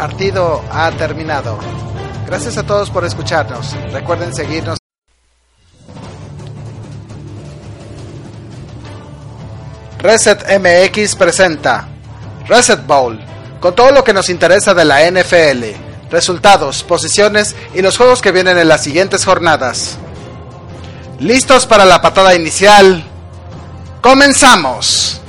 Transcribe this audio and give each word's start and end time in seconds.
partido 0.00 0.64
ha 0.72 0.90
terminado. 0.92 1.58
Gracias 2.24 2.56
a 2.56 2.62
todos 2.62 2.88
por 2.88 3.04
escucharnos. 3.04 3.76
Recuerden 3.92 4.34
seguirnos. 4.34 4.78
Reset 9.98 10.42
MX 10.58 11.16
presenta 11.16 11.86
Reset 12.48 12.86
Bowl, 12.86 13.20
con 13.60 13.74
todo 13.74 13.90
lo 13.90 14.02
que 14.02 14.14
nos 14.14 14.30
interesa 14.30 14.72
de 14.72 14.86
la 14.86 15.02
NFL, 15.02 15.64
resultados, 16.10 16.82
posiciones 16.82 17.54
y 17.74 17.82
los 17.82 17.98
juegos 17.98 18.22
que 18.22 18.32
vienen 18.32 18.56
en 18.56 18.68
las 18.68 18.82
siguientes 18.82 19.26
jornadas. 19.26 19.98
¿Listos 21.18 21.66
para 21.66 21.84
la 21.84 22.00
patada 22.00 22.34
inicial? 22.34 23.04
¡Comenzamos! 24.00 25.19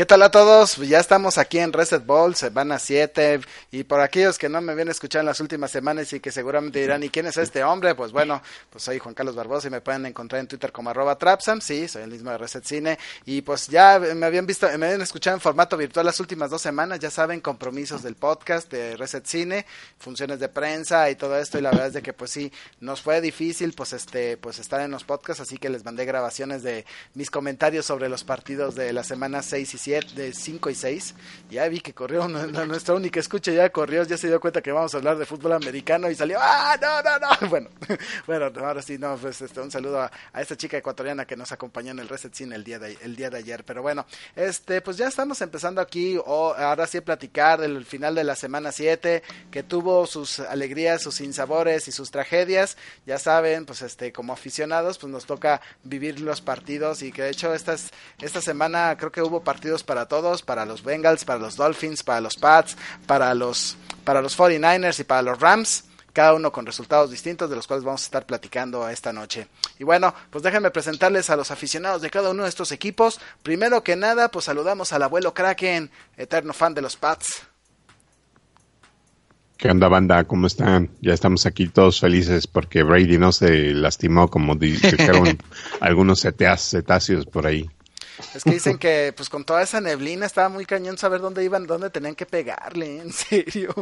¿Qué 0.00 0.06
tal 0.06 0.22
a 0.22 0.30
todos? 0.30 0.76
Ya 0.78 0.98
estamos 0.98 1.36
aquí 1.36 1.58
en 1.58 1.74
Reset 1.74 2.06
Ball, 2.06 2.34
semana 2.34 2.78
7. 2.78 3.38
Y 3.70 3.84
por 3.84 4.00
aquellos 4.00 4.38
que 4.38 4.48
no 4.48 4.62
me 4.62 4.72
habían 4.72 4.88
escuchado 4.88 5.20
en 5.20 5.26
las 5.26 5.40
últimas 5.40 5.70
semanas 5.70 6.10
y 6.14 6.20
que 6.20 6.32
seguramente 6.32 6.80
dirán, 6.80 7.02
¿y 7.02 7.10
quién 7.10 7.26
es 7.26 7.36
este 7.36 7.62
hombre? 7.62 7.94
Pues 7.94 8.10
bueno, 8.10 8.40
pues 8.70 8.82
soy 8.82 8.98
Juan 8.98 9.14
Carlos 9.14 9.36
Barbosa 9.36 9.68
y 9.68 9.70
me 9.70 9.82
pueden 9.82 10.06
encontrar 10.06 10.40
en 10.40 10.48
Twitter 10.48 10.72
como 10.72 10.88
arroba 10.88 11.18
Trapsam. 11.18 11.60
Sí, 11.60 11.86
soy 11.86 12.04
el 12.04 12.10
mismo 12.10 12.30
de 12.30 12.38
Reset 12.38 12.64
Cine. 12.64 12.98
Y 13.26 13.42
pues 13.42 13.68
ya 13.68 13.98
me 13.98 14.24
habían 14.24 14.46
visto, 14.46 14.66
me 14.78 14.86
habían 14.86 15.02
escuchado 15.02 15.36
en 15.36 15.42
formato 15.42 15.76
virtual 15.76 16.06
las 16.06 16.18
últimas 16.18 16.48
dos 16.48 16.62
semanas. 16.62 16.98
Ya 16.98 17.10
saben, 17.10 17.42
compromisos 17.42 18.02
del 18.02 18.14
podcast 18.14 18.72
de 18.72 18.96
Reset 18.96 19.26
Cine, 19.26 19.66
funciones 19.98 20.40
de 20.40 20.48
prensa 20.48 21.10
y 21.10 21.14
todo 21.14 21.36
esto. 21.36 21.58
Y 21.58 21.60
la 21.60 21.72
verdad 21.72 21.88
es 21.88 21.92
de 21.92 22.00
que 22.00 22.14
pues 22.14 22.30
sí, 22.30 22.50
nos 22.80 23.02
fue 23.02 23.20
difícil 23.20 23.74
pues 23.74 23.92
este, 23.92 24.38
pues 24.38 24.60
estar 24.60 24.80
en 24.80 24.92
los 24.92 25.04
podcasts. 25.04 25.42
Así 25.42 25.58
que 25.58 25.68
les 25.68 25.84
mandé 25.84 26.06
grabaciones 26.06 26.62
de 26.62 26.86
mis 27.12 27.30
comentarios 27.30 27.84
sobre 27.84 28.08
los 28.08 28.24
partidos 28.24 28.74
de 28.74 28.94
la 28.94 29.04
semana 29.04 29.42
6 29.42 29.74
y 29.74 29.76
7 29.76 29.89
de 29.90 30.32
5 30.32 30.70
y 30.70 30.74
6. 30.74 31.14
Ya 31.50 31.68
vi 31.68 31.80
que 31.80 31.92
corrió 31.92 32.28
nuestra 32.28 32.94
única 32.94 33.18
escucha, 33.20 33.50
ya 33.52 33.70
corrió, 33.70 34.04
ya 34.04 34.16
se 34.16 34.28
dio 34.28 34.40
cuenta 34.40 34.62
que 34.62 34.70
vamos 34.70 34.94
a 34.94 34.98
hablar 34.98 35.18
de 35.18 35.26
fútbol 35.26 35.52
americano 35.52 36.08
y 36.10 36.14
salió, 36.14 36.38
¡ah, 36.40 36.76
no, 36.80 37.02
no, 37.02 37.18
no! 37.18 37.30
Bueno, 37.50 37.68
bueno, 38.26 38.52
ahora 38.64 38.80
sí, 38.82 38.98
no, 38.98 39.16
pues 39.16 39.40
este, 39.40 39.60
un 39.60 39.70
saludo 39.70 40.02
a, 40.02 40.10
esta 40.38 40.56
chica 40.56 40.76
ecuatoriana 40.76 41.26
que 41.26 41.36
nos 41.36 41.50
acompañó 41.50 41.90
en 41.90 41.98
el 41.98 42.08
Reset 42.08 42.32
Scene 42.32 42.54
el 42.54 42.62
día 42.62 42.78
de, 42.78 42.96
el 43.02 43.16
día 43.16 43.30
de 43.30 43.38
ayer. 43.38 43.64
Pero 43.64 43.82
bueno, 43.82 44.06
este, 44.36 44.80
pues 44.80 44.96
ya 44.96 45.08
estamos 45.08 45.40
empezando 45.40 45.80
aquí, 45.80 46.16
o 46.24 46.54
ahora 46.54 46.86
sí 46.86 46.98
a 46.98 47.04
platicar 47.04 47.60
del 47.60 47.84
final 47.84 48.14
de 48.14 48.22
la 48.22 48.36
semana 48.36 48.70
7, 48.70 49.22
que 49.50 49.62
tuvo 49.62 50.06
sus 50.06 50.38
alegrías, 50.38 51.02
sus 51.02 51.16
sinsabores 51.16 51.88
y 51.88 51.92
sus 51.92 52.10
tragedias. 52.10 52.76
Ya 53.06 53.18
saben, 53.18 53.66
pues 53.66 53.82
este, 53.82 54.12
como 54.12 54.32
aficionados, 54.32 54.98
pues 54.98 55.12
nos 55.12 55.26
toca 55.26 55.60
vivir 55.82 56.20
los 56.20 56.40
partidos 56.40 57.02
y 57.02 57.10
que 57.10 57.22
de 57.22 57.30
hecho 57.30 57.52
esta, 57.54 57.74
esta 58.20 58.40
semana 58.40 58.96
creo 58.96 59.10
que 59.10 59.22
hubo 59.22 59.42
partidos 59.42 59.79
para 59.82 60.06
todos, 60.06 60.42
para 60.42 60.64
los 60.64 60.82
Bengals, 60.82 61.24
para 61.24 61.38
los 61.38 61.56
Dolphins, 61.56 62.02
para 62.02 62.20
los 62.20 62.36
Pats, 62.36 62.76
para 63.06 63.34
los, 63.34 63.76
para 64.04 64.22
los 64.22 64.38
49ers 64.38 65.00
y 65.00 65.04
para 65.04 65.22
los 65.22 65.40
Rams 65.40 65.84
cada 66.12 66.34
uno 66.34 66.50
con 66.52 66.66
resultados 66.66 67.10
distintos 67.10 67.48
de 67.48 67.56
los 67.56 67.66
cuales 67.66 67.84
vamos 67.84 68.02
a 68.02 68.04
estar 68.04 68.26
platicando 68.26 68.88
esta 68.88 69.12
noche. 69.12 69.46
Y 69.78 69.84
bueno, 69.84 70.14
pues 70.30 70.42
déjenme 70.42 70.70
presentarles 70.70 71.30
a 71.30 71.36
los 71.36 71.50
aficionados 71.50 72.02
de 72.02 72.10
cada 72.10 72.30
uno 72.30 72.42
de 72.42 72.48
estos 72.48 72.72
equipos. 72.72 73.20
Primero 73.42 73.82
que 73.82 73.96
nada, 73.96 74.30
pues 74.30 74.46
saludamos 74.46 74.92
al 74.92 75.02
abuelo 75.02 75.34
Kraken, 75.34 75.90
eterno 76.16 76.52
fan 76.52 76.74
de 76.74 76.82
los 76.82 76.96
Pats. 76.96 77.42
¿Qué 79.56 79.68
onda, 79.68 79.88
banda? 79.88 80.24
¿Cómo 80.24 80.46
están? 80.46 80.90
Ya 81.02 81.12
estamos 81.12 81.44
aquí 81.44 81.68
todos 81.68 82.00
felices 82.00 82.46
porque 82.46 82.82
Brady 82.82 83.18
no 83.18 83.30
se 83.30 83.74
lastimó 83.74 84.28
como 84.28 84.54
dijeron 84.56 85.38
algunos 85.80 86.22
cetáceos 86.22 87.26
por 87.26 87.46
ahí. 87.46 87.68
Es 88.34 88.44
que 88.44 88.50
dicen 88.50 88.78
que 88.78 89.12
pues 89.16 89.28
con 89.28 89.44
toda 89.44 89.62
esa 89.62 89.80
neblina 89.80 90.26
estaba 90.26 90.48
muy 90.48 90.66
cañón 90.66 90.98
saber 90.98 91.20
dónde 91.20 91.44
iban, 91.44 91.66
dónde 91.66 91.90
tenían 91.90 92.14
que 92.14 92.26
pegarle, 92.26 92.98
en 93.00 93.12
serio. 93.12 93.74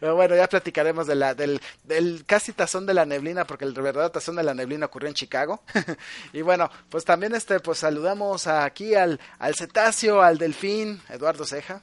Pero 0.00 0.14
bueno, 0.14 0.36
ya 0.36 0.48
platicaremos 0.48 1.06
de 1.06 1.14
la, 1.14 1.34
del, 1.34 1.60
del 1.84 2.24
casi 2.26 2.52
tazón 2.52 2.86
de 2.86 2.94
la 2.94 3.06
neblina, 3.06 3.46
porque 3.46 3.64
el 3.64 3.72
verdadero 3.72 4.10
tazón 4.10 4.36
de 4.36 4.42
la 4.42 4.54
neblina 4.54 4.86
ocurrió 4.86 5.08
en 5.08 5.14
Chicago. 5.14 5.62
y 6.32 6.42
bueno, 6.42 6.70
pues 6.88 7.04
también 7.04 7.34
este, 7.34 7.60
pues 7.60 7.78
saludamos 7.78 8.46
aquí 8.46 8.94
al, 8.94 9.20
al 9.38 9.54
cetáceo, 9.54 10.22
al 10.22 10.38
delfín, 10.38 11.00
Eduardo 11.08 11.44
Ceja. 11.44 11.82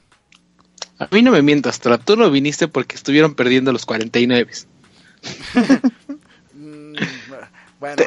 A 0.98 1.08
mí 1.10 1.20
no 1.22 1.30
me 1.30 1.42
mientas, 1.42 1.80
tú 2.04 2.16
no 2.16 2.30
viniste 2.30 2.68
porque 2.68 2.96
estuvieron 2.96 3.34
perdiendo 3.34 3.70
los 3.72 3.84
49. 3.84 4.50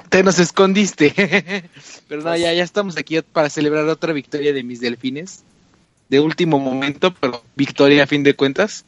Te, 0.10 0.24
nos 0.24 0.40
escondiste. 0.40 1.14
pero 2.08 2.22
no, 2.22 2.36
ya, 2.36 2.54
ya 2.54 2.64
estamos 2.64 2.98
aquí 2.98 3.22
para 3.22 3.50
celebrar 3.50 3.88
otra 3.88 4.14
victoria 4.14 4.54
de 4.54 4.64
mis 4.64 4.80
delfines. 4.80 5.44
De 6.10 6.20
último 6.20 6.58
momento, 6.58 7.14
pero 7.14 7.44
victoria 7.56 8.04
a 8.04 8.08
fin 8.08 8.24
de 8.24 8.36
cuentas. 8.36 8.84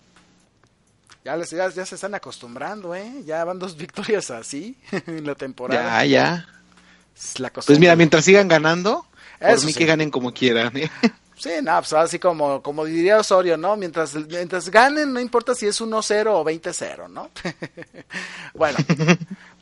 Ya, 1.24 1.36
les, 1.36 1.52
ya, 1.52 1.70
se 1.70 1.96
están 1.96 2.16
acostumbrando, 2.16 2.96
¿eh? 2.96 3.22
Ya 3.26 3.44
van 3.44 3.60
dos 3.60 3.78
victorias 3.78 4.32
así 4.32 4.76
en 5.08 5.26
la 5.26 5.36
temporada. 5.36 6.04
Ya, 6.04 6.06
ya. 6.06 7.52
pues 7.66 7.80
mira, 7.80 7.96
mientras 7.96 8.26
sigan 8.26 8.48
ganando, 8.48 9.06
por 9.40 9.66
mí 9.66 9.74
que 9.74 9.86
ganen 9.86 10.10
como 10.10 10.34
quieran. 10.34 10.76
¿eh? 10.78 10.90
Sí, 11.42 11.50
no, 11.64 11.76
pues 11.80 11.94
así 11.94 12.20
como, 12.20 12.62
como 12.62 12.86
diría 12.86 13.18
Osorio, 13.18 13.58
¿no? 13.58 13.76
Mientras, 13.76 14.14
mientras 14.14 14.70
ganen, 14.70 15.12
no 15.12 15.20
importa 15.20 15.56
si 15.56 15.66
es 15.66 15.82
1-0 15.82 16.28
o 16.28 16.46
20-0, 16.46 17.10
¿no? 17.10 17.32
bueno, 18.54 18.78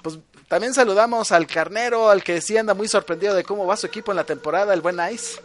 pues 0.01 0.19
también 0.49 0.73
saludamos 0.73 1.31
al 1.31 1.47
carnero, 1.47 2.09
al 2.09 2.23
que 2.23 2.41
sí 2.41 2.57
anda 2.57 2.73
muy 2.73 2.87
sorprendido 2.87 3.35
de 3.35 3.43
cómo 3.43 3.65
va 3.65 3.77
su 3.77 3.85
equipo 3.87 4.11
en 4.11 4.17
la 4.17 4.25
temporada, 4.25 4.73
el 4.73 4.81
buen 4.81 4.97
Ice. 5.13 5.39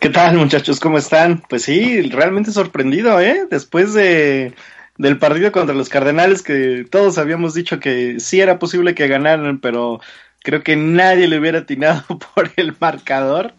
¿Qué 0.00 0.08
tal, 0.08 0.36
muchachos? 0.36 0.80
¿Cómo 0.80 0.96
están? 0.96 1.42
Pues 1.48 1.64
sí, 1.64 2.02
realmente 2.02 2.52
sorprendido, 2.52 3.20
¿eh? 3.20 3.46
Después 3.50 3.92
de 3.92 4.54
del 4.96 5.18
partido 5.18 5.50
contra 5.50 5.74
los 5.74 5.88
Cardenales, 5.88 6.42
que 6.42 6.86
todos 6.88 7.18
habíamos 7.18 7.54
dicho 7.54 7.80
que 7.80 8.20
sí 8.20 8.40
era 8.40 8.58
posible 8.60 8.94
que 8.94 9.08
ganaran, 9.08 9.58
pero 9.58 10.00
creo 10.38 10.62
que 10.62 10.76
nadie 10.76 11.26
le 11.26 11.38
hubiera 11.38 11.60
atinado 11.60 12.04
por 12.34 12.52
el 12.56 12.76
marcador. 12.78 13.54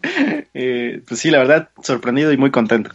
Eh, 0.54 1.02
pues 1.06 1.20
sí, 1.20 1.30
la 1.30 1.38
verdad, 1.38 1.68
sorprendido 1.82 2.32
y 2.32 2.38
muy 2.38 2.50
contento. 2.50 2.90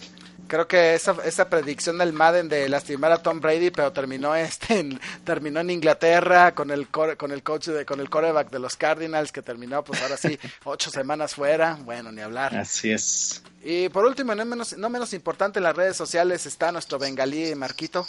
Creo 0.50 0.68
que 0.68 0.96
esa, 0.96 1.16
esa 1.26 1.48
predicción 1.48 2.00
del 2.00 2.12
Madden 2.12 2.50
de 2.50 2.68
lastimar 2.68 3.12
a 3.12 3.22
Tom 3.22 3.40
Brady, 3.40 3.70
pero 3.70 3.94
terminó 3.94 4.36
este 4.36 4.80
en, 4.80 5.00
terminó 5.24 5.60
en 5.60 5.70
Inglaterra 5.70 6.56
con 6.56 6.72
el 6.72 6.88
con 6.88 7.32
el 7.32 7.44
coach 7.44 7.68
de, 7.68 7.86
con 7.86 8.00
el 8.00 8.10
coreback 8.10 8.50
de 8.50 8.58
los 8.58 8.76
Cardinals 8.76 9.32
que 9.32 9.44
terminó 9.44 9.84
pues 9.84 10.02
ahora 10.02 10.18
sí 10.18 10.40
ocho 10.64 10.90
semanas 10.90 11.36
fuera. 11.36 11.78
Bueno, 11.86 12.12
ni 12.12 12.22
hablar. 12.22 12.56
Así 12.58 12.92
es. 12.92 13.44
Y 13.64 13.90
por 13.90 14.06
último, 14.06 14.34
no 14.34 14.44
menos, 14.44 14.76
no 14.76 14.90
menos 14.90 15.14
importante 15.14 15.60
en 15.60 15.66
las 15.66 15.76
redes 15.76 15.96
sociales 15.96 16.48
está 16.48 16.72
nuestro 16.72 16.98
bengalí 16.98 17.54
Marquito. 17.54 18.08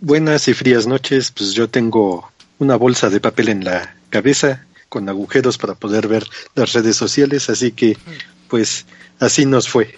Buenas 0.00 0.48
y 0.48 0.54
frías 0.54 0.86
noches. 0.86 1.30
Pues 1.30 1.52
yo 1.52 1.68
tengo 1.68 2.32
una 2.58 2.76
bolsa 2.76 3.10
de 3.10 3.20
papel 3.20 3.50
en 3.50 3.64
la 3.66 3.96
cabeza 4.08 4.64
con 4.88 5.10
agujeros 5.10 5.58
para 5.58 5.74
poder 5.74 6.08
ver 6.08 6.26
las 6.54 6.72
redes 6.72 6.96
sociales, 6.96 7.50
así 7.50 7.72
que 7.72 7.98
pues 8.48 8.86
así 9.20 9.46
nos 9.46 9.68
fue. 9.68 9.94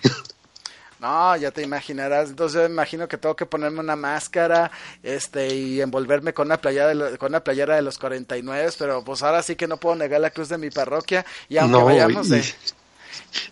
No, 1.03 1.37
ya 1.37 1.50
te 1.50 1.62
imaginarás. 1.62 2.31
Entonces 2.31 2.60
yo 2.60 2.66
imagino 2.66 3.09
que 3.09 3.19
tengo 3.19 3.34
que 3.34 3.44
ponerme 3.44 3.81
una 3.81 3.97
máscara, 3.97 4.71
este, 5.03 5.53
y 5.53 5.81
envolverme 5.81 6.33
con 6.33 6.47
una 6.47 6.60
playera 6.60 6.95
de, 6.95 7.19
con 7.19 7.33
una 7.33 7.42
playera 7.42 7.74
de 7.74 7.83
los 7.83 7.98
49, 7.98 8.71
pero 8.78 9.03
pues 9.03 9.21
ahora 9.24 9.42
sí 9.42 9.57
que 9.57 9.66
no 9.66 9.78
puedo 9.78 9.97
negar 9.97 10.21
la 10.21 10.30
cruz 10.30 10.48
de 10.48 10.59
mi 10.59 10.71
parroquia 10.71 11.27
y 11.48 11.57
aunque 11.57 11.83
vayamos 11.83 12.28
de 12.28 12.39
y 12.39 12.82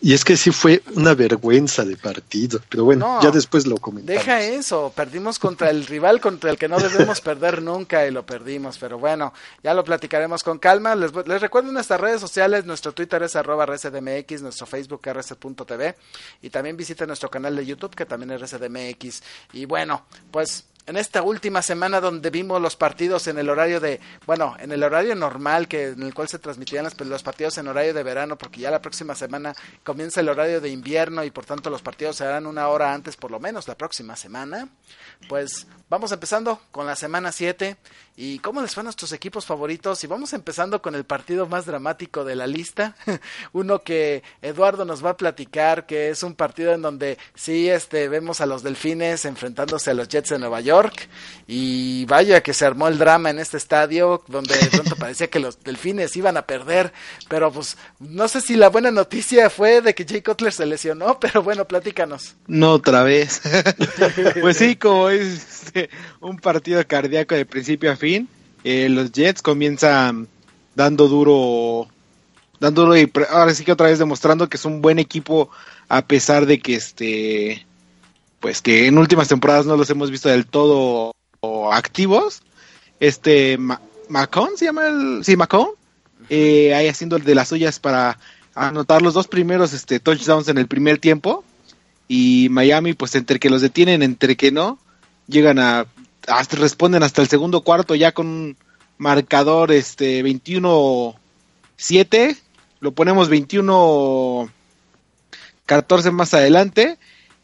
es 0.02 0.24
que 0.24 0.36
sí 0.36 0.50
fue 0.50 0.82
una 0.94 1.14
vergüenza 1.14 1.84
de 1.84 1.96
partido, 1.96 2.60
pero 2.68 2.84
bueno, 2.84 3.20
ya 3.22 3.30
después 3.30 3.66
lo 3.66 3.76
comentamos. 3.76 4.24
Deja 4.24 4.40
eso, 4.40 4.92
perdimos 4.94 5.38
contra 5.38 5.70
el 5.70 5.86
rival 5.86 6.20
contra 6.20 6.50
el 6.50 6.58
que 6.58 6.68
no 6.68 6.78
debemos 6.78 7.20
perder 7.20 7.62
nunca 7.62 8.06
y 8.06 8.10
lo 8.10 8.24
perdimos, 8.24 8.78
pero 8.78 8.98
bueno, 8.98 9.32
ya 9.62 9.74
lo 9.74 9.84
platicaremos 9.84 10.42
con 10.42 10.58
calma. 10.58 10.94
Les, 10.94 11.12
les 11.26 11.40
recuerdo 11.40 11.72
nuestras 11.72 12.00
redes 12.00 12.20
sociales, 12.20 12.64
nuestro 12.64 12.92
Twitter 12.92 13.22
es 13.22 13.36
arroba 13.36 13.66
RCDMX, 13.66 14.42
nuestro 14.42 14.66
Facebook 14.66 15.00
rc.tv 15.04 15.94
y 16.42 16.50
también 16.50 16.76
visiten 16.76 17.06
nuestro 17.06 17.30
canal 17.30 17.56
de 17.56 17.66
YouTube 17.66 17.94
que 17.94 18.06
también 18.06 18.30
es 18.32 18.40
RCDMX. 18.40 19.22
Y 19.52 19.64
bueno, 19.64 20.04
pues 20.30 20.64
en 20.86 20.96
esta 20.96 21.22
última 21.22 21.62
semana 21.62 22.00
donde 22.00 22.30
vimos 22.30 22.60
los 22.60 22.76
partidos 22.76 23.26
en 23.26 23.38
el 23.38 23.48
horario 23.48 23.80
de, 23.80 24.00
bueno, 24.26 24.56
en 24.58 24.72
el 24.72 24.82
horario 24.82 25.14
normal 25.14 25.68
que 25.68 25.88
en 25.88 26.02
el 26.02 26.14
cual 26.14 26.28
se 26.28 26.38
transmitían 26.38 26.84
los, 26.84 26.98
los, 27.00 27.22
partidos 27.22 27.58
en 27.58 27.68
horario 27.68 27.94
de 27.94 28.02
verano, 28.02 28.36
porque 28.36 28.60
ya 28.60 28.70
la 28.70 28.82
próxima 28.82 29.14
semana 29.14 29.54
comienza 29.84 30.20
el 30.20 30.28
horario 30.28 30.60
de 30.60 30.70
invierno 30.70 31.22
y 31.24 31.30
por 31.30 31.44
tanto 31.44 31.70
los 31.70 31.82
partidos 31.82 32.16
se 32.16 32.24
harán 32.24 32.46
una 32.46 32.68
hora 32.68 32.92
antes, 32.92 33.16
por 33.16 33.30
lo 33.30 33.40
menos 33.40 33.68
la 33.68 33.76
próxima 33.76 34.16
semana. 34.16 34.68
Pues 35.28 35.66
vamos 35.88 36.12
empezando 36.12 36.60
con 36.70 36.86
la 36.86 36.96
semana 36.96 37.32
7 37.32 37.76
y 38.22 38.38
cómo 38.40 38.60
les 38.60 38.74
van 38.74 38.84
nuestros 38.84 39.14
equipos 39.14 39.46
favoritos 39.46 40.04
y 40.04 40.06
vamos 40.06 40.34
empezando 40.34 40.82
con 40.82 40.94
el 40.94 41.04
partido 41.04 41.46
más 41.46 41.64
dramático 41.64 42.22
de 42.22 42.36
la 42.36 42.46
lista, 42.46 42.94
uno 43.54 43.82
que 43.82 44.22
Eduardo 44.42 44.84
nos 44.84 45.02
va 45.02 45.10
a 45.10 45.16
platicar 45.16 45.86
que 45.86 46.10
es 46.10 46.22
un 46.22 46.34
partido 46.34 46.74
en 46.74 46.82
donde 46.82 47.16
sí 47.34 47.70
este 47.70 48.10
vemos 48.10 48.42
a 48.42 48.46
los 48.46 48.62
Delfines 48.62 49.24
enfrentándose 49.24 49.90
a 49.90 49.94
los 49.94 50.06
Jets 50.08 50.28
de 50.28 50.38
Nueva 50.38 50.60
York 50.60 51.08
y 51.46 52.04
vaya 52.04 52.42
que 52.42 52.52
se 52.52 52.66
armó 52.66 52.88
el 52.88 52.98
drama 52.98 53.30
en 53.30 53.38
este 53.38 53.56
estadio 53.56 54.22
donde 54.28 54.54
de 54.54 54.66
pronto 54.66 54.96
parecía 54.96 55.30
que 55.30 55.40
los 55.40 55.58
Delfines 55.62 56.14
iban 56.14 56.36
a 56.36 56.42
perder, 56.42 56.92
pero 57.26 57.50
pues 57.50 57.78
no 58.00 58.28
sé 58.28 58.42
si 58.42 58.54
la 58.54 58.68
buena 58.68 58.90
noticia 58.90 59.48
fue 59.48 59.80
de 59.80 59.94
que 59.94 60.04
Jay 60.04 60.20
Cutler 60.20 60.52
se 60.52 60.66
lesionó, 60.66 61.18
pero 61.20 61.42
bueno, 61.42 61.66
platícanos. 61.66 62.36
No 62.46 62.72
otra 62.72 63.02
vez. 63.02 63.40
pues 64.42 64.58
sí, 64.58 64.76
como 64.76 65.08
es 65.08 65.60
este, 65.70 65.90
un 66.20 66.38
partido 66.38 66.86
cardíaco 66.86 67.34
de 67.34 67.46
principio 67.46 67.92
a 67.92 67.96
fin. 67.96 68.09
Eh, 68.64 68.88
los 68.88 69.12
Jets 69.12 69.42
comienzan 69.42 70.28
dando 70.74 71.08
duro, 71.08 71.88
dando 72.58 72.82
duro 72.82 72.96
y 72.96 73.10
ahora 73.30 73.54
sí 73.54 73.64
que 73.64 73.72
otra 73.72 73.88
vez 73.88 73.98
demostrando 73.98 74.48
que 74.48 74.56
es 74.56 74.64
un 74.64 74.82
buen 74.82 74.98
equipo 74.98 75.50
a 75.88 76.02
pesar 76.02 76.46
de 76.46 76.60
que 76.60 76.74
este, 76.74 77.66
pues 78.40 78.62
que 78.62 78.86
en 78.86 78.98
últimas 78.98 79.28
temporadas 79.28 79.66
no 79.66 79.76
los 79.76 79.90
hemos 79.90 80.10
visto 80.10 80.28
del 80.28 80.46
todo 80.46 81.12
activos. 81.72 82.42
Este 82.98 83.58
Macon 84.08 84.56
se 84.56 84.66
llama 84.66 84.88
el, 84.88 85.24
sí 85.24 85.36
Macon, 85.36 85.68
eh, 86.28 86.74
ahí 86.74 86.88
haciendo 86.88 87.18
de 87.18 87.34
las 87.34 87.48
suyas 87.48 87.78
para 87.80 88.18
anotar 88.54 89.02
los 89.02 89.14
dos 89.14 89.26
primeros 89.26 89.72
este 89.72 90.00
touchdowns 90.00 90.48
en 90.48 90.58
el 90.58 90.66
primer 90.66 90.98
tiempo. 90.98 91.44
Y 92.08 92.48
Miami 92.50 92.92
pues 92.94 93.14
entre 93.14 93.38
que 93.38 93.50
los 93.50 93.62
detienen 93.62 94.02
entre 94.02 94.36
que 94.36 94.50
no 94.50 94.78
llegan 95.28 95.58
a 95.58 95.86
hasta 96.26 96.56
responden 96.56 97.02
hasta 97.02 97.22
el 97.22 97.28
segundo 97.28 97.62
cuarto 97.62 97.94
ya 97.94 98.12
con 98.12 98.26
un 98.26 98.56
marcador 98.98 99.72
este 99.72 100.22
21 100.22 101.14
7 101.76 102.36
lo 102.80 102.92
ponemos 102.92 103.28
21 103.28 104.50
14 105.66 106.10
más 106.10 106.34
adelante 106.34 106.98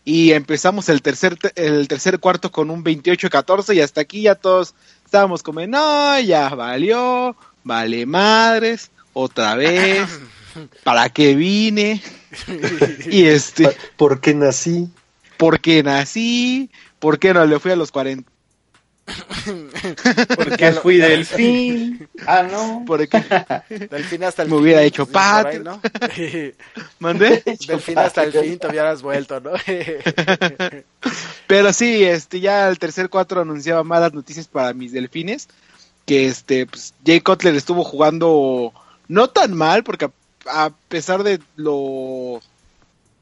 y 0.04 0.32
empezamos 0.32 0.88
el 0.88 1.02
tercer 1.02 1.38
el 1.54 1.88
tercer 1.88 2.20
cuarto 2.20 2.50
con 2.50 2.70
un 2.70 2.82
28 2.82 3.30
14 3.30 3.74
y 3.74 3.80
hasta 3.80 4.02
aquí 4.02 4.22
ya 4.22 4.34
todos 4.34 4.74
estábamos 5.04 5.42
como 5.42 5.66
no 5.66 6.18
ya 6.20 6.48
valió 6.50 7.36
vale 7.64 8.06
madres 8.06 8.90
otra 9.12 9.54
vez 9.54 10.08
para 10.84 11.08
qué 11.08 11.34
vine 11.34 12.02
y 13.10 13.24
este 13.24 13.76
¿por 13.96 14.20
qué 14.20 14.34
nací? 14.34 14.88
porque 15.38 15.82
nací 15.82 16.70
¿Por 16.98 17.18
qué 17.18 17.34
no 17.34 17.44
le 17.44 17.58
fui 17.58 17.72
a 17.72 17.76
los 17.76 17.92
40? 17.92 18.30
Porque 20.36 20.72
fui 20.72 20.96
delfín. 20.96 22.08
Ah, 22.26 22.42
no. 22.42 22.84
Porque 22.86 23.22
delfín 23.90 24.24
hasta 24.24 24.42
el 24.42 24.48
Me 24.48 24.56
hubiera 24.56 24.82
hecho 24.82 25.06
pat. 25.06 25.54
¿no? 25.60 25.80
¿Mandé? 26.98 27.42
Delfín 27.66 27.98
hasta 27.98 28.24
el 28.24 28.32
fin 28.32 28.58
te 28.58 28.68
hubieras 28.68 29.02
vuelto, 29.02 29.40
¿no? 29.40 29.52
Pero 31.46 31.72
sí, 31.72 32.04
este, 32.04 32.40
ya 32.40 32.68
el 32.68 32.78
tercer 32.78 33.08
cuatro 33.08 33.42
anunciaba 33.42 33.84
malas 33.84 34.12
noticias 34.12 34.48
para 34.48 34.72
mis 34.72 34.92
delfines. 34.92 35.48
Que 36.04 36.26
este, 36.26 36.66
pues, 36.66 36.94
Jay 37.04 37.20
Cutler 37.20 37.54
estuvo 37.54 37.84
jugando 37.84 38.72
no 39.08 39.28
tan 39.28 39.54
mal, 39.54 39.84
porque 39.84 40.06
a, 40.06 40.10
a 40.64 40.70
pesar 40.88 41.22
de 41.22 41.40
lo 41.56 42.40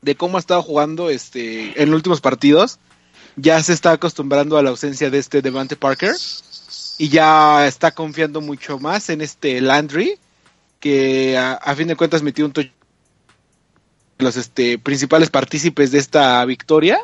de 0.01 0.15
cómo 0.17 0.37
ha 0.37 0.41
estado 0.41 0.63
jugando 0.63 1.09
este 1.09 1.83
en 1.83 1.91
los 1.91 1.97
últimos 1.97 2.21
partidos, 2.21 2.79
ya 3.37 3.63
se 3.63 3.73
está 3.73 3.93
acostumbrando 3.93 4.57
a 4.57 4.63
la 4.63 4.71
ausencia 4.71 5.11
de 5.11 5.19
este 5.19 5.43
Devante 5.43 5.77
Parker 5.77 6.15
y 6.99 7.09
ya 7.09 7.67
está 7.67 7.91
confiando 7.93 8.41
mucho 8.41 8.79
más 8.79 9.09
en 9.11 9.21
este 9.21 9.61
Landry, 9.61 10.19
que 10.81 11.37
a, 11.37 11.75
fin 11.75 11.89
de 11.89 11.97
cuentas 11.97 12.23
metió 12.23 12.45
un 12.45 12.53
touch 12.53 12.71
los 14.19 14.37
este, 14.37 14.79
principales 14.79 15.31
partícipes 15.31 15.91
de 15.91 15.99
esta 15.99 16.45
victoria. 16.45 16.99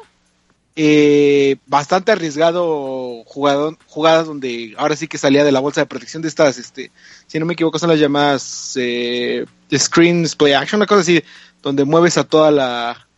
Eh, 0.77 1.56
bastante 1.67 2.12
arriesgado 2.12 3.25
jugado, 3.26 3.76
jugadas 3.87 4.26
donde 4.26 4.75
ahora 4.79 4.94
sí 4.94 5.09
que 5.09 5.19
salía 5.19 5.43
de 5.43 5.50
la 5.50 5.59
bolsa 5.59 5.81
de 5.81 5.87
protección 5.87 6.23
de 6.23 6.29
estas, 6.29 6.59
este, 6.59 6.93
si 7.26 7.41
no 7.41 7.47
me 7.47 7.55
equivoco, 7.55 7.79
son 7.79 7.91
las 7.91 7.99
llamadas 7.99 8.75
eh, 8.76 9.44
screens 9.76 10.37
play 10.37 10.53
action, 10.53 10.79
una 10.79 10.87
cosa 10.87 11.00
así, 11.00 11.23
donde 11.61 11.85
mueves 11.85 12.17
a 12.19 12.25
toda 12.25 12.53
la, 12.53 13.09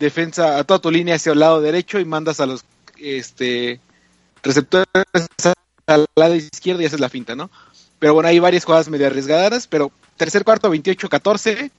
defensa, 0.00 0.58
a 0.58 0.64
toda 0.64 0.80
tu 0.80 0.90
línea 0.90 1.14
hacia 1.14 1.32
el 1.32 1.38
lado 1.38 1.60
derecho 1.60 2.00
y 2.00 2.04
mandas 2.04 2.40
a 2.40 2.46
los 2.46 2.64
este 2.98 3.80
receptores 4.42 4.86
al 5.86 6.06
lado 6.16 6.34
izquierdo 6.34 6.82
y 6.82 6.86
haces 6.86 7.00
la 7.00 7.08
finta, 7.08 7.36
¿no? 7.36 7.50
Pero 7.98 8.14
bueno, 8.14 8.28
hay 8.28 8.38
varias 8.38 8.64
jugadas 8.64 8.88
medio 8.88 9.06
arriesgadas, 9.06 9.66
pero 9.66 9.92
tercer 10.16 10.44
cuarto 10.44 10.72
28-14, 10.72 11.70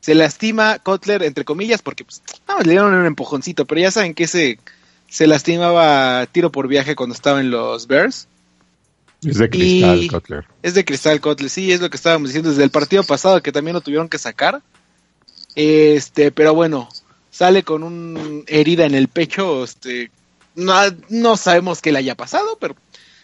se 0.00 0.14
lastima 0.14 0.78
Kotler, 0.78 1.22
entre 1.22 1.44
comillas, 1.44 1.80
porque 1.80 2.04
pues, 2.04 2.22
le 2.64 2.70
dieron 2.70 2.92
un 2.92 3.06
empujoncito, 3.06 3.64
pero 3.64 3.80
ya 3.80 3.90
saben 3.90 4.14
que 4.14 4.26
se, 4.26 4.58
se 5.08 5.26
lastimaba 5.26 6.26
tiro 6.26 6.52
por 6.52 6.68
viaje 6.68 6.94
cuando 6.94 7.14
estaba 7.14 7.40
en 7.40 7.50
los 7.50 7.86
Bears. 7.86 8.28
Es 9.22 9.38
de 9.38 9.48
cristal, 9.48 10.08
Kotler. 10.10 10.44
Es 10.62 10.74
de 10.74 10.84
cristal, 10.84 11.20
Kotler, 11.20 11.48
sí, 11.48 11.72
es 11.72 11.80
lo 11.80 11.88
que 11.88 11.96
estábamos 11.96 12.28
diciendo 12.28 12.50
desde 12.50 12.64
el 12.64 12.70
partido 12.70 13.04
pasado, 13.04 13.42
que 13.42 13.52
también 13.52 13.74
lo 13.74 13.80
tuvieron 13.80 14.08
que 14.08 14.18
sacar. 14.18 14.60
Este, 15.54 16.32
pero 16.32 16.54
bueno, 16.54 16.88
sale 17.32 17.64
con 17.64 17.82
una 17.82 18.44
herida 18.46 18.84
en 18.84 18.94
el 18.94 19.08
pecho, 19.08 19.64
este, 19.64 20.12
no, 20.54 20.74
no 21.08 21.36
sabemos 21.36 21.80
qué 21.80 21.90
le 21.90 21.98
haya 21.98 22.14
pasado, 22.14 22.58
pero 22.60 22.76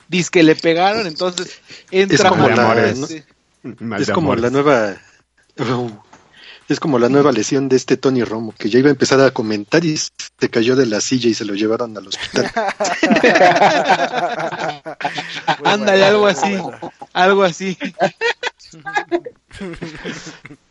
dice 0.09 0.31
que 0.33 0.43
le 0.43 0.57
pegaron, 0.57 1.07
entonces 1.07 1.61
entra 1.91 2.17
es 2.17 2.25
como, 2.25 2.49
la, 2.49 3.99
es 3.99 4.11
como 4.11 4.35
la 4.35 4.51
nueva 4.51 4.97
es 6.69 6.81
como 6.81 6.99
la 6.99 7.09
nueva 7.09 7.33
lesión 7.33 7.69
de 7.69 7.77
este 7.77 7.97
Tony 7.97 8.25
Romo, 8.25 8.55
que 8.57 8.69
ya 8.69 8.79
iba 8.79 8.89
a 8.89 8.93
empezar 8.93 9.21
a 9.21 9.31
comentar 9.31 9.85
y 9.85 9.97
se 9.97 10.51
cayó 10.51 10.77
de 10.77 10.87
la 10.87 11.01
silla 11.01 11.31
y 11.31 11.35
se 11.35 11.47
lo 11.47 11.55
llevaron 11.55 11.97
al 11.97 12.09
hospital. 12.09 12.51
Ándale, 15.65 16.05
algo 16.05 16.27
así, 16.27 16.57
algo 17.15 17.43
así. 17.43 17.79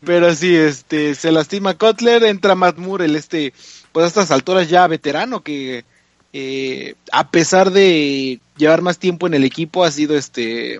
Pero 0.05 0.33
sí, 0.35 0.55
este, 0.55 1.15
se 1.15 1.31
lastima 1.31 1.73
Kotler, 1.73 2.23
entra 2.23 2.55
Matt 2.55 2.77
Moore, 2.77 3.05
el 3.05 3.15
este, 3.15 3.53
pues 3.91 4.03
a 4.03 4.07
estas 4.07 4.31
alturas 4.31 4.69
ya 4.69 4.87
veterano, 4.87 5.41
que 5.41 5.83
eh, 6.31 6.93
a 7.11 7.31
pesar 7.31 7.71
de 7.71 8.39
llevar 8.55 8.83
más 8.83 8.99
tiempo 8.99 9.25
en 9.25 9.33
el 9.33 9.43
equipo, 9.43 9.83
ha 9.83 9.91
sido 9.91 10.15
este 10.15 10.79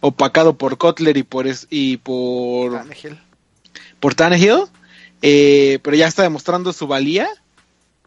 opacado 0.00 0.58
por 0.58 0.76
Kotler 0.76 1.16
y 1.16 1.22
por 1.22 1.46
y 1.70 1.96
por 1.96 2.72
Tannehill. 2.72 3.18
Por 4.00 4.14
Tannehill, 4.14 4.64
eh, 5.22 5.78
pero 5.82 5.96
ya 5.96 6.08
está 6.08 6.22
demostrando 6.22 6.72
su 6.72 6.86
valía 6.86 7.28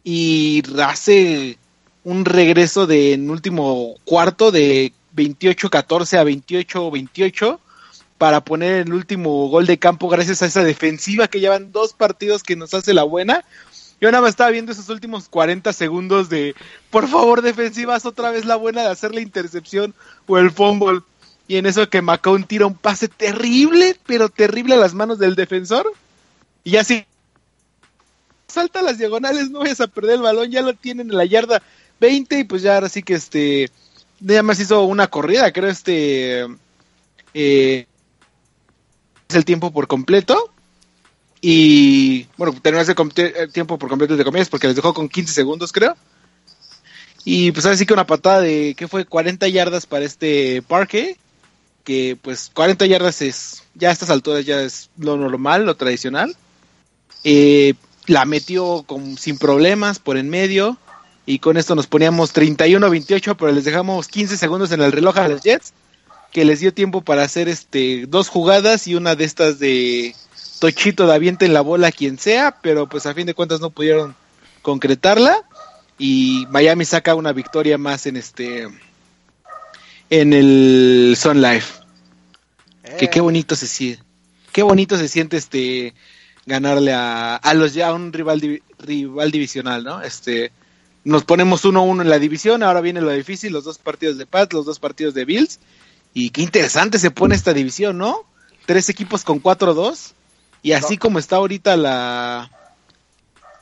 y 0.04 0.64
hace 0.82 1.58
un 2.04 2.26
regreso 2.26 2.86
de 2.88 3.14
en 3.14 3.30
último 3.30 3.96
cuarto 4.04 4.52
de 4.52 4.92
28-14 5.16 6.18
a 6.18 6.24
28-28 6.24 7.60
para 8.18 8.44
poner 8.44 8.88
el 8.88 8.94
último 8.94 9.48
gol 9.50 9.66
de 9.66 9.78
campo 9.78 10.10
gracias 10.10 10.42
a 10.42 10.46
esa 10.46 10.64
defensiva 10.64 11.28
que 11.28 11.40
llevan 11.40 11.72
dos 11.72 11.94
partidos 11.94 12.44
que 12.44 12.56
nos 12.56 12.74
hace 12.74 12.94
la 12.94 13.04
buena. 13.04 13.44
Yo 14.02 14.12
nada 14.12 14.22
más 14.22 14.32
estaba 14.32 14.50
viendo 14.50 14.72
esos 14.72 14.90
últimos 14.90 15.30
40 15.30 15.72
segundos 15.72 16.30
de, 16.30 16.56
por 16.90 17.08
favor, 17.08 17.42
defensivas 17.42 18.06
otra 18.06 18.32
vez 18.32 18.46
la 18.46 18.58
buena 18.58 18.82
de 18.82 18.90
hacer 18.90 19.14
la 19.14 19.22
intercepción 19.22 19.94
o 20.28 20.38
el 20.38 20.52
fumble. 20.52 21.02
Y 21.48 21.58
en 21.58 21.66
eso 21.66 21.90
que 21.90 22.02
Macón 22.02 22.46
tira 22.46 22.66
un 22.66 22.76
pase 22.76 23.08
terrible, 23.08 23.98
pero 24.06 24.30
terrible 24.30 24.76
a 24.76 24.78
las 24.78 24.94
manos 24.94 25.20
del 25.20 25.36
defensor. 25.36 25.92
Y 26.64 26.78
así, 26.78 27.06
salta 28.48 28.82
las 28.82 28.98
diagonales, 28.98 29.50
no 29.50 29.60
vayas 29.60 29.82
a 29.82 29.88
perder 29.88 30.16
el 30.16 30.22
balón, 30.22 30.52
ya 30.52 30.62
lo 30.62 30.74
tienen 30.74 31.10
en 31.10 31.18
la 31.18 31.26
yarda 31.26 31.62
20 32.00 32.40
y 32.40 32.44
pues 32.46 32.62
ya 32.62 32.76
ahora 32.76 32.90
sí 32.90 33.04
que 33.04 33.16
este, 33.16 33.70
nada 34.20 34.44
más 34.44 34.60
hizo 34.60 34.84
una 34.84 35.08
corrida, 35.08 35.52
creo 35.52 35.70
este, 35.70 36.48
eh, 37.34 37.86
el 39.30 39.46
tiempo 39.46 39.72
por 39.72 39.88
completo. 39.88 40.50
Y 41.42 42.26
bueno, 42.38 42.56
terminó 42.62 42.86
el 42.86 43.52
tiempo 43.52 43.78
por 43.78 43.90
completo 43.90 44.16
de 44.16 44.24
comillas 44.24 44.48
porque 44.48 44.68
les 44.68 44.78
dejó 44.78 44.94
con 44.94 45.10
15 45.10 45.34
segundos, 45.34 45.74
creo. 45.74 45.96
Y 47.26 47.52
pues 47.52 47.66
así 47.66 47.86
que 47.86 47.94
una 47.94 48.08
patada 48.08 48.42
de, 48.42 48.76
que 48.78 48.88
fue? 48.88 49.06
40 49.06 49.48
yardas 49.50 49.86
para 49.86 50.06
este 50.06 50.62
parque. 50.62 51.18
Que 51.84 52.18
pues 52.22 52.50
40 52.54 52.86
yardas 52.86 53.22
es, 53.22 53.63
ya 53.75 53.90
a 53.90 53.92
estas 53.92 54.10
alturas 54.10 54.46
ya 54.46 54.62
es 54.62 54.90
lo 54.98 55.18
normal, 55.18 55.66
lo 55.66 55.75
tradicional. 55.75 56.36
Eh, 57.24 57.74
la 58.08 58.25
metió 58.25 58.84
con, 58.84 59.18
sin 59.18 59.38
problemas 59.38 60.00
por 60.00 60.18
en 60.18 60.30
medio. 60.30 60.78
y 61.25 61.40
con 61.40 61.56
esto 61.56 61.74
nos 61.75 61.88
poníamos 61.88 62.34
31-28, 62.34 63.38
pero 63.40 63.52
les 63.54 63.63
dejamos 63.63 64.10
15 64.10 64.36
segundos 64.36 64.72
en 64.74 64.82
el 64.82 64.92
reloj 64.92 65.18
a 65.18 65.30
los 65.30 65.42
Jets, 65.42 65.74
que 66.34 66.44
les 66.44 66.60
dio 66.60 66.74
tiempo 66.74 67.02
para 67.02 67.24
hacer 67.24 67.48
este 67.48 68.06
dos 68.08 68.28
jugadas 68.28 68.88
y 68.88 68.96
una 68.96 69.16
de 69.16 69.24
estas 69.24 69.58
de 69.58 70.16
Tochito 70.60 71.08
de 71.08 71.13
avienta 71.13 71.46
en 71.46 71.54
la 71.54 71.62
bola 71.62 71.92
quien 71.92 72.18
sea, 72.18 72.58
pero 72.62 72.88
pues 72.88 73.06
a 73.06 73.13
fin 73.13 73.25
de 73.25 73.34
cuentas 73.34 73.62
no 73.62 73.70
pudieron 73.70 74.16
concretarla 74.62 75.44
y 75.98 76.46
Miami 76.50 76.86
saca 76.86 77.16
una 77.16 77.34
victoria 77.34 77.78
más 77.78 78.06
en 78.06 78.18
este 78.18 78.68
en 80.22 80.34
el 80.34 81.15
Sun 81.17 81.41
Life. 81.41 81.74
Que 82.98 83.10
qué 83.10 83.20
Eh, 83.20 83.22
bonito 83.22 83.55
se 83.55 83.67
siente. 83.67 84.03
Qué 84.51 84.62
bonito 84.63 84.98
se 84.98 85.08
siente 85.08 85.38
este 85.38 85.96
ganarle 86.46 86.93
a, 86.93 87.36
a 87.36 87.53
los 87.53 87.74
ya 87.74 87.93
un 87.93 88.13
rival 88.13 88.62
rival 88.77 89.32
divisional, 89.32 89.84
¿no? 89.84 90.01
Este 90.01 90.51
nos 91.03 91.24
ponemos 91.25 91.65
1-1 91.65 92.01
en 92.01 92.10
la 92.10 92.20
división, 92.20 92.63
ahora 92.63 92.82
viene 92.82 93.01
lo 93.01 93.12
difícil, 93.12 93.51
los 93.53 93.63
dos 93.65 93.77
partidos 93.79 94.17
de 94.17 94.25
Pats, 94.27 94.53
los 94.53 94.65
dos 94.65 94.79
partidos 94.79 95.13
de 95.13 95.25
Bills 95.25 95.60
y 96.13 96.29
qué 96.29 96.41
interesante 96.43 97.00
se 97.00 97.12
pone 97.12 97.36
esta 97.36 97.53
división, 97.53 97.98
¿no? 97.98 98.20
Tres 98.65 98.89
equipos 98.89 99.24
con 99.24 99.41
4-2 99.41 100.13
y 100.62 100.74
así 100.74 100.96
No. 100.96 101.00
como 101.00 101.20
está 101.20 101.38
ahorita 101.38 101.75
la 101.75 102.51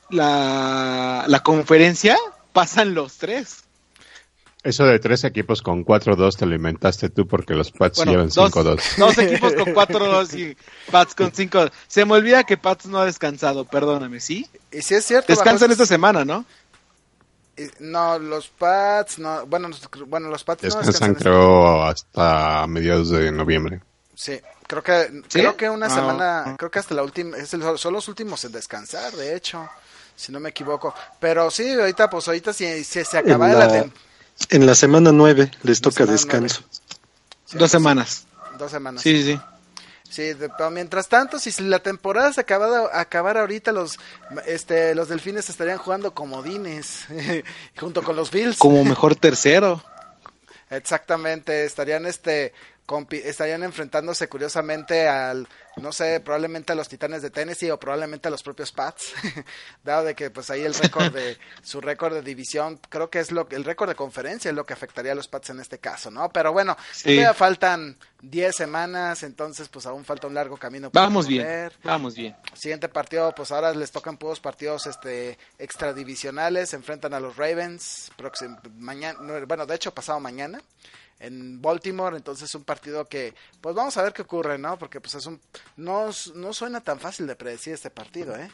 la 0.09 1.25
la 1.27 1.39
conferencia, 1.43 2.17
pasan 2.53 2.93
los 2.93 3.17
tres. 3.17 3.60
Eso 4.63 4.85
de 4.85 4.99
tres 4.99 5.23
equipos 5.23 5.63
con 5.63 5.83
4-2 5.83 6.35
te 6.37 6.45
lo 6.45 6.53
inventaste 6.55 7.09
tú 7.09 7.27
porque 7.27 7.55
los 7.55 7.71
Pats 7.71 7.97
Bueno, 7.97 8.11
llevan 8.11 8.29
dos, 8.29 8.51
5-2. 8.51 8.79
dos 8.97 9.17
equipos 9.17 9.53
con 9.53 9.73
4-2 9.73 10.37
y 10.37 10.57
Pats 10.91 11.15
con 11.15 11.31
5. 11.33 11.65
Se 11.87 12.05
me 12.05 12.13
olvida 12.13 12.43
que 12.43 12.57
Pats 12.57 12.85
no 12.85 12.99
ha 12.99 13.05
descansado, 13.05 13.65
perdóname, 13.65 14.19
¿sí? 14.19 14.47
Y 14.71 14.83
si 14.83 14.93
es 14.93 15.03
cierto. 15.05 15.27
Descansan 15.33 15.69
Barbosa, 15.69 15.83
esta 15.83 15.85
semana, 15.87 16.23
¿no? 16.25 16.45
No, 17.79 18.17
los 18.19 18.47
Pats, 18.49 19.19
no, 19.19 19.45
bueno, 19.45 19.67
los- 19.67 19.81
bueno, 20.07 20.29
los 20.29 20.43
Pats 20.43 20.63
no 20.63 20.67
Descansan 20.67 20.91
descansan 20.93 21.15
creo 21.15 21.83
hasta 21.83 22.65
mediados 22.67 23.09
de 23.09 23.31
noviembre. 23.31 23.81
Sí, 24.15 24.39
creo 24.67 24.81
que 24.83 25.07
¿Sí? 25.27 25.39
creo 25.39 25.57
que 25.57 25.69
una 25.69 25.87
Ah. 25.87 25.89
semana, 25.89 26.55
creo 26.57 26.69
que 26.71 26.79
hasta 26.79 26.93
la 26.95 27.03
última, 27.03 27.35
es 27.37 27.53
el- 27.53 27.77
son 27.77 27.93
los 27.93 28.07
últimos 28.07 28.43
en 28.45 28.51
descansar, 28.51 29.11
de 29.13 29.35
hecho, 29.35 29.67
si 30.15 30.31
no 30.31 30.39
me 30.39 30.49
equivoco. 30.49 30.93
Pero 31.19 31.51
sí, 31.51 31.69
ahorita, 31.71 32.09
pues 32.09 32.27
ahorita 32.27 32.53
si, 32.53 32.83
si 32.83 33.03
se 33.03 33.17
acaba 33.17 33.47
la, 33.47 33.65
la, 33.67 33.89
en 34.49 34.65
la 34.65 34.75
semana 34.75 35.11
9 35.11 35.51
les 35.63 35.81
toca 35.81 36.05
descanso. 36.05 36.63
sí, 37.45 37.57
Dos 37.57 37.71
semanas. 37.71 38.25
dos 38.57 38.71
semanas. 38.71 39.01
Sí, 39.01 39.23
sí, 39.23 39.33
sí. 39.33 39.39
Sí, 40.09 40.33
de- 40.33 40.49
pero 40.49 40.69
mientras 40.71 41.07
tanto, 41.07 41.39
si 41.39 41.51
la 41.63 41.79
temporada 41.79 42.33
se 42.33 42.41
acabara, 42.41 42.89
acabara 42.99 43.39
ahorita, 43.41 43.71
los 43.71 43.97
este 44.45 44.93
los 44.93 45.07
delfines 45.07 45.49
estarían 45.49 45.77
jugando 45.77 46.13
comodines 46.13 47.05
junto 47.79 48.03
con 48.03 48.15
los 48.17 48.29
Bills. 48.31 48.57
Como 48.57 48.83
mejor 48.83 49.15
tercero. 49.15 49.81
Exactamente, 50.69 51.65
estarían 51.65 52.05
este 52.05 52.53
estarían 53.11 53.63
enfrentándose 53.63 54.27
curiosamente 54.27 55.07
al 55.07 55.47
no 55.77 55.93
sé, 55.93 56.19
probablemente 56.19 56.73
a 56.73 56.75
los 56.75 56.89
Titanes 56.89 57.21
de 57.21 57.29
Tennessee 57.29 57.71
o 57.71 57.79
probablemente 57.79 58.27
a 58.27 58.31
los 58.31 58.43
propios 58.43 58.73
Pats, 58.73 59.13
dado 59.85 60.03
de 60.03 60.15
que 60.15 60.29
pues 60.29 60.49
ahí 60.49 60.63
el 60.63 60.73
récord 60.73 61.13
de 61.13 61.37
su 61.63 61.79
récord 61.79 62.13
de 62.13 62.21
división, 62.21 62.77
creo 62.89 63.09
que 63.09 63.19
es 63.19 63.31
lo 63.31 63.47
que 63.47 63.55
el 63.55 63.63
récord 63.63 63.87
de 63.87 63.95
conferencia 63.95 64.49
es 64.49 64.55
lo 64.55 64.65
que 64.65 64.73
afectaría 64.73 65.13
a 65.13 65.15
los 65.15 65.29
Pats 65.29 65.49
en 65.51 65.61
este 65.61 65.79
caso, 65.79 66.11
¿no? 66.11 66.29
Pero 66.29 66.51
bueno, 66.51 66.75
Sí. 66.91 67.03
todavía 67.03 67.33
faltan 67.33 67.97
10 68.21 68.53
semanas, 68.53 69.23
entonces 69.23 69.69
pues 69.69 69.85
aún 69.85 70.03
falta 70.03 70.27
un 70.27 70.33
largo 70.33 70.57
camino 70.57 70.91
por 70.91 71.01
Vamos 71.01 71.25
bien. 71.25 71.43
recorrer. 71.43 71.73
Vamos 71.85 72.15
bien. 72.15 72.35
Siguiente 72.53 72.89
partido, 72.89 73.33
pues 73.33 73.51
ahora 73.53 73.73
les 73.73 73.91
tocan 73.91 74.17
puros 74.17 74.41
partidos 74.41 74.87
este 74.87 75.37
extradivisionales, 75.57 76.69
se 76.71 76.75
enfrentan 76.75 77.13
a 77.13 77.19
los 77.21 77.37
Ravens 77.37 78.11
próximo 78.17 78.59
mañana, 78.77 79.17
no, 79.21 79.45
bueno, 79.47 79.65
de 79.65 79.75
hecho 79.75 79.93
pasado 79.93 80.19
mañana 80.19 80.61
en 81.21 81.61
Baltimore, 81.61 82.17
entonces 82.17 82.53
un 82.55 82.63
partido 82.63 83.05
que 83.05 83.33
pues 83.61 83.75
vamos 83.75 83.95
a 83.97 84.03
ver 84.03 84.13
qué 84.13 84.23
ocurre, 84.23 84.57
¿no? 84.57 84.77
Porque 84.77 84.99
pues 84.99 85.15
es 85.15 85.25
un 85.25 85.39
no 85.77 86.09
no 86.35 86.53
suena 86.53 86.81
tan 86.81 86.99
fácil 86.99 87.27
de 87.27 87.35
predecir 87.35 87.73
este 87.73 87.89
partido, 87.89 88.35
¿eh? 88.35 88.49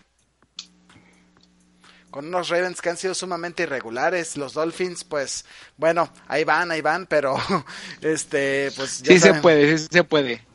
Con 2.09 2.27
unos 2.27 2.49
Ravens 2.49 2.81
que 2.81 2.89
han 2.89 2.97
sido 2.97 3.13
sumamente 3.13 3.63
irregulares, 3.63 4.37
los 4.37 4.53
Dolphins 4.53 5.03
pues 5.03 5.45
bueno, 5.75 6.11
ahí 6.27 6.43
van, 6.43 6.71
ahí 6.71 6.81
van, 6.81 7.05
pero 7.05 7.35
este 8.01 8.71
pues 8.75 9.01
ya 9.01 9.13
Sí 9.13 9.19
se 9.19 9.27
saben. 9.27 9.41
puede, 9.41 9.77
sí 9.77 9.87
se 9.91 10.03
puede. 10.03 10.45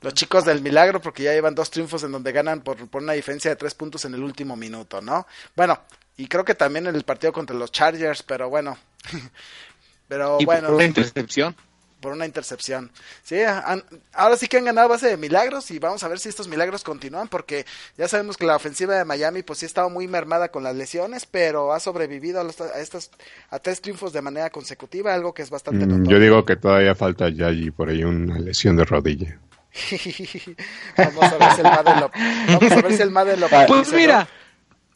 Los 0.00 0.12
chicos 0.14 0.44
del 0.44 0.60
milagro, 0.60 1.00
porque 1.00 1.22
ya 1.22 1.32
llevan 1.32 1.54
dos 1.54 1.70
triunfos 1.70 2.02
en 2.04 2.12
donde 2.12 2.30
ganan 2.32 2.60
por, 2.60 2.88
por 2.90 3.02
una 3.02 3.14
diferencia 3.14 3.50
de 3.50 3.56
tres 3.56 3.74
puntos 3.74 4.04
en 4.04 4.12
el 4.14 4.22
último 4.22 4.54
minuto, 4.54 5.00
¿no? 5.00 5.26
Bueno, 5.56 5.80
y 6.16 6.26
creo 6.28 6.44
que 6.44 6.54
también 6.54 6.86
en 6.86 6.94
el 6.94 7.04
partido 7.04 7.32
contra 7.32 7.56
los 7.56 7.72
Chargers, 7.72 8.22
pero 8.22 8.48
bueno. 8.50 8.76
pero 10.14 10.36
y 10.40 10.44
bueno, 10.44 10.68
por 10.68 10.76
una 10.76 10.84
intercepción. 10.84 11.56
por 12.00 12.12
una 12.12 12.26
intercepción. 12.26 12.90
Sí, 13.22 13.40
han- 13.42 13.82
ahora 14.12 14.36
sí 14.36 14.46
que 14.46 14.58
han 14.58 14.64
ganado 14.66 14.86
a 14.86 14.90
base 14.90 15.08
de 15.08 15.16
milagros 15.16 15.70
y 15.70 15.78
vamos 15.78 16.04
a 16.04 16.08
ver 16.08 16.18
si 16.18 16.28
estos 16.28 16.48
milagros 16.48 16.84
continúan, 16.84 17.28
porque 17.28 17.64
ya 17.96 18.06
sabemos 18.08 18.36
que 18.36 18.44
la 18.44 18.56
ofensiva 18.56 18.94
de 18.94 19.04
Miami 19.06 19.42
pues 19.42 19.58
sí 19.58 19.64
ha 19.64 19.68
estado 19.68 19.88
muy 19.90 20.06
mermada 20.06 20.48
con 20.50 20.62
las 20.62 20.76
lesiones, 20.76 21.24
pero 21.26 21.72
ha 21.72 21.80
sobrevivido 21.80 22.40
a, 22.40 22.44
los- 22.44 22.60
a 22.60 22.78
estos 22.78 23.10
a 23.50 23.58
tres 23.58 23.80
triunfos 23.80 24.12
de 24.12 24.20
manera 24.22 24.50
consecutiva, 24.50 25.14
algo 25.14 25.32
que 25.32 25.42
es 25.42 25.50
bastante 25.50 25.86
Mm, 25.86 26.06
yo 26.06 26.18
digo 26.20 26.44
que 26.44 26.56
todavía 26.56 26.94
falta 26.94 27.28
Yayi 27.30 27.70
por 27.70 27.88
ahí 27.88 28.04
una 28.04 28.38
lesión 28.38 28.76
de 28.76 28.84
rodilla. 28.84 29.38
vamos 30.96 31.24
a 31.24 31.38
ver 31.38 31.50
si 31.52 31.60
el 31.62 31.64
Madden 31.66 32.00
lo, 32.00 32.10
vamos 32.48 32.72
a 32.72 32.80
ver 32.82 32.92
si 32.96 33.02
el 33.02 33.10
Madden 33.10 33.40
lo 33.40 33.48
Pues 33.48 33.92
¿no? 33.92 34.26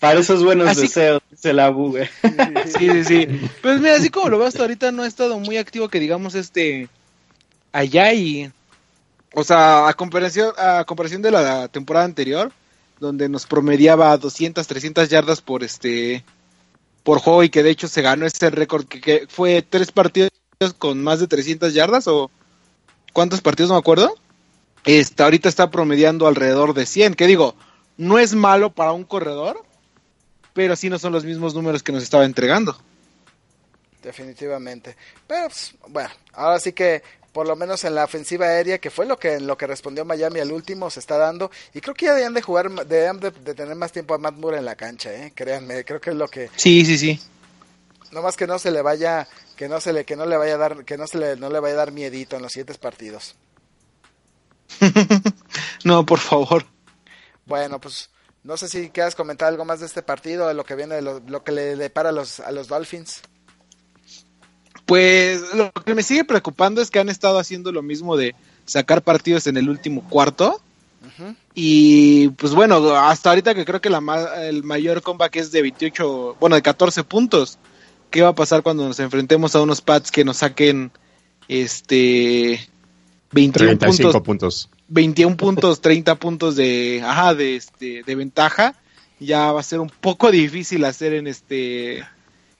Para 0.00 0.20
esos 0.20 0.44
buenos 0.44 0.68
Así- 0.68 0.82
deseos, 0.82 1.20
dice 1.30 1.52
la 1.52 1.70
Bu, 1.70 1.90
güey. 1.90 2.08
sí, 2.78 2.88
sí, 2.90 3.04
sí. 3.04 3.26
Pues 3.62 3.80
mira, 3.80 3.96
así 3.96 4.10
como 4.10 4.28
lo 4.28 4.38
veo 4.38 4.46
hasta 4.46 4.62
ahorita, 4.62 4.92
no 4.92 5.02
ha 5.02 5.06
estado 5.08 5.38
muy 5.40 5.56
activo 5.56 5.88
que 5.88 5.98
digamos 6.00 6.34
este 6.34 6.88
allá 7.72 8.12
y 8.12 8.50
o 9.34 9.44
sea, 9.44 9.88
a 9.88 9.94
comparación 9.94 10.52
a 10.56 10.84
comparación 10.84 11.20
de 11.22 11.30
la 11.30 11.68
temporada 11.68 12.04
anterior, 12.06 12.52
donde 13.00 13.28
nos 13.28 13.46
promediaba 13.46 14.16
200, 14.16 14.66
300 14.66 15.08
yardas 15.08 15.40
por 15.40 15.62
este 15.64 16.24
por 17.02 17.18
juego 17.18 17.42
y 17.42 17.48
que 17.48 17.62
de 17.62 17.70
hecho 17.70 17.88
se 17.88 18.02
ganó 18.02 18.26
ese 18.26 18.50
récord 18.50 18.86
que, 18.86 19.00
que 19.00 19.26
fue 19.28 19.62
tres 19.62 19.90
partidos 19.92 20.30
con 20.78 21.02
más 21.02 21.20
de 21.20 21.26
300 21.26 21.72
yardas 21.74 22.06
o 22.08 22.30
cuántos 23.12 23.40
partidos 23.40 23.68
no 23.70 23.74
me 23.76 23.80
acuerdo. 23.80 24.14
Este, 24.84 25.22
ahorita 25.22 25.48
está 25.48 25.70
promediando 25.70 26.26
alrededor 26.26 26.72
de 26.74 26.86
100, 26.86 27.14
que 27.14 27.26
digo, 27.26 27.54
no 27.96 28.18
es 28.18 28.34
malo 28.34 28.70
para 28.70 28.92
un 28.92 29.04
corredor, 29.04 29.62
pero 30.58 30.74
sí 30.74 30.90
no 30.90 30.98
son 30.98 31.12
los 31.12 31.24
mismos 31.24 31.54
números 31.54 31.84
que 31.84 31.92
nos 31.92 32.02
estaba 32.02 32.24
entregando. 32.24 32.76
Definitivamente. 34.02 34.96
Pero 35.24 35.44
pues, 35.46 35.72
bueno, 35.86 36.10
ahora 36.32 36.58
sí 36.58 36.72
que 36.72 37.00
por 37.32 37.46
lo 37.46 37.54
menos 37.54 37.84
en 37.84 37.94
la 37.94 38.02
ofensiva 38.02 38.46
aérea, 38.46 38.78
que 38.78 38.90
fue 38.90 39.06
lo 39.06 39.16
que 39.20 39.34
en 39.34 39.46
lo 39.46 39.56
que 39.56 39.68
respondió 39.68 40.04
Miami 40.04 40.40
al 40.40 40.50
último, 40.50 40.90
se 40.90 40.98
está 40.98 41.16
dando. 41.16 41.52
Y 41.74 41.80
creo 41.80 41.94
que 41.94 42.06
ya 42.06 42.14
deben 42.14 42.34
de 42.34 42.42
jugar, 42.42 42.72
deben 42.86 43.20
de, 43.20 43.30
de 43.30 43.54
tener 43.54 43.76
más 43.76 43.92
tiempo 43.92 44.14
a 44.14 44.18
Matt 44.18 44.34
Moore 44.34 44.58
en 44.58 44.64
la 44.64 44.74
cancha, 44.74 45.14
¿eh? 45.14 45.32
créanme, 45.32 45.84
creo 45.84 46.00
que 46.00 46.10
es 46.10 46.16
lo 46.16 46.26
que, 46.26 46.50
Sí, 46.56 46.84
sí, 46.84 46.98
sí. 46.98 47.20
no 48.10 48.20
más 48.20 48.36
que 48.36 48.48
no 48.48 48.58
se 48.58 48.72
le 48.72 48.82
vaya, 48.82 49.28
que 49.54 49.68
no 49.68 49.80
se 49.80 49.92
le, 49.92 50.04
que 50.04 50.16
no 50.16 50.26
le 50.26 50.36
vaya 50.36 50.54
a 50.54 50.58
dar, 50.58 50.84
que 50.84 50.98
no 50.98 51.06
se 51.06 51.18
le, 51.18 51.36
no 51.36 51.50
le 51.50 51.60
vaya 51.60 51.74
a 51.74 51.78
dar 51.78 51.92
miedito 51.92 52.34
en 52.34 52.42
los 52.42 52.50
siguientes 52.50 52.78
partidos. 52.78 53.36
no, 55.84 56.04
por 56.04 56.18
favor. 56.18 56.64
Bueno, 57.46 57.80
pues 57.80 58.10
no 58.48 58.56
sé 58.56 58.66
si 58.68 58.88
quieras 58.88 59.14
comentar 59.14 59.46
algo 59.48 59.64
más 59.66 59.78
de 59.80 59.86
este 59.86 60.02
partido, 60.02 60.48
de 60.48 60.54
lo 60.54 60.64
que 60.64 60.74
viene, 60.74 60.94
de 60.96 61.02
lo, 61.02 61.20
lo 61.20 61.44
que 61.44 61.52
le 61.52 61.76
depara 61.76 62.08
a 62.08 62.12
los, 62.12 62.40
a 62.40 62.50
los 62.50 62.66
Dolphins. 62.66 63.20
Pues 64.86 65.42
lo 65.54 65.70
que 65.70 65.94
me 65.94 66.02
sigue 66.02 66.24
preocupando 66.24 66.80
es 66.80 66.90
que 66.90 66.98
han 66.98 67.10
estado 67.10 67.38
haciendo 67.38 67.72
lo 67.72 67.82
mismo 67.82 68.16
de 68.16 68.34
sacar 68.64 69.02
partidos 69.02 69.46
en 69.46 69.58
el 69.58 69.68
último 69.68 70.02
cuarto. 70.08 70.60
Y 71.54 72.28
pues 72.30 72.54
bueno, 72.54 72.94
hasta 72.96 73.28
ahorita 73.30 73.54
que 73.54 73.64
creo 73.64 73.80
que 73.80 73.90
la 73.90 74.00
ma- 74.00 74.36
el 74.44 74.62
mayor 74.64 75.02
comeback 75.02 75.36
es 75.36 75.52
de 75.52 75.62
28, 75.62 76.36
bueno, 76.40 76.56
de 76.56 76.62
14 76.62 77.04
puntos. 77.04 77.58
¿Qué 78.10 78.22
va 78.22 78.28
a 78.30 78.34
pasar 78.34 78.62
cuando 78.62 78.86
nos 78.88 78.98
enfrentemos 79.00 79.54
a 79.54 79.60
unos 79.60 79.80
Pats 79.82 80.10
que 80.10 80.24
nos 80.24 80.38
saquen 80.38 80.90
este 81.48 82.66
21 83.32 83.78
35 83.78 84.22
puntos, 84.22 84.22
puntos. 84.22 84.70
21 84.88 85.36
puntos, 85.36 85.80
30 85.82 86.14
puntos 86.16 86.56
de 86.56 87.02
ajá, 87.04 87.34
de 87.34 87.56
este 87.56 88.02
de 88.04 88.14
ventaja? 88.14 88.74
Ya 89.20 89.50
va 89.52 89.60
a 89.60 89.64
ser 89.64 89.80
un 89.80 89.90
poco 89.90 90.30
difícil 90.30 90.84
hacer 90.84 91.12
en 91.14 91.26
este 91.26 92.04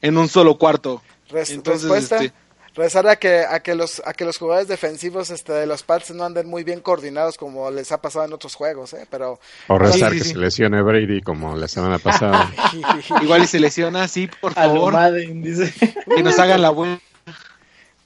en 0.03 0.19
un 0.19 0.29
solo 0.29 0.59
cuarto. 0.59 1.03
Res- 1.31 1.51
Entonces, 1.51 1.83
respuesta, 1.83 2.17
este- 2.25 2.33
rezar 2.75 3.09
a 3.09 3.17
que, 3.17 3.41
a 3.41 3.61
que 3.61 3.75
los, 3.75 4.01
a 4.07 4.13
que 4.13 4.25
los 4.25 4.39
jugadores 4.39 4.69
defensivos 4.69 5.31
este, 5.31 5.53
de 5.53 5.67
los 5.67 5.83
Pats 5.83 6.11
no 6.13 6.23
anden 6.25 6.47
muy 6.49 6.63
bien 6.65 6.81
coordinados 6.81 7.37
como 7.37 7.71
les 7.73 7.91
ha 7.93 8.01
pasado 8.01 8.25
en 8.25 8.33
otros 8.33 8.55
juegos, 8.55 8.93
¿eh? 8.95 9.05
Pero 9.11 9.41
O 9.67 9.79
rezar 9.79 10.13
sí, 10.13 10.19
que 10.19 10.25
sí. 10.25 10.31
se 10.31 10.39
lesione 10.39 10.81
Brady 10.83 11.21
como 11.21 11.57
la 11.57 11.67
semana 11.69 11.99
pasada. 11.99 12.53
Igual 13.23 13.43
y 13.43 13.47
se 13.49 13.59
lesiona, 13.59 14.07
sí, 14.07 14.29
por 14.41 14.55
favor, 14.55 14.93
Madden, 14.93 15.43
dice. 15.43 15.73
que 16.15 16.23
nos 16.23 16.39
hagan 16.39 16.63
la 16.63 16.71
buena. 16.71 17.01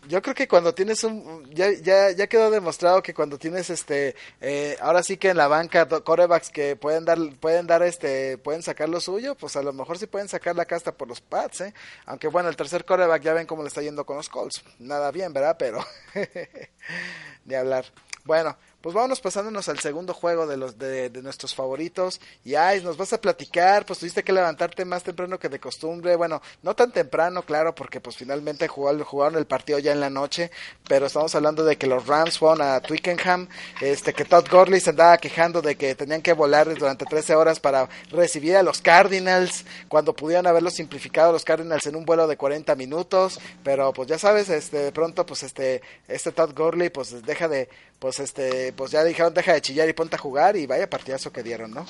Yo 0.09 0.21
creo 0.21 0.35
que 0.35 0.49
cuando 0.49 0.75
tienes 0.75 1.05
un 1.05 1.49
ya 1.53 1.71
ya 1.73 2.11
ya 2.11 2.27
quedó 2.27 2.51
demostrado 2.51 3.03
que 3.03 3.15
cuando 3.15 3.39
tienes 3.39 3.71
este 3.71 4.17
eh, 4.41 4.77
ahora 4.81 5.03
sí 5.03 5.17
que 5.17 5.31
en 5.31 5.37
la 5.37 5.49
banca 5.49 5.87
corebacks 5.87 6.51
que 6.51 6.77
pueden 6.77 7.05
dar 7.05 7.19
pueden 7.41 7.67
dar 7.67 7.83
este 7.83 8.39
pueden 8.39 8.63
sacar 8.63 8.89
lo 8.89 9.01
suyo 9.01 9.37
pues 9.37 9.57
a 9.57 9.63
lo 9.63 9.73
mejor 9.73 9.99
sí 9.99 10.07
pueden 10.07 10.29
sacar 10.29 10.57
la 10.57 10.65
casta 10.65 10.93
por 10.93 11.09
los 11.09 11.21
Pats 11.21 11.63
eh 11.63 11.75
aunque 12.07 12.29
bueno 12.29 12.49
el 12.49 12.57
tercer 12.57 12.85
coreback 12.85 13.23
ya 13.23 13.33
ven 13.33 13.47
cómo 13.47 13.63
le 13.63 13.69
está 13.69 13.83
yendo 13.83 14.05
con 14.05 14.17
los 14.17 14.29
Colts. 14.29 14.65
Nada 14.79 15.11
bien 15.11 15.33
verdad 15.33 15.57
pero 15.59 15.85
de 17.45 17.57
hablar. 17.57 17.85
Bueno 18.25 18.57
pues 18.83 18.95
vámonos 18.95 19.21
pasándonos 19.21 19.69
al 19.69 19.79
segundo 19.79 20.13
juego 20.13 20.47
de 20.47 20.57
los 20.57 20.77
de, 20.77 21.11
nuestros 21.23 21.55
favoritos. 21.55 22.21
Y 22.45 22.57
ay, 22.57 22.83
nos 22.83 22.97
vas 22.97 23.13
a 23.13 23.21
platicar, 23.21 23.87
pues 23.87 24.01
tuviste 24.01 24.25
que 24.25 24.33
levantarte 24.33 24.85
más 24.85 25.05
temprano 25.05 25.39
que 25.39 25.49
de 25.49 25.61
costumbre. 25.61 26.17
Bueno, 26.17 26.43
no 26.63 26.75
tan 26.75 26.91
temprano, 26.91 27.43
claro, 27.43 27.75
porque 27.75 28.01
pues 28.01 28.17
finalmente 28.17 28.67
jugaron, 28.67 29.05
jugaron 29.05 29.39
el 29.39 29.47
partido 29.47 29.79
ya 29.79 29.93
en 29.93 30.01
la 30.01 30.11
noche. 30.11 30.51
Pero 30.89 31.07
estamos 31.07 31.35
hablando 31.37 31.65
de 31.65 31.77
que 31.77 31.87
los 31.87 32.07
Rams 32.07 32.39
fueron 32.39 32.61
a 32.63 32.81
Twickenham, 32.81 33.49
este 33.81 34.13
que 34.13 34.25
Todd 34.25 34.49
Gurley 34.51 34.81
se 34.81 34.91
andaba 34.91 35.17
quejando 35.19 35.63
de 35.63 35.77
que 35.77 35.95
tenían 35.95 36.21
que 36.21 36.33
volar 36.33 36.75
durante 36.75 37.05
13 37.05 37.37
horas 37.37 37.61
para 37.61 37.89
recibir 38.11 38.57
a 38.57 38.65
los 38.65 38.81
Cardinals, 38.81 39.65
cuando 39.87 40.13
pudieran 40.13 40.49
haberlo 40.49 40.71
simplificado 40.71 41.31
los 41.31 41.45
Cardinals 41.45 41.87
en 41.87 41.95
un 41.95 42.05
vuelo 42.05 42.27
de 42.27 42.37
40 42.37 42.75
minutos. 42.75 43.39
Pero 43.63 43.93
pues 43.93 44.09
ya 44.09 44.19
sabes, 44.19 44.49
este 44.49 44.79
de 44.79 44.93
pronto 44.93 45.25
pues 45.25 45.45
este 45.45 45.83
este 46.09 46.33
Todd 46.33 46.53
Gurley 46.53 46.91
pues 46.91 47.23
deja 47.23 47.47
de 47.47 47.69
pues 48.03 48.19
este, 48.19 48.73
pues 48.73 48.91
ya 48.91 49.05
dijeron 49.05 49.33
deja 49.33 49.53
de 49.53 49.61
chillar 49.61 49.89
y 49.89 49.93
ponte 49.93 50.17
a 50.17 50.19
jugar 50.19 50.57
y 50.57 50.67
vaya 50.67 50.91
partidazo 50.91 51.33
que 51.33 51.45
dieron, 51.45 51.71
¿no? 51.71 51.87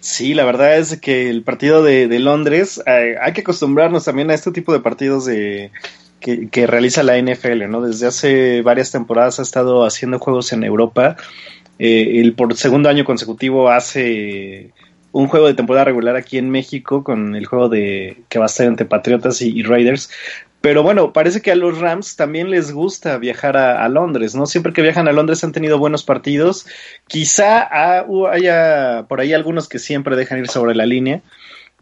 Sí, 0.00 0.32
la 0.32 0.46
verdad 0.46 0.78
es 0.78 0.98
que 1.00 1.28
el 1.28 1.42
partido 1.42 1.82
de, 1.82 2.06
Londres, 2.18 2.82
hay 2.86 3.32
que 3.34 3.42
acostumbrarnos 3.42 4.06
también 4.06 4.30
a 4.30 4.34
este 4.34 4.52
tipo 4.52 4.72
de 4.72 4.80
partidos 4.80 5.26
de 5.26 5.70
que, 6.18 6.66
realiza 6.66 7.02
la 7.02 7.18
NFL, 7.18 7.68
¿no? 7.68 7.82
Desde 7.82 8.06
hace 8.06 8.62
varias 8.62 8.90
temporadas 8.90 9.38
ha 9.38 9.42
estado 9.42 9.84
haciendo 9.84 10.18
juegos 10.18 10.54
en 10.54 10.64
Europa. 10.64 11.16
Eh, 11.78 12.20
el 12.20 12.32
por 12.32 12.56
segundo 12.56 12.88
año 12.88 13.04
consecutivo 13.04 13.68
hace 13.68 14.72
un 15.12 15.28
juego 15.28 15.46
de 15.46 15.54
temporada 15.54 15.84
regular 15.84 16.16
aquí 16.16 16.38
en 16.38 16.48
México 16.48 17.04
con 17.04 17.36
el 17.36 17.44
juego 17.44 17.68
de 17.68 18.22
que 18.30 18.38
va 18.38 18.46
a 18.46 18.48
ser 18.48 18.66
entre 18.68 18.86
Patriotas 18.86 19.42
y 19.42 19.62
Raiders. 19.62 20.10
Pero 20.60 20.82
bueno, 20.82 21.12
parece 21.12 21.40
que 21.40 21.52
a 21.52 21.56
los 21.56 21.78
Rams 21.78 22.16
también 22.16 22.50
les 22.50 22.72
gusta 22.72 23.16
viajar 23.18 23.56
a, 23.56 23.88
Londres, 23.88 24.34
¿no? 24.34 24.44
Siempre 24.46 24.72
que 24.72 24.82
viajan 24.82 25.06
a 25.06 25.12
Londres 25.12 25.44
han 25.44 25.52
tenido 25.52 25.78
buenos 25.78 26.02
partidos. 26.02 26.66
Quizá 27.06 27.68
haya 28.30 29.06
por 29.08 29.20
ahí 29.20 29.32
algunos 29.32 29.68
que 29.68 29.78
siempre 29.78 30.16
dejan 30.16 30.40
ir 30.40 30.48
sobre 30.48 30.74
la 30.74 30.84
línea, 30.84 31.22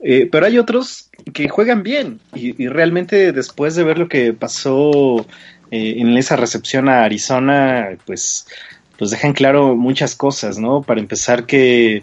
eh, 0.01 0.29
pero 0.31 0.45
hay 0.45 0.59
otros 0.59 1.11
que 1.33 1.49
juegan 1.49 1.83
bien. 1.83 2.21
Y, 2.35 2.69
realmente 2.69 3.33
después 3.33 3.75
de 3.77 3.85
ver 3.85 3.99
lo 3.99 4.09
que 4.09 4.35
pasó 4.35 5.27
eh, 5.71 5.95
en 5.97 6.15
esa 6.17 6.37
recepción 6.37 6.91
a 6.91 7.05
Arizona, 7.05 7.97
pues, 8.05 8.47
pues 8.99 9.11
dejan 9.11 9.33
claro 9.33 9.75
muchas 9.75 10.15
cosas, 10.15 10.59
¿no? 10.59 10.83
Para 10.83 11.01
empezar 11.01 11.47
que 11.47 12.03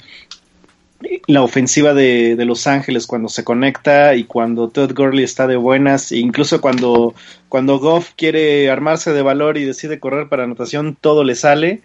la 1.28 1.42
ofensiva 1.42 1.94
de, 1.94 2.36
de, 2.36 2.46
Los 2.46 2.68
Ángeles 2.68 3.08
cuando 3.08 3.30
se 3.30 3.44
conecta 3.44 4.16
y 4.16 4.24
cuando 4.26 4.70
Todd 4.70 4.94
Gurley 4.94 5.24
está 5.24 5.48
de 5.48 5.56
buenas, 5.56 6.12
e 6.12 6.18
incluso 6.18 6.62
cuando, 6.62 7.14
cuando 7.50 7.80
Goff 7.80 8.12
quiere 8.16 8.70
armarse 8.70 9.14
de 9.14 9.22
valor 9.22 9.58
y 9.58 9.66
decide 9.66 10.00
correr 10.00 10.30
para 10.30 10.44
anotación, 10.44 10.98
todo 11.00 11.24
le 11.24 11.36
sale. 11.36 11.82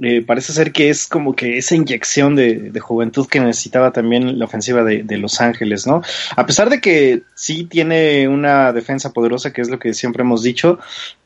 Eh, 0.00 0.22
parece 0.22 0.54
ser 0.54 0.72
que 0.72 0.88
es 0.88 1.06
como 1.06 1.36
que 1.36 1.58
esa 1.58 1.76
inyección 1.76 2.34
de, 2.34 2.72
juventud 2.80 3.28
que 3.28 3.40
necesitaba 3.40 3.92
también 3.92 4.38
la 4.38 4.46
ofensiva 4.46 4.82
de, 4.82 5.18
Los 5.18 5.40
Ángeles, 5.40 5.86
¿no? 5.86 6.02
A 6.34 6.46
pesar 6.46 6.70
de 6.70 6.80
que 6.80 7.22
sí 7.34 7.64
tiene 7.64 8.26
una 8.26 8.72
defensa 8.72 9.12
poderosa, 9.12 9.52
que 9.52 9.60
es 9.60 9.68
lo 9.68 9.78
que 9.78 9.92
siempre 9.92 10.22
hemos 10.22 10.42
dicho, 10.42 10.78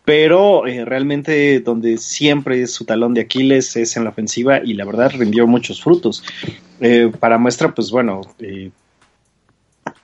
pero 0.07 0.67
eh, 0.67 0.85
realmente 0.85 1.61
donde 1.61 1.99
siempre 1.99 2.63
es 2.63 2.73
su 2.73 2.87
talón 2.87 3.13
de 3.13 3.23
Aquiles 3.23 3.77
es 3.77 3.97
en 3.97 4.05
la 4.05 4.11
ofensiva 4.11 4.61
y 4.65 4.73
la 4.75 4.87
verdad 4.87 5.11
rindió 5.11 5.47
muchos 5.47 5.83
frutos. 5.83 6.23
Eh, 6.81 7.13
para 7.21 7.37
muestra, 7.37 7.75
pues 7.75 7.91
bueno, 7.91 8.21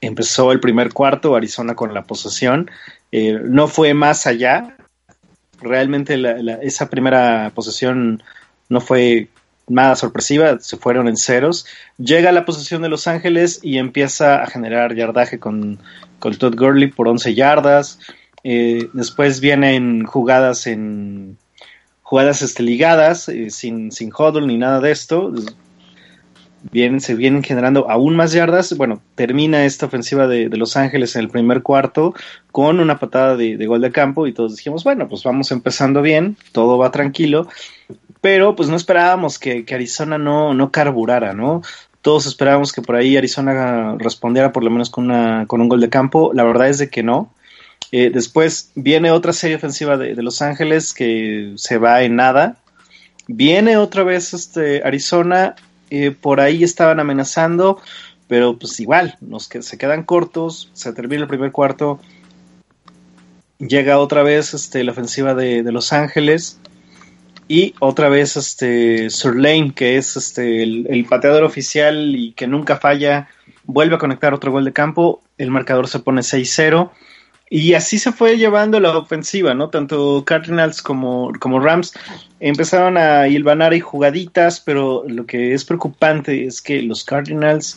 empezó 0.01 0.53
el 0.53 0.61
primer 0.61 0.93
cuarto, 0.93 1.37
Arizona 1.37 1.75
con 1.75 1.95
la 1.95 2.03
posesión, 2.03 2.71
no 3.13 3.69
fue 3.69 3.95
más 3.95 4.27
allá, 4.27 4.77
realmente 5.61 6.21
esa 6.63 6.91
primera 6.91 7.53
posesión 7.55 8.23
no 8.69 8.81
fue 8.81 9.29
nada 9.69 9.97
sorpresiva, 9.97 10.59
se 10.59 10.77
fueron 10.77 11.09
en 11.09 11.17
ceros. 11.17 11.67
Llega 11.99 12.31
a 12.31 12.33
la 12.33 12.45
posición 12.45 12.83
de 12.83 12.89
Los 12.89 13.07
Ángeles 13.07 13.61
y 13.63 13.79
empieza 13.79 14.43
a 14.43 14.47
generar 14.47 14.95
yardaje 14.95 15.39
con, 15.39 15.79
con 16.19 16.37
Todd 16.37 16.57
Gurley 16.57 16.89
por 16.89 17.09
11 17.09 17.35
yardas. 17.35 17.99
Eh, 18.45 18.89
después 18.93 19.41
vienen 19.41 20.05
jugadas 20.05 20.67
en 20.67 21.39
jugadas 22.03 22.43
este, 22.43 22.63
ligadas, 22.63 23.29
eh, 23.29 23.51
sin, 23.51 23.91
sin 23.93 24.13
huddle 24.13 24.47
ni 24.47 24.59
nada 24.59 24.81
de 24.81 24.91
esto. 24.91 25.33
Vienen, 26.71 27.01
se 27.01 27.15
vienen 27.15 27.43
generando 27.43 27.91
aún 27.91 28.15
más 28.15 28.33
yardas. 28.33 28.77
Bueno, 28.77 29.03
termina 29.15 29.65
esta 29.65 29.87
ofensiva 29.87 30.27
de, 30.27 30.49
Los 30.51 30.77
Ángeles 30.77 31.17
en 31.17 31.23
el 31.23 31.29
primer 31.29 31.63
cuarto 31.63 32.15
con 32.51 32.81
una 32.81 32.99
patada 32.99 33.37
de, 33.37 33.67
gol 33.67 33.81
de 33.81 33.91
campo 33.91 34.27
y 34.27 34.33
todos 34.33 34.57
dijimos, 34.57 34.85
bueno, 34.85 35.09
pues 35.09 35.25
vamos 35.25 35.51
empezando 35.51 36.03
bien, 36.03 36.37
todo 36.53 36.79
va 36.79 36.91
tranquilo 36.91 37.49
pero 38.23 38.55
pues 38.55 38.71
no 38.71 38.77
esperábamos 38.77 39.39
que, 39.39 39.67
Arizona 39.75 40.17
no, 40.17 40.55
no 40.55 40.71
carburara, 40.71 41.35
¿no? 41.35 41.61
Todos 42.03 42.27
esperábamos 42.27 42.73
que 42.73 42.81
por 42.81 42.95
ahí 42.95 43.17
Arizona 43.17 43.97
respondiera 43.99 44.53
por 44.53 44.63
lo 44.63 44.71
menos 44.71 44.91
con, 44.91 45.07
una, 45.07 45.47
con 45.47 45.61
un 45.61 45.69
gol 45.69 45.81
de 45.81 45.91
campo. 45.91 46.31
La 46.33 46.45
verdad 46.45 46.69
es 46.69 46.79
de 46.79 46.89
que 46.89 47.03
no. 47.03 47.35
Eh, 47.95 48.11
después 48.11 48.73
viene 48.75 49.11
otra 49.11 49.35
serie 49.35 49.57
ofensiva 49.57 49.99
de, 49.99 50.15
Los 50.23 50.41
Ángeles 50.41 50.95
que 50.95 51.53
se 51.57 51.77
va 51.77 52.03
en 52.03 52.17
nada. 52.17 52.57
Viene 53.29 53.77
otra 53.77 54.03
vez 54.03 54.33
este 54.33 54.83
Arizona. 54.83 55.55
Eh, 55.91 56.11
por 56.11 56.41
ahí 56.41 56.65
estaban 56.65 57.01
amenazando. 57.01 57.81
Pero 58.29 58.59
pues 58.59 58.81
igual, 58.81 59.19
nos 59.21 59.47
que, 59.47 59.61
se 59.61 59.77
quedan 59.77 60.05
cortos. 60.05 60.71
Se 60.73 60.95
termina 60.95 61.23
el 61.23 61.29
primer 61.29 61.53
cuarto. 61.53 62.01
Llega 63.59 63.99
otra 63.99 64.23
vez 64.23 64.55
este, 64.55 64.83
la 64.85 64.93
ofensiva 64.93 65.35
de, 65.35 65.63
Los 65.71 65.93
Ángeles 65.93 66.59
y 67.47 67.75
otra 67.81 68.09
vez 68.09 68.37
este 68.37 69.09
Lane 69.25 69.73
que 69.75 69.99
es 69.99 70.17
este 70.17 70.63
el, 70.63 71.07
pateador 71.09 71.45
oficial 71.45 72.17
y 72.17 72.33
que 72.33 72.47
nunca 72.47 72.79
falla, 72.79 73.29
vuelve 73.65 73.97
a 73.97 73.99
conectar 73.99 74.33
otro 74.33 74.51
gol 74.51 74.65
de 74.65 74.73
campo, 74.73 75.23
el 75.39 75.51
marcador 75.51 75.87
se 75.87 76.01
pone 76.01 76.23
6-0 76.23 76.91
y 77.55 77.75
así 77.75 77.99
se 77.99 78.13
fue 78.13 78.39
llevando 78.39 78.81
la 78.81 78.97
ofensiva, 78.97 79.53
¿no? 79.53 79.69
Tanto 79.69 80.25
Cardinals 80.25 80.81
como, 80.81 81.31
como 81.39 81.61
Rams 81.61 81.93
empezaron 82.41 82.97
a 82.97 83.29
hilvanar 83.29 83.75
y 83.75 83.81
jugaditas, 83.81 84.59
pero 84.59 85.05
lo 85.07 85.27
que 85.27 85.53
es 85.53 85.67
preocupante 85.67 86.47
es 86.47 86.63
que 86.63 86.81
los 86.81 87.05
Cardinals 87.05 87.77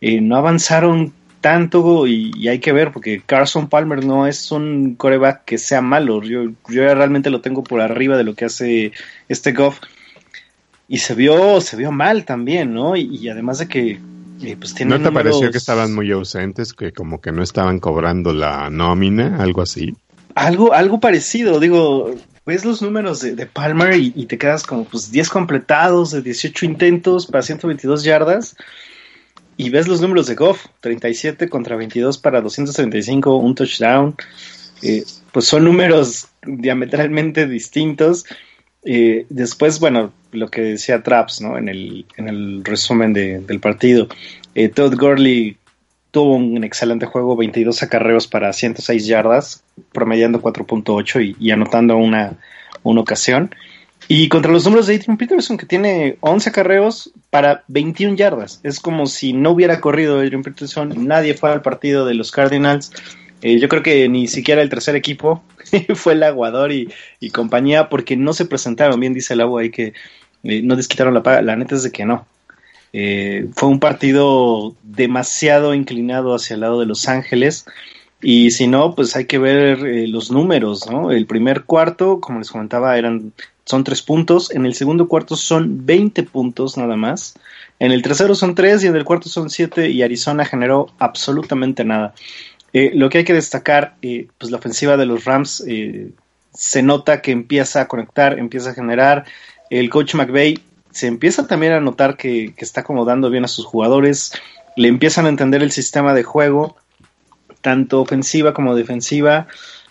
eh, 0.00 0.22
no 0.22 0.36
avanzaron 0.36 1.12
tanto 1.42 2.06
y, 2.06 2.48
hay 2.48 2.60
que 2.60 2.72
ver 2.72 2.92
porque 2.92 3.20
Carson 3.20 3.68
Palmer 3.68 4.06
no 4.06 4.26
es 4.26 4.50
un 4.52 4.94
coreback 4.94 5.44
que 5.44 5.58
sea 5.58 5.82
malo. 5.82 6.22
Yo, 6.22 6.52
yo 6.70 6.94
realmente 6.94 7.28
lo 7.28 7.42
tengo 7.42 7.62
por 7.62 7.82
arriba 7.82 8.16
de 8.16 8.24
lo 8.24 8.34
que 8.34 8.46
hace 8.46 8.92
este 9.28 9.52
Goff. 9.52 9.80
Y 10.88 10.96
se 10.96 11.14
vio, 11.14 11.60
se 11.60 11.76
vio 11.76 11.92
mal 11.92 12.24
también, 12.24 12.72
¿no? 12.72 12.96
Y, 12.96 13.28
además 13.28 13.58
de 13.58 13.68
que 13.68 14.00
pues 14.58 14.86
¿No 14.86 15.00
te 15.00 15.12
pareció 15.12 15.50
que 15.50 15.58
estaban 15.58 15.94
muy 15.94 16.10
ausentes, 16.10 16.72
que 16.72 16.92
como 16.92 17.20
que 17.20 17.32
no 17.32 17.42
estaban 17.42 17.78
cobrando 17.78 18.32
la 18.32 18.70
nómina, 18.70 19.42
algo 19.42 19.62
así? 19.62 19.94
Algo, 20.34 20.72
algo 20.72 21.00
parecido, 21.00 21.60
digo, 21.60 22.14
ves 22.46 22.64
los 22.64 22.82
números 22.82 23.20
de, 23.20 23.46
Palmer 23.46 23.94
y, 23.94 24.12
y, 24.16 24.26
te 24.26 24.38
quedas 24.38 24.64
como 24.64 24.84
pues 24.84 25.10
10 25.10 25.28
completados 25.28 26.12
de 26.12 26.22
18 26.22 26.64
intentos 26.66 27.26
para 27.26 27.42
122 27.42 28.04
yardas 28.04 28.56
y 29.60 29.68
ves 29.68 29.88
los 29.88 30.00
números 30.00 30.26
de 30.26 30.36
Goff, 30.36 30.64
37 30.80 31.50
contra 31.50 31.76
22 31.76 32.16
para 32.16 32.40
235, 32.40 33.36
un 33.36 33.54
touchdown, 33.54 34.16
eh, 34.82 35.04
pues 35.32 35.44
son 35.44 35.64
números 35.64 36.28
diametralmente 36.46 37.46
distintos. 37.46 38.24
Después, 38.82 39.78
bueno, 39.78 40.12
lo 40.32 40.48
que 40.48 40.62
decía 40.62 41.02
Traps, 41.02 41.40
¿no? 41.40 41.58
En 41.58 41.68
el, 41.68 42.06
en 42.16 42.28
el 42.28 42.64
resumen 42.64 43.12
del 43.12 43.60
partido. 43.60 44.08
Eh, 44.54 44.68
Todd 44.68 44.94
Gurley 44.96 45.56
tuvo 46.10 46.36
un 46.36 46.64
excelente 46.64 47.06
juego, 47.06 47.36
22 47.36 47.82
acarreos 47.82 48.26
para 48.26 48.52
106 48.52 49.06
yardas, 49.06 49.62
promediando 49.92 50.40
4.8 50.40 51.24
y, 51.24 51.36
y, 51.38 51.50
anotando 51.50 51.96
una, 51.96 52.34
una 52.82 53.00
ocasión. 53.00 53.54
Y 54.08 54.28
contra 54.28 54.50
los 54.50 54.64
números 54.64 54.86
de 54.86 54.96
Adrian 54.96 55.18
Peterson, 55.18 55.56
que 55.56 55.66
tiene 55.66 56.16
11 56.20 56.50
carreos 56.50 57.12
para 57.30 57.62
21 57.68 58.16
yardas. 58.16 58.60
Es 58.64 58.80
como 58.80 59.06
si 59.06 59.32
no 59.32 59.50
hubiera 59.50 59.80
corrido 59.80 60.18
Adrian 60.18 60.42
Peterson, 60.42 61.06
nadie 61.06 61.34
fue 61.34 61.52
al 61.52 61.62
partido 61.62 62.06
de 62.06 62.14
los 62.14 62.32
Cardinals. 62.32 62.90
Eh, 63.42 63.58
yo 63.60 63.68
creo 63.68 63.82
que 63.82 64.08
ni 64.08 64.26
siquiera 64.26 64.62
el 64.62 64.68
tercer 64.68 64.96
equipo 64.96 65.42
fue 65.94 66.14
el 66.14 66.22
aguador 66.22 66.72
y, 66.72 66.88
compañía, 67.32 67.88
porque 67.88 68.16
no 68.16 68.32
se 68.32 68.44
presentaron 68.44 69.00
bien, 69.00 69.14
dice 69.14 69.34
el 69.34 69.40
agua 69.40 69.62
ahí 69.62 69.70
que 69.70 69.94
eh, 70.42 70.62
no 70.62 70.76
desquitaron 70.76 71.14
la 71.14 71.22
paga. 71.22 71.42
La 71.42 71.56
neta 71.56 71.74
es 71.74 71.82
de 71.82 71.92
que 71.92 72.04
no. 72.04 72.26
Eh, 72.92 73.46
fue 73.54 73.68
un 73.68 73.78
partido 73.80 74.74
demasiado 74.82 75.74
inclinado 75.74 76.34
hacia 76.34 76.54
el 76.54 76.60
lado 76.60 76.80
de 76.80 76.86
Los 76.86 77.08
Ángeles. 77.08 77.66
Y 78.22 78.50
si 78.50 78.66
no, 78.66 78.94
pues 78.94 79.16
hay 79.16 79.24
que 79.24 79.38
ver 79.38 79.86
eh, 79.86 80.06
los 80.06 80.30
números, 80.30 80.90
¿no? 80.90 81.10
El 81.10 81.26
primer 81.26 81.64
cuarto, 81.64 82.20
como 82.20 82.38
les 82.38 82.50
comentaba, 82.50 82.98
eran 82.98 83.32
son 83.70 83.84
tres 83.84 84.02
puntos. 84.02 84.50
En 84.50 84.66
el 84.66 84.74
segundo 84.74 85.08
cuarto 85.08 85.36
son 85.36 85.86
20 85.86 86.24
puntos 86.24 86.76
nada 86.76 86.96
más. 86.96 87.34
En 87.78 87.92
el 87.92 88.02
tercero 88.02 88.34
son 88.34 88.54
tres 88.54 88.82
y 88.82 88.88
en 88.88 88.96
el 88.96 89.04
cuarto 89.04 89.28
son 89.28 89.48
siete 89.48 89.90
y 89.90 90.02
Arizona 90.02 90.44
generó 90.44 90.88
absolutamente 90.98 91.84
nada. 91.84 92.12
Eh, 92.72 92.92
lo 92.94 93.08
que 93.08 93.18
hay 93.18 93.24
que 93.24 93.34
destacar, 93.34 93.94
eh, 94.02 94.28
pues 94.38 94.50
la 94.50 94.58
ofensiva 94.58 94.96
de 94.96 95.06
los 95.06 95.24
Rams 95.24 95.64
eh, 95.66 96.10
se 96.52 96.82
nota 96.82 97.20
que 97.20 97.32
empieza 97.32 97.82
a 97.82 97.88
conectar, 97.88 98.38
empieza 98.38 98.70
a 98.70 98.74
generar. 98.74 99.24
El 99.70 99.90
coach 99.90 100.14
McVay 100.14 100.60
se 100.90 101.06
empieza 101.06 101.46
también 101.46 101.72
a 101.72 101.80
notar 101.80 102.16
que, 102.16 102.54
que 102.56 102.64
está 102.64 102.82
acomodando 102.82 103.30
bien 103.30 103.44
a 103.44 103.48
sus 103.48 103.64
jugadores, 103.64 104.32
le 104.76 104.88
empiezan 104.88 105.26
a 105.26 105.28
entender 105.28 105.62
el 105.62 105.72
sistema 105.72 106.14
de 106.14 106.22
juego, 106.22 106.76
tanto 107.60 108.00
ofensiva 108.00 108.54
como 108.54 108.74
defensiva. 108.74 109.46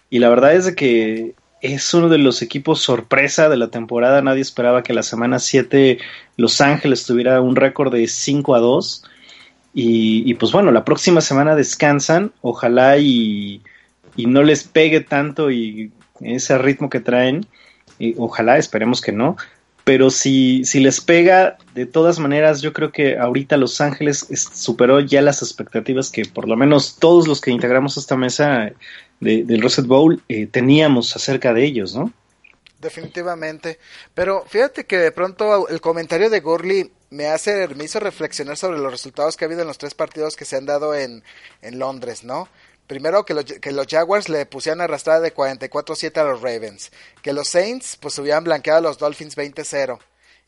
Y 0.10 0.20
la 0.20 0.30
verdad 0.30 0.54
es 0.54 0.74
que 0.76 1.36
es 1.62 1.94
uno 1.94 2.10
de 2.10 2.18
los 2.18 2.42
equipos 2.42 2.82
sorpresa 2.82 3.50
de 3.50 3.58
la 3.58 3.68
temporada. 3.68 4.22
Nadie 4.22 4.42
esperaba 4.42 4.84
que 4.84 4.94
la 4.94 5.04
semana 5.04 5.40
7 5.40 6.00
Los 6.38 6.62
Ángeles 6.62 7.06
tuviera 7.06 7.42
un 7.42 7.56
récord 7.56 7.92
de 7.92 8.08
5 8.08 8.56
a 8.56 8.60
2. 8.60 9.04
Y, 9.74 10.34
pues 10.36 10.52
bueno, 10.52 10.72
la 10.72 10.84
próxima 10.84 11.22
semana 11.22 11.56
descansan. 11.56 12.32
Ojalá 12.42 12.98
y, 12.98 13.62
no 14.18 14.44
les 14.44 14.64
pegue 14.64 15.02
tanto 15.02 15.52
y 15.52 15.92
ese 16.22 16.58
ritmo 16.58 16.90
que 16.90 17.00
traen. 17.00 17.46
Y 18.00 18.16
ojalá, 18.18 18.58
esperemos 18.58 19.02
que 19.02 19.12
no. 19.12 19.38
Pero 19.84 20.10
si, 20.10 20.66
si 20.66 20.80
les 20.80 21.02
pega, 21.02 21.58
de 21.74 21.86
todas 21.86 22.20
maneras, 22.20 22.62
yo 22.62 22.74
creo 22.74 22.92
que 22.92 23.18
ahorita 23.18 23.58
Los 23.58 23.82
Ángeles 23.82 24.28
superó 24.54 25.00
ya 25.00 25.22
las 25.22 25.42
expectativas 25.42 26.12
que 26.12 26.26
por 26.26 26.48
lo 26.48 26.56
menos 26.56 26.98
todos 27.00 27.28
los 27.28 27.42
que 27.42 27.52
integramos 27.52 27.98
esta 27.98 28.16
mesa 28.16 28.72
del 29.20 29.62
Reset 29.62 29.86
Bowl 29.86 30.22
eh, 30.30 30.48
teníamos 30.48 31.16
acerca 31.16 31.54
de 31.54 31.66
ellos, 31.66 31.96
¿no? 31.96 32.14
Definitivamente. 32.80 33.80
Pero 34.14 34.46
fíjate 34.48 34.86
que 34.86 34.98
de 34.98 35.12
pronto 35.12 35.68
el 35.68 35.82
comentario 35.82 36.30
de 36.30 36.40
Gurley 36.40 36.92
me 37.10 37.28
hace, 37.28 37.68
me 37.70 37.86
hizo 37.86 38.00
reflexionar 38.00 38.58
sobre 38.58 38.80
los 38.80 38.92
resultados 38.92 39.36
que 39.36 39.46
ha 39.46 39.48
habido 39.48 39.62
en 39.62 39.68
los 39.68 39.78
tres 39.78 39.94
partidos 39.94 40.36
que 40.36 40.46
se 40.46 40.58
han 40.58 40.66
dado 40.66 40.94
en, 40.96 41.24
en 41.62 41.80
Londres, 41.80 42.24
¿no? 42.24 42.48
Primero 42.88 43.24
que 43.24 43.36
los, 43.36 43.46
que 43.46 43.72
los 43.72 43.86
Jaguars 43.88 44.30
le 44.30 44.48
pusieron 44.48 44.82
arrastrada 44.82 45.20
de 45.20 45.34
44-7 45.34 46.18
a 46.18 46.24
los 46.24 46.42
Ravens. 46.42 46.92
Que 47.22 47.34
los 47.34 47.48
Saints 47.50 47.98
pues 48.02 48.18
hubieran 48.18 48.44
blanqueado 48.44 48.80
a 48.80 48.82
los 48.82 48.98
Dolphins 48.98 49.38
20-0. 49.38 50.00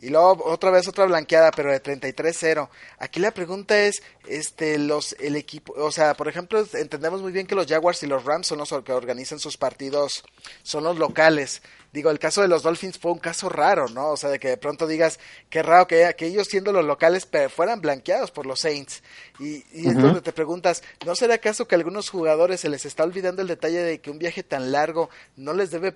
Y 0.02 0.10
luego 0.10 0.44
otra 0.46 0.72
vez 0.72 0.88
otra 0.88 1.06
blanqueada, 1.06 1.52
pero 1.52 1.72
de 1.72 1.82
33-0. 1.82 2.68
Aquí 2.98 3.20
la 3.20 3.30
pregunta 3.30 3.80
es, 3.80 4.02
este, 4.28 4.80
los, 4.80 5.16
el 5.20 5.36
equipo, 5.36 5.74
o 5.78 5.92
sea, 5.92 6.16
por 6.16 6.28
ejemplo, 6.28 6.66
entendemos 6.74 7.22
muy 7.22 7.32
bien 7.32 7.46
que 7.46 7.54
los 7.54 7.68
Jaguars 7.68 8.02
y 8.02 8.08
los 8.08 8.26
Rams 8.26 8.48
son 8.48 8.58
los 8.58 8.74
que 8.84 8.92
organizan 8.92 9.38
sus 9.38 9.58
partidos, 9.58 10.24
son 10.64 10.84
los 10.84 10.98
locales 10.98 11.62
digo, 11.92 12.10
el 12.10 12.20
caso 12.20 12.42
de 12.42 12.48
los 12.48 12.64
Dolphins 12.64 12.98
fue 12.98 13.12
un 13.12 13.20
caso 13.20 13.50
raro, 13.50 13.88
¿no? 13.90 14.10
O 14.10 14.18
sea, 14.18 14.30
de 14.30 14.40
que 14.40 14.50
de 14.50 14.58
pronto 14.58 14.88
digas, 14.88 15.20
qué 15.50 15.62
raro 15.62 15.88
que, 15.88 16.14
que 16.18 16.28
ellos 16.28 16.48
siendo 16.48 16.72
los 16.72 16.86
locales 16.86 17.28
fueran 17.54 17.82
blanqueados 17.82 18.32
por 18.32 18.46
los 18.46 18.62
Saints. 18.62 19.04
Y, 19.40 19.64
y 19.74 19.90
es 19.90 19.98
donde 19.98 20.22
te 20.22 20.34
preguntas, 20.34 20.84
¿no 21.06 21.16
será 21.16 21.36
acaso 21.36 21.68
que 21.68 21.76
a 21.76 21.78
algunos 21.78 22.10
jugadores 22.10 22.62
se 22.62 22.70
les 22.70 22.86
está 22.86 23.04
olvidando 23.04 23.42
el 23.42 23.48
detalle 23.48 23.80
de 23.80 24.00
que 24.00 24.12
un 24.12 24.20
viaje 24.20 24.44
tan 24.44 24.72
largo 24.72 25.10
no 25.36 25.54
les 25.54 25.72
debe, 25.72 25.94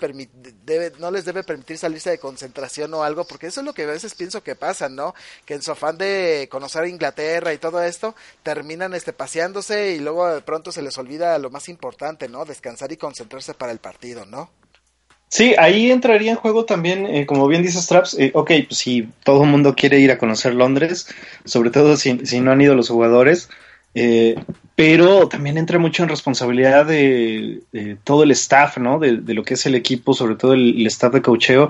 debe, 0.65 0.91
no 0.99 1.11
les 1.11 1.25
debe 1.25 1.43
permitir 1.43 1.77
salirse 1.77 2.09
de 2.09 2.19
concentración 2.19 2.93
o 2.93 3.03
algo? 3.03 3.25
Porque 3.25 3.47
eso 3.47 3.61
es 3.61 3.65
lo 3.65 3.73
que 3.73 3.83
a 3.83 3.87
veces 3.87 4.15
pienso 4.15 4.43
que 4.43 4.55
pasa, 4.55 4.89
¿no? 4.89 5.13
Que 5.45 5.53
en 5.53 5.61
su 5.61 5.71
afán 5.71 5.97
de 5.97 6.47
conocer 6.51 6.83
a 6.83 6.89
Inglaterra 6.89 7.53
y 7.53 7.57
todo 7.57 7.81
esto, 7.81 8.15
terminan 8.43 8.93
este 8.93 9.13
paseándose 9.13 9.91
y 9.91 9.99
luego 9.99 10.27
de 10.27 10.41
pronto 10.41 10.71
se 10.71 10.81
les 10.81 10.97
olvida 10.97 11.37
lo 11.37 11.49
más 11.49 11.69
importante, 11.69 12.27
¿no? 12.27 12.45
Descansar 12.45 12.91
y 12.91 12.97
concentrarse 12.97 13.53
para 13.53 13.71
el 13.71 13.79
partido, 13.79 14.25
¿no? 14.25 14.49
Sí, 15.35 15.53
ahí 15.57 15.91
entraría 15.91 16.31
en 16.31 16.37
juego 16.37 16.63
también, 16.63 17.05
eh, 17.07 17.25
como 17.25 17.45
bien 17.49 17.61
dice 17.61 17.81
Straps, 17.81 18.13
eh, 18.17 18.31
ok, 18.33 18.51
pues 18.69 18.77
si 18.77 19.09
todo 19.25 19.43
el 19.43 19.49
mundo 19.49 19.75
quiere 19.75 19.99
ir 19.99 20.09
a 20.09 20.17
conocer 20.17 20.53
Londres, 20.55 21.09
sobre 21.43 21.71
todo 21.71 21.97
si, 21.97 22.13
no 22.39 22.53
han 22.53 22.61
ido 22.61 22.73
los 22.73 22.87
jugadores, 22.87 23.49
eh, 23.95 24.39
pero 24.77 25.27
también 25.27 25.57
entra 25.57 25.77
mucho 25.77 26.03
en 26.03 26.07
responsabilidad 26.07 26.85
de, 26.85 27.63
todo 28.05 28.23
el 28.23 28.31
staff, 28.31 28.77
¿no? 28.77 28.97
De, 28.97 29.11
lo 29.33 29.43
que 29.43 29.55
es 29.55 29.65
el 29.65 29.75
equipo, 29.75 30.13
sobre 30.13 30.37
todo 30.37 30.53
el, 30.53 30.87
staff 30.87 31.11
de 31.13 31.21
cocheo, 31.21 31.67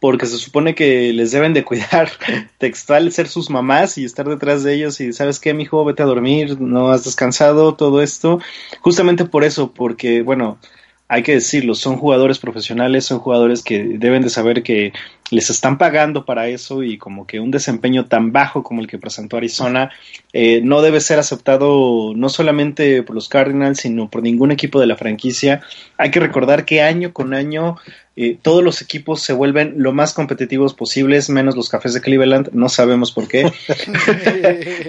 porque 0.00 0.26
se 0.26 0.36
supone 0.38 0.74
que 0.74 1.12
les 1.12 1.30
deben 1.30 1.54
de 1.54 1.62
cuidar 1.62 2.10
textual, 2.58 3.12
ser 3.12 3.28
sus 3.28 3.48
mamás 3.48 3.96
y 3.96 4.04
estar 4.04 4.28
detrás 4.28 4.64
de 4.64 4.74
ellos 4.74 5.00
y, 5.00 5.12
¿sabes 5.12 5.38
qué, 5.38 5.54
mijo? 5.54 5.84
Vete 5.84 6.02
a 6.02 6.06
dormir, 6.06 6.60
no 6.60 6.90
has 6.90 7.04
descansado, 7.04 7.76
todo 7.76 8.02
esto. 8.02 8.40
Justamente 8.80 9.24
por 9.24 9.44
eso, 9.44 9.72
porque, 9.72 10.22
bueno, 10.22 10.58
hay 11.06 11.22
que 11.22 11.32
decirlo, 11.32 11.74
son 11.74 11.96
jugadores 11.96 12.38
profesionales, 12.38 13.04
son 13.04 13.18
jugadores 13.18 13.62
que 13.62 13.84
deben 13.98 14.22
de 14.22 14.30
saber 14.30 14.62
que 14.62 14.92
les 15.30 15.50
están 15.50 15.76
pagando 15.76 16.24
para 16.24 16.48
eso 16.48 16.82
y 16.82 16.96
como 16.96 17.26
que 17.26 17.40
un 17.40 17.50
desempeño 17.50 18.06
tan 18.06 18.32
bajo 18.32 18.62
como 18.62 18.80
el 18.80 18.86
que 18.86 18.98
presentó 18.98 19.36
Arizona 19.36 19.90
eh, 20.32 20.60
no 20.62 20.80
debe 20.80 21.00
ser 21.00 21.18
aceptado 21.18 22.12
no 22.14 22.28
solamente 22.28 23.02
por 23.02 23.14
los 23.14 23.28
Cardinals, 23.28 23.80
sino 23.80 24.08
por 24.08 24.22
ningún 24.22 24.50
equipo 24.50 24.80
de 24.80 24.86
la 24.86 24.96
franquicia. 24.96 25.60
Hay 25.98 26.10
que 26.10 26.20
recordar 26.20 26.64
que 26.64 26.80
año 26.80 27.12
con 27.12 27.34
año 27.34 27.76
eh, 28.16 28.38
todos 28.40 28.62
los 28.62 28.80
equipos 28.80 29.22
se 29.22 29.32
vuelven 29.32 29.74
lo 29.76 29.92
más 29.92 30.14
competitivos 30.14 30.72
posibles, 30.72 31.28
menos 31.28 31.54
los 31.54 31.68
cafés 31.68 31.94
de 31.94 32.00
Cleveland, 32.00 32.50
no 32.52 32.68
sabemos 32.68 33.12
por 33.12 33.28
qué, 33.28 33.52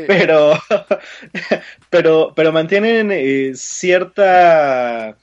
pero, 0.08 0.54
pero, 1.90 2.34
pero 2.36 2.54
mantienen 2.54 3.10
eh, 3.12 3.52
cierta 3.56 5.18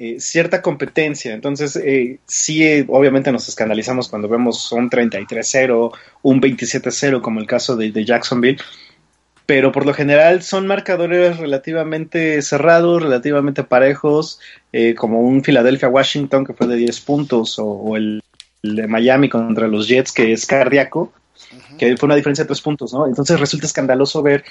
eh, 0.00 0.20
cierta 0.20 0.62
competencia. 0.62 1.34
Entonces, 1.34 1.74
eh, 1.74 2.20
sí, 2.24 2.64
eh, 2.64 2.84
obviamente 2.86 3.32
nos 3.32 3.48
escandalizamos 3.48 4.08
cuando 4.08 4.28
vemos 4.28 4.70
un 4.70 4.88
33-0, 4.88 5.90
un 6.22 6.40
27-0, 6.40 7.20
como 7.20 7.40
el 7.40 7.48
caso 7.48 7.74
de, 7.74 8.04
Jacksonville, 8.04 8.58
pero 9.44 9.72
por 9.72 9.86
lo 9.86 9.92
general 9.92 10.42
son 10.42 10.68
marcadores 10.68 11.38
relativamente 11.38 12.40
cerrados, 12.42 13.02
relativamente 13.02 13.64
parejos, 13.64 14.38
como 14.96 15.20
un 15.20 15.42
Philadelphia-Washington 15.42 16.46
que 16.46 16.52
fue 16.52 16.68
de 16.68 16.76
10 16.76 17.00
puntos, 17.00 17.58
o, 17.58 17.96
el, 17.96 18.22
de 18.62 18.86
Miami 18.86 19.28
contra 19.28 19.66
los 19.66 19.88
Jets 19.88 20.12
que 20.12 20.32
es 20.32 20.46
cardíaco, 20.46 21.12
que 21.76 21.96
fue 21.96 22.06
una 22.06 22.14
diferencia 22.14 22.44
de 22.44 22.48
3 22.48 22.60
puntos, 22.60 22.92
¿no? 22.92 23.06
Entonces 23.06 23.40
resulta 23.40 23.66
escandaloso 23.66 24.22
ver 24.22 24.44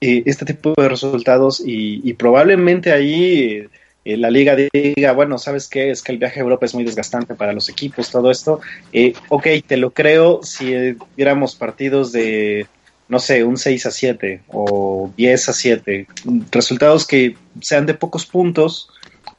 este 0.00 0.44
tipo 0.44 0.74
de 0.76 0.88
resultados 0.88 1.62
y, 1.64 2.02
y 2.02 2.12
probablemente 2.14 2.92
ahí 2.92 3.68
eh, 4.04 4.16
la 4.16 4.30
liga 4.30 4.56
diga, 4.56 5.12
bueno, 5.12 5.38
¿sabes 5.38 5.68
qué? 5.68 5.90
Es 5.90 6.02
que 6.02 6.12
el 6.12 6.18
viaje 6.18 6.40
a 6.40 6.42
Europa 6.42 6.66
es 6.66 6.74
muy 6.74 6.84
desgastante 6.84 7.34
para 7.34 7.52
los 7.52 7.68
equipos, 7.68 8.10
todo 8.10 8.30
esto. 8.30 8.60
Eh, 8.92 9.14
ok, 9.28 9.46
te 9.66 9.76
lo 9.76 9.90
creo 9.92 10.40
si 10.42 10.96
viéramos 11.16 11.54
partidos 11.54 12.10
de, 12.10 12.66
no 13.08 13.20
sé, 13.20 13.44
un 13.44 13.56
6 13.56 13.86
a 13.86 13.90
7 13.90 14.42
o 14.48 15.12
10 15.16 15.48
a 15.48 15.52
7. 15.52 16.06
Resultados 16.50 17.06
que 17.06 17.36
sean 17.60 17.86
de 17.86 17.94
pocos 17.94 18.26
puntos, 18.26 18.88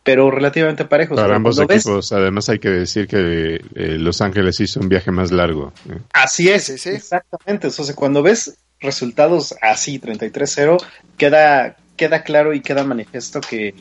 pero 0.03 0.31
relativamente 0.31 0.85
parejos. 0.85 1.19
Para 1.19 1.35
ambos 1.35 1.59
equipos, 1.59 2.13
además 2.13 2.47
hay 2.47 2.59
que 2.59 2.69
decir 2.69 3.07
que 3.07 3.55
eh, 3.55 3.97
Los 3.97 4.21
Ángeles 4.21 4.59
hizo 4.61 4.79
un 4.79 4.87
viaje 4.87 5.11
más 5.11 5.31
largo. 5.31 5.73
Así 6.13 6.49
es, 6.49 6.65
sí, 6.65 6.89
exactamente. 6.89 7.67
Entonces, 7.67 7.95
cuando 7.95 8.23
ves 8.23 8.57
resultados 8.79 9.55
así, 9.61 9.99
33-0, 9.99 10.77
queda, 11.17 11.77
queda 11.97 12.23
claro 12.23 12.53
y 12.53 12.61
queda 12.61 12.83
manifiesto 12.83 13.41
que 13.41 13.73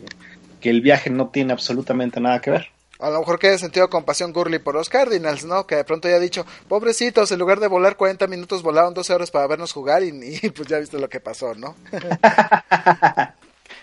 que 0.62 0.70
el 0.70 0.80
viaje 0.80 1.10
no 1.10 1.28
tiene 1.28 1.52
absolutamente 1.52 2.20
nada 2.20 2.40
que 2.40 2.52
ver. 2.52 2.68
A 2.98 3.10
lo 3.10 3.18
mejor 3.18 3.40
que 3.40 3.58
sentido 3.58 3.90
compasión 3.90 4.32
Gurley 4.32 4.60
por 4.60 4.76
los 4.76 4.88
Cardinals, 4.88 5.44
¿no? 5.44 5.66
Que 5.66 5.74
de 5.74 5.84
pronto 5.84 6.08
ya 6.08 6.14
ha 6.14 6.20
dicho, 6.20 6.46
pobrecitos, 6.68 7.32
en 7.32 7.40
lugar 7.40 7.58
de 7.58 7.66
volar 7.66 7.96
40 7.96 8.28
minutos, 8.28 8.62
volaron 8.62 8.94
12 8.94 9.12
horas 9.12 9.30
para 9.32 9.48
vernos 9.48 9.72
jugar 9.72 10.04
y, 10.04 10.10
y 10.42 10.50
pues 10.50 10.68
ya 10.68 10.78
viste 10.78 10.98
lo 10.98 11.08
que 11.08 11.20
pasó, 11.20 11.54
¿no? 11.54 11.74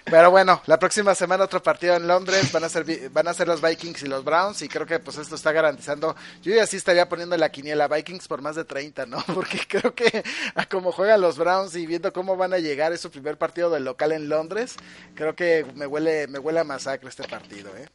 Pero 0.09 0.31
bueno, 0.31 0.61
la 0.65 0.79
próxima 0.79 1.13
semana 1.13 1.43
otro 1.43 1.61
partido 1.61 1.95
en 1.95 2.07
Londres, 2.07 2.51
van 2.51 2.63
a 2.63 2.69
ser 2.69 3.09
van 3.11 3.27
a 3.27 3.33
ser 3.33 3.47
los 3.47 3.61
Vikings 3.61 4.03
y 4.03 4.07
los 4.07 4.23
Browns 4.23 4.61
y 4.61 4.67
creo 4.67 4.85
que 4.85 4.99
pues 4.99 5.17
esto 5.17 5.35
está 5.35 5.51
garantizando, 5.51 6.15
yo 6.41 6.53
ya 6.53 6.65
sí 6.65 6.77
estaría 6.77 7.07
poniendo 7.07 7.37
la 7.37 7.49
quiniela 7.49 7.87
Vikings 7.87 8.27
por 8.27 8.41
más 8.41 8.55
de 8.55 8.65
30, 8.65 9.05
¿no? 9.05 9.23
Porque 9.33 9.59
creo 9.67 9.93
que 9.93 10.23
a 10.55 10.65
como 10.65 10.91
juegan 10.91 11.21
los 11.21 11.37
Browns 11.37 11.75
y 11.75 11.85
viendo 11.85 12.11
cómo 12.11 12.37
van 12.37 12.53
a 12.53 12.57
llegar 12.57 12.91
es 12.93 13.01
su 13.01 13.11
primer 13.11 13.37
partido 13.37 13.69
del 13.69 13.85
local 13.85 14.11
en 14.11 14.29
Londres, 14.29 14.75
creo 15.15 15.35
que 15.35 15.65
me 15.75 15.85
huele 15.85 16.27
me 16.27 16.39
huele 16.39 16.59
a 16.59 16.63
masacre 16.63 17.09
este 17.09 17.27
partido, 17.27 17.69
¿eh? 17.77 17.87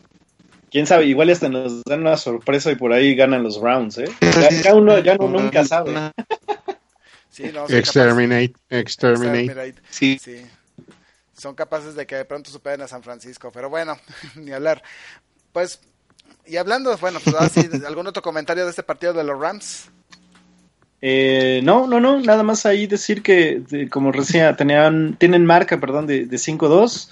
quién 0.70 0.86
sabe, 0.86 1.06
igual 1.06 1.30
hasta 1.30 1.48
nos 1.48 1.82
dan 1.84 2.00
una 2.00 2.16
sorpresa 2.16 2.70
y 2.70 2.76
por 2.76 2.92
ahí 2.92 3.14
ganan 3.14 3.42
los 3.42 3.60
Browns, 3.60 3.98
¿eh? 3.98 4.08
Ya, 4.62 4.74
uno 4.74 4.98
ya 4.98 5.16
no, 5.16 5.28
nunca 5.28 5.64
sabe. 5.64 5.94
Sí, 7.30 7.50
no, 7.52 7.64
exterminate, 7.68 8.54
exterminate, 8.70 9.40
exterminate. 9.40 9.74
Sí. 9.90 10.18
sí 10.20 10.44
son 11.44 11.54
capaces 11.54 11.94
de 11.94 12.06
que 12.06 12.16
de 12.16 12.24
pronto 12.24 12.50
superen 12.50 12.80
a 12.80 12.88
San 12.88 13.02
Francisco. 13.02 13.50
Pero 13.52 13.68
bueno, 13.68 13.98
ni 14.34 14.50
hablar. 14.50 14.82
Pues, 15.52 15.78
y 16.46 16.56
hablando, 16.56 16.96
bueno, 16.96 17.20
pues 17.22 17.36
así, 17.36 17.60
¿algún 17.86 18.06
otro 18.06 18.22
comentario 18.22 18.64
de 18.64 18.70
este 18.70 18.82
partido 18.82 19.12
de 19.12 19.24
los 19.24 19.38
Rams? 19.38 19.90
Eh, 21.02 21.60
no, 21.62 21.86
no, 21.86 22.00
no, 22.00 22.18
nada 22.20 22.42
más 22.42 22.64
ahí 22.64 22.86
decir 22.86 23.22
que, 23.22 23.62
como 23.90 24.10
decía, 24.10 24.56
tenían, 24.56 25.16
tienen 25.18 25.44
marca, 25.44 25.78
perdón, 25.78 26.06
de, 26.06 26.24
de 26.24 26.36
5-2. 26.38 27.10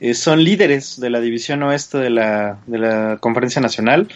eh, 0.00 0.12
son 0.12 0.44
líderes 0.44 1.00
de 1.00 1.08
la 1.08 1.20
división 1.20 1.62
oeste 1.62 1.96
de 1.96 2.10
la, 2.10 2.58
de 2.66 2.78
la 2.78 3.16
conferencia 3.18 3.62
nacional, 3.62 4.08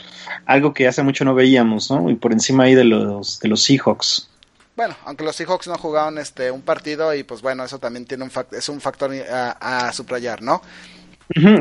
algo 0.44 0.74
que 0.74 0.86
hace 0.86 1.02
mucho 1.02 1.24
no 1.24 1.34
veíamos, 1.34 1.90
¿no? 1.90 2.10
Y 2.10 2.16
por 2.16 2.32
encima 2.32 2.64
ahí 2.64 2.74
de 2.74 2.84
los, 2.84 3.40
de 3.40 3.48
los 3.48 3.62
Seahawks. 3.62 4.28
Bueno, 4.76 4.96
aunque 5.04 5.24
los 5.24 5.36
Seahawks 5.36 5.68
no 5.68 5.76
jugaron 5.76 6.18
este 6.18 6.50
un 6.50 6.62
partido 6.62 7.14
y 7.14 7.22
pues 7.22 7.42
bueno, 7.42 7.64
eso 7.64 7.78
también 7.78 8.06
tiene 8.06 8.24
un 8.24 8.30
es 8.52 8.68
un 8.68 8.80
factor 8.80 9.12
a, 9.30 9.92
subrayar, 9.92 10.42
¿no? 10.42 10.62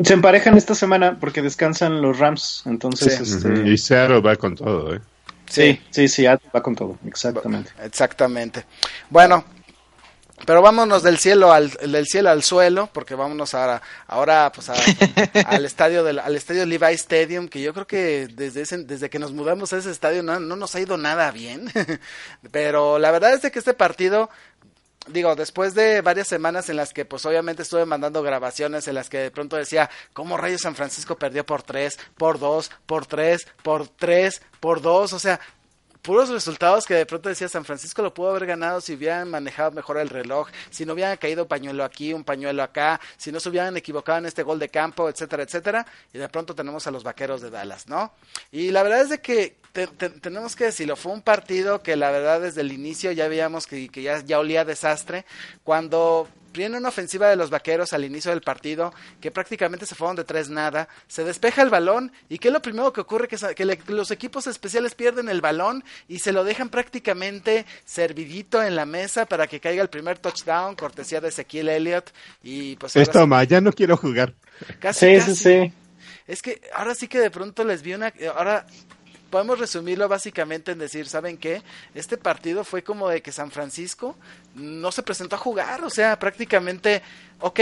Se 0.04 0.14
emparejan 0.14 0.58
esta 0.58 0.76
semana 0.76 1.18
porque 1.20 1.42
descansan 1.42 2.02
los 2.02 2.20
Rams, 2.20 2.64
entonces... 2.66 3.20
Este... 3.20 3.70
Y 3.70 3.78
Seattle 3.78 4.20
va 4.20 4.36
con 4.36 4.56
todo, 4.56 4.94
¿eh? 4.94 5.00
Sí, 5.48 5.80
sí, 5.90 6.08
sí, 6.08 6.26
va 6.26 6.62
con 6.62 6.76
todo, 6.76 6.98
exactamente. 7.06 7.72
Exactamente. 7.84 8.66
Bueno, 9.10 9.46
pero 10.46 10.62
vámonos 10.62 11.04
del 11.04 11.18
cielo 11.18 11.52
al 11.52 11.70
del 11.72 12.06
cielo 12.06 12.30
al 12.30 12.44
suelo, 12.44 12.90
porque 12.92 13.16
vámonos 13.16 13.54
ahora 13.54 13.82
ahora 14.08 14.52
pues 14.54 14.70
al 15.46 15.66
estadio 15.66 16.04
del 16.04 16.20
al 16.20 16.36
estadio 16.36 16.66
Levi 16.66 16.94
Stadium, 16.94 17.48
que 17.48 17.62
yo 17.62 17.74
creo 17.74 17.88
que 17.88 18.28
desde 18.28 18.64
desde 18.84 19.10
que 19.10 19.20
nos 19.20 19.32
mudamos 19.32 19.74
a 19.74 19.78
ese 19.78 19.92
estadio 19.92 20.24
no, 20.24 20.40
no 20.40 20.56
nos 20.56 20.76
ha 20.76 20.80
ido 20.80 20.98
nada 20.98 21.32
bien. 21.32 21.72
Pero 22.52 23.00
la 23.00 23.12
verdad 23.12 23.34
es 23.34 23.42
de 23.42 23.52
que 23.52 23.60
este 23.60 23.74
partido 23.74 24.30
digo, 25.08 25.36
después 25.36 25.74
de 25.74 26.02
varias 26.02 26.28
semanas 26.28 26.70
en 26.70 26.78
las 26.78 26.94
que 26.94 27.06
pues 27.06 27.26
obviamente 27.26 27.64
estuve 27.64 27.86
mandando 27.86 28.22
grabaciones 28.24 28.88
en 28.88 28.96
las 28.96 29.10
que 29.10 29.18
de 29.18 29.32
pronto 29.32 29.56
decía, 29.56 29.90
¿cómo 30.14 30.38
Rayos 30.38 30.62
San 30.62 30.76
Francisco 30.76 31.18
perdió 31.18 31.46
por 31.46 31.64
tres, 31.64 32.00
por 32.18 32.40
dos, 32.40 32.72
por 32.86 33.06
tres, 33.06 33.48
por 33.64 33.88
tres, 33.88 34.42
por 34.60 34.82
dos? 34.82 35.14
O 35.14 35.20
sea, 35.20 35.40
puros 36.04 36.30
resultados 36.30 36.86
que 36.86 36.94
de 36.94 37.06
pronto 37.06 37.30
decía 37.30 37.48
San 37.48 37.66
Francisco 37.66 38.02
lo 38.04 38.14
pudo 38.14 38.30
haber 38.30 38.46
ganado 38.46 38.82
si 38.82 38.94
hubieran 38.94 39.30
manejado 39.30 39.72
mejor 39.72 39.98
el 39.98 40.10
reloj, 40.10 40.50
si 40.70 40.86
no 40.86 40.94
hubieran 40.94 41.18
caído 41.18 41.48
pañuelo 41.48 41.84
aquí, 41.84 42.14
un 42.14 42.24
pañuelo 42.24 42.62
acá, 42.62 43.00
si 43.18 43.32
no 43.32 43.40
se 43.40 43.50
hubieran 43.50 43.76
equivocado 43.78 44.20
en 44.20 44.26
este 44.26 44.44
gol 44.44 44.60
de 44.60 44.70
campo, 44.70 45.10
etcétera, 45.10 45.44
etcétera, 45.44 45.88
y 46.14 46.18
de 46.18 46.30
pronto 46.30 46.54
tenemos 46.54 46.86
a 46.86 46.92
los 46.92 47.04
vaqueros 47.04 47.42
de 47.42 47.50
Dallas, 47.50 47.88
¿no? 47.88 48.12
Y 48.52 48.72
la 48.72 48.84
verdad 48.84 49.02
es 49.02 49.10
de 49.10 49.22
que 49.22 49.56
tenemos 50.22 50.56
que 50.56 50.66
decirlo, 50.66 50.96
fue 50.96 51.14
un 51.14 51.22
partido 51.22 51.82
que 51.82 51.96
la 51.96 52.12
verdad 52.12 52.42
desde 52.42 52.62
el 52.62 52.74
inicio 52.74 53.12
ya 53.14 53.28
veíamos 53.28 53.66
que, 53.66 53.88
que 53.90 54.04
ya, 54.04 54.20
ya 54.20 54.40
olía 54.40 54.66
desastre, 54.66 55.26
cuando 55.64 56.28
viene 56.54 56.78
una 56.78 56.90
ofensiva 56.90 57.30
de 57.30 57.36
los 57.36 57.50
vaqueros 57.50 57.94
al 57.94 58.06
inicio 58.06 58.32
del 58.32 58.42
partido, 58.42 58.94
que 59.20 59.32
prácticamente 59.32 59.86
se 59.86 59.96
fueron 59.96 60.16
de 60.16 60.24
tres 60.24 60.50
nada, 60.50 60.88
se 61.08 61.24
despeja 61.24 61.62
el 61.62 61.70
balón 61.70 62.12
y 62.30 62.38
¿qué 62.38 62.50
es 62.50 62.54
lo 62.54 62.62
primero 62.62 62.94
que 62.94 63.02
ocurre? 63.02 63.28
Que, 63.28 63.38
que 63.56 63.92
los 63.92 64.12
equipos 64.12 64.48
especiales 64.48 64.96
pierden 64.96 65.30
el 65.30 65.42
balón 65.42 65.84
y 66.08 66.20
se 66.20 66.32
lo 66.32 66.44
dejan 66.44 66.70
prácticamente 66.70 67.66
servidito 67.86 68.64
en 68.64 68.76
la 68.76 68.86
mesa 68.86 69.26
para 69.26 69.48
que 69.48 69.60
caiga 69.60 69.82
el 69.82 69.90
primer 69.90 70.20
touchdown, 70.20 70.76
cortesía 70.76 71.20
de 71.20 71.30
Ezequiel 71.30 71.70
Elliott 71.70 72.12
y 72.44 72.76
pues... 72.78 72.96
Esto, 72.96 73.26
ma, 73.28 73.44
ya 73.44 73.62
no 73.62 73.74
quiero 73.74 73.98
jugar. 73.98 74.34
Casi, 74.80 75.20
sí, 75.20 75.22
sí, 75.22 75.36
sí. 75.36 75.74
Es 76.28 76.42
que 76.42 76.62
ahora 76.74 76.96
sí 76.96 77.08
que 77.08 77.20
de 77.20 77.32
pronto 77.32 77.64
les 77.64 77.82
vi 77.82 77.94
una... 77.94 78.14
Ahora 78.36 78.66
podemos 79.34 79.58
resumirlo 79.58 80.08
básicamente 80.08 80.74
en 80.74 80.78
decir, 80.78 81.08
¿saben 81.08 81.40
qué? 81.40 81.64
Este 81.96 82.18
partido 82.18 82.64
fue 82.64 82.84
como 82.84 83.10
de 83.10 83.24
que 83.24 83.32
San 83.32 83.50
Francisco 83.50 84.16
no 84.54 84.92
se 84.92 85.02
presentó 85.02 85.38
a 85.38 85.40
jugar, 85.40 85.84
o 85.84 85.90
sea, 85.90 86.20
prácticamente, 86.20 87.02
ok, 87.40 87.60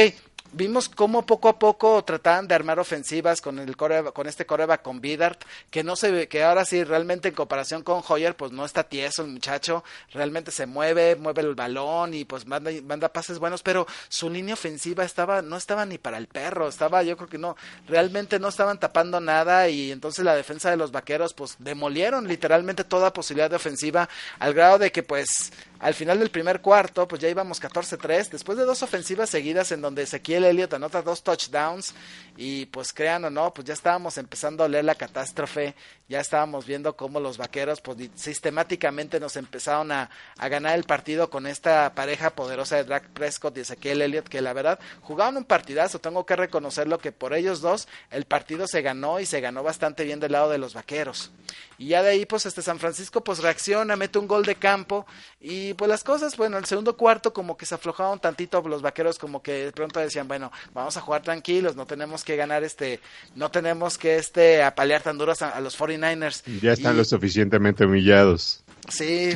vimos 0.54 0.90
cómo 0.90 1.26
poco 1.26 1.50
a 1.50 1.60
poco 1.60 2.04
trataban 2.04 2.48
de 2.48 2.56
armar 2.56 2.80
ofensivas 2.80 3.42
con 3.42 3.60
el 3.60 3.76
con 3.78 4.28
este 4.28 4.46
coreba 4.46 4.80
con 4.80 5.02
Bidart, 5.02 5.44
que 5.70 5.84
no 5.84 5.96
se 5.96 6.28
que 6.28 6.44
ahora 6.44 6.66
sí 6.66 6.84
realmente 6.84 7.30
en 7.30 7.36
comparación 7.36 7.84
con 7.84 8.02
Hoyer, 8.08 8.36
pues 8.36 8.52
no 8.52 8.66
está 8.66 8.84
tieso 8.84 9.22
el 9.22 9.30
muchacho, 9.30 9.84
realmente 10.14 10.52
se 10.52 10.66
mueve, 10.66 11.16
mueve 11.16 11.42
el 11.42 11.56
balón 11.56 12.14
y 12.14 12.26
pues 12.26 12.46
manda, 12.46 12.72
manda 12.84 13.10
pases 13.10 13.40
buenos, 13.40 13.64
pero 13.64 13.88
su 14.10 14.30
línea 14.30 14.54
ofensiva 14.54 15.04
estaba, 15.04 15.42
no 15.42 15.58
estaba 15.58 15.86
ni 15.86 15.98
para 15.98 16.18
el 16.18 16.28
perro, 16.28 16.68
estaba, 16.68 17.04
yo 17.04 17.18
creo 17.18 17.30
que 17.30 17.38
no, 17.38 17.56
realmente 17.88 18.40
no 18.40 18.50
estaban 18.50 18.80
tapando 18.80 19.20
nada 19.20 19.70
y 19.70 19.92
entonces 19.92 20.26
la 20.26 20.36
defensa 20.36 20.70
de 20.70 20.78
los 20.78 20.92
vaqueros 20.92 21.34
pues 21.34 21.56
demolieron 21.60 22.28
literalmente 22.28 22.84
toda 22.84 23.14
posibilidad 23.14 23.50
de 23.50 23.56
ofensiva 23.56 24.10
al 24.40 24.54
grado 24.54 24.80
de 24.80 24.92
que 24.92 25.04
pues 25.04 25.52
al 25.82 25.96
final 25.96 26.20
del 26.20 26.30
primer 26.30 26.62
cuarto, 26.62 27.08
pues 27.08 27.22
ya 27.22 27.28
íbamos 27.28 27.60
14-3, 27.60 28.30
después 28.30 28.58
de 28.58 28.66
dos 28.66 28.84
ofensivas 28.84 29.32
seguidas 29.32 29.72
en 29.72 29.82
donde 29.82 30.04
Ezequiel 30.04 30.44
Elliott 30.44 30.74
anota 30.76 31.02
dos 31.02 31.24
touchdowns 31.24 31.96
y 32.38 32.66
pues 32.68 32.94
crean 32.94 33.26
o 33.26 33.30
no, 33.30 33.54
pues 33.54 33.68
ya 33.68 33.74
estábamos 33.74 34.18
empezando 34.18 34.64
a 34.64 34.70
leer 34.70 34.86
la 34.86 34.96
catástrofe, 34.96 35.76
ya 36.08 36.20
estábamos 36.20 36.66
viendo 36.66 36.96
cómo 36.96 37.20
los 37.20 37.38
vaqueros 37.38 37.82
pues 37.82 37.98
sistemáticamente 38.16 39.20
nos 39.20 39.36
empezaron 39.36 39.92
a, 39.92 40.10
a 40.38 40.48
ganar 40.48 40.78
el 40.78 40.84
partido 40.84 41.30
con 41.30 41.48
esta 41.48 41.94
pareja 41.94 42.32
poderosa 42.32 42.78
de 42.78 42.84
Drake 42.84 43.10
Prescott 43.14 43.58
y 43.58 43.62
Ezequiel 43.62 44.02
Elliott, 44.02 44.28
que 44.28 44.42
la 44.42 44.54
verdad 44.54 44.80
jugaban 45.02 45.38
un 45.38 45.46
partidazo, 45.46 46.00
tengo 46.00 46.26
que 46.26 46.36
reconocerlo 46.36 47.00
que 47.00 47.12
por 47.12 47.34
ellos 47.34 47.62
dos 47.62 47.88
el 48.10 48.26
partido 48.26 48.68
se 48.68 48.82
ganó 48.82 49.20
y 49.20 49.26
se 49.26 49.42
ganó 49.42 49.64
bastante 49.64 50.04
bien 50.04 50.20
del 50.20 50.34
lado 50.34 50.50
de 50.50 50.58
los 50.58 50.74
vaqueros. 50.74 51.32
Y 51.78 51.88
ya 51.88 52.04
de 52.04 52.12
ahí 52.12 52.26
pues 52.26 52.46
este 52.46 52.62
San 52.62 52.80
Francisco 52.80 53.24
pues 53.24 53.40
reacciona, 53.40 53.96
mete 53.96 54.20
un 54.20 54.28
gol 54.28 54.46
de 54.46 54.56
campo 54.56 55.06
y 55.40 55.74
pues 55.74 55.90
las 55.90 56.04
cosas, 56.04 56.38
bueno, 56.38 56.58
el 56.58 56.66
segundo 56.66 56.96
cuarto 56.96 57.34
como 57.34 57.58
que 57.58 57.66
se 57.66 57.76
aflojaron 57.76 58.20
tantito 58.20 58.62
los 58.68 58.82
vaqueros 58.82 59.18
como 59.18 59.42
que 59.42 59.66
de 59.66 59.72
pronto 59.72 60.00
decían, 60.00 60.28
bueno, 60.28 60.52
vamos 60.74 60.98
a 60.98 61.02
jugar 61.02 61.22
tranquilos, 61.22 61.76
no 61.76 61.86
tenemos 61.86 62.21
que 62.24 62.36
ganar 62.36 62.64
este, 62.64 63.00
no 63.36 63.50
tenemos 63.52 63.98
que 63.98 64.18
este 64.18 64.64
apalear 64.64 65.02
tan 65.02 65.18
duros 65.18 65.42
a, 65.42 65.60
los 65.60 65.78
49ers. 65.78 66.44
Ya 66.62 66.74
están 66.74 66.98
lo 66.98 67.06
suficientemente 67.06 67.86
humillados. 67.86 68.64
Sí. 68.90 69.36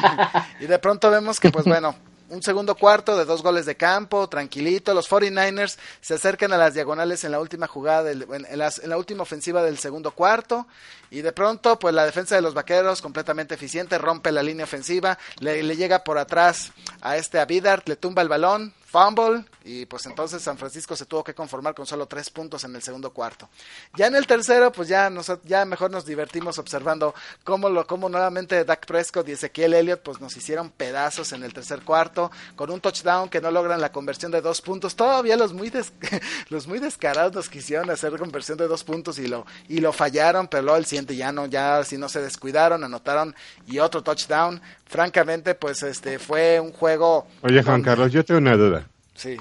y 0.60 0.66
de 0.66 0.78
pronto 0.78 1.10
vemos 1.10 1.40
que 1.40 1.50
pues 1.50 1.64
bueno, 1.64 1.96
un 2.28 2.42
segundo 2.42 2.74
cuarto 2.74 3.16
de 3.16 3.24
dos 3.24 3.42
goles 3.42 3.66
de 3.66 3.76
campo, 3.76 4.28
tranquilito. 4.28 4.94
Los 4.94 5.08
49ers 5.08 5.76
se 6.00 6.14
acercan 6.14 6.52
a 6.52 6.56
las 6.56 6.74
diagonales 6.74 7.24
en 7.24 7.32
la 7.32 7.40
última 7.40 7.66
jugada, 7.66 8.10
en, 8.10 8.24
en, 8.30 8.58
la 8.58 8.96
última 8.96 9.22
ofensiva 9.22 9.62
del 9.62 9.78
segundo 9.78 10.10
cuarto. 10.10 10.66
Y 11.10 11.20
de 11.20 11.32
pronto, 11.32 11.78
pues 11.78 11.94
la 11.94 12.04
defensa 12.04 12.34
de 12.34 12.42
los 12.42 12.54
vaqueros, 12.54 13.00
completamente 13.00 13.54
eficiente, 13.54 13.98
rompe 13.98 14.32
la 14.32 14.42
línea 14.42 14.64
ofensiva, 14.64 15.18
le, 15.38 15.62
le 15.62 15.76
llega 15.76 16.02
por 16.02 16.18
atrás 16.18 16.72
a 17.00 17.16
este 17.16 17.38
Abidart, 17.38 17.88
le 17.88 17.96
tumba 17.96 18.22
el 18.22 18.28
balón, 18.28 18.74
fumble 18.96 19.44
y 19.64 19.84
pues 19.84 20.06
entonces 20.06 20.42
San 20.42 20.56
Francisco 20.56 20.96
se 20.96 21.04
tuvo 21.04 21.22
que 21.22 21.34
conformar 21.34 21.74
con 21.74 21.86
solo 21.86 22.06
tres 22.06 22.30
puntos 22.30 22.64
en 22.64 22.74
el 22.74 22.82
segundo 22.82 23.10
cuarto. 23.10 23.48
Ya 23.96 24.06
en 24.06 24.14
el 24.14 24.26
tercero 24.26 24.72
pues 24.72 24.88
ya, 24.88 25.10
nos, 25.10 25.30
ya 25.44 25.64
mejor 25.64 25.90
nos 25.90 26.06
divertimos 26.06 26.58
observando 26.58 27.14
cómo, 27.44 27.68
lo, 27.68 27.86
cómo 27.86 28.08
nuevamente 28.08 28.64
Dak 28.64 28.86
Prescott 28.86 29.28
y 29.28 29.32
Ezequiel 29.32 29.74
Elliott 29.74 30.00
pues 30.02 30.20
nos 30.20 30.36
hicieron 30.36 30.70
pedazos 30.70 31.32
en 31.32 31.42
el 31.42 31.52
tercer 31.52 31.82
cuarto 31.82 32.30
con 32.54 32.70
un 32.70 32.80
touchdown 32.80 33.28
que 33.28 33.40
no 33.40 33.50
logran 33.50 33.80
la 33.80 33.92
conversión 33.92 34.32
de 34.32 34.40
dos 34.40 34.62
puntos. 34.62 34.96
Todavía 34.96 35.36
los 35.36 35.52
muy, 35.52 35.70
los 36.48 36.66
muy 36.66 36.78
descarados 36.78 37.34
nos 37.34 37.48
quisieron 37.50 37.90
hacer 37.90 38.16
conversión 38.16 38.56
de 38.56 38.68
dos 38.68 38.84
puntos 38.84 39.18
y 39.18 39.26
lo, 39.26 39.46
y 39.68 39.80
lo 39.80 39.92
fallaron, 39.92 40.48
pero 40.48 40.62
luego 40.62 40.78
el 40.78 40.86
siguiente 40.86 41.16
ya 41.16 41.32
no, 41.32 41.46
ya 41.46 41.84
si 41.84 41.98
no 41.98 42.08
se 42.08 42.22
descuidaron, 42.22 42.84
anotaron 42.84 43.34
y 43.66 43.78
otro 43.78 44.02
touchdown. 44.02 44.62
Francamente 44.86 45.54
pues 45.54 45.82
este 45.82 46.18
fue 46.18 46.60
un 46.60 46.72
juego... 46.72 47.26
Oye 47.42 47.62
Juan 47.62 47.82
Carlos, 47.82 48.12
yo 48.12 48.24
tengo 48.24 48.38
una 48.38 48.56
duda. 48.56 48.88
Sí. 49.14 49.36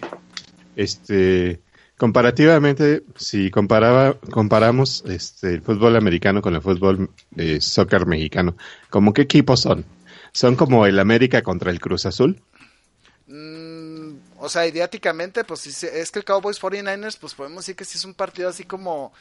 Este, 0.76 1.60
comparativamente, 1.98 3.04
si 3.16 3.52
comparaba, 3.52 4.18
comparamos 4.32 5.04
este, 5.08 5.54
el 5.54 5.62
fútbol 5.62 5.96
americano 5.96 6.42
con 6.42 6.56
el 6.56 6.62
fútbol 6.62 7.10
eh, 7.38 7.62
soccer 7.62 8.06
mexicano, 8.06 8.56
¿cómo 8.90 9.14
qué 9.14 9.22
equipos 9.24 9.62
son? 9.62 9.86
¿Son 10.32 10.56
como 10.56 10.86
el 10.86 11.00
América 11.00 11.42
contra 11.42 11.72
el 11.72 11.80
Cruz 11.80 12.06
Azul? 12.06 12.42
Mm, 13.28 14.16
o 14.40 14.50
sea, 14.50 14.68
idiáticamente, 14.68 15.44
pues 15.44 15.84
es 15.84 16.12
que 16.12 16.20
el 16.20 16.26
Cowboys 16.26 16.62
49ers, 16.62 17.18
pues 17.20 17.34
podemos 17.34 17.64
decir 17.64 17.76
que 17.76 17.86
sí 17.86 17.98
es 17.98 18.06
un 18.06 18.14
partido 18.14 18.50
así 18.50 18.66
como 18.66 19.14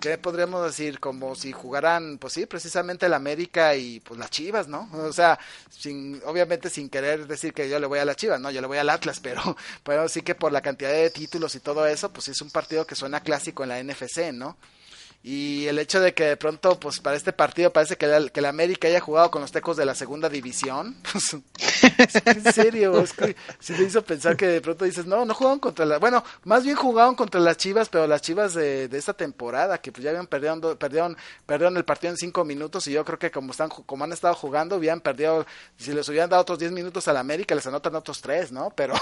¿qué 0.00 0.18
podríamos 0.18 0.64
decir? 0.64 1.00
Como 1.00 1.34
si 1.34 1.52
jugaran, 1.52 2.18
pues 2.18 2.34
sí, 2.34 2.46
precisamente 2.46 3.06
el 3.06 3.14
América 3.14 3.74
y 3.76 4.00
pues 4.00 4.18
las 4.18 4.30
Chivas, 4.30 4.68
¿no? 4.68 4.88
O 4.92 5.12
sea, 5.12 5.38
sin, 5.70 6.20
obviamente 6.24 6.70
sin 6.70 6.88
querer 6.88 7.26
decir 7.26 7.52
que 7.52 7.68
yo 7.68 7.78
le 7.78 7.86
voy 7.86 7.98
a 7.98 8.04
las 8.04 8.16
Chivas, 8.16 8.40
no, 8.40 8.50
yo 8.50 8.60
le 8.60 8.66
voy 8.66 8.78
al 8.78 8.90
Atlas, 8.90 9.20
pero 9.22 9.56
pero 9.82 10.08
sí 10.08 10.22
que 10.22 10.34
por 10.34 10.52
la 10.52 10.62
cantidad 10.62 10.90
de 10.92 11.10
títulos 11.10 11.54
y 11.54 11.60
todo 11.60 11.86
eso, 11.86 12.12
pues 12.12 12.28
es 12.28 12.40
un 12.42 12.50
partido 12.50 12.86
que 12.86 12.94
suena 12.94 13.20
clásico 13.20 13.62
en 13.62 13.68
la 13.70 13.82
NFC, 13.82 14.32
¿no? 14.32 14.56
Y 15.28 15.66
el 15.66 15.80
hecho 15.80 16.00
de 16.00 16.14
que 16.14 16.22
de 16.22 16.36
pronto, 16.36 16.78
pues 16.78 17.00
para 17.00 17.16
este 17.16 17.32
partido 17.32 17.72
parece 17.72 17.96
que 17.96 18.06
el, 18.06 18.30
que 18.30 18.38
el 18.38 18.46
América 18.46 18.86
haya 18.86 19.00
jugado 19.00 19.28
con 19.32 19.42
los 19.42 19.50
tecos 19.50 19.76
de 19.76 19.84
la 19.84 19.96
segunda 19.96 20.28
división. 20.28 20.96
En 22.24 22.52
serio, 22.52 23.00
es 23.00 23.12
que 23.12 23.36
se 23.58 23.74
me 23.74 23.84
hizo 23.84 24.02
pensar 24.02 24.36
que 24.36 24.46
de 24.46 24.60
pronto 24.60 24.84
dices, 24.84 25.04
no, 25.04 25.24
no 25.24 25.34
jugaron 25.34 25.58
contra 25.58 25.84
la. 25.84 25.98
Bueno, 25.98 26.24
más 26.44 26.64
bien 26.64 26.74
jugaron 26.74 27.14
contra 27.14 27.40
las 27.40 27.56
chivas, 27.58 27.88
pero 27.88 28.06
las 28.06 28.22
chivas 28.22 28.54
de, 28.54 28.88
de 28.88 28.98
esta 28.98 29.12
temporada, 29.12 29.78
que 29.78 29.92
pues 29.92 30.02
ya 30.02 30.10
habían 30.10 30.26
perdido, 30.26 30.78
perdieron, 30.78 31.16
perdieron 31.44 31.76
el 31.76 31.84
partido 31.84 32.12
en 32.12 32.16
cinco 32.16 32.44
minutos. 32.44 32.86
Y 32.86 32.92
yo 32.92 33.04
creo 33.04 33.18
que 33.18 33.30
como 33.30 33.50
están 33.50 33.68
como 33.68 34.04
han 34.04 34.12
estado 34.12 34.34
jugando, 34.34 34.76
habían 34.76 35.00
perdido. 35.00 35.44
Si 35.76 35.92
les 35.92 36.08
hubieran 36.08 36.30
dado 36.30 36.42
otros 36.42 36.58
diez 36.58 36.72
minutos 36.72 37.08
al 37.08 37.18
América, 37.18 37.54
les 37.54 37.66
anotan 37.66 37.94
otros 37.94 38.22
tres, 38.22 38.52
¿no? 38.52 38.70
Pero, 38.74 38.94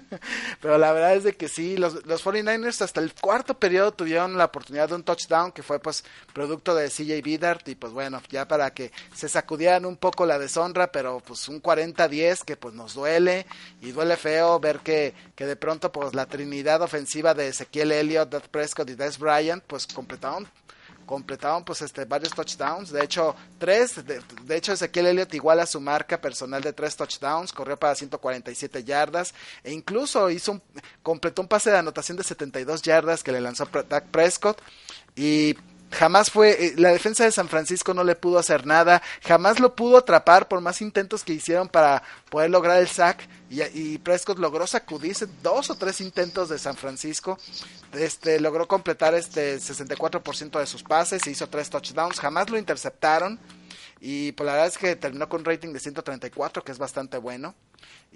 pero 0.60 0.78
la 0.78 0.92
verdad 0.92 1.14
es 1.14 1.24
de 1.24 1.36
que 1.36 1.48
sí, 1.48 1.76
los, 1.76 2.04
los 2.06 2.24
49ers 2.24 2.82
hasta 2.82 3.00
el 3.00 3.14
cuarto 3.14 3.58
periodo 3.58 3.92
tuvieron 3.92 4.36
la 4.36 4.46
oportunidad 4.46 4.88
de 4.88 4.96
un 4.96 5.04
touchdown 5.04 5.52
que 5.52 5.62
fue 5.66 5.80
pues 5.80 6.04
producto 6.32 6.74
de 6.74 6.88
CJ 6.88 7.22
Bidart 7.22 7.68
y 7.68 7.74
pues 7.74 7.92
bueno, 7.92 8.22
ya 8.30 8.48
para 8.48 8.72
que 8.72 8.92
se 9.14 9.28
sacudieran 9.28 9.84
un 9.84 9.96
poco 9.96 10.24
la 10.24 10.38
deshonra, 10.38 10.90
pero 10.92 11.20
pues 11.20 11.48
un 11.48 11.62
40-10 11.62 12.08
10, 12.08 12.44
que 12.44 12.56
pues 12.56 12.74
nos 12.74 12.94
duele 12.94 13.46
y 13.82 13.92
duele 13.92 14.16
feo 14.16 14.58
ver 14.60 14.80
que, 14.80 15.14
que 15.34 15.44
de 15.44 15.56
pronto 15.56 15.92
pues 15.92 16.14
la 16.14 16.26
trinidad 16.26 16.80
ofensiva 16.82 17.34
de 17.34 17.48
Ezequiel 17.48 17.92
Elliott, 17.92 18.30
Dak 18.30 18.48
Prescott 18.48 18.88
y 18.88 18.94
Des 18.94 19.18
Bryant 19.18 19.62
pues 19.66 19.86
completaron 19.86 20.48
completaron 21.06 21.64
pues 21.64 21.80
este 21.82 22.04
varios 22.04 22.34
touchdowns. 22.34 22.90
De 22.90 23.02
hecho 23.02 23.34
tres 23.58 24.04
de, 24.04 24.20
de, 24.42 24.56
hecho 24.56 24.72
Ezequiel 24.72 25.06
Elliott 25.06 25.32
igual 25.34 25.60
a 25.60 25.66
su 25.66 25.80
marca 25.80 26.20
personal 26.20 26.60
de 26.60 26.72
tres 26.72 26.96
touchdowns 26.96 27.52
corrió 27.52 27.78
para 27.78 27.94
147 27.94 28.84
yardas 28.84 29.32
e 29.62 29.72
incluso 29.72 30.28
hizo 30.28 30.52
un, 30.52 30.62
completó 31.02 31.40
un 31.42 31.48
pase 31.48 31.70
de 31.70 31.78
anotación 31.78 32.18
de 32.18 32.24
72 32.24 32.82
yardas 32.82 33.22
que 33.22 33.32
le 33.32 33.40
lanzó 33.40 33.66
Dak 33.88 34.06
Prescott 34.08 34.60
y 35.16 35.56
jamás 35.90 36.30
fue, 36.30 36.74
la 36.76 36.90
defensa 36.90 37.24
de 37.24 37.32
San 37.32 37.48
Francisco 37.48 37.94
no 37.94 38.04
le 38.04 38.16
pudo 38.16 38.38
hacer 38.38 38.66
nada, 38.66 39.02
jamás 39.22 39.60
lo 39.60 39.74
pudo 39.74 39.98
atrapar 39.98 40.46
por 40.46 40.60
más 40.60 40.82
intentos 40.82 41.24
que 41.24 41.32
hicieron 41.32 41.68
para 41.68 42.02
poder 42.30 42.50
lograr 42.50 42.78
el 42.78 42.88
sack 42.88 43.26
y, 43.48 43.98
Prescott 43.98 44.38
logró 44.38 44.66
sacudirse 44.66 45.26
dos 45.42 45.70
o 45.70 45.74
tres 45.76 46.00
intentos 46.00 46.48
de 46.48 46.58
San 46.58 46.76
Francisco, 46.76 47.38
este 47.92 48.40
logró 48.40 48.68
completar 48.68 49.14
este 49.14 49.56
64% 49.56 50.58
de 50.58 50.66
sus 50.66 50.82
pases, 50.82 51.26
hizo 51.26 51.48
tres 51.48 51.70
touchdowns, 51.70 52.20
jamás 52.20 52.50
lo 52.50 52.58
interceptaron 52.58 53.38
y 54.00 54.32
pues 54.32 54.46
la 54.46 54.52
verdad 54.52 54.68
es 54.68 54.78
que 54.78 54.96
terminó 54.96 55.28
con 55.28 55.40
un 55.40 55.46
rating 55.46 55.72
de 55.72 55.80
134 55.80 56.62
que 56.62 56.72
es 56.72 56.78
bastante 56.78 57.16
bueno. 57.16 57.54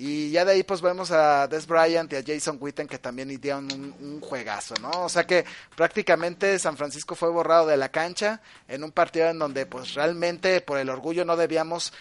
Y 0.02 0.30
ya 0.30 0.46
de 0.46 0.52
ahí 0.52 0.62
pues 0.62 0.80
vemos 0.80 1.10
a 1.10 1.46
Des 1.46 1.66
Bryant 1.66 2.10
y 2.10 2.16
a 2.16 2.22
Jason 2.26 2.56
Witten 2.58 2.88
que 2.88 2.98
también 2.98 3.28
un, 3.28 3.94
un, 4.00 4.20
juegazo, 4.22 4.74
¿no? 4.80 4.90
O 5.04 5.10
sea 5.10 5.26
que 5.26 5.44
prácticamente 5.76 6.58
San 6.58 6.78
Francisco 6.78 7.14
fue 7.14 7.28
borrado 7.28 7.66
de 7.66 7.76
la 7.76 7.90
cancha 7.90 8.40
en 8.66 8.82
un 8.82 8.92
partido 8.92 9.28
en 9.28 9.38
donde 9.38 9.66
pues 9.66 9.92
realmente 9.92 10.62
por 10.62 10.78
el 10.78 10.88
orgullo 10.88 11.26
no 11.26 11.36
debíamos 11.36 11.92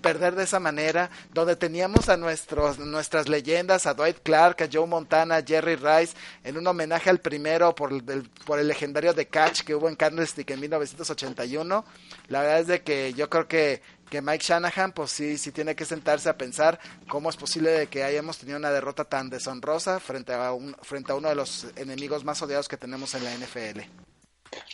perder 0.00 0.36
de 0.36 0.44
esa 0.44 0.60
manera, 0.60 1.10
donde 1.32 1.56
teníamos 1.56 2.08
a 2.08 2.16
nuestros, 2.16 2.78
nuestras 2.78 3.28
leyendas, 3.28 3.86
a 3.86 3.94
Dwight 3.94 4.18
Clark, 4.22 4.62
a 4.62 4.68
Joe 4.72 4.86
Montana, 4.86 5.36
a 5.36 5.42
Jerry 5.42 5.74
Rice, 5.74 6.14
en 6.44 6.58
un 6.58 6.66
homenaje 6.68 7.10
al 7.10 7.18
primero 7.18 7.74
por 7.74 7.92
el, 7.92 8.30
por 8.46 8.60
el 8.60 8.68
legendario 8.68 9.14
de 9.14 9.26
Catch 9.26 9.62
que 9.62 9.74
hubo 9.74 9.88
en 9.88 9.96
Candlestick 9.96 10.48
en 10.50 10.60
1981. 10.60 11.84
La 12.28 12.40
verdad 12.40 12.60
es 12.60 12.66
de 12.68 12.82
que 12.82 13.14
yo 13.14 13.28
creo 13.28 13.48
que 13.48 13.82
que 14.10 14.22
Mike 14.22 14.44
Shanahan 14.44 14.92
pues 14.92 15.10
sí, 15.10 15.38
sí 15.38 15.52
tiene 15.52 15.74
que 15.74 15.84
sentarse 15.84 16.28
a 16.28 16.36
pensar 16.36 16.78
cómo 17.08 17.30
es 17.30 17.36
posible 17.36 17.86
que 17.88 18.04
hayamos 18.04 18.38
tenido 18.38 18.58
una 18.58 18.70
derrota 18.70 19.04
tan 19.04 19.30
deshonrosa 19.30 20.00
frente 20.00 20.32
a, 20.32 20.52
un, 20.52 20.74
frente 20.82 21.12
a 21.12 21.14
uno 21.14 21.28
de 21.28 21.34
los 21.34 21.66
enemigos 21.76 22.24
más 22.24 22.40
odiados 22.42 22.68
que 22.68 22.76
tenemos 22.76 23.14
en 23.14 23.24
la 23.24 23.34
NFL. 23.34 23.80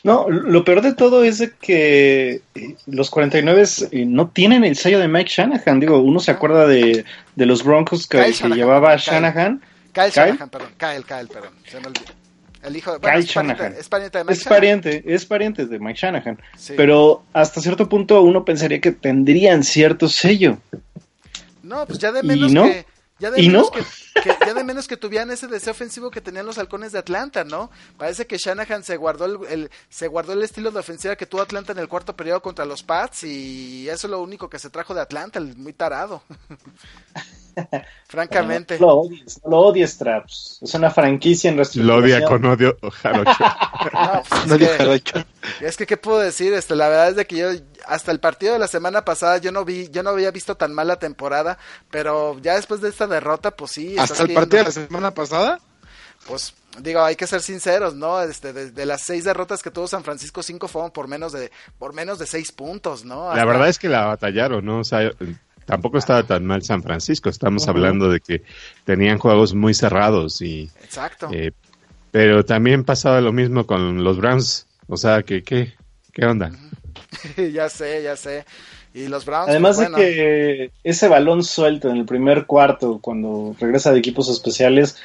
No, 0.02 0.28
lo 0.30 0.64
peor 0.64 0.82
de 0.82 0.94
todo 0.94 1.24
es 1.24 1.38
de 1.38 1.52
que 1.52 2.42
los 2.86 3.10
49 3.10 3.64
no 4.06 4.28
tienen 4.28 4.64
el 4.64 4.76
sello 4.76 4.98
de 4.98 5.08
Mike 5.08 5.30
Shanahan. 5.30 5.80
Digo, 5.80 5.98
uno 5.98 6.20
se 6.20 6.30
acuerda 6.30 6.66
de, 6.66 7.04
de 7.34 7.46
los 7.46 7.64
Broncos 7.64 8.06
que, 8.06 8.32
que 8.32 8.48
llevaba 8.50 8.96
Shanahan. 8.96 9.60
Kyle, 9.92 10.04
Kyle 10.04 10.12
Shanahan, 10.12 10.48
perdón. 10.48 10.72
Kyle, 10.78 11.04
Kyle, 11.04 11.28
perdón. 11.28 11.54
Se 11.66 11.80
me 11.80 11.88
olvidó. 11.88 12.23
El 12.64 12.76
hijo 12.76 12.92
de 12.92 12.98
bueno, 12.98 13.14
Kyle 13.16 13.24
es, 13.24 13.30
Shanahan. 13.30 13.56
pariente, 13.58 13.80
es 13.80 13.88
pariente 13.88 14.18
de 14.18 14.24
Mike 14.24 14.32
es 14.32 14.38
Shanahan. 14.44 14.56
pariente, 14.56 15.04
es 15.14 15.26
pariente 15.26 15.66
de 15.66 15.78
Mike 15.78 15.98
Shanahan. 16.00 16.38
Sí. 16.56 16.74
Pero 16.76 17.22
hasta 17.32 17.60
cierto 17.60 17.88
punto 17.88 18.22
uno 18.22 18.44
pensaría 18.44 18.80
que 18.80 18.92
tendrían 18.92 19.62
cierto 19.64 20.08
sello. 20.08 20.58
No, 21.62 21.86
pues 21.86 21.98
ya 21.98 22.12
de 22.12 22.20
¿Y 22.20 22.26
menos 22.26 22.52
no? 22.52 22.64
que. 22.64 22.86
Ya 23.18 23.30
de, 23.30 23.40
¿Y 23.42 23.48
menos 23.48 23.66
no? 23.66 23.70
que, 23.70 23.84
que- 24.22 24.36
ya 24.46 24.54
de 24.54 24.64
menos 24.64 24.86
que 24.88 24.96
tuvieran 24.96 25.30
ese 25.30 25.46
deseo 25.48 25.72
ofensivo 25.72 26.10
que 26.10 26.20
tenían 26.20 26.46
los 26.46 26.58
halcones 26.58 26.92
de 26.92 26.98
Atlanta, 26.98 27.44
¿no? 27.44 27.70
Parece 27.98 28.26
que 28.26 28.38
Shanahan 28.38 28.84
se 28.84 28.96
guardó 28.96 29.24
el, 29.24 29.38
el- 29.50 29.70
se 29.88 30.08
guardó 30.08 30.32
el 30.32 30.42
estilo 30.42 30.70
de 30.70 30.78
ofensiva 30.80 31.16
que 31.16 31.26
tuvo 31.26 31.42
Atlanta 31.42 31.72
en 31.72 31.78
el 31.78 31.88
cuarto 31.88 32.14
periodo 32.16 32.40
contra 32.42 32.64
los 32.64 32.82
Pats 32.82 33.24
y 33.24 33.88
eso 33.88 34.06
es 34.06 34.10
lo 34.10 34.22
único 34.22 34.48
que 34.48 34.58
se 34.58 34.70
trajo 34.70 34.94
de 34.94 35.00
Atlanta, 35.00 35.38
el 35.38 35.56
muy 35.56 35.72
tarado. 35.72 36.22
Francamente. 38.08 38.78
No 38.80 38.86
lo 38.88 38.94
odies, 39.02 39.40
no 39.44 39.50
lo 39.50 39.58
odies, 39.58 39.96
Traps. 39.96 40.58
Es 40.62 40.74
una 40.74 40.90
franquicia 40.90 41.48
en 41.50 41.56
Lo 41.56 41.62
reestructuración. 41.62 42.04
odia 42.04 42.24
con 42.26 42.44
odio 42.44 42.76
Jarocho. 43.02 43.30
No, 43.92 44.22
pues, 44.28 44.46
No 44.46 44.54
es, 44.54 44.60
que, 44.60 44.66
Jarocho. 44.78 45.24
es 45.60 45.76
que, 45.76 45.86
¿qué 45.86 45.96
puedo 45.96 46.18
decir? 46.18 46.52
Este, 46.54 46.74
la 46.74 46.88
verdad 46.88 47.10
es 47.10 47.16
de 47.16 47.26
que 47.26 47.36
yo, 47.36 47.48
hasta 47.86 48.10
el 48.12 48.18
partido 48.18 48.54
de 48.54 48.58
la 48.58 48.66
semana 48.66 49.04
pasada, 49.04 49.36
yo 49.38 49.52
no 49.52 49.64
vi, 49.64 49.88
yo 49.90 50.02
no 50.02 50.10
había 50.10 50.30
visto 50.30 50.56
tan 50.56 50.72
mala 50.72 50.98
temporada, 50.98 51.58
pero 51.90 52.38
ya 52.40 52.54
después 52.56 52.80
de 52.80 52.88
esta 52.88 53.06
derrota, 53.06 53.50
pues 53.52 53.72
sí. 53.72 53.94
Hasta 54.04 54.22
el 54.22 54.28
viendo- 54.28 54.40
partido 54.40 54.58
de 54.58 54.64
la 54.64 54.86
semana 54.86 55.10
pasada. 55.12 55.60
pues 56.26 56.54
digo, 56.80 57.02
hay 57.04 57.16
que 57.16 57.26
ser 57.26 57.40
sinceros, 57.42 57.94
¿no? 57.94 58.20
Este, 58.22 58.52
de, 58.52 58.70
de 58.70 58.86
las 58.86 59.02
seis 59.02 59.24
derrotas 59.24 59.62
que 59.62 59.70
tuvo 59.70 59.86
San 59.86 60.02
Francisco, 60.04 60.42
cinco 60.42 60.66
fueron 60.68 60.90
por 60.90 61.06
menos 61.08 61.32
de, 61.32 61.50
por 61.78 61.92
menos 61.92 62.18
de 62.18 62.26
seis 62.26 62.50
puntos, 62.52 63.04
¿no? 63.04 63.34
La 63.34 63.44
verdad 63.44 63.68
es 63.68 63.78
que 63.78 63.88
la 63.88 64.06
batallaron, 64.06 64.64
¿no? 64.64 64.80
O 64.80 64.84
sea, 64.84 65.10
tampoco 65.66 65.98
estaba 65.98 66.22
tan 66.24 66.44
mal 66.44 66.62
San 66.62 66.82
Francisco. 66.82 67.28
Estamos 67.28 67.68
hablando 67.68 68.10
de 68.10 68.20
que 68.20 68.42
tenían 68.84 69.18
juegos 69.18 69.54
muy 69.54 69.72
cerrados 69.74 70.40
y... 70.42 70.70
Exacto. 70.82 71.28
eh, 71.32 71.52
pero 72.10 72.44
también 72.44 72.84
pasaba 72.84 73.20
lo 73.20 73.32
mismo 73.32 73.66
con 73.66 74.02
los 74.04 74.18
Browns. 74.18 74.66
O 74.86 74.96
sea, 74.96 75.22
que 75.22 75.42
qué, 75.42 75.74
qué 76.12 76.24
onda? 76.26 76.50
ya 77.52 77.68
sé, 77.68 78.02
ya 78.02 78.16
sé. 78.16 78.44
Y 78.94 79.08
los 79.08 79.24
Browns, 79.24 79.48
Además 79.48 79.76
pues, 79.76 79.90
bueno, 79.90 79.98
de 79.98 80.14
que 80.14 80.70
ese 80.84 81.08
balón 81.08 81.42
suelto 81.42 81.90
en 81.90 81.96
el 81.96 82.04
primer 82.06 82.46
cuarto, 82.46 83.00
cuando 83.02 83.54
regresa 83.58 83.92
de 83.92 83.98
equipos 83.98 84.28
especiales, 84.30 84.96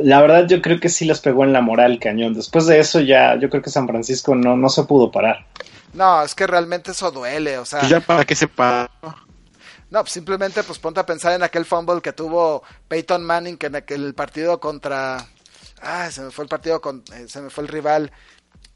la 0.00 0.20
verdad 0.22 0.46
yo 0.48 0.62
creo 0.62 0.80
que 0.80 0.88
sí 0.88 1.04
les 1.04 1.20
pegó 1.20 1.44
en 1.44 1.52
la 1.52 1.60
moral 1.60 1.98
cañón. 2.00 2.32
Después 2.32 2.66
de 2.66 2.80
eso 2.80 3.00
ya 3.00 3.38
yo 3.38 3.50
creo 3.50 3.62
que 3.62 3.68
San 3.68 3.86
Francisco 3.86 4.34
no, 4.34 4.56
no 4.56 4.70
se 4.70 4.84
pudo 4.84 5.10
parar. 5.10 5.44
no, 5.92 6.22
es 6.22 6.34
que 6.34 6.46
realmente 6.46 6.92
eso 6.92 7.10
duele, 7.10 7.58
o 7.58 7.66
sea, 7.66 7.80
Pues 7.80 7.90
ya 7.90 8.00
para 8.00 8.24
que 8.24 8.34
sepa. 8.34 8.90
no, 9.90 10.00
pues 10.00 10.12
simplemente 10.12 10.62
pues 10.62 10.78
ponte 10.78 11.00
a 11.00 11.06
pensar 11.06 11.34
en 11.34 11.42
aquel 11.42 11.66
fumble 11.66 12.00
que 12.00 12.14
tuvo 12.14 12.62
Peyton 12.88 13.22
Manning 13.22 13.58
que 13.58 13.66
en 13.66 13.76
aquel 13.76 14.14
partido 14.14 14.58
contra, 14.58 15.26
ah, 15.82 16.10
se 16.10 16.22
me 16.22 16.30
fue 16.30 16.44
el 16.44 16.48
partido 16.48 16.80
con, 16.80 17.04
eh, 17.14 17.26
se 17.28 17.42
me 17.42 17.50
fue 17.50 17.64
el 17.64 17.68
rival 17.68 18.10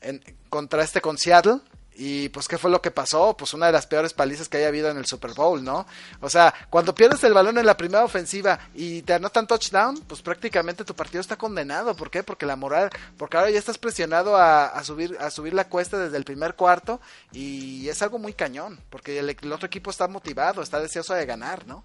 en, 0.02 0.22
contra 0.50 0.82
este 0.82 1.00
con 1.00 1.16
Seattle. 1.16 1.60
Y 2.00 2.28
pues, 2.28 2.46
¿qué 2.46 2.58
fue 2.58 2.70
lo 2.70 2.80
que 2.80 2.92
pasó? 2.92 3.36
Pues 3.36 3.54
una 3.54 3.66
de 3.66 3.72
las 3.72 3.88
peores 3.88 4.14
palizas 4.14 4.48
que 4.48 4.58
haya 4.58 4.68
habido 4.68 4.88
en 4.88 4.98
el 4.98 5.06
Super 5.06 5.32
Bowl, 5.34 5.64
¿no? 5.64 5.84
O 6.20 6.30
sea, 6.30 6.54
cuando 6.70 6.94
pierdes 6.94 7.24
el 7.24 7.34
balón 7.34 7.58
en 7.58 7.66
la 7.66 7.76
primera 7.76 8.04
ofensiva 8.04 8.60
y 8.72 9.02
te 9.02 9.14
anotan 9.14 9.48
touchdown, 9.48 9.98
pues 10.06 10.22
prácticamente 10.22 10.84
tu 10.84 10.94
partido 10.94 11.20
está 11.20 11.36
condenado. 11.36 11.96
¿Por 11.96 12.08
qué? 12.08 12.22
Porque 12.22 12.46
la 12.46 12.54
moral, 12.54 12.90
porque 13.16 13.36
ahora 13.36 13.50
ya 13.50 13.58
estás 13.58 13.78
presionado 13.78 14.36
a, 14.36 14.66
a 14.66 14.84
subir, 14.84 15.16
a 15.18 15.28
subir 15.30 15.54
la 15.54 15.68
cuesta 15.68 15.98
desde 15.98 16.16
el 16.16 16.24
primer 16.24 16.54
cuarto 16.54 17.00
y 17.32 17.88
es 17.88 18.00
algo 18.00 18.20
muy 18.20 18.32
cañón, 18.32 18.78
porque 18.90 19.18
el, 19.18 19.30
el 19.30 19.52
otro 19.52 19.66
equipo 19.66 19.90
está 19.90 20.06
motivado, 20.06 20.62
está 20.62 20.78
deseoso 20.78 21.14
de 21.14 21.26
ganar, 21.26 21.66
¿no? 21.66 21.82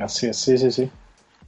Así 0.00 0.28
es, 0.28 0.36
sí, 0.36 0.56
sí, 0.56 0.70
sí. 0.70 0.90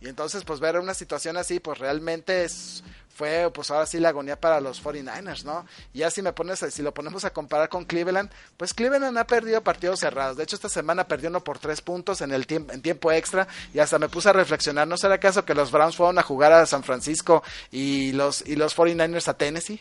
Y 0.01 0.09
entonces, 0.09 0.45
pues 0.45 0.59
ver 0.59 0.79
una 0.79 0.95
situación 0.95 1.37
así, 1.37 1.61
pues 1.61 1.79
realmente 1.79 2.45
es, 2.45 2.83
fue, 3.19 3.51
pues 3.53 3.69
ahora 3.73 3.85
sí 3.85 3.99
la 3.99 4.11
agonía 4.11 4.41
para 4.41 4.61
los 4.61 4.81
49ers, 4.81 5.43
¿no? 5.43 5.67
Y 5.93 5.99
ya 5.99 6.11
si 6.11 6.23
me 6.23 6.33
pones, 6.33 6.61
si 6.71 6.83
lo 6.83 6.95
ponemos 6.95 7.25
a 7.25 7.31
comparar 7.31 7.69
con 7.69 7.85
Cleveland, 7.85 8.31
pues 8.57 8.73
Cleveland 8.73 9.19
ha 9.19 9.27
perdido 9.27 9.61
partidos 9.61 9.99
cerrados. 9.99 10.37
De 10.37 10.45
hecho, 10.45 10.55
esta 10.55 10.69
semana 10.69 11.09
perdió 11.09 11.29
uno 11.29 11.43
por 11.43 11.59
tres 11.59 11.81
puntos 11.81 12.21
en 12.21 12.31
el 12.31 12.47
tiempo, 12.47 12.73
en 12.73 12.81
tiempo 12.81 13.11
extra, 13.11 13.49
y 13.75 13.81
hasta 13.81 13.99
me 13.99 14.09
puse 14.09 14.29
a 14.29 14.33
reflexionar, 14.33 14.87
¿no 14.87 14.97
será 14.97 15.17
acaso 15.17 15.45
que 15.45 15.55
los 15.55 15.73
Browns 15.73 15.97
fueron 15.97 16.17
a 16.21 16.23
jugar 16.23 16.53
a 16.53 16.65
San 16.65 16.85
Francisco 16.85 17.43
y 17.73 18.13
los, 18.13 18.47
y 18.47 18.55
los 18.55 18.77
49ers 18.77 19.27
a 19.27 19.35
Tennessee? 19.35 19.81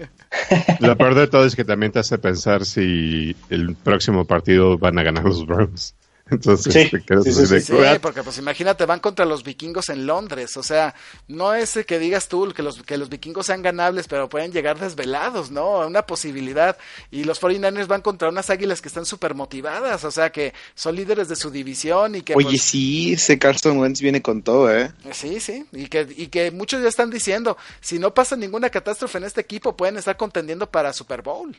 Lo 0.80 0.96
peor 0.96 1.14
de 1.14 1.28
todo 1.28 1.44
es 1.44 1.54
que 1.54 1.64
también 1.64 1.92
te 1.92 1.98
hace 1.98 2.16
pensar 2.16 2.64
si 2.64 3.36
el 3.50 3.76
próximo 3.76 4.24
partido 4.24 4.78
van 4.78 4.98
a 4.98 5.02
ganar 5.02 5.24
los 5.24 5.46
Browns. 5.46 5.94
Entonces, 6.30 6.72
Sí, 6.72 6.90
te 6.90 7.02
quedas 7.02 7.24
sí, 7.24 7.32
sí, 7.32 7.46
de, 7.46 7.60
Sí, 7.60 7.74
porque 8.00 8.22
pues 8.22 8.38
imagínate, 8.38 8.86
van 8.86 9.00
contra 9.00 9.24
los 9.24 9.42
vikingos 9.42 9.88
en 9.88 10.06
Londres, 10.06 10.56
o 10.56 10.62
sea, 10.62 10.94
no 11.28 11.54
es 11.54 11.78
que 11.86 11.98
digas 11.98 12.28
tú 12.28 12.52
que 12.54 12.62
los, 12.62 12.82
que 12.82 12.96
los 12.96 13.08
vikingos 13.08 13.46
sean 13.46 13.62
ganables, 13.62 14.08
pero 14.08 14.28
pueden 14.28 14.52
llegar 14.52 14.78
desvelados, 14.78 15.50
¿no? 15.50 15.86
Una 15.86 16.02
posibilidad. 16.06 16.76
Y 17.10 17.24
los 17.24 17.40
49ers 17.40 17.86
van 17.86 18.02
contra 18.02 18.28
unas 18.28 18.50
águilas 18.50 18.80
que 18.80 18.88
están 18.88 19.04
súper 19.04 19.34
motivadas, 19.34 20.04
o 20.04 20.10
sea, 20.10 20.30
que 20.30 20.54
son 20.74 20.96
líderes 20.96 21.28
de 21.28 21.36
su 21.36 21.50
división 21.50 22.14
y 22.14 22.22
que... 22.22 22.34
Oye, 22.34 22.48
pues, 22.50 22.62
sí, 22.62 23.12
ese 23.14 23.38
Carson 23.38 23.78
Wentz 23.78 24.00
viene 24.00 24.22
con 24.22 24.42
todo, 24.42 24.74
¿eh? 24.74 24.92
Sí, 25.12 25.40
sí, 25.40 25.66
y 25.72 25.86
que, 25.86 26.06
y 26.16 26.28
que 26.28 26.50
muchos 26.50 26.82
ya 26.82 26.88
están 26.88 27.10
diciendo, 27.10 27.56
si 27.80 27.98
no 27.98 28.14
pasa 28.14 28.36
ninguna 28.36 28.70
catástrofe 28.70 29.18
en 29.18 29.24
este 29.24 29.40
equipo, 29.40 29.76
pueden 29.76 29.96
estar 29.96 30.16
contendiendo 30.16 30.70
para 30.70 30.92
Super 30.92 31.22
Bowl. 31.22 31.56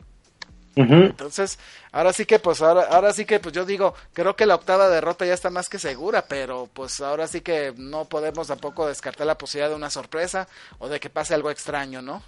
Entonces, 0.75 1.59
ahora 1.91 2.13
sí 2.13 2.25
que, 2.25 2.39
pues, 2.39 2.61
ahora 2.61 3.13
sí 3.13 3.25
que, 3.25 3.39
pues 3.39 3.53
yo 3.53 3.63
digo, 3.63 3.93
creo 4.13 4.35
que 4.35 4.45
la 4.45 4.55
octava 4.55 4.89
derrota 4.89 5.25
ya 5.25 5.33
está 5.33 5.51
más 5.51 5.69
que 5.69 5.77
segura, 5.77 6.25
pero 6.27 6.67
pues 6.73 6.99
ahora 6.99 7.27
sí 7.27 7.41
que 7.41 7.73
no 7.77 8.05
podemos 8.05 8.47
tampoco 8.47 8.87
descartar 8.87 9.27
la 9.27 9.37
posibilidad 9.37 9.69
de 9.69 9.75
una 9.75 9.91
sorpresa 9.91 10.47
o 10.79 10.89
de 10.89 10.99
que 10.99 11.11
pase 11.11 11.35
algo 11.35 11.51
extraño, 11.51 12.01
¿no? 12.01 12.23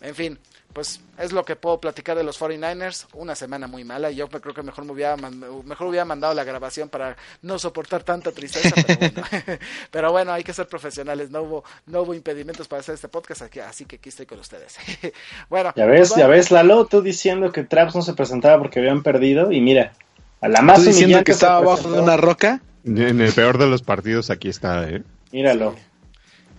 En 0.00 0.14
fin, 0.14 0.38
pues 0.72 1.00
es 1.18 1.32
lo 1.32 1.44
que 1.44 1.56
puedo 1.56 1.80
platicar 1.80 2.16
de 2.16 2.24
los 2.24 2.40
49ers. 2.40 3.06
Una 3.14 3.34
semana 3.34 3.66
muy 3.66 3.84
mala 3.84 4.10
y 4.10 4.16
yo 4.16 4.28
me 4.32 4.40
creo 4.40 4.54
que 4.54 4.62
mejor 4.62 4.84
me 4.84 4.92
hubiera, 4.92 5.16
mejor 5.16 5.86
hubiera 5.86 6.04
mandado 6.04 6.34
la 6.34 6.44
grabación 6.44 6.88
para 6.88 7.16
no 7.42 7.58
soportar 7.58 8.02
tanta 8.02 8.32
tristeza. 8.32 8.74
Pero 8.86 8.98
bueno, 8.98 9.22
pero 9.90 10.12
bueno, 10.12 10.32
hay 10.32 10.44
que 10.44 10.52
ser 10.52 10.66
profesionales. 10.66 11.30
No 11.30 11.42
hubo, 11.42 11.64
no 11.86 12.02
hubo 12.02 12.14
impedimentos 12.14 12.68
para 12.68 12.80
hacer 12.80 12.94
este 12.94 13.08
podcast, 13.08 13.42
aquí- 13.42 13.60
así 13.60 13.84
que 13.84 13.96
aquí 13.96 14.08
estoy 14.08 14.26
con 14.26 14.38
ustedes. 14.40 14.76
bueno, 15.50 15.72
Ya 15.76 15.86
ves, 15.86 16.08
pues 16.10 16.18
ya 16.20 16.26
ves, 16.26 16.50
Lalo, 16.50 16.86
tú 16.86 17.02
diciendo 17.02 17.52
que 17.52 17.64
Traps 17.64 17.94
no 17.94 18.02
se 18.02 18.14
presentaba 18.14 18.58
porque 18.58 18.78
habían 18.80 19.02
perdido 19.02 19.52
y 19.52 19.60
mira, 19.60 19.92
A 20.40 20.48
la 20.48 20.62
más 20.62 20.78
¿Tú 20.80 20.86
diciendo 20.86 21.22
que 21.22 21.32
estaba 21.32 21.58
abajo 21.58 21.90
de 21.92 22.00
una 22.00 22.16
roca? 22.16 22.60
En 22.84 23.20
el 23.20 23.32
peor 23.32 23.58
de 23.58 23.66
los 23.68 23.82
partidos 23.82 24.30
aquí 24.30 24.48
está, 24.48 24.88
¿eh? 24.88 25.02
Míralo. 25.30 25.76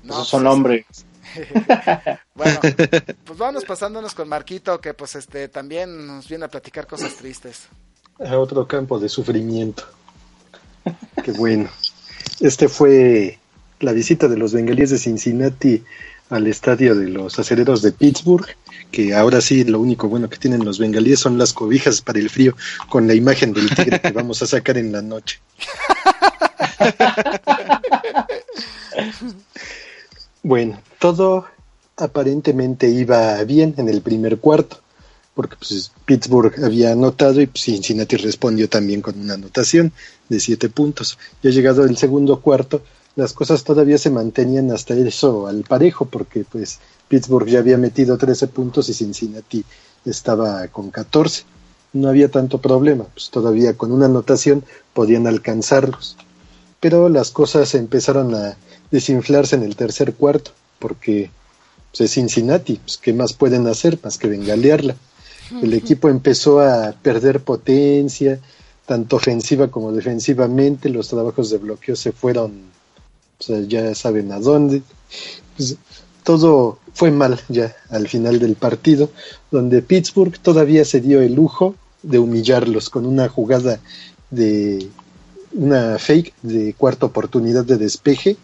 No, 0.03 0.14
Esos 0.14 0.28
son 0.30 0.43
pues, 0.43 0.53
hombres. 0.53 0.86
Bueno, 2.36 2.59
pues 3.25 3.38
vamos 3.38 3.63
pasándonos 3.63 4.15
con 4.15 4.27
Marquito, 4.27 4.81
que 4.81 4.95
pues 4.95 5.15
este 5.15 5.47
también 5.49 6.07
nos 6.07 6.27
viene 6.27 6.45
a 6.45 6.47
platicar 6.47 6.88
cosas 6.88 7.15
tristes. 7.15 7.67
a 8.19 8.38
otro 8.39 8.67
campo 8.67 8.99
de 8.99 9.07
sufrimiento. 9.07 9.84
Qué 11.23 11.31
bueno. 11.31 11.69
Este 12.39 12.67
fue 12.67 13.38
la 13.79 13.91
visita 13.91 14.27
de 14.27 14.38
los 14.38 14.51
bengalíes 14.53 14.89
de 14.89 14.97
Cincinnati 14.97 15.84
al 16.29 16.47
estadio 16.47 16.95
de 16.95 17.09
los 17.09 17.38
acereros 17.38 17.84
de 17.84 17.91
Pittsburgh, 17.91 18.47
que 18.89 19.13
ahora 19.13 19.39
sí 19.39 19.63
lo 19.63 19.79
único 19.79 20.07
bueno 20.09 20.29
que 20.29 20.38
tienen 20.38 20.65
los 20.65 20.79
bengalíes 20.79 21.19
son 21.19 21.38
las 21.38 21.53
cobijas 21.53 22.01
para 22.01 22.17
el 22.17 22.31
frío 22.31 22.55
con 22.89 23.07
la 23.07 23.13
imagen 23.13 23.53
del 23.53 23.69
tigre 23.75 24.01
que 24.01 24.11
vamos 24.11 24.41
a 24.41 24.47
sacar 24.47 24.77
en 24.77 24.91
la 24.91 25.01
noche. 25.01 25.39
Bueno, 30.45 30.77
todo 31.04 31.43
aparentemente 31.97 32.88
iba 32.89 33.43
bien 33.43 33.74
en 33.76 33.89
el 33.89 34.01
primer 34.01 34.38
cuarto, 34.38 34.78
porque 35.36 35.58
pues, 35.58 35.91
Pittsburgh 36.06 36.64
había 36.64 36.93
anotado 36.93 37.41
y 37.41 37.47
pues, 37.47 37.66
Cincinnati 37.66 38.16
respondió 38.16 38.70
también 38.70 39.01
con 39.01 39.20
una 39.20 39.34
anotación 39.34 39.91
de 40.30 40.39
siete 40.39 40.70
puntos. 40.70 41.18
Ya 41.41 41.49
llegado 41.49 41.84
el 41.84 41.97
segundo 41.97 42.39
cuarto, 42.39 42.84
las 43.18 43.34
cosas 43.34 43.66
todavía 43.66 43.97
se 43.97 44.12
mantenían 44.12 44.72
hasta 44.72 44.93
eso 44.93 45.45
al 45.45 45.64
parejo, 45.64 46.06
porque 46.06 46.45
pues 46.49 46.80
Pittsburgh 47.10 47.49
ya 47.49 47.60
había 47.60 47.78
metido 47.78 48.18
13 48.18 48.47
puntos 48.47 48.88
y 48.88 48.93
Cincinnati 48.93 49.66
estaba 50.06 50.66
con 50.70 50.89
14. 50.89 51.43
No 51.91 52.08
había 52.08 52.32
tanto 52.32 52.62
problema, 52.62 53.04
pues 53.14 53.30
todavía 53.30 53.74
con 53.74 53.91
una 53.91 54.06
anotación 54.06 54.64
podían 54.93 55.28
alcanzarlos. 55.28 56.16
Pero 56.80 57.10
las 57.10 57.32
cosas 57.32 57.76
empezaron 57.76 58.34
a 58.36 58.56
desinflarse 58.89 59.58
en 59.58 59.64
el 59.64 59.76
tercer 59.76 60.14
cuarto, 60.14 60.51
porque 60.84 61.29
pues, 61.91 62.01
es 62.01 62.11
Cincinnati, 62.11 62.75
pues, 62.75 62.97
¿qué 62.97 63.13
más 63.13 63.31
pueden 63.31 63.65
hacer 63.67 63.97
más 64.03 64.17
que 64.17 64.27
bengalearla? 64.27 64.97
El 65.61 65.73
equipo 65.73 66.09
empezó 66.09 66.59
a 66.59 66.91
perder 66.91 67.39
potencia, 67.39 68.39
tanto 68.86 69.15
ofensiva 69.15 69.69
como 69.69 69.93
defensivamente, 69.93 70.89
los 70.89 71.07
trabajos 71.07 71.49
de 71.49 71.57
bloqueo 71.57 71.95
se 71.95 72.11
fueron, 72.11 72.63
sea, 73.39 73.61
ya 73.61 73.95
saben 73.95 74.34
a 74.34 74.39
dónde. 74.39 74.81
Pues, 75.55 75.77
todo 76.23 76.79
fue 76.93 77.11
mal 77.11 77.39
ya 77.47 77.73
al 77.89 78.09
final 78.09 78.39
del 78.39 78.55
partido, 78.55 79.09
donde 79.51 79.81
Pittsburgh 79.81 80.38
todavía 80.38 80.84
se 80.84 80.99
dio 80.99 81.21
el 81.21 81.34
lujo 81.34 81.75
de 82.01 82.19
humillarlos 82.19 82.89
con 82.89 83.05
una 83.05 83.29
jugada 83.29 83.79
de 84.31 84.89
una 85.53 85.97
fake 85.97 86.34
de 86.41 86.73
cuarta 86.73 87.05
oportunidad 87.05 87.63
de 87.63 87.77
despeje 87.77 88.36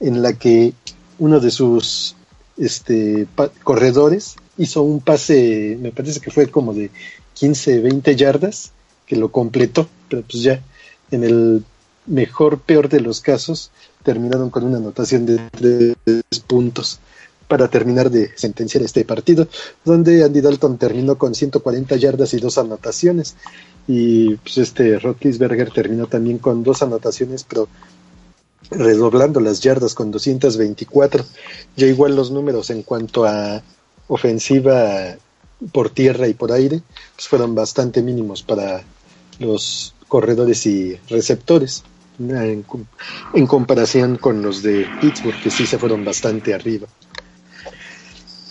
en 0.00 0.22
la 0.22 0.32
que 0.34 0.74
uno 1.18 1.40
de 1.40 1.50
sus 1.50 2.16
este, 2.56 3.26
corredores 3.62 4.36
hizo 4.58 4.82
un 4.82 5.00
pase, 5.00 5.78
me 5.80 5.92
parece 5.92 6.20
que 6.20 6.30
fue 6.30 6.50
como 6.50 6.72
de 6.72 6.90
15, 7.34 7.80
20 7.80 8.16
yardas, 8.16 8.72
que 9.06 9.16
lo 9.16 9.30
completó, 9.30 9.88
pero 10.08 10.22
pues 10.22 10.42
ya 10.42 10.62
en 11.10 11.24
el 11.24 11.64
mejor, 12.06 12.60
peor 12.60 12.88
de 12.88 13.00
los 13.00 13.20
casos, 13.20 13.70
terminaron 14.02 14.50
con 14.50 14.64
una 14.64 14.78
anotación 14.78 15.26
de 15.26 15.40
tres 15.50 16.40
puntos 16.46 17.00
para 17.48 17.68
terminar 17.68 18.10
de 18.10 18.30
sentenciar 18.36 18.82
este 18.82 19.04
partido, 19.04 19.46
donde 19.84 20.24
Andy 20.24 20.40
Dalton 20.40 20.78
terminó 20.78 21.16
con 21.16 21.34
140 21.34 21.96
yardas 21.96 22.34
y 22.34 22.38
dos 22.38 22.58
anotaciones, 22.58 23.36
y 23.86 24.34
pues 24.36 24.58
este 24.58 24.98
Roethlisberger 24.98 25.70
terminó 25.70 26.06
también 26.06 26.38
con 26.38 26.64
dos 26.64 26.82
anotaciones, 26.82 27.44
pero 27.44 27.68
redoblando 28.70 29.40
las 29.40 29.60
yardas 29.60 29.94
con 29.94 30.10
224. 30.10 31.24
Ya 31.76 31.86
igual 31.86 32.16
los 32.16 32.30
números 32.30 32.70
en 32.70 32.82
cuanto 32.82 33.24
a 33.24 33.62
ofensiva 34.08 35.16
por 35.72 35.90
tierra 35.90 36.28
y 36.28 36.34
por 36.34 36.52
aire, 36.52 36.80
pues 37.14 37.28
fueron 37.28 37.54
bastante 37.54 38.02
mínimos 38.02 38.42
para 38.42 38.82
los 39.38 39.94
corredores 40.08 40.66
y 40.66 40.96
receptores 41.08 41.82
en, 42.18 42.62
com- 42.62 42.84
en 43.34 43.46
comparación 43.46 44.16
con 44.16 44.42
los 44.42 44.62
de 44.62 44.86
Pittsburgh, 45.00 45.40
que 45.42 45.50
sí 45.50 45.66
se 45.66 45.78
fueron 45.78 46.04
bastante 46.04 46.54
arriba. 46.54 46.86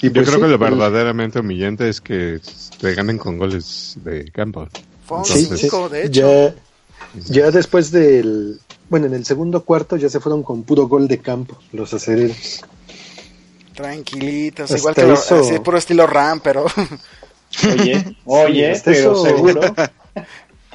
Y 0.02 0.08
Yo 0.08 0.14
pues 0.14 0.26
creo 0.28 0.36
sí, 0.36 0.42
que 0.42 0.48
lo 0.50 0.54
el- 0.56 0.60
verdaderamente 0.60 1.40
humillante 1.40 1.90
es 1.90 2.02
que 2.02 2.40
te 2.80 2.94
ganen 2.94 3.18
con 3.18 3.38
goles 3.38 3.98
de 4.04 4.30
campo. 4.32 4.68
Fue 5.08 5.18
un 5.20 5.26
Sí, 5.26 5.40
Entonces, 5.44 5.72
sí, 5.72 5.78
de 5.90 6.06
hecho. 6.06 6.22
Ya, 6.22 6.56
ya 7.28 7.52
después 7.52 7.92
del. 7.92 8.60
Bueno, 8.90 9.08
en 9.08 9.14
el 9.14 9.26
segundo 9.26 9.64
cuarto 9.64 9.96
ya 9.98 10.10
se 10.10 10.20
fueron 10.20 10.44
con 10.44 10.64
puro 10.64 10.88
gol 10.88 11.08
de 11.08 11.20
campo 11.20 11.58
los 11.72 11.94
acereros. 11.94 12.62
Tranquilitos, 13.74 14.66
Hasta 14.72 14.78
igual 14.78 14.96
que 14.96 15.04
lo, 15.04 15.14
eso- 15.16 15.40
así, 15.40 15.60
puro 15.60 15.78
estilo 15.78 16.08
Ram, 16.08 16.40
pero 16.42 16.66
Oye, 17.80 18.16
oye, 18.26 18.82
pero 18.86 19.14
eso- 19.14 19.24
seguro. 19.26 19.62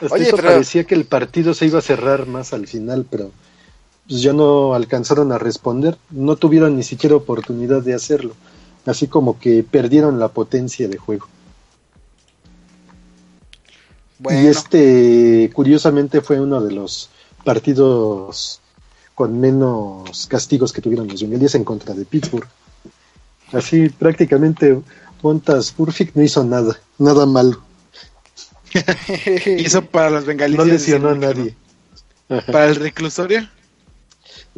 Hasta 0.00 0.14
Oye, 0.14 0.24
eso 0.28 0.36
pero- 0.36 0.48
parecía 0.48 0.84
que 0.84 0.94
el 0.94 1.04
partido 1.04 1.54
se 1.54 1.66
iba 1.66 1.78
a 1.78 1.82
cerrar 1.82 2.26
más 2.26 2.52
al 2.52 2.66
final, 2.66 3.06
pero 3.10 3.30
pues 4.08 4.22
ya 4.22 4.32
no 4.32 4.74
alcanzaron 4.74 5.30
a 5.30 5.38
responder. 5.38 5.96
No 6.10 6.36
tuvieron 6.36 6.76
ni 6.76 6.82
siquiera 6.82 7.14
oportunidad 7.16 7.82
de 7.82 7.94
hacerlo. 7.94 8.34
Así 8.86 9.06
como 9.08 9.38
que 9.38 9.62
perdieron 9.62 10.18
la 10.18 10.28
potencia 10.28 10.88
de 10.88 10.96
juego. 10.96 11.28
bueno, 14.18 14.40
Y 14.42 14.46
este, 14.48 15.50
curiosamente, 15.54 16.20
fue 16.22 16.40
uno 16.40 16.60
de 16.60 16.72
los 16.72 17.10
partidos 17.44 18.60
con 19.14 19.38
menos 19.38 20.26
castigos 20.26 20.72
que 20.72 20.80
tuvieron 20.80 21.08
los 21.08 21.22
Bengalíes 21.22 21.54
en 21.54 21.64
contra 21.64 21.94
de 21.94 22.04
Pittsburgh. 22.04 22.48
Así 23.52 23.88
prácticamente 23.88 24.80
Montas 25.22 25.74
Burfict 25.76 26.16
no 26.16 26.22
hizo 26.22 26.44
nada, 26.44 26.78
nada 26.98 27.26
malo. 27.26 27.62
Hizo 29.58 29.84
para 29.84 30.10
los 30.10 30.24
bengalíes. 30.24 30.58
No 30.58 30.64
lesionó 30.64 31.08
a 31.10 31.14
nadie. 31.14 31.56
Ajá. 32.28 32.52
Para 32.52 32.66
el 32.66 32.76
reclusorio. 32.76 33.48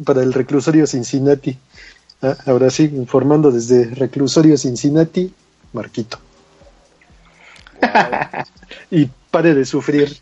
Para 0.05 0.21
el 0.21 0.33
reclusorio 0.33 0.85
Cincinnati. 0.85 1.57
Ah, 2.21 2.37
ahora 2.45 2.69
sí, 2.69 2.83
informando 2.83 3.51
desde 3.51 3.85
reclusorio 3.95 4.57
Cincinnati, 4.57 5.33
Marquito. 5.73 6.19
y 8.91 9.09
pare 9.29 9.53
de 9.53 9.65
sufrir. 9.65 10.17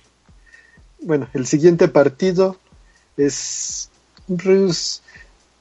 Bueno, 1.01 1.27
el 1.33 1.47
siguiente 1.47 1.87
partido 1.87 2.57
es 3.17 3.89
pues, 4.27 5.01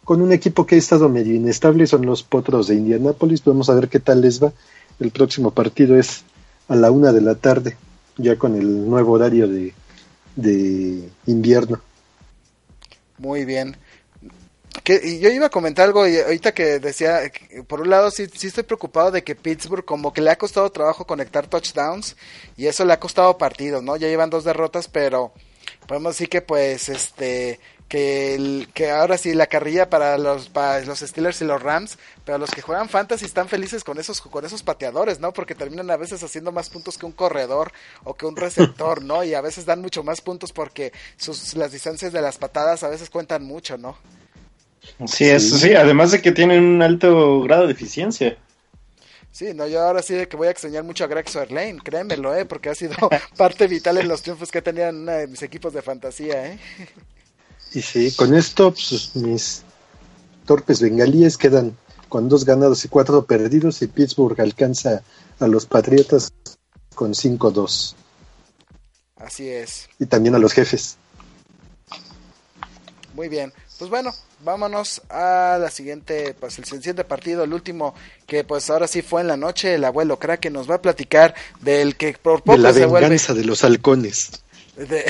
con 0.04 0.22
un 0.22 0.32
equipo 0.32 0.66
que 0.66 0.74
ha 0.74 0.78
estado 0.78 1.08
medio 1.08 1.34
inestable, 1.34 1.86
son 1.86 2.04
los 2.06 2.22
Potros 2.22 2.68
de 2.68 2.74
Indianápolis. 2.74 3.42
Vamos 3.44 3.70
a 3.70 3.74
ver 3.74 3.88
qué 3.88 4.00
tal 4.00 4.20
les 4.20 4.42
va. 4.42 4.52
El 4.98 5.10
próximo 5.10 5.50
partido 5.50 5.96
es 5.96 6.24
a 6.68 6.76
la 6.76 6.90
una 6.90 7.12
de 7.12 7.22
la 7.22 7.34
tarde, 7.34 7.76
ya 8.16 8.36
con 8.36 8.54
el 8.54 8.88
nuevo 8.88 9.12
horario 9.12 9.48
de, 9.48 9.72
de 10.36 11.08
invierno. 11.26 11.80
muy 13.18 13.44
bien. 13.44 13.76
Y 15.02 15.20
yo 15.20 15.30
iba 15.30 15.46
a 15.46 15.50
comentar 15.50 15.86
algo 15.86 16.06
y 16.06 16.18
ahorita 16.18 16.52
que 16.52 16.78
decía, 16.78 17.20
por 17.68 17.80
un 17.80 17.90
lado 17.90 18.10
sí, 18.10 18.26
sí 18.34 18.48
estoy 18.48 18.64
preocupado 18.64 19.10
de 19.10 19.22
que 19.22 19.36
Pittsburgh 19.36 19.84
como 19.84 20.12
que 20.12 20.20
le 20.20 20.30
ha 20.30 20.38
costado 20.38 20.70
trabajo 20.72 21.06
conectar 21.06 21.46
touchdowns 21.46 22.16
y 22.56 22.66
eso 22.66 22.84
le 22.84 22.92
ha 22.92 23.00
costado 23.00 23.38
partidos, 23.38 23.82
¿no? 23.82 23.96
Ya 23.96 24.08
llevan 24.08 24.30
dos 24.30 24.44
derrotas, 24.44 24.88
pero 24.88 25.32
podemos 25.86 26.14
decir 26.14 26.28
que 26.28 26.42
pues 26.42 26.88
este 26.88 27.60
que 27.88 28.68
que 28.72 28.90
ahora 28.90 29.18
sí 29.18 29.34
la 29.34 29.48
carrilla 29.48 29.90
para 29.90 30.16
los 30.16 30.48
para 30.48 30.80
los 30.84 31.00
Steelers 31.00 31.40
y 31.42 31.44
los 31.44 31.62
Rams, 31.62 31.98
pero 32.24 32.38
los 32.38 32.50
que 32.50 32.62
juegan 32.62 32.88
fantasy 32.88 33.24
están 33.24 33.48
felices 33.48 33.84
con 33.84 33.98
esos 33.98 34.20
con 34.20 34.44
esos 34.44 34.62
pateadores, 34.62 35.20
¿no? 35.20 35.32
Porque 35.32 35.54
terminan 35.54 35.90
a 35.90 35.96
veces 35.96 36.22
haciendo 36.22 36.52
más 36.52 36.70
puntos 36.70 36.96
que 36.96 37.06
un 37.06 37.12
corredor 37.12 37.72
o 38.04 38.14
que 38.14 38.26
un 38.26 38.36
receptor, 38.36 39.02
¿no? 39.02 39.24
Y 39.24 39.34
a 39.34 39.40
veces 39.40 39.66
dan 39.66 39.82
mucho 39.82 40.04
más 40.04 40.20
puntos 40.20 40.52
porque 40.52 40.92
sus 41.16 41.54
las 41.54 41.72
distancias 41.72 42.12
de 42.12 42.22
las 42.22 42.38
patadas 42.38 42.82
a 42.84 42.88
veces 42.88 43.10
cuentan 43.10 43.44
mucho, 43.44 43.76
¿no? 43.76 43.96
Sí, 45.06 45.24
es, 45.28 45.50
Sí. 45.50 45.58
sí, 45.58 45.74
además 45.74 46.10
de 46.12 46.20
que 46.22 46.32
tienen 46.32 46.62
un 46.64 46.82
alto 46.82 47.42
grado 47.42 47.66
de 47.66 47.72
eficiencia. 47.72 48.36
Sí, 49.32 49.54
no, 49.54 49.66
yo 49.66 49.80
ahora 49.82 50.02
sí 50.02 50.14
de 50.14 50.26
que 50.28 50.36
voy 50.36 50.48
a 50.48 50.50
extrañar 50.50 50.82
mucho 50.84 51.04
a 51.04 51.06
Greg 51.06 51.28
Swerlane, 51.28 51.78
créemelo, 51.82 52.34
¿eh? 52.34 52.44
Porque 52.46 52.68
ha 52.70 52.74
sido 52.74 52.94
parte 53.36 53.66
vital 53.68 53.98
en 53.98 54.08
los 54.08 54.22
triunfos 54.22 54.50
que 54.50 54.60
tenían 54.62 54.96
uno 55.02 55.12
de 55.12 55.26
mis 55.28 55.42
equipos 55.42 55.72
de 55.72 55.82
fantasía, 55.82 56.46
¿eh? 56.52 56.58
Y 57.72 57.82
sí, 57.82 58.10
con 58.16 58.34
esto 58.34 58.72
pues, 58.72 59.14
mis 59.14 59.62
torpes 60.46 60.80
bengalíes 60.80 61.38
quedan 61.38 61.76
con 62.08 62.28
dos 62.28 62.44
ganados 62.44 62.84
y 62.84 62.88
cuatro 62.88 63.24
perdidos 63.24 63.80
y 63.82 63.86
Pittsburgh 63.86 64.40
alcanza 64.40 65.02
a 65.38 65.46
los 65.46 65.64
Patriotas 65.66 66.32
con 66.96 67.12
5-2 67.14 67.94
Así 69.16 69.48
es. 69.48 69.88
y 70.00 70.06
también 70.06 70.34
a 70.34 70.38
los 70.38 70.52
jefes. 70.52 70.96
Muy 73.14 73.28
bien. 73.28 73.52
Pues 73.78 73.88
bueno, 73.90 74.12
vámonos 74.42 75.02
a 75.10 75.58
la 75.60 75.70
siguiente, 75.70 76.34
pues 76.38 76.58
el 76.58 76.64
siguiente 76.64 77.04
partido, 77.04 77.44
el 77.44 77.52
último, 77.52 77.94
que 78.26 78.44
pues 78.44 78.70
ahora 78.70 78.86
sí 78.86 79.02
fue 79.02 79.20
en 79.20 79.28
la 79.28 79.36
noche, 79.36 79.74
el 79.74 79.84
abuelo 79.84 80.18
Kraken 80.18 80.52
nos 80.52 80.70
va 80.70 80.76
a 80.76 80.82
platicar 80.82 81.34
del 81.60 81.96
que 81.96 82.16
por 82.20 82.42
poco 82.42 82.56
De 82.56 82.62
la 82.62 82.72
se 82.72 82.86
vuelve 82.86 83.06
venganza 83.08 83.34
de 83.34 83.44
los 83.44 83.64
halcones. 83.64 84.30
De- 84.76 85.04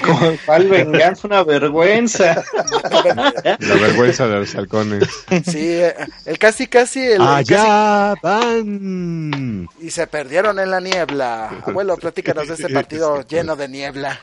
¿Cuál 0.46 0.68
venganza? 0.68 1.26
Una 1.26 1.42
vergüenza. 1.42 2.44
La 3.58 3.74
vergüenza 3.74 4.28
de 4.28 4.36
los 4.36 4.54
halcones. 4.54 5.08
sí, 5.44 5.66
eh, 5.82 5.94
el 6.26 6.38
casi 6.38 6.68
casi 6.68 7.00
el, 7.00 7.14
el 7.14 7.22
¡Allá 7.22 8.14
van! 8.22 9.68
y 9.80 9.90
se 9.90 10.06
perdieron 10.06 10.60
en 10.60 10.70
la 10.70 10.80
niebla. 10.80 11.48
Abuelo, 11.66 11.96
platícanos 11.96 12.46
de 12.46 12.54
ese 12.54 12.68
partido 12.68 13.22
lleno 13.28 13.56
de 13.56 13.68
niebla. 13.68 14.20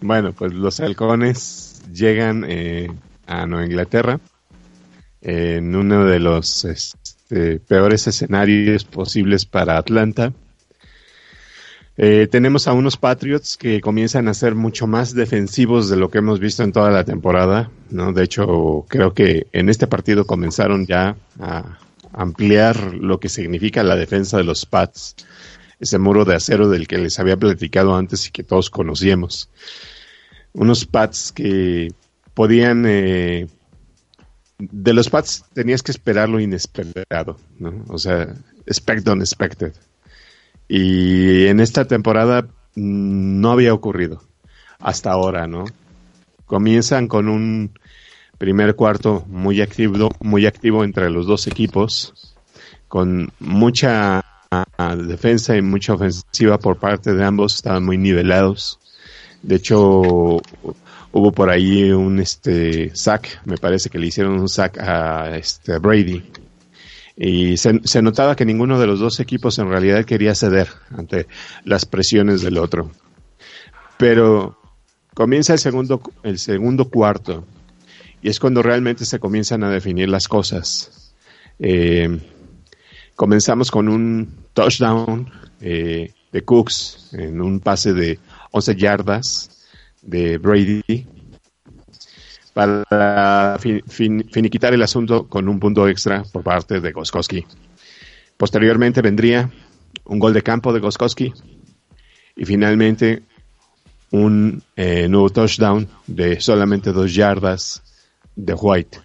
Bueno, 0.00 0.32
pues 0.32 0.52
los 0.52 0.78
halcones 0.78 1.69
llegan 1.92 2.44
eh, 2.48 2.90
a 3.26 3.46
Nueva 3.46 3.66
Inglaterra 3.66 4.20
en 5.20 5.74
uno 5.74 6.04
de 6.04 6.18
los 6.18 6.64
este, 6.64 7.60
peores 7.60 8.06
escenarios 8.06 8.84
posibles 8.84 9.44
para 9.44 9.76
Atlanta. 9.76 10.32
Eh, 11.96 12.28
tenemos 12.30 12.66
a 12.66 12.72
unos 12.72 12.96
Patriots 12.96 13.58
que 13.58 13.80
comienzan 13.82 14.28
a 14.28 14.34
ser 14.34 14.54
mucho 14.54 14.86
más 14.86 15.14
defensivos 15.14 15.90
de 15.90 15.96
lo 15.96 16.10
que 16.10 16.18
hemos 16.18 16.40
visto 16.40 16.62
en 16.62 16.72
toda 16.72 16.90
la 16.90 17.04
temporada, 17.04 17.70
¿no? 17.90 18.12
De 18.12 18.24
hecho, 18.24 18.86
creo 18.88 19.12
que 19.12 19.48
en 19.52 19.68
este 19.68 19.86
partido 19.86 20.24
comenzaron 20.26 20.86
ya 20.86 21.16
a 21.38 21.78
ampliar 22.12 22.94
lo 22.94 23.20
que 23.20 23.28
significa 23.28 23.82
la 23.82 23.96
defensa 23.96 24.38
de 24.38 24.44
los 24.44 24.64
Pats, 24.64 25.14
ese 25.78 25.98
muro 25.98 26.24
de 26.24 26.36
acero 26.36 26.68
del 26.68 26.88
que 26.88 26.98
les 26.98 27.18
había 27.18 27.36
platicado 27.36 27.94
antes 27.94 28.26
y 28.26 28.30
que 28.30 28.44
todos 28.44 28.70
conocíamos. 28.70 29.50
Unos 30.52 30.84
Pats 30.84 31.32
que 31.32 31.92
podían 32.34 32.84
eh, 32.86 33.46
de 34.58 34.92
los 34.92 35.08
Pats 35.08 35.44
tenías 35.54 35.82
que 35.82 35.92
esperar 35.92 36.28
lo 36.28 36.40
inesperado, 36.40 37.36
¿no? 37.58 37.84
O 37.88 37.98
sea, 37.98 38.34
expect 38.66 39.06
unexpected. 39.08 39.72
Y 40.68 41.46
en 41.46 41.60
esta 41.60 41.86
temporada 41.86 42.42
mm, 42.74 43.40
no 43.40 43.52
había 43.52 43.74
ocurrido 43.74 44.22
hasta 44.78 45.10
ahora, 45.10 45.46
¿no? 45.46 45.64
Comienzan 46.46 47.08
con 47.08 47.28
un 47.28 47.72
primer 48.38 48.74
cuarto 48.74 49.24
muy 49.28 49.60
activo, 49.60 50.10
muy 50.20 50.46
activo 50.46 50.84
entre 50.84 51.10
los 51.10 51.26
dos 51.26 51.46
equipos, 51.46 52.34
con 52.88 53.30
mucha 53.38 54.24
ah, 54.50 54.96
defensa 54.96 55.56
y 55.56 55.62
mucha 55.62 55.94
ofensiva 55.94 56.58
por 56.58 56.76
parte 56.76 57.14
de 57.14 57.24
ambos, 57.24 57.56
estaban 57.56 57.84
muy 57.84 57.98
nivelados. 57.98 58.79
De 59.42 59.56
hecho, 59.56 59.80
hubo 61.12 61.32
por 61.32 61.50
ahí 61.50 61.90
un 61.90 62.18
este 62.20 62.94
sack, 62.94 63.40
me 63.46 63.56
parece 63.56 63.90
que 63.90 63.98
le 63.98 64.06
hicieron 64.06 64.38
un 64.38 64.48
sack 64.48 64.78
a 64.78 65.36
este 65.36 65.78
Brady. 65.78 66.22
Y 67.16 67.56
se, 67.56 67.80
se 67.84 68.02
notaba 68.02 68.34
que 68.36 68.44
ninguno 68.44 68.78
de 68.78 68.86
los 68.86 68.98
dos 68.98 69.20
equipos 69.20 69.58
en 69.58 69.68
realidad 69.68 70.04
quería 70.04 70.34
ceder 70.34 70.68
ante 70.90 71.26
las 71.64 71.84
presiones 71.84 72.40
del 72.42 72.58
otro. 72.58 72.90
Pero 73.98 74.58
comienza 75.14 75.52
el 75.52 75.58
segundo, 75.58 76.00
el 76.22 76.38
segundo 76.38 76.88
cuarto 76.88 77.44
y 78.22 78.28
es 78.28 78.38
cuando 78.38 78.62
realmente 78.62 79.04
se 79.04 79.18
comienzan 79.18 79.64
a 79.64 79.70
definir 79.70 80.08
las 80.08 80.28
cosas. 80.28 81.12
Eh, 81.58 82.18
comenzamos 83.16 83.70
con 83.70 83.88
un 83.88 84.34
touchdown 84.52 85.30
eh, 85.60 86.12
de 86.32 86.42
Cooks 86.42 87.10
en 87.12 87.40
un 87.40 87.60
pase 87.60 87.92
de 87.92 88.18
11 88.50 88.76
yardas 88.76 89.50
de 90.02 90.38
Brady 90.38 91.06
para 92.52 93.56
fin- 93.60 93.82
fin- 93.86 94.28
finiquitar 94.30 94.74
el 94.74 94.82
asunto 94.82 95.28
con 95.28 95.48
un 95.48 95.60
punto 95.60 95.86
extra 95.88 96.24
por 96.32 96.42
parte 96.42 96.80
de 96.80 96.92
Goskowski. 96.92 97.46
Posteriormente 98.36 99.02
vendría 99.02 99.50
un 100.04 100.18
gol 100.18 100.32
de 100.32 100.42
campo 100.42 100.72
de 100.72 100.80
Goskowski 100.80 101.32
y 102.36 102.44
finalmente 102.44 103.22
un 104.10 104.62
eh, 104.76 105.06
nuevo 105.08 105.30
touchdown 105.30 105.88
de 106.06 106.40
solamente 106.40 106.92
dos 106.92 107.14
yardas 107.14 107.82
de 108.34 108.54
White. 108.54 108.98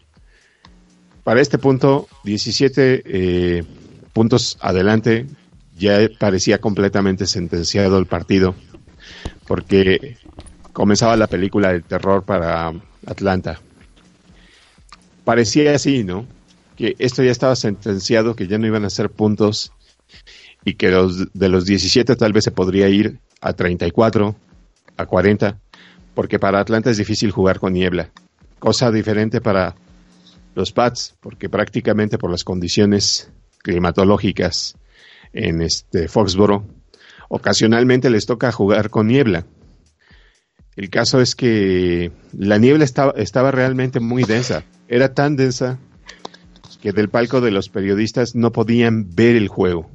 Para 1.23 1.41
este 1.41 1.57
punto, 1.57 2.07
17 2.23 3.03
eh, 3.05 3.63
puntos 4.13 4.57
adelante, 4.61 5.27
ya 5.77 5.99
parecía 6.19 6.59
completamente 6.59 7.25
sentenciado 7.27 7.97
el 7.99 8.05
partido, 8.05 8.55
porque 9.47 10.17
comenzaba 10.73 11.15
la 11.15 11.27
película 11.27 11.71
del 11.71 11.83
terror 11.83 12.23
para 12.23 12.73
Atlanta. 13.05 13.59
Parecía 15.23 15.73
así, 15.75 16.03
¿no? 16.03 16.25
Que 16.75 16.95
esto 16.99 17.23
ya 17.23 17.31
estaba 17.31 17.55
sentenciado, 17.55 18.35
que 18.35 18.47
ya 18.47 18.57
no 18.57 18.67
iban 18.67 18.85
a 18.85 18.89
ser 18.89 19.09
puntos 19.09 19.71
y 20.63 20.73
que 20.75 20.89
los, 20.89 21.31
de 21.33 21.49
los 21.49 21.65
17 21.65 22.15
tal 22.15 22.33
vez 22.33 22.43
se 22.43 22.51
podría 22.51 22.89
ir 22.89 23.19
a 23.41 23.53
34, 23.53 24.35
a 24.97 25.05
40, 25.05 25.59
porque 26.13 26.39
para 26.39 26.59
Atlanta 26.59 26.89
es 26.89 26.97
difícil 26.97 27.31
jugar 27.31 27.59
con 27.59 27.73
niebla. 27.73 28.09
Cosa 28.59 28.91
diferente 28.91 29.41
para 29.41 29.75
los 30.55 30.71
Pats, 30.71 31.15
porque 31.19 31.49
prácticamente 31.49 32.17
por 32.17 32.31
las 32.31 32.43
condiciones 32.43 33.29
climatológicas 33.59 34.75
en 35.33 35.61
este 35.61 36.07
Foxboro, 36.07 36.65
ocasionalmente 37.29 38.09
les 38.09 38.25
toca 38.25 38.51
jugar 38.51 38.89
con 38.89 39.07
niebla. 39.07 39.45
El 40.75 40.89
caso 40.89 41.21
es 41.21 41.35
que 41.35 42.11
la 42.37 42.57
niebla 42.57 42.83
estaba, 42.83 43.13
estaba 43.15 43.51
realmente 43.51 43.99
muy 43.99 44.23
densa. 44.23 44.63
Era 44.87 45.13
tan 45.13 45.35
densa 45.35 45.79
que 46.81 46.91
del 46.91 47.09
palco 47.09 47.41
de 47.41 47.51
los 47.51 47.69
periodistas 47.69 48.35
no 48.35 48.51
podían 48.51 49.15
ver 49.15 49.35
el 49.35 49.47
juego. 49.47 49.89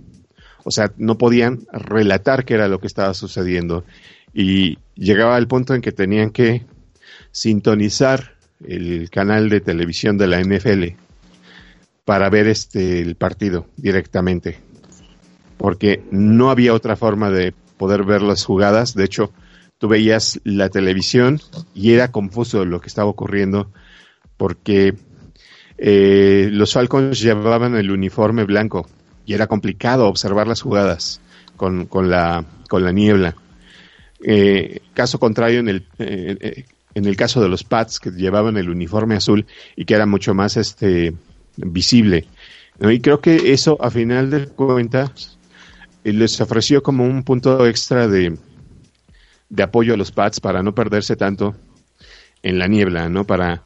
O 0.65 0.71
sea, 0.71 0.93
no 0.97 1.19
podían 1.19 1.61
relatar 1.73 2.45
qué 2.45 2.55
era 2.55 2.69
lo 2.69 2.81
que 2.81 2.87
estaba 2.87 3.15
sucediendo. 3.15 3.85
Y 4.33 4.79
llegaba 4.95 5.37
al 5.37 5.49
punto 5.49 5.75
en 5.75 5.83
que 5.83 5.93
tenían 5.93 6.31
que 6.31 6.65
sintonizar 7.33 8.35
el 8.67 9.11
canal 9.11 9.49
de 9.49 9.61
televisión 9.61 10.19
de 10.19 10.27
la 10.27 10.41
NFL 10.41 10.97
para 12.05 12.29
ver 12.31 12.47
este 12.49 13.01
el 13.01 13.15
partido 13.15 13.67
directamente. 13.77 14.59
Porque 15.61 16.03
no 16.11 16.51
había 16.51 16.73
otra 16.73 16.97
forma 16.97 17.31
de 17.31 17.53
poder 17.77 18.05
ver 18.05 18.23
las 18.23 18.47
jugadas. 18.47 18.95
De 18.95 19.05
hecho, 19.05 19.31
tú 19.77 19.89
veías 19.89 20.41
la 20.43 20.71
televisión 20.71 21.39
y 21.75 21.93
era 21.93 22.11
confuso 22.11 22.65
lo 22.65 22.81
que 22.81 22.89
estaba 22.89 23.11
ocurriendo 23.11 23.71
porque 24.39 24.95
eh, 25.77 26.49
los 26.51 26.73
Falcons 26.73 27.21
llevaban 27.21 27.77
el 27.77 27.91
uniforme 27.91 28.45
blanco 28.45 28.89
y 29.27 29.35
era 29.35 29.49
complicado 29.49 30.09
observar 30.09 30.49
las 30.49 30.63
jugadas 30.63 31.21
con, 31.59 31.85
con, 31.85 32.09
la, 32.09 32.47
con 32.71 32.83
la 32.83 32.93
niebla. 32.93 33.37
Eh, 34.25 34.81
caso 34.95 35.19
contrario, 35.19 35.61
en 35.61 35.69
el, 35.69 35.87
eh, 35.99 36.65
en 36.95 37.05
el 37.05 37.17
caso 37.17 37.43
de 37.43 37.51
los 37.51 37.65
Pats 37.65 38.01
que 38.01 38.13
llevaban 38.13 38.57
el 38.57 38.71
uniforme 38.71 39.17
azul 39.17 39.45
y 39.77 39.85
que 39.85 39.93
era 39.93 40.07
mucho 40.07 40.33
más 40.33 40.57
este, 40.57 41.13
visible. 41.57 42.25
Y 42.81 43.01
creo 43.01 43.21
que 43.21 43.53
eso, 43.53 43.77
a 43.79 43.91
final 43.91 44.31
de 44.31 44.47
cuentas, 44.47 45.39
eh, 46.05 46.13
les 46.13 46.41
ofreció 46.41 46.83
como 46.83 47.05
un 47.05 47.23
punto 47.23 47.67
extra 47.67 48.09
de, 48.09 48.37
de 49.49 49.63
apoyo 49.63 49.95
a 49.95 49.97
los 49.97 50.13
Pats 50.13 50.41
para 50.41 50.63
no 50.63 50.75
perderse 50.75 51.17
tanto 51.17 51.55
en 52.43 52.59
la 52.59 52.69
niebla, 52.69 53.09
¿no? 53.09 53.25
Para 53.25 53.65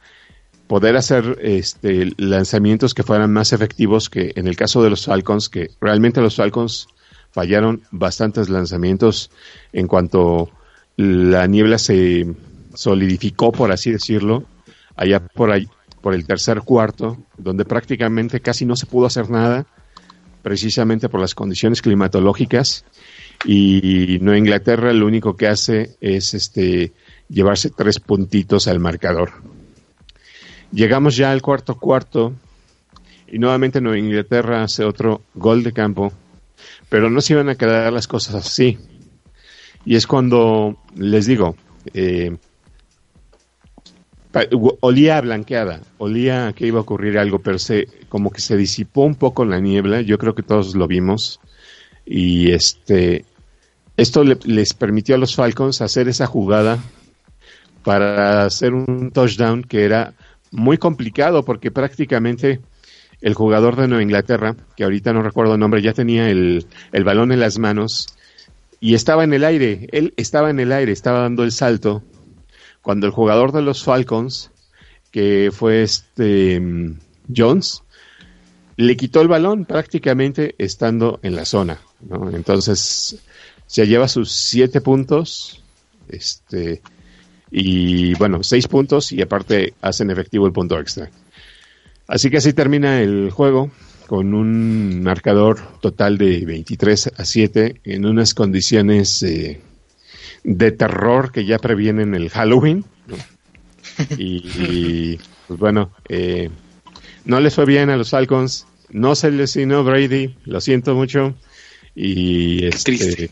poder 0.66 0.96
hacer 0.96 1.38
este, 1.42 2.12
lanzamientos 2.16 2.94
que 2.94 3.02
fueran 3.02 3.32
más 3.32 3.52
efectivos 3.52 4.08
que 4.08 4.32
en 4.36 4.46
el 4.46 4.56
caso 4.56 4.82
de 4.82 4.90
los 4.90 5.04
Falcons, 5.04 5.48
que 5.48 5.70
realmente 5.80 6.20
los 6.20 6.36
Falcons 6.36 6.88
fallaron 7.30 7.82
bastantes 7.90 8.48
lanzamientos 8.48 9.30
en 9.72 9.86
cuanto 9.86 10.50
la 10.96 11.46
niebla 11.46 11.78
se 11.78 12.26
solidificó, 12.74 13.52
por 13.52 13.72
así 13.72 13.90
decirlo, 13.90 14.44
allá 14.96 15.20
por 15.26 15.50
ahí, 15.50 15.68
por 16.00 16.14
el 16.14 16.26
tercer 16.26 16.60
cuarto, 16.62 17.18
donde 17.36 17.64
prácticamente 17.64 18.40
casi 18.40 18.64
no 18.64 18.76
se 18.76 18.86
pudo 18.86 19.06
hacer 19.06 19.30
nada, 19.30 19.66
precisamente 20.44 21.08
por 21.08 21.20
las 21.20 21.34
condiciones 21.34 21.82
climatológicas. 21.82 22.84
Y 23.46 24.18
Nueva 24.20 24.38
Inglaterra 24.38 24.92
lo 24.92 25.06
único 25.06 25.36
que 25.36 25.48
hace 25.48 25.96
es 26.00 26.34
este 26.34 26.92
llevarse 27.28 27.70
tres 27.70 27.98
puntitos 27.98 28.68
al 28.68 28.78
marcador. 28.78 29.32
Llegamos 30.70 31.16
ya 31.16 31.32
al 31.32 31.40
cuarto 31.40 31.76
cuarto 31.76 32.34
y 33.26 33.38
nuevamente 33.38 33.80
Nueva 33.80 33.98
Inglaterra 33.98 34.62
hace 34.62 34.84
otro 34.84 35.22
gol 35.34 35.62
de 35.62 35.72
campo, 35.72 36.12
pero 36.90 37.08
no 37.08 37.22
se 37.22 37.32
iban 37.32 37.48
a 37.48 37.56
quedar 37.56 37.92
las 37.92 38.06
cosas 38.06 38.34
así. 38.34 38.78
Y 39.86 39.96
es 39.96 40.06
cuando 40.06 40.76
les 40.94 41.26
digo, 41.26 41.56
eh, 41.94 42.36
olía 44.80 45.20
blanqueada, 45.20 45.80
olía 45.98 46.52
que 46.56 46.66
iba 46.66 46.78
a 46.78 46.82
ocurrir 46.82 47.18
algo, 47.18 47.38
pero 47.38 47.58
se, 47.58 47.86
como 48.08 48.30
que 48.30 48.40
se 48.40 48.56
disipó 48.56 49.02
un 49.02 49.14
poco 49.14 49.44
la 49.44 49.60
niebla, 49.60 50.00
yo 50.00 50.18
creo 50.18 50.34
que 50.34 50.42
todos 50.42 50.74
lo 50.74 50.86
vimos, 50.88 51.40
y 52.06 52.50
este, 52.52 53.24
esto 53.96 54.24
le- 54.24 54.38
les 54.44 54.74
permitió 54.74 55.14
a 55.14 55.18
los 55.18 55.34
Falcons 55.36 55.80
hacer 55.80 56.08
esa 56.08 56.26
jugada 56.26 56.78
para 57.82 58.44
hacer 58.44 58.74
un 58.74 59.10
touchdown 59.10 59.62
que 59.62 59.84
era 59.84 60.14
muy 60.50 60.78
complicado 60.78 61.44
porque 61.44 61.70
prácticamente 61.70 62.60
el 63.20 63.34
jugador 63.34 63.76
de 63.76 63.88
Nueva 63.88 64.02
Inglaterra, 64.02 64.56
que 64.76 64.84
ahorita 64.84 65.12
no 65.12 65.22
recuerdo 65.22 65.54
el 65.54 65.60
nombre, 65.60 65.82
ya 65.82 65.92
tenía 65.92 66.30
el, 66.30 66.66
el 66.92 67.04
balón 67.04 67.32
en 67.32 67.40
las 67.40 67.58
manos 67.58 68.08
y 68.80 68.94
estaba 68.94 69.24
en 69.24 69.32
el 69.32 69.44
aire, 69.44 69.88
él 69.92 70.12
estaba 70.16 70.50
en 70.50 70.60
el 70.60 70.72
aire, 70.72 70.92
estaba 70.92 71.20
dando 71.20 71.42
el 71.42 71.52
salto, 71.52 72.02
cuando 72.84 73.06
el 73.06 73.12
jugador 73.12 73.50
de 73.50 73.62
los 73.62 73.82
Falcons, 73.82 74.50
que 75.10 75.50
fue 75.52 75.82
este 75.82 76.60
mm, 76.60 76.98
Jones, 77.34 77.82
le 78.76 78.96
quitó 78.96 79.22
el 79.22 79.28
balón 79.28 79.64
prácticamente 79.64 80.54
estando 80.58 81.18
en 81.22 81.34
la 81.34 81.46
zona. 81.46 81.80
¿no? 82.08 82.30
Entonces 82.30 83.16
se 83.66 83.86
lleva 83.86 84.06
sus 84.06 84.30
siete 84.30 84.82
puntos, 84.82 85.62
este, 86.08 86.82
y 87.50 88.14
bueno, 88.14 88.42
seis 88.42 88.68
puntos 88.68 89.12
y 89.12 89.22
aparte 89.22 89.72
hacen 89.80 90.10
efectivo 90.10 90.46
el 90.46 90.52
punto 90.52 90.78
extra. 90.78 91.10
Así 92.06 92.28
que 92.28 92.36
así 92.36 92.52
termina 92.52 93.00
el 93.00 93.30
juego 93.30 93.70
con 94.06 94.34
un 94.34 95.02
marcador 95.02 95.58
total 95.80 96.18
de 96.18 96.44
23 96.44 97.12
a 97.16 97.24
7 97.24 97.80
en 97.84 98.04
unas 98.04 98.34
condiciones 98.34 99.22
eh, 99.22 99.62
de 100.44 100.70
terror 100.70 101.32
que 101.32 101.44
ya 101.44 101.58
previenen 101.58 102.14
el 102.14 102.30
Halloween. 102.30 102.84
Y, 104.16 104.42
y, 104.58 105.20
pues 105.48 105.58
bueno, 105.58 105.90
eh, 106.08 106.50
no 107.24 107.40
les 107.40 107.54
fue 107.54 107.64
bien 107.64 107.90
a 107.90 107.96
los 107.96 108.10
Falcons, 108.10 108.66
no 108.90 109.14
se 109.14 109.30
lesionó 109.30 109.84
Brady, 109.84 110.36
lo 110.44 110.60
siento 110.60 110.94
mucho. 110.94 111.34
Y 111.94 112.66
este, 112.66 112.96
Triste. 112.96 113.30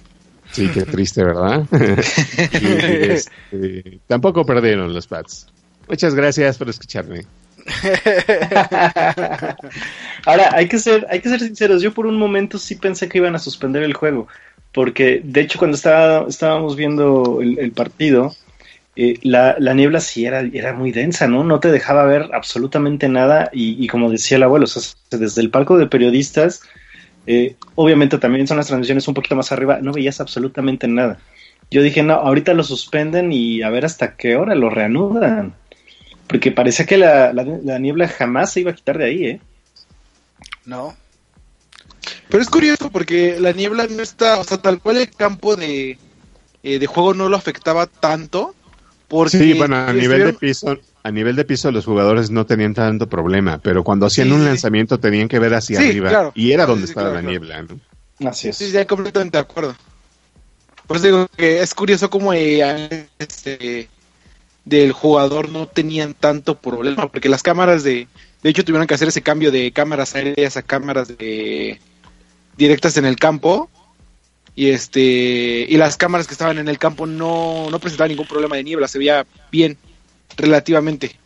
Sí, 0.52 0.68
qué 0.68 0.82
triste, 0.82 1.24
¿verdad? 1.24 1.66
y, 2.60 3.10
este, 3.10 4.00
tampoco 4.06 4.44
perdieron 4.44 4.92
los 4.92 5.06
Pats. 5.06 5.46
Muchas 5.88 6.14
gracias 6.14 6.58
por 6.58 6.68
escucharme. 6.68 7.22
Ahora, 10.26 10.50
hay 10.52 10.68
que 10.68 10.78
ser, 10.78 11.06
hay 11.10 11.20
que 11.20 11.28
ser 11.28 11.40
sinceros. 11.40 11.82
Yo 11.82 11.92
por 11.92 12.06
un 12.06 12.16
momento 12.16 12.58
sí 12.58 12.76
pensé 12.76 13.08
que 13.08 13.18
iban 13.18 13.34
a 13.34 13.38
suspender 13.38 13.82
el 13.82 13.94
juego. 13.94 14.28
Porque, 14.72 15.20
de 15.22 15.42
hecho, 15.42 15.58
cuando 15.58 15.76
estaba, 15.76 16.26
estábamos 16.28 16.76
viendo 16.76 17.40
el, 17.42 17.72
partido, 17.72 18.34
eh, 18.96 19.18
la, 19.22 19.56
la, 19.58 19.74
niebla 19.74 20.00
sí 20.00 20.24
era, 20.24 20.40
era 20.40 20.72
muy 20.72 20.92
densa, 20.92 21.28
¿no? 21.28 21.44
No 21.44 21.60
te 21.60 21.70
dejaba 21.70 22.04
ver 22.04 22.30
absolutamente 22.32 23.08
nada. 23.08 23.50
Y, 23.52 23.82
y 23.82 23.86
como 23.88 24.10
decía 24.10 24.38
el 24.38 24.44
abuelo, 24.44 24.64
o 24.64 24.68
sea, 24.68 24.82
desde 25.10 25.42
el 25.42 25.50
palco 25.50 25.76
de 25.76 25.86
periodistas, 25.86 26.62
eh, 27.26 27.56
obviamente 27.76 28.18
también 28.18 28.46
son 28.46 28.56
las 28.56 28.66
transmisiones 28.66 29.06
un 29.06 29.14
poquito 29.14 29.36
más 29.36 29.52
arriba, 29.52 29.78
no 29.80 29.92
veías 29.92 30.20
absolutamente 30.20 30.88
nada. 30.88 31.18
Yo 31.70 31.82
dije, 31.82 32.02
no, 32.02 32.14
ahorita 32.14 32.52
lo 32.54 32.64
suspenden 32.64 33.32
y 33.32 33.62
a 33.62 33.70
ver 33.70 33.84
hasta 33.84 34.16
qué 34.16 34.36
hora 34.36 34.54
lo 34.54 34.68
reanudan. 34.68 35.54
Porque 36.32 36.50
parecía 36.50 36.86
que 36.86 36.96
la, 36.96 37.30
la, 37.34 37.44
la, 37.44 37.78
niebla 37.78 38.08
jamás 38.08 38.54
se 38.54 38.60
iba 38.60 38.70
a 38.70 38.74
quitar 38.74 38.96
de 38.96 39.04
ahí, 39.04 39.26
¿eh? 39.26 39.40
No. 40.64 40.96
Pero 42.30 42.42
es 42.42 42.48
curioso 42.48 42.90
porque 42.90 43.38
la 43.38 43.52
niebla 43.52 43.86
no 43.90 44.02
está, 44.02 44.38
o 44.38 44.44
sea, 44.44 44.56
tal 44.56 44.80
cual 44.80 44.96
el 44.96 45.10
campo 45.10 45.56
de, 45.56 45.98
eh, 46.62 46.78
de 46.78 46.86
juego 46.86 47.12
no 47.12 47.28
lo 47.28 47.36
afectaba 47.36 47.86
tanto. 47.86 48.54
Porque 49.08 49.36
sí, 49.36 49.52
bueno, 49.52 49.76
a 49.76 49.92
nivel 49.92 50.24
de 50.24 50.32
piso, 50.32 50.78
a 51.02 51.10
nivel 51.10 51.36
de 51.36 51.44
piso 51.44 51.70
los 51.70 51.84
jugadores 51.84 52.30
no 52.30 52.46
tenían 52.46 52.72
tanto 52.72 53.10
problema, 53.10 53.58
pero 53.58 53.84
cuando 53.84 54.06
hacían 54.06 54.28
sí, 54.28 54.32
un 54.32 54.46
lanzamiento 54.46 54.98
tenían 54.98 55.28
que 55.28 55.38
ver 55.38 55.52
hacia 55.52 55.80
sí, 55.80 55.88
arriba 55.90 56.08
claro. 56.08 56.32
y 56.34 56.52
era 56.52 56.64
donde 56.64 56.86
sí, 56.86 56.92
estaba 56.92 57.10
claro, 57.10 57.22
la 57.22 57.30
niebla. 57.30 57.62
¿no? 57.62 58.30
Así 58.30 58.48
es. 58.48 58.56
Sí, 58.56 58.70
ya 58.70 58.86
completamente 58.86 59.36
de 59.36 59.42
acuerdo. 59.42 59.76
Por 60.86 60.96
eso 60.96 61.06
digo 61.06 61.28
que 61.36 61.60
es 61.60 61.74
curioso 61.74 62.08
como 62.08 62.32
eh, 62.32 63.06
este, 63.18 63.90
del 64.64 64.92
jugador 64.92 65.48
no 65.48 65.66
tenían 65.66 66.14
tanto 66.14 66.58
problema, 66.58 67.10
porque 67.10 67.28
las 67.28 67.42
cámaras 67.42 67.82
de, 67.82 68.08
de 68.42 68.50
hecho 68.50 68.64
tuvieron 68.64 68.86
que 68.86 68.94
hacer 68.94 69.08
ese 69.08 69.22
cambio 69.22 69.50
de 69.50 69.72
cámaras 69.72 70.14
aéreas 70.14 70.56
a 70.56 70.62
cámaras 70.62 71.08
de 71.08 71.80
directas 72.56 72.96
en 72.96 73.04
el 73.04 73.16
campo 73.16 73.70
y 74.54 74.70
este 74.70 75.66
y 75.68 75.76
las 75.76 75.96
cámaras 75.96 76.26
que 76.26 76.34
estaban 76.34 76.58
en 76.58 76.68
el 76.68 76.78
campo 76.78 77.06
no, 77.06 77.70
no 77.70 77.78
presentaban 77.78 78.10
ningún 78.10 78.26
problema 78.26 78.56
de 78.56 78.64
niebla, 78.64 78.88
se 78.88 78.98
veía 78.98 79.26
bien 79.50 79.78
relativamente. 80.36 81.18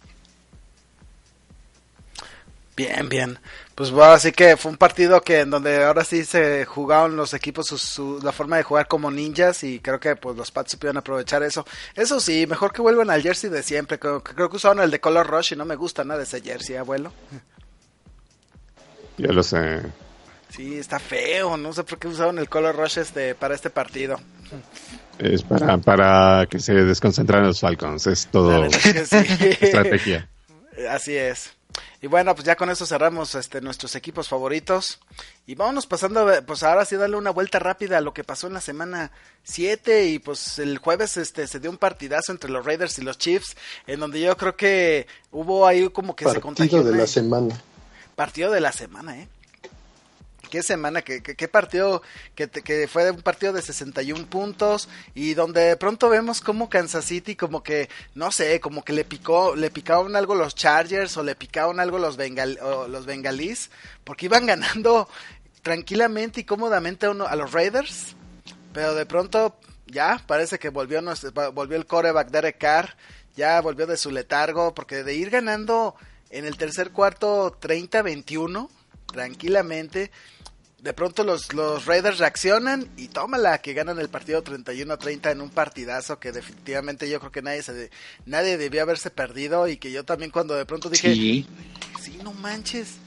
Bien, 2.76 3.08
bien. 3.08 3.38
Pues 3.76 3.90
bueno, 3.90 4.12
así 4.12 4.32
que 4.32 4.56
fue 4.56 4.70
un 4.70 4.78
partido 4.78 5.20
que 5.20 5.40
en 5.40 5.50
donde 5.50 5.84
ahora 5.84 6.02
sí 6.02 6.24
se 6.24 6.64
jugaron 6.64 7.14
los 7.14 7.34
equipos 7.34 7.66
su, 7.66 7.76
su, 7.76 8.18
la 8.22 8.32
forma 8.32 8.56
de 8.56 8.62
jugar 8.62 8.88
como 8.88 9.10
ninjas 9.10 9.62
y 9.64 9.80
creo 9.80 10.00
que 10.00 10.16
pues 10.16 10.34
los 10.34 10.50
Pats 10.50 10.72
supieron 10.72 10.96
aprovechar 10.96 11.42
eso. 11.42 11.66
Eso 11.94 12.18
sí, 12.18 12.46
mejor 12.46 12.72
que 12.72 12.80
vuelvan 12.80 13.10
al 13.10 13.20
jersey 13.20 13.50
de 13.50 13.62
siempre. 13.62 13.98
Creo, 13.98 14.24
creo 14.24 14.48
que 14.48 14.56
usaron 14.56 14.80
el 14.80 14.90
de 14.90 14.98
color 14.98 15.26
rush 15.26 15.52
y 15.52 15.56
no 15.56 15.66
me 15.66 15.76
gusta 15.76 16.04
nada 16.04 16.22
ese 16.22 16.40
jersey, 16.40 16.76
abuelo. 16.76 17.12
Ya 19.18 19.30
lo 19.30 19.42
sé. 19.42 19.82
Sí, 20.48 20.78
está 20.78 20.98
feo. 20.98 21.58
No 21.58 21.74
sé 21.74 21.84
por 21.84 21.98
qué 21.98 22.08
usaron 22.08 22.38
el 22.38 22.48
color 22.48 22.76
rush 22.76 22.98
este 22.98 23.34
para 23.34 23.54
este 23.54 23.68
partido. 23.68 24.18
Es 25.18 25.42
para, 25.42 25.76
para 25.76 26.46
que 26.46 26.60
se 26.60 26.72
desconcentraran 26.72 27.46
los 27.46 27.60
Falcons. 27.60 28.06
Es 28.06 28.26
todo 28.28 28.70
sí. 28.70 28.88
estrategia. 29.60 30.30
Así 30.88 31.14
es. 31.14 31.55
Y 32.00 32.06
bueno, 32.06 32.34
pues 32.34 32.44
ya 32.44 32.56
con 32.56 32.70
eso 32.70 32.86
cerramos 32.86 33.34
este, 33.34 33.60
nuestros 33.60 33.94
equipos 33.94 34.28
favoritos. 34.28 35.00
Y 35.46 35.54
vámonos 35.54 35.86
pasando, 35.86 36.30
pues 36.46 36.62
ahora 36.62 36.84
sí 36.84 36.96
darle 36.96 37.16
una 37.16 37.30
vuelta 37.30 37.58
rápida 37.58 37.98
a 37.98 38.00
lo 38.00 38.12
que 38.12 38.24
pasó 38.24 38.46
en 38.46 38.54
la 38.54 38.60
semana 38.60 39.10
7. 39.44 40.06
Y 40.06 40.18
pues 40.18 40.58
el 40.58 40.78
jueves 40.78 41.16
este, 41.16 41.46
se 41.46 41.60
dio 41.60 41.70
un 41.70 41.78
partidazo 41.78 42.32
entre 42.32 42.50
los 42.50 42.64
Raiders 42.64 42.98
y 42.98 43.02
los 43.02 43.18
Chiefs. 43.18 43.56
En 43.86 44.00
donde 44.00 44.20
yo 44.20 44.36
creo 44.36 44.56
que 44.56 45.06
hubo 45.32 45.66
ahí 45.66 45.88
como 45.90 46.16
que 46.16 46.24
partido 46.24 46.40
se 46.40 46.42
contagió. 46.42 46.82
de 46.82 46.96
la 46.96 47.06
semana. 47.06 47.62
Partido 48.14 48.50
de 48.50 48.60
la 48.60 48.72
semana, 48.72 49.18
¿eh? 49.18 49.28
Qué 50.46 50.62
semana, 50.62 51.02
qué, 51.02 51.48
partido, 51.48 52.02
que, 52.34 52.48
que, 52.48 52.88
fue 52.88 53.10
un 53.10 53.22
partido 53.22 53.52
de 53.52 53.62
61 53.62 54.26
puntos 54.26 54.88
y 55.14 55.34
donde 55.34 55.62
de 55.62 55.76
pronto 55.76 56.08
vemos 56.08 56.40
como 56.40 56.68
Kansas 56.68 57.04
City 57.04 57.36
como 57.36 57.62
que, 57.62 57.88
no 58.14 58.32
sé, 58.32 58.60
como 58.60 58.84
que 58.84 58.92
le 58.92 59.04
picó, 59.04 59.54
le 59.54 59.70
picaron 59.70 60.16
algo 60.16 60.34
los 60.34 60.54
Chargers 60.54 61.16
o 61.16 61.22
le 61.22 61.34
picaron 61.34 61.80
algo 61.80 61.98
los, 61.98 62.16
bengal, 62.16 62.58
los 62.88 63.06
bengalís, 63.06 63.70
porque 64.04 64.26
iban 64.26 64.46
ganando 64.46 65.08
tranquilamente 65.62 66.40
y 66.40 66.44
cómodamente 66.44 67.06
a, 67.06 67.10
uno, 67.10 67.26
a 67.26 67.36
los 67.36 67.52
Raiders, 67.52 68.14
pero 68.72 68.94
de 68.94 69.06
pronto 69.06 69.56
ya 69.86 70.22
parece 70.26 70.58
que 70.58 70.68
volvió, 70.68 71.00
volvió 71.52 71.76
el 71.76 71.86
coreback 71.86 72.30
Derek 72.30 72.58
Carr, 72.58 72.96
ya 73.36 73.60
volvió 73.60 73.86
de 73.86 73.96
su 73.96 74.10
letargo, 74.10 74.74
porque 74.74 75.04
de 75.04 75.14
ir 75.14 75.30
ganando 75.30 75.94
en 76.30 76.44
el 76.44 76.56
tercer 76.56 76.90
cuarto 76.90 77.58
30-21, 77.60 78.68
tranquilamente, 79.06 80.10
de 80.86 80.92
pronto 80.92 81.24
los, 81.24 81.52
los 81.52 81.86
Raiders 81.86 82.18
reaccionan 82.18 82.88
y 82.96 83.08
tómala 83.08 83.58
que 83.58 83.74
ganan 83.74 83.98
el 83.98 84.08
partido 84.08 84.44
31-30 84.44 85.32
en 85.32 85.40
un 85.40 85.50
partidazo 85.50 86.18
que 86.18 86.32
definitivamente 86.32 87.08
yo 87.08 87.18
creo 87.18 87.32
que 87.32 87.42
nadie 87.42 87.62
se 87.62 87.90
nadie 88.24 88.56
debió 88.56 88.82
haberse 88.82 89.10
perdido 89.10 89.66
y 89.68 89.78
que 89.78 89.90
yo 89.90 90.04
también 90.04 90.30
cuando 90.30 90.54
de 90.54 90.66
pronto 90.66 90.88
dije, 90.88 91.14
sí, 91.14 91.46
sí 92.00 92.18
no 92.22 92.32
manches, 92.32 92.98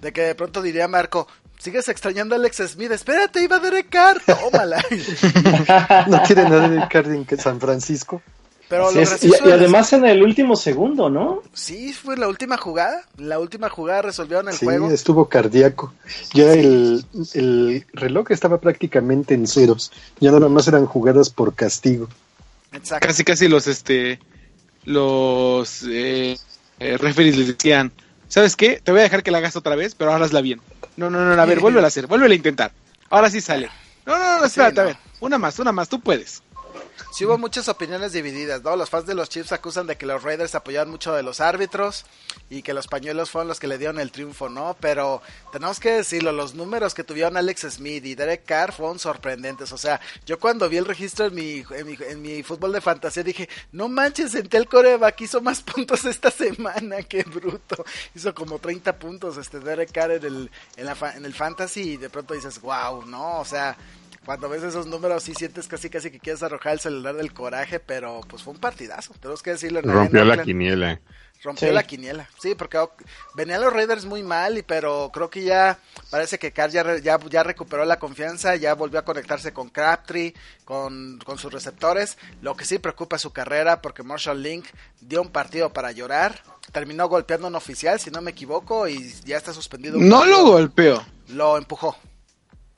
de 0.00 0.12
que 0.12 0.22
de 0.22 0.34
pronto 0.34 0.62
diría 0.62 0.88
Marco, 0.88 1.28
sigues 1.58 1.88
extrañando 1.88 2.34
a 2.34 2.38
Alex 2.38 2.56
Smith, 2.68 2.90
espérate, 2.90 3.42
iba 3.42 3.56
a 3.56 3.60
Derek 3.60 3.90
Carr, 3.90 4.20
tómala. 4.24 4.82
no 6.08 6.22
quiere 6.22 6.42
nada 6.44 6.68
de 6.68 6.88
Carr 6.88 7.06
en 7.06 7.38
San 7.38 7.60
Francisco. 7.60 8.22
Pero 8.70 8.88
es, 8.92 9.24
y, 9.24 9.30
y, 9.30 9.50
además 9.50 9.92
en 9.94 10.04
el 10.04 10.22
último 10.22 10.54
segundo, 10.54 11.10
¿no? 11.10 11.42
Sí, 11.52 11.92
fue 11.92 12.16
la 12.16 12.28
última 12.28 12.56
jugada. 12.56 13.02
La 13.18 13.40
última 13.40 13.68
jugada 13.68 14.02
resolvieron 14.02 14.48
el 14.48 14.54
sí, 14.54 14.64
juego. 14.64 14.86
Sí, 14.86 14.94
estuvo 14.94 15.28
cardíaco. 15.28 15.92
Ya 16.34 16.52
sí. 16.52 16.60
el, 16.60 17.04
el, 17.34 17.86
reloj 17.92 18.30
estaba 18.30 18.60
prácticamente 18.60 19.34
en 19.34 19.48
ceros. 19.48 19.90
Ya 20.20 20.30
nada 20.30 20.48
más 20.48 20.68
eran 20.68 20.86
jugadas 20.86 21.30
por 21.30 21.52
castigo. 21.52 22.08
Exacto. 22.72 23.08
Casi, 23.08 23.24
casi 23.24 23.48
los, 23.48 23.66
este, 23.66 24.20
los 24.84 25.82
eh, 25.88 26.38
eh, 26.78 26.96
referees 26.96 27.36
les 27.36 27.48
decían, 27.48 27.90
¿sabes 28.28 28.54
qué? 28.54 28.80
Te 28.84 28.92
voy 28.92 29.00
a 29.00 29.02
dejar 29.02 29.24
que 29.24 29.32
la 29.32 29.38
hagas 29.38 29.56
otra 29.56 29.74
vez, 29.74 29.96
pero 29.96 30.12
ahora 30.12 30.26
hazla 30.26 30.42
bien. 30.42 30.60
No, 30.96 31.10
no, 31.10 31.24
no, 31.24 31.42
a 31.42 31.44
ver, 31.44 31.58
vuélvela 31.60 31.86
a 31.86 31.88
hacer, 31.88 32.06
vuélvela 32.06 32.34
a 32.34 32.36
intentar. 32.36 32.70
Ahora 33.08 33.30
sí 33.30 33.40
sale. 33.40 33.68
No, 34.06 34.16
no, 34.16 34.38
no, 34.38 34.44
espérate, 34.44 34.74
sí, 34.74 34.76
no. 34.76 34.82
a 34.82 34.84
ver. 34.84 34.96
Una 35.18 35.38
más, 35.38 35.58
una 35.58 35.72
más, 35.72 35.88
tú 35.88 35.98
puedes. 35.98 36.40
Sí 37.12 37.24
hubo 37.24 37.38
muchas 37.38 37.68
opiniones 37.68 38.12
divididas, 38.12 38.62
¿no? 38.62 38.76
Los 38.76 38.88
fans 38.88 39.06
de 39.06 39.14
los 39.14 39.28
Chiefs 39.28 39.52
acusan 39.52 39.86
de 39.86 39.96
que 39.96 40.06
los 40.06 40.22
Raiders 40.22 40.54
apoyaron 40.54 40.90
mucho 40.90 41.12
de 41.12 41.22
los 41.22 41.40
árbitros 41.40 42.04
y 42.48 42.62
que 42.62 42.72
los 42.72 42.86
pañuelos 42.86 43.30
fueron 43.30 43.48
los 43.48 43.58
que 43.58 43.66
le 43.66 43.78
dieron 43.78 43.98
el 43.98 44.12
triunfo, 44.12 44.48
¿no? 44.48 44.76
Pero 44.80 45.20
tenemos 45.52 45.80
que 45.80 45.90
decirlo, 45.90 46.32
los 46.32 46.54
números 46.54 46.94
que 46.94 47.04
tuvieron 47.04 47.36
Alex 47.36 47.66
Smith 47.70 48.04
y 48.06 48.14
Derek 48.14 48.44
Carr 48.44 48.72
fueron 48.72 48.98
sorprendentes. 48.98 49.72
O 49.72 49.78
sea, 49.78 50.00
yo 50.24 50.38
cuando 50.38 50.68
vi 50.68 50.76
el 50.76 50.84
registro 50.84 51.26
en 51.26 51.34
mi, 51.34 51.64
en 51.70 51.86
mi, 51.86 51.96
en 52.00 52.22
mi 52.22 52.42
fútbol 52.42 52.72
de 52.72 52.80
fantasía 52.80 53.22
dije, 53.22 53.48
no 53.72 53.88
manches, 53.88 54.32
senté 54.32 54.56
el 54.56 54.68
coreback, 54.68 55.20
hizo 55.20 55.40
más 55.40 55.62
puntos 55.62 56.04
esta 56.04 56.30
semana, 56.30 57.02
qué 57.02 57.24
bruto. 57.24 57.84
Hizo 58.14 58.34
como 58.34 58.58
30 58.58 58.98
puntos 58.98 59.36
este 59.36 59.60
Derek 59.60 59.92
Carr 59.92 60.12
en 60.12 60.24
el, 60.24 60.50
en, 60.76 60.86
la, 60.86 60.96
en 61.16 61.24
el 61.24 61.34
fantasy 61.34 61.92
y 61.92 61.96
de 61.96 62.08
pronto 62.08 62.34
dices, 62.34 62.60
wow, 62.60 63.04
¿no? 63.04 63.40
O 63.40 63.44
sea 63.44 63.76
cuando 64.30 64.48
ves 64.48 64.62
esos 64.62 64.86
números 64.86 65.24
sí 65.24 65.34
sientes 65.34 65.66
casi 65.66 65.90
casi 65.90 66.08
que 66.12 66.20
quieres 66.20 66.40
arrojar 66.44 66.74
el 66.74 66.78
celular 66.78 67.16
del 67.16 67.32
coraje, 67.32 67.80
pero 67.80 68.20
pues 68.28 68.44
fue 68.44 68.52
un 68.52 68.60
partidazo, 68.60 69.12
tenemos 69.14 69.42
que 69.42 69.50
decirlo. 69.50 69.80
Rompió 69.82 70.24
la 70.24 70.44
quiniela. 70.44 71.00
Rompió 71.42 71.72
la 71.72 71.82
quiniela, 71.82 72.28
sí, 72.40 72.54
porque 72.54 72.78
venían 73.34 73.60
los 73.60 73.72
Raiders 73.72 74.04
muy 74.04 74.22
mal, 74.22 74.56
y 74.56 74.62
pero 74.62 75.10
creo 75.12 75.30
que 75.30 75.42
ya 75.42 75.80
parece 76.10 76.38
que 76.38 76.52
Carr 76.52 76.70
ya, 76.70 76.84
ya, 77.00 77.42
recuperó 77.42 77.84
la 77.84 77.98
confianza, 77.98 78.54
ya 78.54 78.74
volvió 78.74 79.00
a 79.00 79.04
conectarse 79.04 79.52
con 79.52 79.68
Crabtree, 79.68 80.32
con, 80.64 81.18
con 81.24 81.36
sus 81.36 81.52
receptores. 81.52 82.16
Lo 82.40 82.54
que 82.54 82.64
sí 82.64 82.78
preocupa 82.78 83.16
es 83.16 83.22
su 83.22 83.32
carrera, 83.32 83.82
porque 83.82 84.04
Marshall 84.04 84.40
Link 84.40 84.66
dio 85.00 85.22
un 85.22 85.30
partido 85.30 85.72
para 85.72 85.90
llorar, 85.90 86.40
terminó 86.70 87.08
golpeando 87.08 87.48
a 87.48 87.50
un 87.50 87.56
oficial, 87.56 87.98
si 87.98 88.12
no 88.12 88.22
me 88.22 88.30
equivoco, 88.30 88.86
y 88.86 89.12
ya 89.24 89.36
está 89.36 89.52
suspendido. 89.52 89.98
No 89.98 90.24
lo 90.24 90.44
golpeó. 90.44 91.04
Lo 91.30 91.58
empujó. 91.58 91.96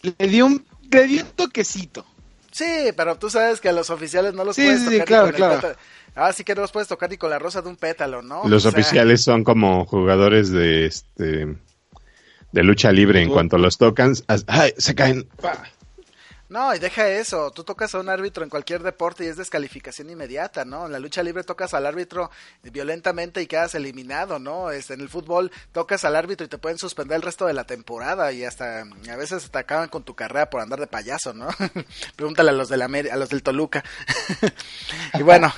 Le 0.01 0.29
dio 0.29 0.47
un, 0.47 0.65
le 0.93 1.07
dio 1.07 1.23
un 1.23 1.31
toquecito. 1.31 2.07
Sí, 2.51 2.93
pero 2.97 3.17
tú 3.17 3.31
sabes 3.31 3.61
que 3.61 3.71
a 3.71 3.73
los 3.73 3.91
oficiales 3.91 4.35
no 4.35 4.45
los 4.45 4.57
puedes 4.57 4.85
tocar. 4.85 4.99
Sí, 4.99 5.05
claro, 5.05 5.33
claro. 5.33 5.77
Ah, 6.15 6.33
sí 6.33 6.45
que 6.45 6.55
no 6.55 6.61
los 6.61 6.73
puedes 6.73 6.89
tocar 6.89 7.09
ni 7.09 7.17
con 7.17 7.31
la 7.31 7.39
rosa 7.39 7.63
de 7.63 7.71
un 7.71 7.77
pétalo, 7.77 8.21
¿no? 8.21 8.43
Los 8.47 8.67
oficiales 8.67 9.23
son 9.23 9.45
como 9.45 9.87
jugadores 9.87 10.51
de 10.51 10.85
este 10.85 11.57
de 12.53 12.63
lucha 12.63 12.93
libre. 12.93 13.23
En 13.23 13.31
cuanto 13.31 13.57
los 13.59 13.79
tocan, 13.79 14.15
¡ay! 14.47 14.75
se 14.77 14.95
caen. 14.95 15.27
No, 16.53 16.75
y 16.75 16.79
deja 16.79 17.09
eso. 17.09 17.51
Tú 17.51 17.65
tocas 17.65 17.95
a 17.95 18.01
un 18.01 18.11
árbitro 18.11 18.45
en 18.45 18.51
cualquier 18.51 18.83
deporte 18.83 19.25
y 19.25 19.29
es 19.29 19.39
descalificación 19.39 20.11
inmediata, 20.11 20.67
¿no? 20.67 20.85
En 20.85 20.93
la 20.93 20.99
lucha 20.99 21.23
libre 21.23 21.45
tocas 21.45 21.73
al 21.73 21.87
árbitro 21.87 22.31
violentamente 22.63 23.41
y 23.41 23.47
quedas 23.47 23.75
eliminado, 23.75 24.39
¿no? 24.39 24.71
Este, 24.71 24.93
en 24.93 25.01
el 25.01 25.09
fútbol 25.09 25.51
tocas 25.73 26.05
al 26.05 26.15
árbitro 26.15 26.45
y 26.45 26.51
te 26.51 26.59
pueden 26.59 26.77
suspender 26.77 27.17
el 27.17 27.23
resto 27.23 27.47
de 27.47 27.55
la 27.55 27.65
temporada 27.65 28.33
y 28.33 28.45
hasta 28.45 28.83
a 28.83 29.17
veces 29.17 29.51
te 29.51 29.59
acaban 29.59 29.89
con 29.89 30.03
tu 30.03 30.15
carrera 30.15 30.51
por 30.51 30.61
andar 30.61 30.79
de 30.79 30.89
payaso, 30.89 31.33
¿no? 31.33 31.49
Pregúntale 32.17 32.51
a 32.51 32.53
los, 32.53 32.69
de 32.69 32.77
la, 32.77 32.85
a 32.85 33.17
los 33.17 33.31
del 33.31 33.43
Toluca. 33.43 33.83
y 35.15 35.23
bueno, 35.23 35.51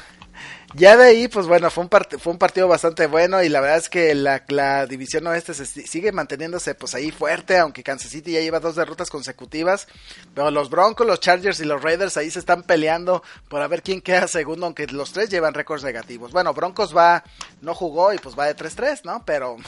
ya 0.75 0.97
de 0.97 1.05
ahí, 1.05 1.29
pues 1.29 1.47
bueno, 1.47 1.70
fue 1.70 1.85
un, 1.85 1.91
fue 2.18 2.33
un 2.33 2.39
partido 2.39 2.66
bastante 2.66 3.07
bueno 3.07 3.43
y 3.43 3.49
la 3.49 3.61
verdad 3.61 3.79
es 3.79 3.89
que 3.89 4.14
la, 4.14 4.43
la 4.49 4.87
división 4.87 5.27
oeste 5.27 5.55
se 5.55 5.66
sigue 5.66 6.11
manteniéndose 6.11 6.75
pues 6.75 6.95
ahí 6.95 7.12
fuerte, 7.12 7.59
aunque 7.59 7.85
Kansas 7.85 8.11
City 8.11 8.33
ya 8.33 8.41
lleva 8.41 8.59
dos 8.59 8.75
derrotas 8.75 9.09
consecutivas, 9.09 9.87
pero 10.35 10.51
los 10.51 10.70
Broncos, 10.70 11.07
los 11.07 11.20
Chargers 11.20 11.61
y 11.61 11.64
los 11.64 11.83
Raiders 11.83 12.16
ahí 12.16 12.31
se 12.31 12.41
están 12.41 12.64
peleando 12.64 13.22
por 13.49 13.62
a 13.62 13.68
ver 13.68 13.83
quién 13.83 14.01
queda 14.01 14.27
segundo, 14.27 14.66
aunque 14.66 14.89
los 14.89 15.12
tres 15.12 15.31
llevan 15.31 15.55
récords 15.55 15.85
negativos. 15.85 16.33
Bueno, 16.33 16.53
Broncos 16.53 16.97
va, 16.97 17.22
no 17.61 17.75
jugó 17.75 18.12
y 18.12 18.18
pues 18.18 18.37
va 18.39 18.47
de 18.47 18.57
3-3, 18.57 19.03
¿no? 19.05 19.22
Pero... 19.25 19.57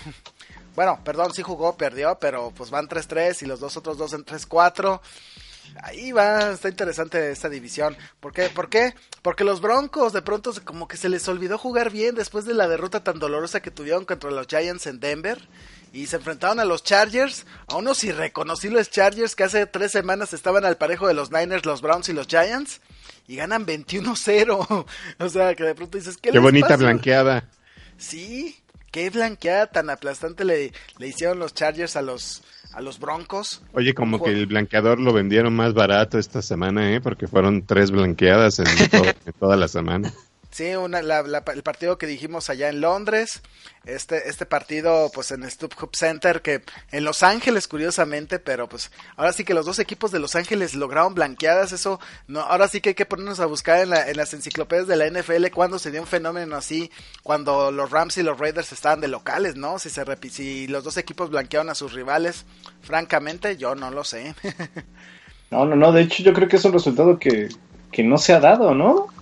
Bueno, 0.77 1.01
perdón, 1.03 1.33
sí 1.33 1.41
jugó, 1.41 1.75
perdió, 1.79 2.19
pero 2.21 2.53
pues 2.55 2.69
van 2.69 2.87
3-3 2.87 3.41
y 3.41 3.47
los 3.47 3.61
dos 3.61 3.79
otros 3.79 3.97
dos 3.97 4.13
en 4.13 4.27
3-4 4.27 5.01
ahí 5.83 6.12
va, 6.12 6.53
está 6.53 6.69
interesante 6.69 7.31
esta 7.31 7.49
división. 7.49 7.97
¿Por 8.21 8.33
qué? 8.33 8.49
¿Por 8.49 8.69
qué? 8.69 8.95
Porque 9.23 9.45
los 9.45 9.61
Broncos 9.61 10.12
de 10.12 10.23
pronto 10.23 10.53
como 10.64 10.89
que 10.89 10.97
se 10.97 11.09
les 11.09 11.27
olvidó 11.29 11.59
jugar 11.59 11.91
bien 11.91 12.14
después 12.14 12.45
de 12.45 12.55
la 12.55 12.69
derrota 12.69 13.05
tan 13.05 13.19
dolorosa 13.19 13.61
que 13.61 13.71
tuvieron 13.71 14.05
contra 14.05 14.31
los 14.31 14.47
Giants 14.47 14.87
en 14.87 15.01
Denver. 15.01 15.49
Y 15.93 16.07
se 16.09 16.17
enfrentaron 16.17 16.61
a 16.61 16.64
los 16.64 16.83
Chargers, 16.83 17.47
a 17.69 17.77
unos 17.77 18.05
irreconocibles 18.05 18.91
Chargers 18.91 19.35
que 19.35 19.45
hace 19.45 19.67
tres 19.67 19.93
semanas 19.93 20.33
estaban 20.33 20.64
al 20.64 20.77
parejo 20.77 21.09
de 21.09 21.14
los 21.14 21.31
Niners, 21.31 21.64
los 21.64 21.81
Browns 21.81 22.09
y 22.09 22.12
los 22.12 22.27
Giants. 22.27 22.81
Y 23.27 23.37
ganan 23.37 23.67
21-0. 23.67 24.87
o 25.19 25.29
sea, 25.29 25.55
que 25.55 25.64
de 25.64 25.75
pronto 25.75 25.97
dices, 25.97 26.17
¿qué, 26.19 26.31
qué 26.31 26.39
bonita 26.39 26.77
blanqueada. 26.77 27.49
Sí, 27.99 28.62
qué 28.97 29.11
blanqueada 29.11 29.66
tan 29.66 29.90
aplastante 29.90 30.47
le, 30.47 30.72
le 30.99 31.07
hicieron 31.07 31.38
los 31.38 31.53
Chargers 31.53 31.97
a 31.97 32.03
los, 32.03 32.42
a 32.72 32.80
los 32.80 32.99
Broncos. 32.99 33.61
Oye, 33.74 33.92
como 33.92 34.22
que 34.22 34.30
el 34.30 34.47
blanqueador 34.47 34.99
lo 34.99 35.12
vendieron 35.12 35.55
más 35.55 35.74
barato 35.74 36.18
esta 36.18 36.40
semana, 36.40 36.94
¿eh? 36.94 37.03
Porque 37.03 37.28
fueron 37.28 37.66
tres 37.66 37.90
blanqueadas 37.90 38.59
en, 38.59 38.66
en 38.68 39.32
toda 39.38 39.57
la 39.59 39.68
semana. 39.68 40.11
Sí, 40.57 40.75
una, 40.75 41.01
el 41.01 41.63
partido 41.63 41.99
que 41.99 42.07
dijimos 42.07 42.49
allá 42.49 42.71
en 42.71 42.81
Londres, 42.81 43.43
este, 43.85 44.31
este 44.31 44.47
partido 44.47 45.11
pues 45.13 45.31
en 45.31 45.43
StubHub 45.51 45.95
Center, 45.95 46.41
que 46.41 46.63
en 46.93 47.05
Los 47.05 47.23
Ángeles 47.23 47.69
curiosamente, 47.69 48.39
pero 48.39 48.67
pues 48.67 48.91
ahora 49.17 49.35
sí 49.35 49.45
que 49.45 49.53
los 49.53 49.67
dos 49.67 49.81
equipos 49.81 50.13
de 50.13 50.19
Los 50.19 50.35
Ángeles 50.35 50.75
lograron 50.75 51.13
blanqueadas, 51.13 51.73
eso, 51.73 52.01
no, 52.27 52.41
ahora 52.41 52.69
sí 52.69 52.81
que 52.81 52.89
hay 52.89 52.95
que 52.95 53.05
ponernos 53.05 53.39
a 53.41 53.45
buscar 53.45 53.81
en, 53.81 53.91
la, 53.91 54.09
en 54.09 54.17
las 54.17 54.33
enciclopedias 54.33 54.87
de 54.87 54.97
la 54.97 55.11
NFL 55.11 55.49
cuando 55.53 55.79
se 55.79 55.91
dio 55.91 56.01
un 56.01 56.07
fenómeno 56.07 56.57
así, 56.57 56.91
cuando 57.23 57.71
los 57.71 57.91
Rams 57.91 58.17
y 58.17 58.23
los 58.23 58.39
Raiders 58.39 58.73
estaban 58.73 59.03
de 59.03 59.09
locales, 59.09 59.57
¿no? 59.57 59.79
Si, 59.79 59.91
se 59.91 60.05
si 60.31 60.69
los 60.69 60.85
dos 60.85 60.97
equipos 60.97 61.29
blanquearon 61.29 61.69
a 61.69 61.75
sus 61.75 61.93
rivales, 61.93 62.47
francamente 62.81 63.59
yo 63.59 63.75
no 63.75 63.91
lo 63.91 64.05
sé. 64.05 64.35
no, 65.51 65.67
no, 65.67 65.77
no, 65.77 65.93
de 65.93 66.01
hecho 66.01 66.23
yo 66.23 66.33
creo 66.33 66.49
que 66.49 66.57
es 66.57 66.65
un 66.65 66.73
resultado 66.73 67.19
que, 67.19 67.51
que 67.93 68.03
no 68.03 68.17
se 68.17 68.33
ha 68.33 68.41
dado, 68.41 68.75
¿no? 68.75 69.15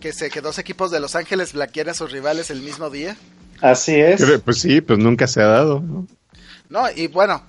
Que, 0.00 0.12
se, 0.12 0.30
que 0.30 0.40
dos 0.40 0.58
equipos 0.58 0.90
de 0.90 1.00
Los 1.00 1.14
Ángeles 1.14 1.52
blanquearan 1.52 1.92
a 1.92 1.94
sus 1.94 2.10
rivales 2.10 2.50
el 2.50 2.62
mismo 2.62 2.90
día. 2.90 3.16
Así 3.60 3.94
es. 3.94 4.24
Pues 4.44 4.58
sí, 4.58 4.80
pues 4.80 4.98
nunca 4.98 5.26
se 5.26 5.42
ha 5.42 5.46
dado. 5.46 5.82
No, 6.68 6.90
y 6.94 7.06
bueno. 7.06 7.42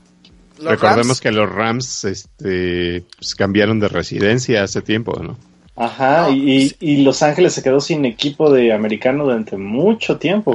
Recordemos 0.59 1.19
que 1.19 1.31
los 1.31 1.49
Rams 1.49 2.03
este, 2.03 3.03
pues 3.17 3.33
cambiaron 3.33 3.79
de 3.79 3.87
residencia 3.87 4.63
hace 4.63 4.81
tiempo, 4.81 5.19
¿no? 5.19 5.37
Ajá, 5.75 6.29
y, 6.29 6.75
y, 6.79 6.97
Los 7.03 7.23
Ángeles 7.23 7.53
se 7.53 7.63
quedó 7.63 7.79
sin 7.79 8.05
equipo 8.05 8.51
de 8.51 8.71
americano 8.71 9.23
durante 9.23 9.57
mucho 9.57 10.19
tiempo. 10.19 10.53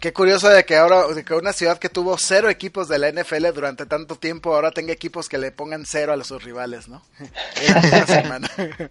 Qué 0.00 0.12
curioso 0.12 0.48
de 0.48 0.64
que 0.64 0.76
ahora, 0.76 1.08
de 1.08 1.24
que 1.24 1.34
una 1.34 1.52
ciudad 1.52 1.78
que 1.78 1.88
tuvo 1.88 2.18
cero 2.18 2.50
equipos 2.50 2.88
de 2.88 2.98
la 2.98 3.10
NFL 3.10 3.46
durante 3.54 3.86
tanto 3.86 4.16
tiempo, 4.16 4.54
ahora 4.54 4.70
tenga 4.70 4.92
equipos 4.92 5.28
que 5.28 5.38
le 5.38 5.50
pongan 5.50 5.86
cero 5.86 6.12
a 6.12 6.24
sus 6.24 6.44
rivales, 6.44 6.88
¿no? 6.88 7.02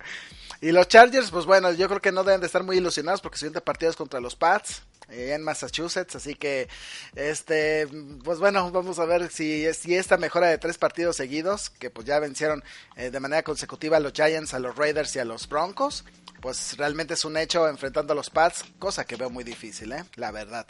Y 0.62 0.72
los 0.72 0.88
Chargers, 0.88 1.30
pues 1.30 1.45
bueno, 1.45 1.72
yo 1.72 1.88
creo 1.88 2.01
que 2.01 2.12
no 2.12 2.24
deben 2.24 2.41
de 2.41 2.47
estar 2.47 2.64
muy 2.64 2.78
ilusionados 2.78 3.22
porque 3.22 3.38
siguiente 3.38 3.62
partido 3.62 3.91
es 3.91 3.95
contra 3.95 4.20
los 4.20 4.36
Pats 4.36 4.82
eh, 5.10 5.34
en 5.34 5.43
Massachusetts, 5.43 6.16
así 6.16 6.34
que 6.36 6.68
este, 7.16 7.88
pues 8.24 8.39
bueno, 8.39 8.72
vamos 8.72 8.97
a 8.99 9.05
ver 9.05 9.32
si, 9.32 9.72
si 9.74 9.95
esta 9.95 10.18
mejora 10.18 10.47
de 10.47 10.58
tres 10.58 10.78
partidos 10.78 11.16
seguidos, 11.16 11.70
que 11.70 11.89
pues 11.89 12.08
ya 12.08 12.20
vencieron 12.20 12.64
eh, 12.95 13.12
de 13.12 13.20
manera 13.20 13.43
consecutiva 13.43 13.97
a 13.97 13.99
los 13.99 14.14
Giants, 14.14 14.53
a 14.53 14.60
los 14.60 14.76
Raiders 14.76 15.16
y 15.16 15.20
a 15.20 15.26
los 15.26 15.47
Broncos, 15.47 16.03
pues 16.41 16.76
realmente 16.78 17.14
es 17.14 17.24
un 17.24 17.38
hecho 17.38 17.68
enfrentando 17.68 18.14
a 18.14 18.16
los 18.16 18.30
Pats, 18.30 18.66
cosa 18.80 19.05
que 19.05 19.16
veo 19.16 19.30
muy 19.30 19.43
difícil, 19.43 19.91
eh, 19.91 20.03
la 20.16 20.32
verdad. 20.32 20.66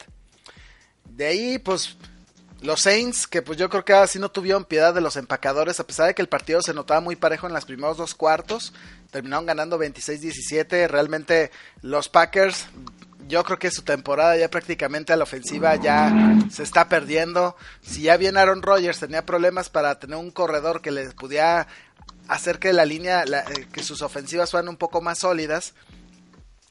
De 1.04 1.26
ahí, 1.26 1.58
pues 1.58 1.96
los 2.60 2.80
Saints, 2.80 3.26
que 3.26 3.40
pues 3.40 3.56
yo 3.56 3.70
creo 3.70 3.84
que 3.84 3.92
así 3.92 4.18
no 4.18 4.30
tuvieron 4.30 4.64
piedad 4.64 4.92
de 4.92 5.00
los 5.00 5.16
empacadores, 5.16 5.78
a 5.78 5.86
pesar 5.86 6.08
de 6.08 6.14
que 6.14 6.22
el 6.22 6.28
partido 6.28 6.60
se 6.60 6.74
notaba 6.74 7.00
muy 7.00 7.16
parejo 7.16 7.46
en 7.46 7.52
los 7.52 7.64
primeros 7.64 7.96
dos 7.96 8.14
cuartos, 8.14 8.72
terminaron 9.10 9.46
ganando 9.46 9.78
26-17. 9.78 10.88
Realmente 10.88 11.50
los 11.82 12.08
Packers, 12.08 12.66
yo 13.28 13.44
creo 13.44 13.58
que 13.58 13.70
su 13.70 13.82
temporada 13.82 14.36
ya 14.36 14.48
prácticamente 14.50 15.12
a 15.12 15.16
la 15.16 15.24
ofensiva 15.24 15.76
ya 15.76 16.12
se 16.50 16.62
está 16.62 16.88
perdiendo. 16.88 17.56
Si 17.82 18.02
ya 18.02 18.16
bien 18.16 18.36
Aaron 18.36 18.62
Rodgers 18.62 19.00
tenía 19.00 19.26
problemas 19.26 19.70
para 19.70 19.98
tener 19.98 20.16
un 20.16 20.30
corredor 20.30 20.80
que 20.82 20.90
les 20.90 21.14
pudiera 21.14 21.68
hacer 22.28 22.58
que 22.58 22.72
la 22.72 22.84
línea, 22.84 23.24
eh, 23.24 23.66
que 23.72 23.82
sus 23.82 24.02
ofensivas 24.02 24.50
fueran 24.50 24.68
un 24.68 24.76
poco 24.76 25.00
más 25.00 25.18
sólidas, 25.18 25.74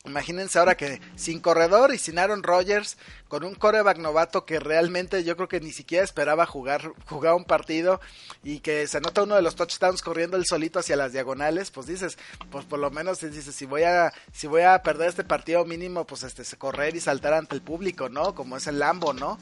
Imagínense 0.08 0.58
ahora 0.58 0.78
que 0.78 1.01
sin 1.16 1.39
corredor 1.39 1.93
y 1.93 1.97
sin 1.97 2.18
Aaron 2.18 2.43
Rodgers, 2.43 2.97
con 3.28 3.43
un 3.43 3.55
coreback 3.55 3.97
novato 3.97 4.45
que 4.45 4.60
realmente 4.60 5.24
yo 5.24 5.36
creo 5.36 5.47
que 5.47 5.60
ni 5.60 5.72
siquiera 5.72 6.03
esperaba 6.03 6.45
jugar, 6.45 6.93
jugar 7.05 7.34
un 7.34 7.43
partido 7.43 7.99
y 8.43 8.60
que 8.60 8.88
se 8.88 9.01
nota 9.01 9.24
uno 9.24 9.36
de 9.36 9.41
los 9.41 9.55
touchdowns 9.55 10.01
corriendo 10.01 10.38
el 10.38 10.45
solito 10.45 10.80
hacia 10.80 10.95
las 10.95 11.12
diagonales, 11.12 11.72
pues 11.72 11.88
dices, 11.88 12.18
pues 12.49 12.66
por 12.66 12.80
lo 12.80 12.89
menos 12.89 13.20
dices, 13.20 13.53
si 13.53 13.66
voy 13.66 13.84
a, 13.84 14.14
si 14.32 14.47
voy 14.47 14.62
a 14.62 14.82
perder 14.82 15.10
este 15.10 15.24
partido 15.24 15.66
mínimo, 15.66 16.05
pues 16.05 16.24
este, 16.24 16.43
correr 16.58 16.95
y 16.95 17.01
saltar 17.01 17.34
ante 17.34 17.55
el 17.55 17.62
público, 17.62 18.10
¿no? 18.10 18.34
Como 18.34 18.58
es 18.58 18.68
el 18.68 18.80
Lambo, 18.80 19.14
¿no? 19.14 19.38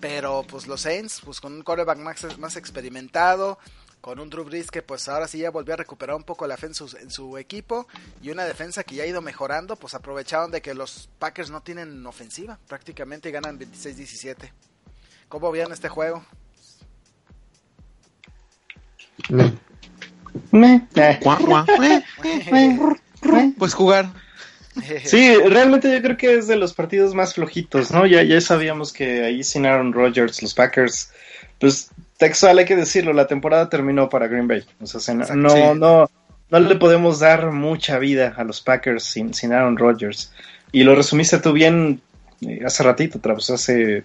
Pero 0.00 0.44
pues 0.48 0.66
los 0.66 0.82
Saints, 0.82 1.20
pues 1.24 1.40
con 1.40 1.52
un 1.52 1.62
coreback 1.62 1.98
más, 1.98 2.38
más 2.38 2.56
experimentado, 2.56 3.58
con 4.00 4.18
un 4.18 4.30
Drew 4.30 4.44
Brees 4.44 4.70
que 4.70 4.82
pues 4.82 5.08
ahora 5.08 5.28
sí 5.28 5.38
ya 5.38 5.50
volvió 5.50 5.74
a 5.74 5.76
recuperar 5.76 6.16
un 6.16 6.24
poco 6.24 6.46
la 6.46 6.54
defensa 6.54 6.84
en 7.00 7.10
su 7.10 7.36
equipo 7.38 7.86
y 8.22 8.30
una 8.30 8.44
defensa 8.44 8.82
que 8.82 8.94
ya 8.94 9.04
ha 9.04 9.06
ido 9.06 9.20
mejorando, 9.20 9.76
pues 9.76 9.94
aprovecharon 9.94 10.50
de 10.50 10.62
que 10.62 10.74
los 10.74 11.08
Packers 11.18 11.50
no 11.50 11.62
tienen 11.62 12.06
ofensiva 12.06 12.58
prácticamente 12.66 13.28
y 13.28 13.32
ganan 13.32 13.58
26-17. 13.58 14.50
¿Cómo 15.28 15.52
vieron 15.52 15.72
este 15.72 15.88
juego? 15.88 16.24
pues 23.58 23.74
jugar. 23.74 24.10
Sí, 25.04 25.34
realmente 25.36 25.92
yo 25.92 26.00
creo 26.00 26.16
que 26.16 26.38
es 26.38 26.46
de 26.46 26.56
los 26.56 26.72
partidos 26.72 27.14
más 27.14 27.34
flojitos, 27.34 27.90
¿no? 27.90 28.06
Ya, 28.06 28.22
ya 28.22 28.40
sabíamos 28.40 28.92
que 28.92 29.24
ahí 29.24 29.44
sin 29.44 29.66
Aaron 29.66 29.92
Rodgers, 29.92 30.42
los 30.42 30.54
Packers, 30.54 31.10
pues 31.58 31.90
textual 32.20 32.58
hay 32.58 32.66
que 32.66 32.76
decirlo, 32.76 33.12
la 33.12 33.26
temporada 33.26 33.68
terminó 33.68 34.08
para 34.08 34.28
Green 34.28 34.46
Bay. 34.46 34.64
O 34.80 34.86
sea, 34.86 35.14
no, 35.14 35.74
no, 35.74 36.08
no, 36.50 36.60
le 36.60 36.76
podemos 36.76 37.18
dar 37.18 37.50
mucha 37.50 37.98
vida 37.98 38.34
a 38.36 38.44
los 38.44 38.60
Packers 38.60 39.02
sin, 39.02 39.34
sin 39.34 39.52
Aaron 39.52 39.76
Rodgers. 39.76 40.32
Y 40.70 40.84
lo 40.84 40.94
resumiste 40.94 41.38
tú 41.38 41.52
bien 41.52 42.00
eh, 42.42 42.60
hace 42.64 42.84
ratito, 42.84 43.18
Travis. 43.18 43.50
Hace, 43.50 44.04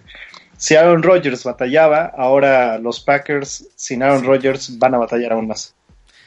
si 0.56 0.74
Aaron 0.74 1.02
Rodgers 1.02 1.44
batallaba, 1.44 2.06
ahora 2.16 2.78
los 2.78 2.98
Packers 2.98 3.68
sin 3.76 4.02
Aaron 4.02 4.24
Rodgers 4.24 4.76
van 4.78 4.94
a 4.94 4.98
batallar 4.98 5.32
aún 5.32 5.46
más. 5.46 5.74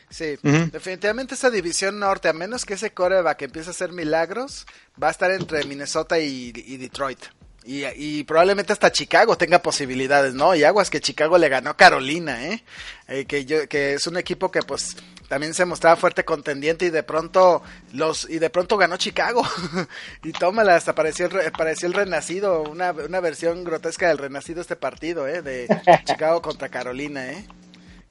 Sí, 0.10 0.38
definitivamente 0.42 1.36
esa 1.36 1.52
división 1.52 2.00
norte, 2.00 2.30
a 2.30 2.34
menos 2.34 2.66
que 2.66 2.74
ese 2.74 2.92
coreback 2.92 3.44
empiece 3.44 3.70
a 3.70 3.72
hacer 3.72 3.92
milagros, 3.92 4.66
va 5.02 5.10
a 5.10 5.12
estar 5.12 5.30
entre 5.30 5.64
Minnesota 5.66 6.18
y, 6.18 6.52
Detroit. 6.78 7.20
Y, 7.66 8.24
probablemente 8.24 8.74
hasta 8.74 8.91
Chicago 8.91 9.38
tenga 9.38 9.62
posibilidades, 9.62 10.34
¿no? 10.34 10.55
Y 10.55 10.64
aguas 10.64 10.89
que 10.89 11.01
Chicago 11.01 11.38
le 11.38 11.49
ganó 11.49 11.72
a 11.72 11.78
Carolina, 11.78 12.47
¿eh? 12.47 12.64
eh 13.07 13.26
que, 13.26 13.45
yo, 13.45 13.68
que 13.68 13.93
es 13.93 14.07
un 14.07 14.18
equipo 14.18 14.49
que 14.49 14.62
pues 14.62 14.95
también 15.28 15.53
se 15.53 15.66
mostraba 15.66 15.95
fuerte 15.95 16.26
contendiente 16.26 16.86
y 16.86 16.89
de 16.89 17.03
pronto 17.03 17.62
los 17.93 18.28
y 18.28 18.39
de 18.39 18.49
pronto 18.49 18.78
ganó 18.78 18.97
Chicago 18.97 19.43
y 20.24 20.32
tómala 20.32 20.76
hasta 20.76 20.95
pareció 20.95 21.28
el, 21.28 21.51
pareció 21.51 21.88
el 21.88 21.93
renacido 21.93 22.64
una, 22.64 22.91
una 22.91 23.20
versión 23.20 23.64
grotesca 23.64 24.07
del 24.07 24.18
renacido 24.18 24.62
este 24.62 24.76
partido 24.76 25.28
eh 25.28 25.43
de 25.43 25.68
Chicago 26.05 26.41
contra 26.41 26.70
Carolina 26.70 27.32
eh 27.32 27.45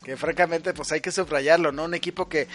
que 0.05 0.16
francamente 0.16 0.72
pues 0.72 0.90
hay 0.92 1.03
que 1.03 1.12
subrayarlo, 1.12 1.70
¿no? 1.70 1.84
Un 1.84 1.92
equipo 1.92 2.30
que 2.30 2.49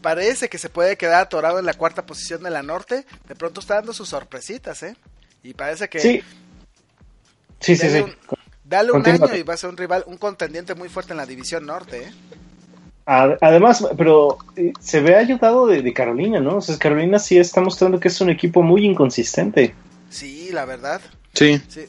parece 0.00 0.48
que 0.48 0.58
se 0.58 0.68
puede 0.68 0.96
quedar 0.96 1.22
atorado 1.22 1.58
en 1.58 1.66
la 1.66 1.74
cuarta 1.74 2.06
posición 2.06 2.42
de 2.44 2.50
la 2.50 2.62
norte, 2.62 3.04
de 3.26 3.34
pronto 3.34 3.60
está 3.60 3.76
dando 3.76 3.92
sus 3.92 4.10
sorpresitas, 4.10 4.82
¿eh? 4.84 4.96
Y 5.42 5.54
parece 5.54 5.88
que... 5.88 6.00
Sí, 6.00 6.22
sí, 7.60 7.76
sí. 7.76 7.88
sí. 7.88 8.04
dale 8.64 8.92
un 8.92 9.06
año 9.06 9.34
y 9.34 9.42
va 9.42 9.54
a 9.54 9.56
ser 9.56 9.70
un 9.70 9.76
rival, 9.76 10.04
un 10.06 10.16
contendiente 10.16 10.74
muy 10.74 10.88
fuerte 10.88 11.12
en 11.12 11.18
la 11.18 11.26
división 11.26 11.66
norte, 11.66 12.04
¿eh? 12.04 12.12
Además, 13.06 13.84
pero 13.96 14.38
eh, 14.56 14.72
se 14.78 15.00
ve 15.00 15.16
ayudado 15.16 15.66
de, 15.66 15.92
Carolina, 15.92 16.38
¿no? 16.38 16.58
O 16.58 16.60
sea, 16.60 16.78
Carolina 16.78 17.18
sí 17.18 17.38
está 17.38 17.60
mostrando 17.60 17.98
que 17.98 18.06
es 18.06 18.20
un 18.20 18.30
equipo 18.30 18.62
muy 18.62 18.84
inconsistente. 18.84 19.74
Sí, 20.10 20.50
la 20.52 20.64
verdad. 20.64 21.00
Sí. 21.34 21.60
Sí, 21.66 21.86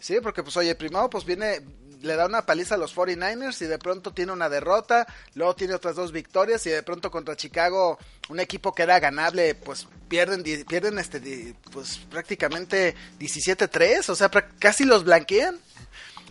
sí 0.00 0.16
porque 0.22 0.42
pues 0.42 0.56
oye, 0.56 0.74
primero 0.74 1.10
pues 1.10 1.26
viene, 1.26 1.60
le 2.02 2.16
da 2.16 2.26
una 2.26 2.44
paliza 2.44 2.74
a 2.74 2.78
los 2.78 2.94
49ers 2.94 3.62
y 3.62 3.66
de 3.66 3.78
pronto 3.78 4.12
tiene 4.12 4.32
una 4.32 4.48
derrota, 4.48 5.06
luego 5.34 5.54
tiene 5.54 5.74
otras 5.74 5.96
dos 5.96 6.12
victorias 6.12 6.66
y 6.66 6.70
de 6.70 6.82
pronto 6.82 7.10
contra 7.10 7.36
Chicago, 7.36 7.98
un 8.28 8.40
equipo 8.40 8.74
que 8.74 8.82
era 8.82 9.00
ganable, 9.00 9.54
pues 9.54 9.86
pierden 10.08 10.42
pierden 10.66 10.98
este 10.98 11.54
pues 11.70 11.98
prácticamente 12.10 12.94
17-3, 13.18 14.08
o 14.08 14.14
sea, 14.14 14.30
casi 14.58 14.84
los 14.84 15.04
blanquean. 15.04 15.58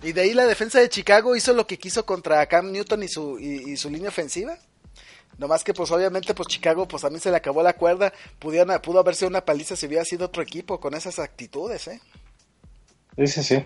Y 0.04 0.14
de 0.14 0.22
ahí 0.22 0.34
la 0.34 0.46
defensa 0.46 0.80
de 0.80 0.90
Chicago 0.90 1.36
hizo 1.36 1.54
lo 1.54 1.68
que 1.68 1.78
quiso 1.78 2.06
contra 2.06 2.46
Cam 2.48 2.72
Newton 2.72 3.04
y 3.04 3.08
su 3.08 3.40
y, 3.40 3.78
su 3.78 3.90
línea 3.90 4.10
ofensiva. 4.10 4.58
Nomás 5.38 5.64
que 5.64 5.74
pues 5.74 5.90
obviamente 5.92 6.34
pues 6.34 6.48
Chicago 6.48 6.88
pues 6.88 7.04
mí 7.06 7.20
se 7.20 7.32
le 7.32 7.38
acabó 7.38 7.64
la 7.64 7.74
cuerda, 7.74 8.12
pudieron, 8.40 8.80
pudo 8.82 9.00
haber 9.00 9.16
sido 9.16 9.30
una 9.30 9.46
paliza 9.46 9.76
si 9.76 9.86
hubiera 9.88 10.04
sido 10.04 10.26
otro 10.26 10.44
equipo 10.44 10.80
con 10.80 10.94
esas 10.94 11.20
actitudes, 11.20 11.88
¿eh? 11.88 12.02
Sí, 13.18 13.28
sí, 13.28 13.44
sí. 13.44 13.66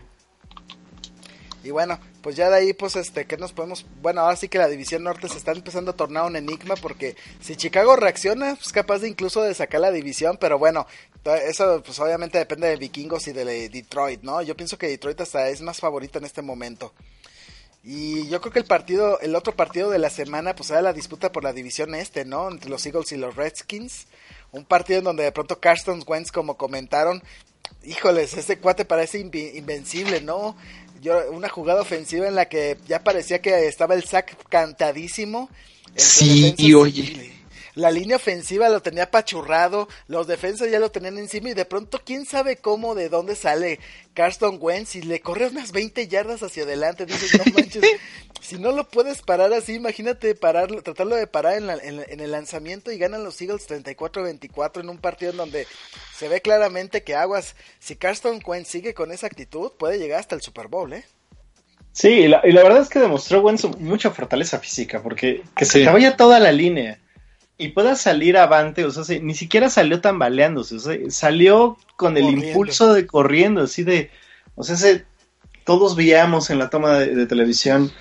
Y 1.65 1.71
bueno, 1.71 1.99
pues 2.21 2.35
ya 2.35 2.49
de 2.51 2.57
ahí, 2.57 2.73
pues, 2.73 2.95
este, 2.95 3.25
que 3.25 3.37
nos 3.37 3.51
podemos. 3.51 3.87
Bueno, 3.99 4.21
ahora 4.21 4.35
sí 4.35 4.47
que 4.47 4.59
la 4.59 4.67
división 4.67 5.03
norte 5.03 5.27
se 5.27 5.37
está 5.37 5.51
empezando 5.51 5.91
a 5.91 5.95
tornar 5.95 6.25
un 6.25 6.35
enigma, 6.35 6.75
porque 6.75 7.15
si 7.41 7.55
Chicago 7.55 7.95
reacciona, 7.95 8.51
es 8.51 8.71
capaz 8.71 8.99
de 8.99 9.09
incluso 9.09 9.41
de 9.41 9.55
sacar 9.55 9.81
la 9.81 9.91
división, 9.91 10.37
pero 10.39 10.59
bueno, 10.59 10.85
eso, 11.47 11.81
pues, 11.83 11.99
obviamente 11.99 12.37
depende 12.37 12.67
de 12.67 12.77
Vikingos 12.77 13.27
y 13.27 13.33
de 13.33 13.69
Detroit, 13.69 14.21
¿no? 14.21 14.43
Yo 14.43 14.55
pienso 14.55 14.77
que 14.77 14.87
Detroit 14.87 15.21
hasta 15.21 15.49
es 15.49 15.61
más 15.61 15.79
favorito 15.79 16.19
en 16.19 16.25
este 16.25 16.43
momento. 16.43 16.93
Y 17.83 18.27
yo 18.29 18.41
creo 18.41 18.53
que 18.53 18.59
el 18.59 18.65
partido, 18.65 19.19
el 19.21 19.35
otro 19.35 19.55
partido 19.55 19.89
de 19.89 19.99
la 19.99 20.11
semana, 20.11 20.55
pues 20.55 20.69
era 20.69 20.83
la 20.83 20.93
disputa 20.93 21.31
por 21.31 21.43
la 21.43 21.53
división 21.53 21.95
este, 21.95 22.25
¿no? 22.25 22.49
Entre 22.49 22.69
los 22.69 22.85
Eagles 22.85 23.11
y 23.11 23.17
los 23.17 23.35
Redskins. 23.35 24.05
Un 24.51 24.65
partido 24.65 24.99
en 24.99 25.05
donde 25.05 25.23
de 25.23 25.31
pronto 25.31 25.59
Carson 25.59 26.03
Wentz, 26.05 26.31
como 26.31 26.57
comentaron, 26.57 27.23
híjoles, 27.83 28.35
ese 28.35 28.57
cuate 28.57 28.85
parece 28.85 29.19
invencible, 29.19 30.21
¿no? 30.21 30.55
Una 31.31 31.49
jugada 31.49 31.81
ofensiva 31.81 32.27
en 32.27 32.35
la 32.35 32.45
que 32.45 32.77
ya 32.87 33.03
parecía 33.03 33.41
que 33.41 33.67
estaba 33.67 33.95
el 33.95 34.03
sack 34.03 34.35
cantadísimo. 34.49 35.49
Sí, 35.95 36.53
y 36.57 36.73
oye. 36.73 37.31
La 37.75 37.91
línea 37.91 38.15
ofensiva 38.15 38.69
lo 38.69 38.81
tenía 38.81 39.11
pachurrado, 39.11 39.89
los 40.07 40.27
defensas 40.27 40.71
ya 40.71 40.79
lo 40.79 40.91
tenían 40.91 41.17
encima 41.17 41.49
y 41.49 41.53
de 41.53 41.65
pronto 41.65 42.01
quién 42.03 42.25
sabe 42.25 42.55
cómo, 42.55 42.95
de 42.95 43.09
dónde 43.09 43.35
sale 43.35 43.79
Carston 44.13 44.57
Wentz 44.61 44.95
y 44.95 45.01
le 45.01 45.19
corre 45.19 45.47
unas 45.47 45.73
20 45.73 46.07
yardas 46.07 46.41
hacia 46.41 46.63
adelante. 46.63 47.05
Dices, 47.05 47.37
no 47.37 47.43
manches, 47.53 47.83
si 48.39 48.57
no 48.57 48.71
lo 48.71 48.87
puedes 48.87 49.21
parar 49.21 49.53
así, 49.53 49.73
imagínate 49.73 50.35
pararlo, 50.35 50.81
tratarlo 50.83 51.17
de 51.17 51.27
parar 51.27 51.57
en, 51.57 51.69
en, 51.69 52.19
el 52.21 52.31
lanzamiento 52.31 52.93
y 52.93 52.97
ganan 52.97 53.25
los 53.25 53.41
Eagles 53.41 53.67
34-24 53.67 54.79
en 54.79 54.89
un 54.89 54.97
partido 54.97 55.31
en 55.31 55.37
donde 55.37 55.67
se 56.15 56.29
ve 56.29 56.41
claramente 56.41 57.03
que 57.03 57.15
Aguas, 57.15 57.57
si 57.79 57.97
Carston 57.97 58.39
Wentz 58.45 58.69
sigue 58.69 58.93
con 58.93 59.11
esa 59.11 59.27
actitud, 59.27 59.73
puede 59.77 59.99
llegar 59.99 60.21
hasta 60.21 60.35
el 60.35 60.41
Super 60.41 60.69
Bowl, 60.69 60.93
¿eh? 60.93 61.03
Sí, 61.91 62.09
y 62.09 62.27
la, 62.27 62.41
verdad 62.41 62.81
es 62.81 62.89
que 62.89 62.99
demostró 62.99 63.41
Wentz 63.41 63.65
mucha 63.79 64.11
fortaleza 64.11 64.59
física, 64.59 65.01
porque 65.01 65.43
que 65.55 65.65
se 65.65 65.85
vaya 65.85 66.15
toda 66.15 66.39
la 66.39 66.51
línea 66.51 66.99
y 67.57 67.69
pueda 67.69 67.95
salir 67.95 68.37
avante, 68.37 68.83
o 68.85 68.91
sea, 68.91 69.19
ni 69.19 69.33
siquiera 69.33 69.69
salió 69.69 70.01
tambaleándose, 70.01 70.75
o 70.75 70.79
sea, 70.79 70.97
salió 71.09 71.77
con 71.95 72.17
el 72.17 72.25
impulso 72.25 72.93
de 72.93 73.07
corriendo, 73.07 73.61
así 73.63 73.83
de, 73.83 74.11
o 74.55 74.63
sea, 74.63 74.75
todos 75.63 75.95
veíamos 75.95 76.49
en 76.49 76.59
la 76.59 76.69
toma 76.69 76.99
de, 76.99 77.25
televisión 77.25 77.91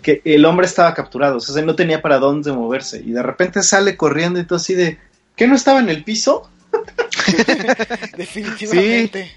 que 0.00 0.22
el 0.24 0.44
hombre 0.46 0.66
estaba 0.66 0.94
capturado, 0.94 1.36
o 1.36 1.40
sea, 1.40 1.62
no 1.62 1.76
tenía 1.76 2.00
para 2.00 2.18
dónde 2.18 2.52
moverse, 2.52 3.02
y 3.04 3.12
de 3.12 3.22
repente 3.22 3.62
sale 3.62 3.96
corriendo 3.96 4.40
y 4.40 4.44
todo 4.44 4.56
así 4.56 4.74
de, 4.74 4.98
¿qué 5.36 5.46
no 5.46 5.54
estaba 5.54 5.80
en 5.80 5.90
el 5.90 6.02
piso? 6.02 6.48
Definitivamente. 8.16 9.30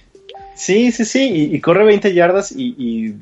Sí, 0.56 0.94
sí, 0.94 1.04
sí, 1.04 1.50
y, 1.52 1.60
corre 1.60 1.84
20 1.84 2.14
yardas 2.14 2.54
y, 2.54 2.76
y, 2.78 3.16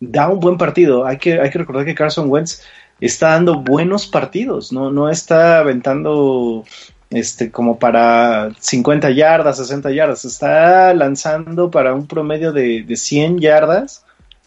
da 0.00 0.28
un 0.28 0.40
buen 0.40 0.58
partido. 0.58 1.06
Hay 1.06 1.18
que, 1.18 1.40
hay 1.40 1.48
que 1.48 1.58
recordar 1.58 1.84
que 1.84 1.94
Carson 1.94 2.28
Wentz 2.28 2.62
está 3.06 3.30
dando 3.30 3.60
buenos 3.60 4.06
partidos, 4.06 4.72
no, 4.72 4.90
no 4.90 5.10
está 5.10 5.58
aventando 5.58 6.64
este, 7.10 7.50
como 7.50 7.78
para 7.78 8.50
50 8.58 9.10
yardas, 9.10 9.58
60 9.58 9.90
yardas, 9.90 10.24
está 10.24 10.94
lanzando 10.94 11.70
para 11.70 11.94
un 11.94 12.06
promedio 12.06 12.52
de, 12.52 12.82
de 12.82 12.96
100 12.96 13.40
yardas 13.40 14.04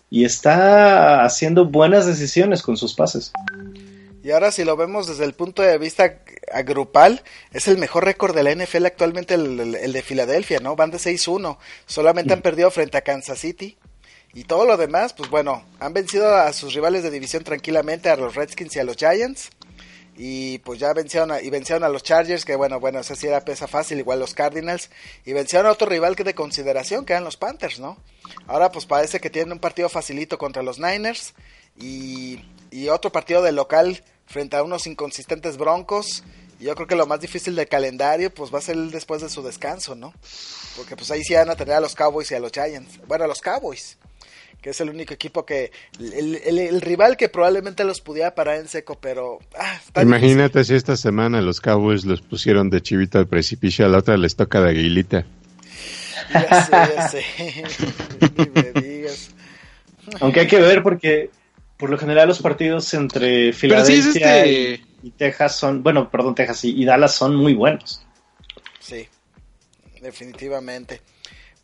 y 0.09 0.23
está 0.23 1.23
haciendo 1.23 1.65
buenas 1.65 2.05
decisiones 2.05 2.61
con 2.61 2.77
sus 2.77 2.93
pases. 2.93 3.33
Y 4.23 4.31
ahora 4.31 4.51
si 4.51 4.63
lo 4.63 4.75
vemos 4.75 5.07
desde 5.07 5.25
el 5.25 5.33
punto 5.33 5.61
de 5.61 5.77
vista 5.77 6.19
grupal, 6.65 7.21
es 7.51 7.67
el 7.67 7.77
mejor 7.77 8.05
récord 8.05 8.33
de 8.33 8.43
la 8.43 8.55
NFL 8.55 8.85
actualmente 8.85 9.35
el, 9.35 9.75
el 9.75 9.93
de 9.93 10.01
Filadelfia, 10.01 10.59
¿no? 10.59 10.75
Van 10.75 10.89
de 10.89 10.97
6-1, 10.97 11.57
solamente 11.85 12.33
han 12.33 12.39
mm. 12.39 12.41
perdido 12.41 12.71
frente 12.71 12.97
a 12.97 13.01
Kansas 13.01 13.37
City. 13.37 13.77
Y 14.35 14.43
todo 14.43 14.65
lo 14.65 14.75
demás, 14.75 15.13
pues 15.13 15.29
bueno, 15.29 15.63
han 15.79 15.93
vencido 15.93 16.35
a 16.35 16.51
sus 16.51 16.73
rivales 16.73 17.03
de 17.03 17.09
división 17.09 17.45
tranquilamente, 17.45 18.09
a 18.09 18.17
los 18.17 18.35
Redskins 18.35 18.75
y 18.75 18.79
a 18.79 18.83
los 18.83 18.97
Giants. 18.97 19.49
Y 20.17 20.59
pues 20.59 20.77
ya 20.77 20.91
vencieron 20.91 21.31
a, 21.31 21.41
y 21.41 21.49
vencieron 21.49 21.85
a 21.85 21.89
los 21.89 22.03
Chargers, 22.03 22.43
que 22.43 22.57
bueno, 22.57 22.81
bueno, 22.81 22.99
esa 22.99 23.15
sí 23.15 23.27
era 23.27 23.45
pesa 23.45 23.65
fácil, 23.65 23.97
igual 23.97 24.19
los 24.19 24.33
Cardinals. 24.33 24.89
Y 25.23 25.31
vencieron 25.31 25.67
a 25.67 25.71
otro 25.71 25.87
rival 25.87 26.17
que 26.17 26.25
de 26.25 26.35
consideración, 26.35 27.05
que 27.05 27.13
eran 27.13 27.23
los 27.23 27.37
Panthers, 27.37 27.79
¿no? 27.79 27.97
Ahora 28.45 28.73
pues 28.73 28.85
parece 28.85 29.21
que 29.21 29.29
tienen 29.29 29.53
un 29.53 29.59
partido 29.59 29.87
facilito 29.87 30.37
contra 30.37 30.63
los 30.63 30.79
Niners. 30.79 31.33
Y, 31.79 32.43
y 32.71 32.89
otro 32.89 33.13
partido 33.13 33.41
de 33.41 33.53
local 33.53 34.03
frente 34.25 34.57
a 34.57 34.63
unos 34.63 34.85
inconsistentes 34.85 35.55
Broncos. 35.55 36.25
Y 36.59 36.65
yo 36.65 36.75
creo 36.75 36.87
que 36.87 36.95
lo 36.95 37.07
más 37.07 37.21
difícil 37.21 37.55
del 37.55 37.69
calendario 37.69 38.33
pues 38.33 38.53
va 38.53 38.59
a 38.59 38.61
ser 38.61 38.75
después 38.75 39.21
de 39.21 39.29
su 39.29 39.41
descanso, 39.43 39.95
¿no? 39.95 40.13
Porque 40.75 40.97
pues 40.97 41.09
ahí 41.11 41.23
sí 41.23 41.35
van 41.35 41.49
a 41.49 41.55
tener 41.55 41.75
a 41.75 41.79
los 41.79 41.95
Cowboys 41.95 42.31
y 42.31 42.35
a 42.35 42.39
los 42.41 42.51
Giants. 42.51 42.99
Bueno, 43.07 43.23
a 43.23 43.27
los 43.27 43.39
Cowboys 43.39 43.97
que 44.65 44.71
es 44.71 44.81
el 44.81 44.89
único 44.89 45.13
equipo 45.13 45.45
que 45.45 45.71
el, 45.99 46.81
rival 46.81 47.17
que 47.17 47.29
probablemente 47.29 47.83
los 47.83 48.01
pudiera 48.01 48.33
parar 48.33 48.57
en 48.57 48.67
seco, 48.67 48.97
pero 48.99 49.37
ah, 49.59 49.79
imagínate 50.01 50.63
si 50.63 50.73
esta 50.73 50.97
semana 50.97 51.39
los 51.39 51.61
Cowboys 51.61 52.03
los 52.03 52.23
pusieron 52.23 52.71
de 52.71 52.81
chivito 52.81 53.19
al 53.19 53.27
precipicio, 53.27 53.85
a 53.85 53.89
la 53.89 53.99
otra 53.99 54.17
les 54.17 54.35
toca 54.35 54.61
de 54.61 54.71
aguilita. 54.71 55.23
Ya 56.33 56.65
sé, 56.65 56.71
ya 56.95 57.07
sé. 57.09 57.23
me 58.73 58.81
digas. 58.81 59.29
Aunque 60.19 60.39
hay 60.39 60.47
que 60.47 60.59
ver 60.59 60.81
porque 60.81 61.29
por 61.77 61.91
lo 61.91 61.99
general 61.99 62.27
los 62.27 62.41
partidos 62.41 62.91
entre 62.95 63.53
Filadelfia 63.53 64.45
este 64.45 64.83
y, 65.03 65.11
Texas 65.11 65.57
son, 65.57 65.83
bueno, 65.83 66.09
perdón, 66.09 66.33
Texas 66.33 66.65
y 66.65 66.83
Dallas 66.83 67.13
son 67.13 67.35
muy 67.35 67.53
buenos. 67.53 68.03
Sí, 68.79 69.07
definitivamente. 70.01 71.01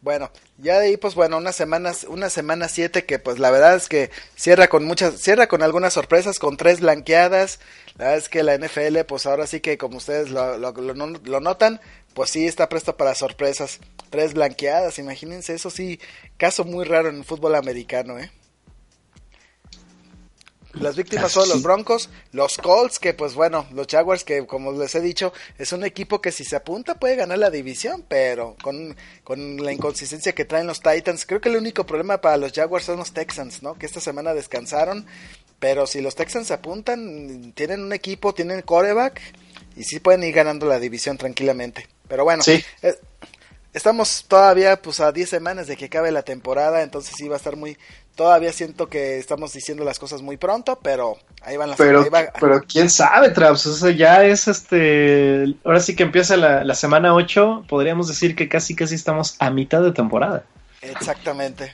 Bueno, 0.01 0.31
ya 0.57 0.79
de 0.79 0.87
ahí 0.87 0.97
pues 0.97 1.13
bueno, 1.13 1.37
unas 1.37 1.55
semanas, 1.55 2.05
una 2.09 2.31
semana 2.31 2.67
siete 2.67 3.05
que 3.05 3.19
pues 3.19 3.37
la 3.37 3.51
verdad 3.51 3.75
es 3.75 3.87
que 3.87 4.09
cierra 4.35 4.67
con 4.67 4.83
muchas, 4.83 5.21
cierra 5.21 5.47
con 5.47 5.61
algunas 5.61 5.93
sorpresas, 5.93 6.39
con 6.39 6.57
tres 6.57 6.79
blanqueadas. 6.79 7.59
La 7.97 8.05
verdad 8.05 8.17
es 8.17 8.29
que 8.29 8.41
la 8.41 8.57
NFL 8.57 9.01
pues 9.07 9.27
ahora 9.27 9.45
sí 9.45 9.59
que 9.59 9.77
como 9.77 9.97
ustedes 9.97 10.31
lo, 10.31 10.57
lo, 10.57 10.71
lo 10.71 11.39
notan, 11.39 11.79
pues 12.15 12.31
sí 12.31 12.47
está 12.47 12.67
presto 12.67 12.97
para 12.97 13.13
sorpresas. 13.13 13.79
Tres 14.09 14.33
blanqueadas, 14.33 14.97
imagínense, 14.97 15.53
eso 15.53 15.69
sí, 15.69 15.99
caso 16.37 16.65
muy 16.65 16.83
raro 16.85 17.09
en 17.09 17.17
el 17.17 17.23
fútbol 17.23 17.55
americano, 17.55 18.17
¿eh? 18.19 18.31
Las 20.73 20.95
víctimas 20.95 21.31
son 21.31 21.49
los 21.49 21.61
Broncos, 21.63 22.09
los 22.31 22.57
Colts, 22.57 22.99
que 22.99 23.13
pues 23.13 23.33
bueno, 23.33 23.65
los 23.73 23.87
Jaguars, 23.87 24.23
que 24.23 24.45
como 24.47 24.71
les 24.71 24.95
he 24.95 25.01
dicho, 25.01 25.33
es 25.57 25.73
un 25.73 25.83
equipo 25.83 26.21
que 26.21 26.31
si 26.31 26.43
se 26.45 26.55
apunta 26.55 26.95
puede 26.95 27.15
ganar 27.15 27.39
la 27.39 27.49
división, 27.49 28.05
pero 28.07 28.55
con, 28.63 28.95
con 29.23 29.57
la 29.57 29.73
inconsistencia 29.73 30.33
que 30.33 30.45
traen 30.45 30.67
los 30.67 30.79
Titans, 30.81 31.25
creo 31.25 31.41
que 31.41 31.49
el 31.49 31.57
único 31.57 31.85
problema 31.85 32.21
para 32.21 32.37
los 32.37 32.53
Jaguars 32.53 32.85
son 32.85 32.97
los 32.97 33.11
Texans, 33.13 33.61
¿no? 33.61 33.75
Que 33.77 33.85
esta 33.85 33.99
semana 33.99 34.33
descansaron 34.33 35.05
Pero 35.59 35.85
si 35.85 36.01
los 36.01 36.15
Texans 36.15 36.47
se 36.47 36.53
apuntan, 36.55 37.53
tienen 37.53 37.81
un 37.83 37.93
equipo, 37.93 38.33
tienen 38.33 38.61
coreback 38.63 39.21
y 39.75 39.83
sí 39.83 39.99
pueden 39.99 40.23
ir 40.23 40.33
ganando 40.33 40.65
la 40.65 40.79
división 40.79 41.17
tranquilamente. 41.17 41.87
Pero 42.07 42.23
bueno, 42.23 42.41
Sí. 42.43 42.63
eh, 42.81 42.95
estamos 43.73 44.25
todavía 44.27 44.81
pues 44.81 44.99
a 44.99 45.11
10 45.11 45.29
semanas 45.29 45.67
de 45.67 45.77
que 45.77 45.85
acabe 45.85 46.11
la 46.11 46.23
temporada, 46.23 46.81
entonces 46.81 47.13
sí 47.17 47.27
va 47.27 47.35
a 47.35 47.37
estar 47.37 47.55
muy... 47.55 47.77
Todavía 48.15 48.51
siento 48.51 48.89
que 48.89 49.17
estamos 49.17 49.53
diciendo 49.53 49.85
las 49.85 49.97
cosas 49.97 50.21
muy 50.21 50.35
pronto, 50.35 50.79
pero 50.83 51.17
ahí 51.41 51.55
van 51.55 51.69
las... 51.69 51.77
Pero, 51.77 52.01
ahí 52.03 52.09
va- 52.09 52.31
pero 52.39 52.61
quién 52.61 52.89
sabe, 52.89 53.29
Traps. 53.29 53.65
O 53.67 53.73
sea, 53.73 53.91
ya 53.91 54.25
es 54.25 54.47
este. 54.49 55.55
Ahora 55.63 55.79
sí 55.79 55.95
que 55.95 56.03
empieza 56.03 56.35
la, 56.35 56.63
la 56.65 56.75
semana 56.75 57.15
8. 57.15 57.65
Podríamos 57.69 58.09
decir 58.09 58.35
que 58.35 58.49
casi, 58.49 58.75
casi 58.75 58.95
estamos 58.95 59.37
a 59.39 59.49
mitad 59.49 59.81
de 59.81 59.93
temporada. 59.93 60.43
Exactamente. 60.81 61.73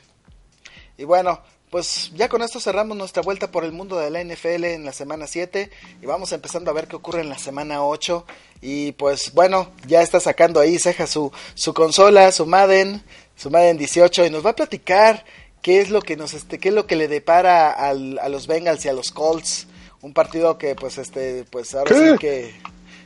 Y 0.98 1.06
bueno, 1.06 1.42
pues 1.70 2.12
ya 2.16 2.30
con 2.30 2.42
esto 2.42 2.60
cerramos 2.60 2.96
nuestra 2.98 3.22
vuelta 3.22 3.52
por 3.52 3.64
el 3.66 3.72
mundo 3.74 3.98
de 3.98 4.10
la 4.10 4.24
NFL 4.24 4.64
en 4.66 4.86
la 4.86 4.94
semana 4.94 5.28
7 5.28 5.70
y 6.02 6.06
vamos 6.06 6.32
empezando 6.32 6.72
a 6.72 6.74
ver 6.74 6.88
qué 6.88 6.96
ocurre 6.96 7.22
en 7.22 7.30
la 7.30 7.38
semana 7.38 7.84
8 7.84 8.26
y 8.62 8.94
pues 8.94 9.34
bueno, 9.34 9.70
ya 9.86 10.02
está 10.02 10.20
sacando 10.20 10.60
ahí 10.60 10.80
Ceja 10.80 11.08
su, 11.08 11.32
su 11.56 11.74
consola, 11.74 12.32
su 12.32 12.46
Madden, 12.46 13.04
su 13.36 13.50
Madden 13.52 13.78
18 13.78 14.26
y 14.26 14.30
nos 14.30 14.46
va 14.46 14.52
a 14.52 14.56
platicar 14.56 15.26
qué 15.62 15.82
es 15.82 15.90
lo 15.90 16.02
que 16.02 16.16
nos 16.16 16.34
este 16.34 16.58
qué 16.60 16.70
es 16.70 16.76
lo 16.76 16.88
que 16.88 16.96
le 16.96 17.08
depara 17.10 17.72
al- 17.72 18.20
a 18.20 18.30
los 18.30 18.48
Bengals 18.48 18.86
y 18.86 18.90
a 18.90 18.94
los 18.94 19.12
Colts, 19.12 19.68
un 20.02 20.14
partido 20.14 20.58
que 20.58 20.74
pues 20.76 20.98
este 20.98 21.44
pues 21.52 21.76
ahora 21.76 21.94
¿Qué? 21.94 22.12
sí 22.12 22.18
que 22.18 22.56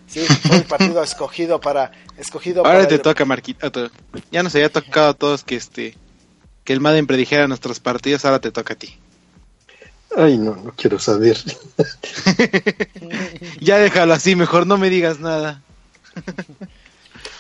sí, 0.08 0.20
fue 0.20 0.58
un 0.58 0.64
partido 0.64 1.02
escogido 1.04 1.60
para 1.60 1.92
escogido 2.18 2.60
Ahora 2.64 2.80
para 2.80 2.88
te 2.90 2.96
el- 2.96 3.02
toca, 3.02 3.26
Marquito. 3.26 3.72
Ya 4.32 4.44
nos 4.44 4.54
había 4.54 4.70
tocado 4.72 5.10
a 5.10 5.14
todos 5.16 5.44
que 5.44 5.56
este 5.56 5.98
que 6.64 6.74
el 6.74 6.80
Madden 6.82 7.08
predijera 7.08 7.48
nuestros 7.48 7.80
partidos, 7.80 8.26
ahora 8.26 8.40
te 8.40 8.52
toca 8.52 8.74
a 8.74 8.78
ti. 8.78 8.98
Ay, 10.16 10.38
no, 10.38 10.56
no 10.56 10.74
quiero 10.76 11.00
saber. 11.00 11.38
Ya 13.60 13.78
déjalo 13.78 14.14
así, 14.14 14.36
mejor 14.36 14.66
no 14.68 14.78
me 14.78 14.90
digas 14.90 15.20
nada. 15.20 15.62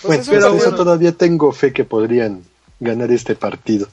pues 0.01 0.27
bueno, 0.27 0.51
pero 0.51 0.55
eso 0.55 0.75
todavía 0.75 1.11
tengo 1.11 1.51
fe 1.51 1.73
que 1.73 1.83
podrían 1.83 2.43
ganar 2.79 3.11
este 3.11 3.35
partido. 3.35 3.87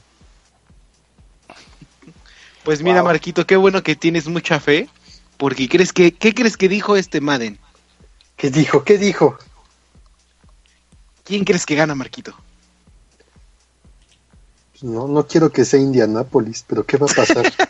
Pues 2.65 2.83
mira, 2.83 3.01
Wow. 3.01 3.07
Marquito, 3.07 3.47
qué 3.47 3.57
bueno 3.57 3.83
que 3.83 3.97
tienes 3.97 4.29
mucha 4.29 4.61
fe, 4.61 4.89
porque 5.39 5.69
crees 5.69 5.93
que 5.93 6.13
¿qué 6.13 6.35
crees 6.35 6.57
que 6.57 6.69
dijo 6.69 6.97
este 6.97 7.21
Madden? 7.21 7.59
¿Qué 8.37 8.51
dijo? 8.51 8.85
¿Qué 8.85 8.99
dijo? 8.99 9.39
¿Quién 11.25 11.45
crees 11.45 11.65
que 11.67 11.75
gana, 11.75 11.95
Marquito? 11.95 12.35
No, 14.83 15.09
no 15.09 15.27
quiero 15.27 15.51
que 15.51 15.65
sea 15.65 15.81
Indianápolis, 15.81 16.65
pero 16.67 16.85
¿qué 16.85 16.97
va 16.97 17.07
a 17.11 17.15
pasar? 17.15 17.53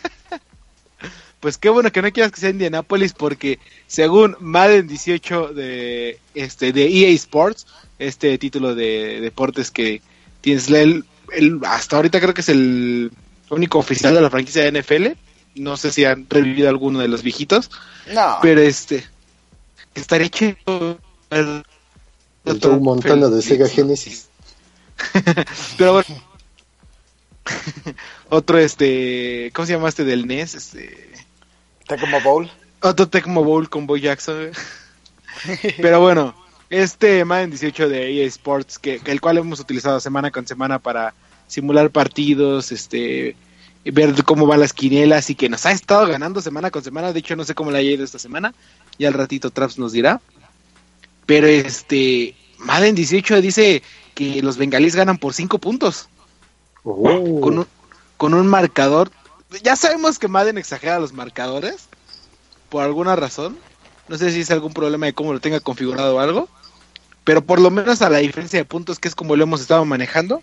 Pues 1.40 1.56
qué 1.56 1.68
bueno 1.68 1.92
que 1.92 2.02
no 2.02 2.10
quieras 2.12 2.32
que 2.32 2.40
sea 2.40 2.50
Indianapolis 2.50 3.12
porque 3.12 3.60
según 3.86 4.36
Madden 4.40 4.88
18 4.88 5.54
de 5.54 6.18
este 6.34 6.72
de 6.72 6.86
EA 6.88 7.10
Sports, 7.10 7.64
este 8.00 8.36
título 8.38 8.74
de 8.74 9.20
deportes 9.20 9.70
que 9.70 10.02
tienes 10.40 10.68
el, 10.68 11.04
el- 11.32 11.60
hasta 11.64 11.94
ahorita 11.94 12.20
creo 12.20 12.34
que 12.34 12.40
es 12.40 12.48
el 12.48 13.12
único 13.50 13.78
oficial 13.78 14.14
de 14.14 14.20
la 14.20 14.30
franquicia 14.30 14.64
de 14.68 14.82
NFL, 14.82 15.06
no 15.60 15.76
sé 15.76 15.92
si 15.92 16.04
han 16.04 16.26
revivido 16.28 16.68
alguno 16.68 16.98
de 16.98 17.06
los 17.06 17.22
viejitos, 17.22 17.70
No. 18.12 18.38
pero 18.42 18.60
este 18.60 19.06
estaría 19.94 20.28
chido 20.30 20.98
El 21.30 21.62
otro 22.44 22.70
Joe 22.72 22.80
Montana 22.80 23.28
de 23.28 23.42
Sega. 23.42 23.68
Genesis. 23.68 24.26
pero 25.78 25.92
bueno 25.92 26.27
otro 28.28 28.58
este 28.58 29.50
¿cómo 29.54 29.66
se 29.66 29.72
llama 29.72 29.88
este 29.88 30.04
del 30.04 30.26
NES? 30.26 30.54
Este 30.54 31.10
Tecmo 31.86 32.20
Bowl. 32.20 32.50
Otro 32.80 33.08
Tecmo 33.08 33.44
Bowl 33.44 33.68
con 33.68 33.86
Boy 33.86 34.02
Jackson. 34.02 34.50
Pero 35.78 36.00
bueno, 36.00 36.34
este 36.70 37.24
Madden 37.24 37.50
18 37.50 37.88
de 37.88 38.12
EA 38.12 38.26
Sports, 38.26 38.78
que, 38.78 39.00
que 39.00 39.10
el 39.10 39.20
cual 39.20 39.38
hemos 39.38 39.60
utilizado 39.60 40.00
semana 40.00 40.30
con 40.30 40.46
semana 40.46 40.78
para 40.78 41.14
simular 41.46 41.90
partidos, 41.90 42.72
este 42.72 43.36
ver 43.84 44.22
cómo 44.24 44.46
van 44.46 44.60
las 44.60 44.72
quinielas 44.72 45.30
y 45.30 45.34
que 45.34 45.48
nos 45.48 45.64
ha 45.64 45.72
estado 45.72 46.06
ganando 46.06 46.40
semana 46.40 46.70
con 46.70 46.84
semana. 46.84 47.12
De 47.12 47.20
hecho, 47.20 47.36
no 47.36 47.44
sé 47.44 47.54
cómo 47.54 47.70
le 47.70 47.78
haya 47.78 47.90
ido 47.90 48.04
esta 48.04 48.18
semana. 48.18 48.54
Ya 48.98 49.08
al 49.08 49.14
ratito 49.14 49.50
Traps 49.50 49.78
nos 49.78 49.92
dirá. 49.92 50.20
Pero 51.24 51.46
este 51.46 52.34
Madden 52.58 52.94
18 52.94 53.40
dice 53.40 53.82
que 54.14 54.42
los 54.42 54.56
bengalíes 54.56 54.96
ganan 54.96 55.18
por 55.18 55.32
5 55.32 55.58
puntos 55.58 56.08
Oh, 56.84 57.40
con 57.40 57.58
un, 57.58 57.66
con 58.16 58.34
un 58.34 58.46
marcador. 58.46 59.10
Ya 59.62 59.76
sabemos 59.76 60.18
que 60.18 60.28
Madden 60.28 60.58
exagera 60.58 60.98
los 60.98 61.12
marcadores 61.12 61.88
por 62.68 62.84
alguna 62.84 63.16
razón. 63.16 63.58
No 64.08 64.16
sé 64.16 64.30
si 64.32 64.40
es 64.40 64.50
algún 64.50 64.72
problema 64.72 65.06
de 65.06 65.12
cómo 65.12 65.32
lo 65.32 65.40
tenga 65.40 65.60
configurado 65.60 66.16
o 66.16 66.20
algo. 66.20 66.48
Pero 67.24 67.42
por 67.42 67.60
lo 67.60 67.70
menos 67.70 68.00
a 68.00 68.08
la 68.08 68.18
diferencia 68.18 68.58
de 68.58 68.64
puntos, 68.64 68.98
que 68.98 69.08
es 69.08 69.14
como 69.14 69.36
lo 69.36 69.42
hemos 69.42 69.60
estado 69.60 69.84
manejando, 69.84 70.42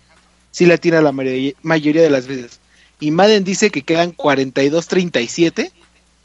sí 0.52 0.66
la 0.66 0.78
tira 0.78 1.02
la 1.02 1.12
mayoría 1.12 2.02
de 2.02 2.10
las 2.10 2.26
veces. 2.26 2.60
Y 3.00 3.10
Madden 3.10 3.44
dice 3.44 3.70
que 3.70 3.82
quedan 3.82 4.16
42-37. 4.16 5.72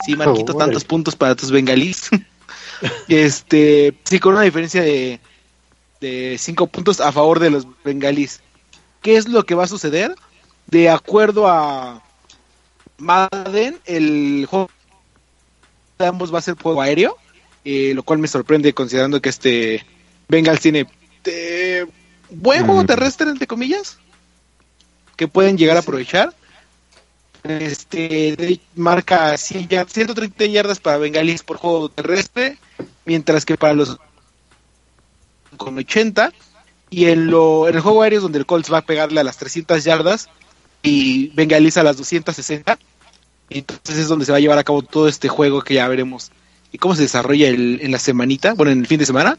Sí, 0.06 0.16
Marquito, 0.16 0.54
Oh, 0.54 0.58
tantos 0.58 0.84
puntos 0.84 1.16
para 1.16 1.36
tus 1.36 1.52
bengalís. 1.52 2.10
este, 3.08 3.94
sí, 4.04 4.20
con 4.20 4.34
una 4.34 4.44
diferencia 4.44 4.82
de, 4.82 5.20
de 6.00 6.38
5 6.40 6.68
puntos 6.68 7.02
a 7.02 7.12
favor 7.12 7.40
de 7.40 7.50
los 7.50 7.68
bengalís. 7.84 8.40
¿Qué 9.02 9.18
es 9.18 9.28
lo 9.28 9.46
que 9.46 9.56
va 9.56 9.64
a 9.64 9.68
suceder? 9.68 10.16
De 10.68 10.90
acuerdo 10.90 11.48
a 11.48 12.04
Madden, 12.98 13.80
el 13.86 14.46
juego 14.50 14.70
de 15.98 16.06
ambos 16.06 16.34
va 16.34 16.40
a 16.40 16.44
ser 16.44 16.56
juego 16.62 16.82
aéreo, 16.82 17.18
eh, 17.66 17.94
lo 17.96 18.04
cual 18.04 18.20
me 18.20 18.28
sorprende 18.28 18.74
considerando 18.74 19.22
que 19.22 19.30
este 19.30 19.86
Bengals 20.28 20.62
tiene 20.62 20.88
eh, 21.26 21.86
buen 22.30 22.66
juego 22.66 22.84
Mm. 22.84 22.88
terrestre, 22.88 23.30
entre 23.30 23.48
comillas, 23.48 23.98
que 25.16 25.28
pueden 25.28 25.58
llegar 25.58 25.78
a 25.78 25.82
aprovechar. 25.82 26.34
Este 27.44 28.60
marca 28.76 29.36
100 29.38 29.68
yard- 29.68 29.90
130 29.90 30.46
yardas 30.46 30.80
para 30.80 30.98
Bengalis 30.98 31.42
por 31.44 31.58
juego 31.58 31.90
terrestre, 31.90 32.58
mientras 33.06 33.46
que 33.46 33.58
para 33.58 33.74
los 33.74 33.98
con 35.58 35.78
80 35.78 36.32
y 36.92 37.06
en, 37.06 37.28
lo, 37.32 37.68
en 37.68 37.74
el 37.76 37.82
juego 37.82 38.04
aéreo 38.04 38.18
es 38.20 38.24
donde 38.24 38.38
el 38.38 38.46
Colts 38.46 38.72
va 38.72 38.78
a 38.80 38.86
pegarle 38.86 39.20
a 39.20 39.24
las 39.24 39.38
300 39.38 39.84
yardas 39.84 40.30
y 40.84 41.30
Bengalis 41.30 41.78
a 41.78 41.84
las 41.84 41.98
260. 41.98 42.78
Entonces 43.50 43.98
es 43.98 44.08
donde 44.08 44.26
se 44.26 44.32
va 44.32 44.38
a 44.38 44.42
llevar 44.42 44.58
a 44.60 44.64
cabo 44.64 44.82
todo 44.84 45.08
este 45.08 45.28
juego 45.30 45.62
que 45.64 45.74
ya 45.76 45.88
veremos 45.88 46.32
y 46.72 46.78
cómo 46.78 46.96
se 46.96 47.02
desarrolla 47.04 47.48
el- 47.50 47.80
en 47.82 47.92
la 47.92 48.00
semanita, 48.00 48.54
bueno, 48.54 48.72
en 48.72 48.80
el 48.82 48.88
fin 48.88 49.00
de 49.00 49.06
semana. 49.06 49.38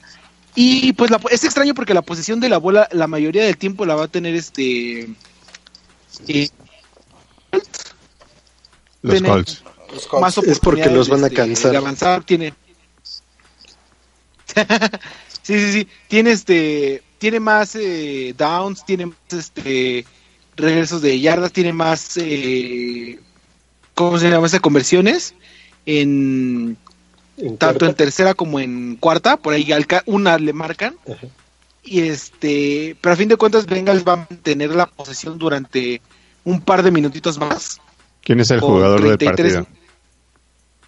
Y 0.55 0.93
pues 0.95 1.11
la- 1.11 1.21
es 1.31 1.45
extraño 1.45 1.75
porque 1.75 1.95
la 1.95 2.03
posición 2.03 2.41
de 2.41 2.49
la 2.49 2.59
bola 2.59 2.89
la 2.93 3.07
mayoría 3.07 3.45
del 3.45 3.57
tiempo 3.57 3.87
la 3.87 3.95
va 3.95 4.05
a 4.05 4.09
tener 4.09 4.35
este... 4.35 5.09
eh, 6.29 6.49
Los 9.03 9.23
Colts. 9.23 9.63
Los 9.93 10.07
Colts. 10.07 10.21
más 10.23 10.39
Es 10.39 10.59
porque 10.59 10.91
los 10.91 11.09
van 11.09 11.25
a 11.25 11.29
de- 11.29 11.35
cansar. 11.35 11.71
de 11.73 11.77
avanzar 11.79 12.23
tiene 12.25 12.55
sí 15.43 15.59
sí 15.59 15.73
sí 15.73 15.89
tiene 16.09 16.33
este 16.33 17.03
tiene 17.23 17.39
más 17.39 17.77
eh, 17.77 18.35
downs 18.37 18.85
tiene 18.85 19.07
más 19.07 19.17
este 19.31 20.05
regresos 20.57 21.01
de 21.03 21.21
yardas 21.21 21.53
tiene 21.53 21.73
más 21.73 22.17
eh, 22.17 23.21
cómo 23.95 24.19
se 24.19 24.29
llama 24.29 24.49
esa 24.49 24.59
conversiones 24.59 25.33
en 25.87 26.77
en 27.37 27.57
tanto 27.59 27.87
en 27.87 27.95
tercera 27.95 28.35
como 28.35 28.59
en 28.59 28.97
cuarta 28.97 29.37
por 29.37 29.55
ahí 29.55 29.71
alca- 29.71 30.03
una 30.07 30.37
le 30.37 30.53
marcan 30.53 30.97
Ajá. 31.07 31.29
y 31.85 32.01
este 32.01 32.97
pero 33.01 33.13
a 33.13 33.17
fin 33.17 33.29
de 33.29 33.37
cuentas 33.37 33.67
Bengals 33.67 34.03
va 34.03 34.15
a 34.15 34.27
mantener 34.29 34.75
la 34.75 34.87
posesión 34.87 35.39
durante 35.39 36.03
un 36.43 36.61
par 36.61 36.83
de 36.83 36.91
minutitos 36.91 37.39
más 37.39 37.81
¿Quién 38.25 38.41
es 38.41 38.51
el 38.51 38.59
con 38.61 38.71
jugador 38.71 39.01
del 39.01 39.17
33 39.17 39.55
partido? 39.55 39.77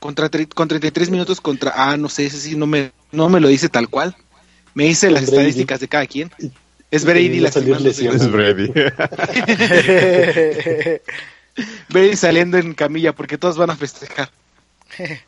Contra, 0.00 0.28
con 0.54 0.68
33 0.68 1.10
minutos 1.10 1.40
contra... 1.40 1.72
Ah, 1.74 1.96
no 1.96 2.10
sé, 2.10 2.26
ese 2.26 2.38
sí 2.38 2.56
no 2.56 2.66
me, 2.66 2.92
no 3.10 3.30
me 3.30 3.40
lo 3.40 3.48
dice 3.48 3.70
tal 3.70 3.88
cual. 3.88 4.14
Me 4.74 4.84
dice 4.84 5.10
las 5.10 5.22
Brady. 5.22 5.34
estadísticas 5.36 5.80
de 5.80 5.88
cada 5.88 6.06
quien. 6.06 6.30
Es 6.90 7.04
Brady 7.04 7.40
va 7.40 7.48
a 7.48 7.52
salir 7.52 7.70
lastimándose. 7.70 8.04
lesionado. 8.04 8.24
Es 8.24 8.32
Brady. 8.32 8.68
Brady 11.88 12.16
saliendo 12.16 12.58
en 12.58 12.74
camilla 12.74 13.12
porque 13.12 13.38
todos 13.38 13.56
van 13.56 13.70
a 13.70 13.76
festejar. 13.76 14.30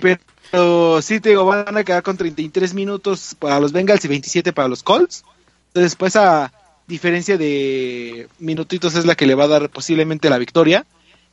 Pero 0.00 1.02
sí 1.02 1.20
te 1.20 1.30
digo, 1.30 1.44
van 1.44 1.76
a 1.76 1.84
quedar 1.84 2.02
con 2.02 2.16
33 2.16 2.74
minutos 2.74 3.36
para 3.38 3.60
los 3.60 3.72
Bengals 3.72 4.04
y 4.04 4.08
27 4.08 4.52
para 4.52 4.68
los 4.68 4.82
Colts. 4.82 5.24
Entonces, 5.68 5.96
pues 5.96 6.16
a 6.16 6.52
diferencia 6.86 7.36
de 7.36 8.28
minutitos 8.38 8.94
es 8.94 9.04
la 9.04 9.14
que 9.14 9.26
le 9.26 9.34
va 9.34 9.44
a 9.44 9.48
dar 9.48 9.70
posiblemente 9.70 10.30
la 10.30 10.38
victoria. 10.38 10.86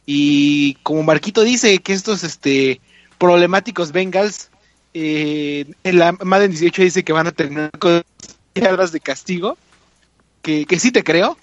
Y 0.05 0.75
como 0.83 1.03
Marquito 1.03 1.43
dice 1.43 1.79
que 1.79 1.93
estos 1.93 2.23
este 2.23 2.81
problemáticos 3.17 3.91
Bengals 3.91 4.49
eh, 4.97 5.65
en 5.83 5.99
la 5.99 6.13
Madden 6.13 6.51
18 6.51 6.81
dice 6.81 7.03
que 7.03 7.11
van 7.11 7.27
a 7.27 7.33
con 7.77 8.01
yardas 8.55 8.93
de 8.93 9.01
castigo. 9.01 9.57
Que, 10.41 10.65
que 10.65 10.79
sí 10.79 10.91
te 10.91 11.03
creo. 11.03 11.37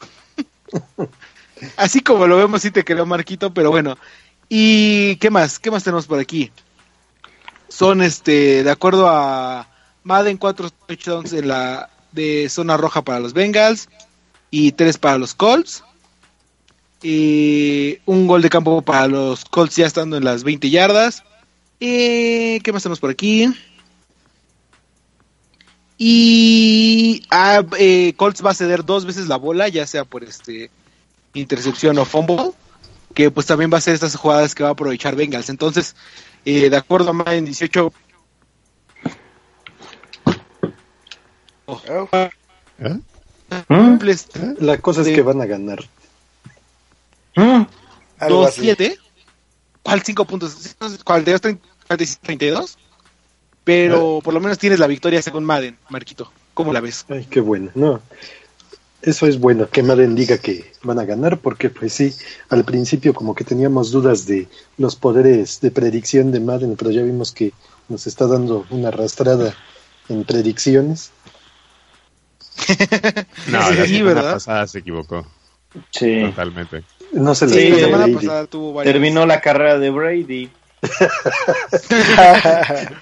Así 1.76 2.00
como 2.00 2.26
lo 2.26 2.38
vemos, 2.38 2.62
sí 2.62 2.70
te 2.70 2.82
creo, 2.82 3.04
Marquito, 3.04 3.52
pero 3.52 3.70
bueno. 3.70 3.98
¿Y 4.48 5.16
qué 5.16 5.28
más? 5.28 5.58
¿Qué 5.58 5.70
más 5.70 5.84
tenemos 5.84 6.06
por 6.06 6.18
aquí? 6.18 6.50
Son, 7.68 8.00
este, 8.00 8.64
de 8.64 8.70
acuerdo 8.70 9.06
a 9.08 9.68
Madden, 10.02 10.38
cuatro 10.38 10.70
touchdowns 10.70 11.34
en 11.34 11.48
la 11.48 11.90
de 12.12 12.48
zona 12.48 12.78
roja 12.78 13.02
para 13.02 13.20
los 13.20 13.34
Bengals 13.34 13.88
y 14.50 14.72
tres 14.72 14.96
para 14.96 15.18
los 15.18 15.34
Colts. 15.34 15.84
Y 17.02 17.98
un 18.06 18.26
gol 18.26 18.40
de 18.40 18.48
campo 18.48 18.80
para 18.80 19.08
los 19.08 19.44
Colts 19.44 19.76
ya 19.76 19.86
estando 19.86 20.16
en 20.16 20.24
las 20.24 20.42
20 20.42 20.70
yardas. 20.70 21.22
Y 21.84 22.60
¿Qué 22.60 22.72
más 22.72 22.84
tenemos 22.84 23.00
por 23.00 23.10
aquí? 23.10 23.52
Y 25.98 27.24
ah, 27.28 27.64
eh, 27.76 28.14
Colts 28.16 28.46
va 28.46 28.52
a 28.52 28.54
ceder 28.54 28.84
dos 28.84 29.04
veces 29.04 29.26
la 29.26 29.34
bola, 29.34 29.66
ya 29.66 29.84
sea 29.84 30.04
por 30.04 30.22
este 30.22 30.70
intercepción 31.34 31.98
o 31.98 32.04
fumble, 32.04 32.52
que 33.14 33.32
pues 33.32 33.46
también 33.46 33.72
va 33.72 33.78
a 33.78 33.80
ser 33.80 33.94
estas 33.94 34.14
jugadas 34.14 34.54
que 34.54 34.62
va 34.62 34.68
a 34.68 34.72
aprovechar 34.74 35.16
Bengals. 35.16 35.48
Entonces, 35.48 35.96
eh, 36.44 36.70
de 36.70 36.76
acuerdo 36.76 37.10
a 37.10 37.14
Madden 37.14 37.46
18... 37.46 37.92
Oh. 41.66 41.82
¿Eh? 42.78 43.00
La 44.60 44.78
cosa 44.78 45.00
es 45.00 45.08
que 45.08 45.22
van 45.22 45.40
a 45.40 45.46
ganar. 45.46 45.80
Algo 48.18 48.44
así. 48.44 48.68
2-7. 48.68 48.98
¿Cuál 49.82 50.02
5 50.02 50.24
puntos? 50.26 50.76
42, 51.04 51.40
32. 51.88 52.78
Pero 53.64 54.20
por 54.24 54.34
lo 54.34 54.40
menos 54.40 54.58
tienes 54.58 54.78
la 54.80 54.86
victoria 54.88 55.22
según 55.22 55.44
Madden, 55.44 55.78
Marquito. 55.88 56.32
¿Cómo 56.54 56.72
la 56.72 56.80
ves? 56.80 57.04
Ay, 57.08 57.26
qué 57.30 57.40
bueno. 57.40 57.70
No, 57.74 58.00
eso 59.02 59.26
es 59.26 59.38
bueno, 59.38 59.68
que 59.68 59.82
Madden 59.82 60.14
diga 60.14 60.38
que 60.38 60.72
van 60.82 60.98
a 60.98 61.04
ganar, 61.04 61.38
porque 61.38 61.70
pues 61.70 61.92
sí, 61.92 62.14
al 62.50 62.64
principio 62.64 63.14
como 63.14 63.34
que 63.34 63.44
teníamos 63.44 63.90
dudas 63.90 64.26
de 64.26 64.48
los 64.78 64.96
poderes 64.96 65.60
de 65.60 65.70
predicción 65.70 66.30
de 66.32 66.40
Madden, 66.40 66.76
pero 66.76 66.90
ya 66.90 67.02
vimos 67.02 67.32
que 67.32 67.52
nos 67.88 68.06
está 68.06 68.26
dando 68.26 68.66
una 68.70 68.88
arrastrada 68.88 69.54
en 70.08 70.24
predicciones. 70.24 71.10
No, 73.48 73.58
la 73.58 73.86
Sí, 73.86 73.96
semana 73.96 74.14
¿verdad? 74.14 74.32
pasada 74.34 74.66
se 74.66 74.78
equivocó. 74.80 75.26
Sí. 75.90 76.22
Totalmente. 76.26 76.84
No 77.12 77.34
se 77.34 77.46
le 77.46 77.54
Sí, 77.54 77.68
la 77.70 77.78
semana 77.86 78.14
pasada 78.14 78.46
tuvo 78.46 78.72
varias. 78.74 78.92
Terminó 78.92 79.26
la 79.26 79.40
carrera 79.40 79.78
de 79.78 79.90
Brady. 79.90 80.50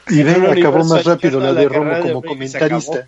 Y 0.08 0.22
ven, 0.22 0.36
En 0.36 0.42
un 0.42 0.58
acabó 0.58 0.84
más 0.84 1.04
rápido 1.04 1.40
la 1.40 1.52
de 1.52 1.68
Romo 1.68 1.94
de 1.94 2.00
como 2.02 2.22
comentarista. 2.22 3.06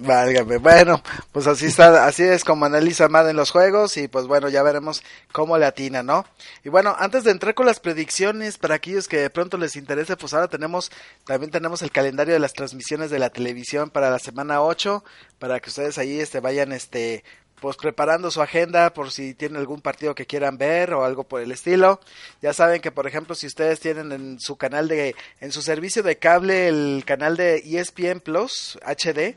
Válgame. 0.00 0.58
Bueno, 0.58 1.02
pues 1.32 1.48
así 1.48 1.66
está, 1.66 2.06
así 2.06 2.22
es 2.22 2.44
como 2.44 2.64
analiza 2.64 3.08
Madden 3.08 3.34
los 3.34 3.50
juegos 3.50 3.96
y 3.96 4.06
pues 4.06 4.28
bueno, 4.28 4.48
ya 4.48 4.62
veremos 4.62 5.02
cómo 5.32 5.58
le 5.58 5.66
atina, 5.66 6.04
¿no? 6.04 6.24
Y 6.64 6.68
bueno, 6.68 6.94
antes 6.96 7.24
de 7.24 7.32
entrar 7.32 7.54
con 7.54 7.66
las 7.66 7.80
predicciones, 7.80 8.58
para 8.58 8.76
aquellos 8.76 9.08
que 9.08 9.16
de 9.16 9.30
pronto 9.30 9.58
les 9.58 9.74
interese, 9.74 10.16
pues 10.16 10.34
ahora 10.34 10.46
tenemos, 10.46 10.92
también 11.24 11.50
tenemos 11.50 11.82
el 11.82 11.90
calendario 11.90 12.32
de 12.32 12.38
las 12.40 12.52
transmisiones 12.52 13.10
de 13.10 13.18
la 13.18 13.30
televisión 13.30 13.90
para 13.90 14.08
la 14.08 14.20
semana 14.20 14.62
8, 14.62 15.02
para 15.40 15.58
que 15.58 15.70
ustedes 15.70 15.98
ahí 15.98 16.20
este 16.20 16.38
vayan 16.38 16.70
este 16.70 17.24
pues 17.60 17.76
preparando 17.76 18.30
su 18.30 18.40
agenda 18.42 18.92
por 18.92 19.10
si 19.10 19.34
tienen 19.34 19.56
algún 19.58 19.80
partido 19.80 20.14
que 20.14 20.26
quieran 20.26 20.58
ver 20.58 20.92
o 20.94 21.04
algo 21.04 21.24
por 21.24 21.40
el 21.40 21.50
estilo. 21.52 22.00
Ya 22.42 22.52
saben 22.52 22.80
que 22.80 22.92
por 22.92 23.06
ejemplo 23.06 23.34
si 23.34 23.46
ustedes 23.46 23.80
tienen 23.80 24.12
en 24.12 24.40
su 24.40 24.56
canal 24.56 24.88
de 24.88 25.14
en 25.40 25.52
su 25.52 25.62
servicio 25.62 26.02
de 26.02 26.16
cable 26.18 26.68
el 26.68 27.02
canal 27.06 27.36
de 27.36 27.56
ESPN 27.64 28.20
Plus 28.20 28.78
HD, 28.84 29.34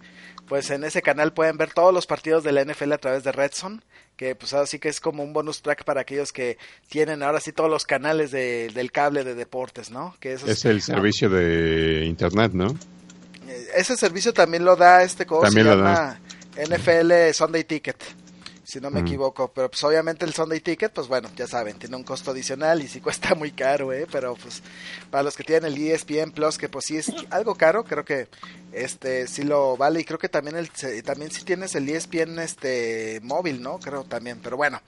pues 0.47 0.69
en 0.69 0.83
ese 0.83 1.01
canal 1.01 1.33
pueden 1.33 1.57
ver 1.57 1.71
todos 1.73 1.93
los 1.93 2.05
partidos 2.07 2.43
de 2.43 2.51
la 2.51 2.61
NFL 2.65 2.91
a 2.93 2.97
través 2.97 3.23
de 3.23 3.31
Redson, 3.31 3.83
que 4.17 4.35
pues 4.35 4.53
así 4.53 4.79
que 4.79 4.89
es 4.89 4.99
como 4.99 5.23
un 5.23 5.31
bonus 5.33 5.61
track 5.61 5.83
para 5.85 6.01
aquellos 6.01 6.31
que 6.33 6.57
tienen 6.89 7.23
ahora 7.23 7.39
sí 7.39 7.53
todos 7.53 7.69
los 7.69 7.85
canales 7.85 8.31
de- 8.31 8.69
del 8.73 8.91
cable 8.91 9.23
de 9.23 9.33
deportes, 9.33 9.89
¿no? 9.91 10.15
Que 10.19 10.33
eso 10.33 10.45
Es 10.47 10.65
el 10.65 10.81
servicio 10.81 11.29
de 11.29 12.03
internet, 12.05 12.51
¿no? 12.53 12.75
eh, 13.47 13.67
ese 13.75 13.95
servicio 13.97 14.33
también 14.33 14.63
lo 14.65 14.75
da 14.75 15.03
este 15.03 15.25
cosa 15.25 15.47
También 15.47 15.67
se 15.67 15.75
lo 15.75 15.77
llama 15.83 16.19
NFL 16.55 17.33
Sunday 17.33 17.63
Ticket 17.63 17.97
si 18.63 18.79
no 18.79 18.89
me 18.89 19.01
Mm. 19.01 19.07
equivoco. 19.07 19.51
Pero 19.53 19.69
pues 19.69 19.83
obviamente 19.83 20.23
el 20.23 20.33
Sunday 20.33 20.61
Ticket 20.61 20.93
pues 20.93 21.07
bueno 21.07 21.29
ya 21.35 21.45
saben 21.47 21.77
tiene 21.77 21.95
un 21.97 22.03
costo 22.03 22.31
adicional 22.31 22.81
y 22.81 22.87
sí 22.87 23.01
cuesta 23.01 23.35
muy 23.35 23.51
caro 23.51 23.91
eh 23.91 24.07
pero 24.11 24.35
pues 24.35 24.61
para 25.09 25.23
los 25.23 25.35
que 25.35 25.43
tienen 25.43 25.71
el 25.73 25.77
ESPN 25.77 26.31
Plus 26.31 26.57
que 26.57 26.69
pues 26.69 26.85
sí 26.87 26.97
es 26.97 27.11
algo 27.31 27.55
caro 27.55 27.83
creo 27.83 28.05
que 28.05 28.27
este 28.71 29.27
sí 29.27 29.43
lo 29.43 29.75
vale. 29.77 29.99
Y 30.01 30.05
creo 30.05 30.19
que 30.19 30.29
también 30.29 30.55
el 30.55 30.69
también 31.03 31.31
si 31.31 31.43
tienes 31.43 31.75
el 31.75 31.89
ESPN 31.89 32.39
este 32.39 33.19
móvil 33.23 33.61
no 33.61 33.79
creo 33.79 34.03
también. 34.03 34.39
Pero 34.41 34.55
bueno 34.57 34.81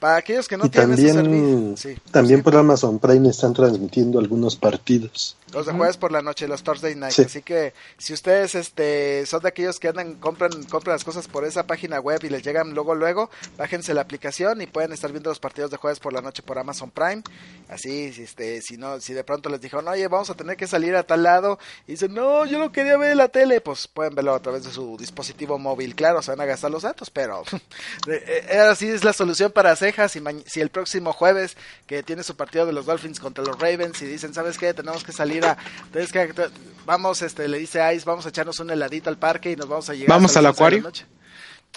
para 0.00 0.16
aquellos 0.16 0.46
que 0.46 0.56
no 0.56 0.66
y 0.66 0.68
tienen 0.68 0.92
ese 0.92 1.12
servicio 1.12 1.22
también, 1.22 1.76
sí, 1.76 1.96
también 2.10 2.42
por 2.42 2.56
Amazon 2.56 2.98
Prime 2.98 3.28
están 3.28 3.54
transmitiendo 3.54 4.18
algunos 4.18 4.56
partidos. 4.56 5.36
Los 5.52 5.64
de 5.64 5.72
jueves 5.72 5.96
por 5.96 6.10
la 6.10 6.22
noche, 6.22 6.48
los 6.48 6.62
Thursday 6.62 6.96
night. 6.96 7.14
Sí. 7.14 7.22
Así 7.22 7.42
que 7.42 7.72
si 7.98 8.12
ustedes 8.12 8.54
este 8.56 9.24
son 9.26 9.42
de 9.42 9.48
aquellos 9.48 9.78
que 9.78 9.88
andan 9.88 10.16
compran 10.16 10.50
compran 10.64 10.94
las 10.94 11.04
cosas 11.04 11.28
por 11.28 11.44
esa 11.44 11.66
página 11.66 12.00
web 12.00 12.22
y 12.24 12.28
les 12.28 12.42
llegan 12.42 12.74
luego 12.74 12.94
luego, 12.94 13.30
bájense 13.56 13.94
la 13.94 14.00
aplicación 14.00 14.60
y 14.60 14.66
pueden 14.66 14.92
estar 14.92 15.12
viendo 15.12 15.30
los 15.30 15.38
partidos 15.38 15.70
de 15.70 15.76
jueves 15.76 16.00
por 16.00 16.12
la 16.12 16.20
noche 16.20 16.42
por 16.42 16.58
Amazon 16.58 16.90
Prime. 16.90 17.22
Así 17.68 18.12
este 18.18 18.60
si 18.60 18.76
no 18.76 19.00
si 19.00 19.14
de 19.14 19.24
pronto 19.24 19.48
les 19.48 19.60
dijeron, 19.60 19.86
"Oye, 19.88 20.08
vamos 20.08 20.30
a 20.30 20.34
tener 20.34 20.56
que 20.56 20.66
salir 20.66 20.96
a 20.96 21.04
tal 21.04 21.22
lado." 21.22 21.58
Y 21.86 21.92
dicen, 21.92 22.12
"No, 22.12 22.44
yo 22.44 22.58
no 22.58 22.72
quería 22.72 22.96
ver 22.96 23.16
la 23.16 23.28
tele." 23.28 23.60
Pues 23.60 23.86
pueden 23.86 24.14
verlo 24.14 24.34
a 24.34 24.42
través 24.42 24.64
de 24.64 24.72
su 24.72 24.96
dispositivo 24.96 25.58
móvil. 25.58 25.94
Claro, 25.94 26.22
se 26.22 26.32
van 26.32 26.40
a 26.40 26.44
gastar 26.44 26.70
los 26.72 26.82
datos, 26.82 27.08
pero 27.08 27.44
eh, 28.08 28.58
así 28.58 28.88
es 28.88 29.04
la 29.04 29.12
solución 29.12 29.52
para 29.52 29.70
cejas 29.86 30.12
si, 30.46 30.60
el 30.60 30.70
próximo 30.70 31.12
jueves 31.12 31.56
que 31.86 32.02
tiene 32.02 32.22
su 32.22 32.36
partido 32.36 32.66
de 32.66 32.72
los 32.72 32.86
Dolphins 32.86 33.20
contra 33.20 33.44
los 33.44 33.58
Ravens 33.58 34.00
y 34.02 34.06
dicen, 34.06 34.34
¿sabes 34.34 34.58
qué? 34.58 34.74
Tenemos 34.74 35.04
que 35.04 35.12
salir 35.12 35.44
a... 35.44 35.56
tenemos 35.92 36.12
que- 36.12 36.50
vamos, 36.84 37.22
este, 37.22 37.46
le 37.48 37.58
dice 37.58 37.94
Ice, 37.94 38.04
vamos 38.04 38.26
a 38.26 38.30
echarnos 38.30 38.58
un 38.60 38.70
heladito 38.70 39.10
al 39.10 39.18
parque 39.18 39.50
y 39.50 39.56
nos 39.56 39.68
vamos 39.68 39.88
a 39.90 39.94
llegar. 39.94 40.08
¿Vamos 40.08 40.36
al 40.36 40.46
acuario? 40.46 40.82
noche". 40.82 41.06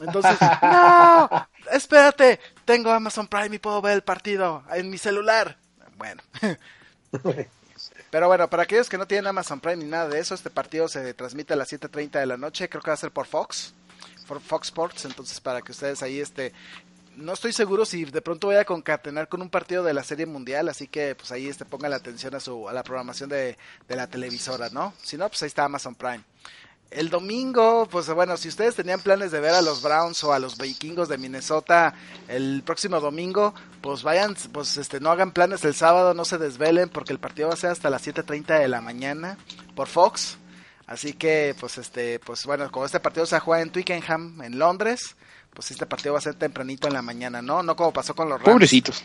Entonces, 0.01 0.37
no, 0.61 1.47
espérate, 1.71 2.39
tengo 2.65 2.91
Amazon 2.91 3.27
Prime 3.27 3.55
y 3.55 3.59
puedo 3.59 3.81
ver 3.81 3.93
el 3.93 4.03
partido 4.03 4.63
en 4.71 4.89
mi 4.89 4.97
celular. 4.97 5.57
Bueno. 5.97 6.21
Pero 8.11 8.27
bueno, 8.27 8.49
para 8.49 8.63
aquellos 8.63 8.89
que 8.89 8.97
no 8.97 9.05
tienen 9.05 9.27
Amazon 9.27 9.59
Prime 9.59 9.77
ni 9.77 9.85
nada 9.85 10.07
de 10.07 10.19
eso, 10.19 10.33
este 10.33 10.49
partido 10.49 10.87
se 10.87 11.13
transmite 11.13 11.53
a 11.53 11.57
las 11.57 11.71
7.30 11.71 12.19
de 12.19 12.25
la 12.25 12.37
noche, 12.37 12.67
creo 12.67 12.81
que 12.81 12.89
va 12.89 12.95
a 12.95 12.97
ser 12.97 13.11
por 13.11 13.27
Fox, 13.27 13.73
por 14.27 14.41
Fox 14.41 14.67
Sports, 14.69 15.05
entonces 15.05 15.39
para 15.39 15.61
que 15.61 15.71
ustedes 15.71 16.01
ahí 16.01 16.19
este 16.19 16.53
no 17.19 17.33
estoy 17.33 17.53
seguro 17.53 17.85
si 17.85 18.05
de 18.05 18.21
pronto 18.21 18.47
voy 18.47 18.55
a 18.55 18.65
concatenar 18.65 19.27
con 19.27 19.41
un 19.41 19.49
partido 19.49 19.83
de 19.83 19.93
la 19.93 20.03
Serie 20.03 20.25
Mundial, 20.25 20.69
así 20.69 20.87
que 20.87 21.15
pues 21.15 21.31
ahí 21.31 21.47
este 21.47 21.65
pongan 21.65 21.91
la 21.91 21.97
atención 21.97 22.35
a 22.35 22.39
su 22.39 22.67
a 22.67 22.73
la 22.73 22.83
programación 22.83 23.29
de, 23.29 23.57
de 23.87 23.95
la 23.95 24.07
televisora, 24.07 24.69
¿no? 24.69 24.93
Si 25.03 25.17
no, 25.17 25.27
pues 25.27 25.43
ahí 25.43 25.47
está 25.47 25.65
Amazon 25.65 25.95
Prime. 25.95 26.23
El 26.91 27.09
domingo, 27.09 27.87
pues 27.91 28.09
bueno, 28.09 28.35
si 28.35 28.47
ustedes 28.47 28.73
tenían 28.73 28.99
planes 28.99 29.31
de 29.31 29.39
ver 29.39 29.53
a 29.53 29.61
los 29.61 29.83
Browns 29.83 30.23
o 30.23 30.33
a 30.33 30.39
los 30.39 30.57
vikingos 30.57 31.07
de 31.07 31.19
Minnesota 31.19 31.93
el 32.27 32.63
próximo 32.65 32.99
domingo, 32.99 33.53
pues 33.81 34.01
vayan, 34.01 34.35
pues 34.51 34.75
este, 34.77 34.99
no 34.99 35.11
hagan 35.11 35.31
planes 35.31 35.63
el 35.65 35.75
sábado, 35.75 36.15
no 36.15 36.25
se 36.25 36.39
desvelen, 36.39 36.89
porque 36.89 37.13
el 37.13 37.19
partido 37.19 37.49
va 37.49 37.53
a 37.53 37.57
ser 37.57 37.69
hasta 37.69 37.91
las 37.91 38.07
7.30 38.07 38.59
de 38.59 38.67
la 38.67 38.81
mañana 38.81 39.37
por 39.75 39.87
Fox. 39.87 40.37
Así 40.87 41.13
que, 41.13 41.55
pues 41.59 41.77
este, 41.77 42.17
pues 42.19 42.43
bueno, 42.47 42.71
como 42.71 42.87
este 42.87 42.99
partido 42.99 43.27
se 43.27 43.35
va 43.35 43.37
a 43.37 43.41
jugar 43.41 43.61
en 43.61 43.69
Twickenham, 43.69 44.41
en 44.41 44.57
Londres, 44.57 45.15
pues 45.53 45.71
este 45.71 45.85
partido 45.85 46.13
va 46.13 46.19
a 46.19 46.21
ser 46.21 46.35
tempranito 46.35 46.87
en 46.87 46.93
la 46.93 47.01
mañana, 47.01 47.41
¿no? 47.41 47.63
No 47.63 47.75
como 47.75 47.91
pasó 47.93 48.15
con 48.15 48.29
los 48.29 48.39
Rams. 48.39 48.49
Pobrecitos. 48.53 49.03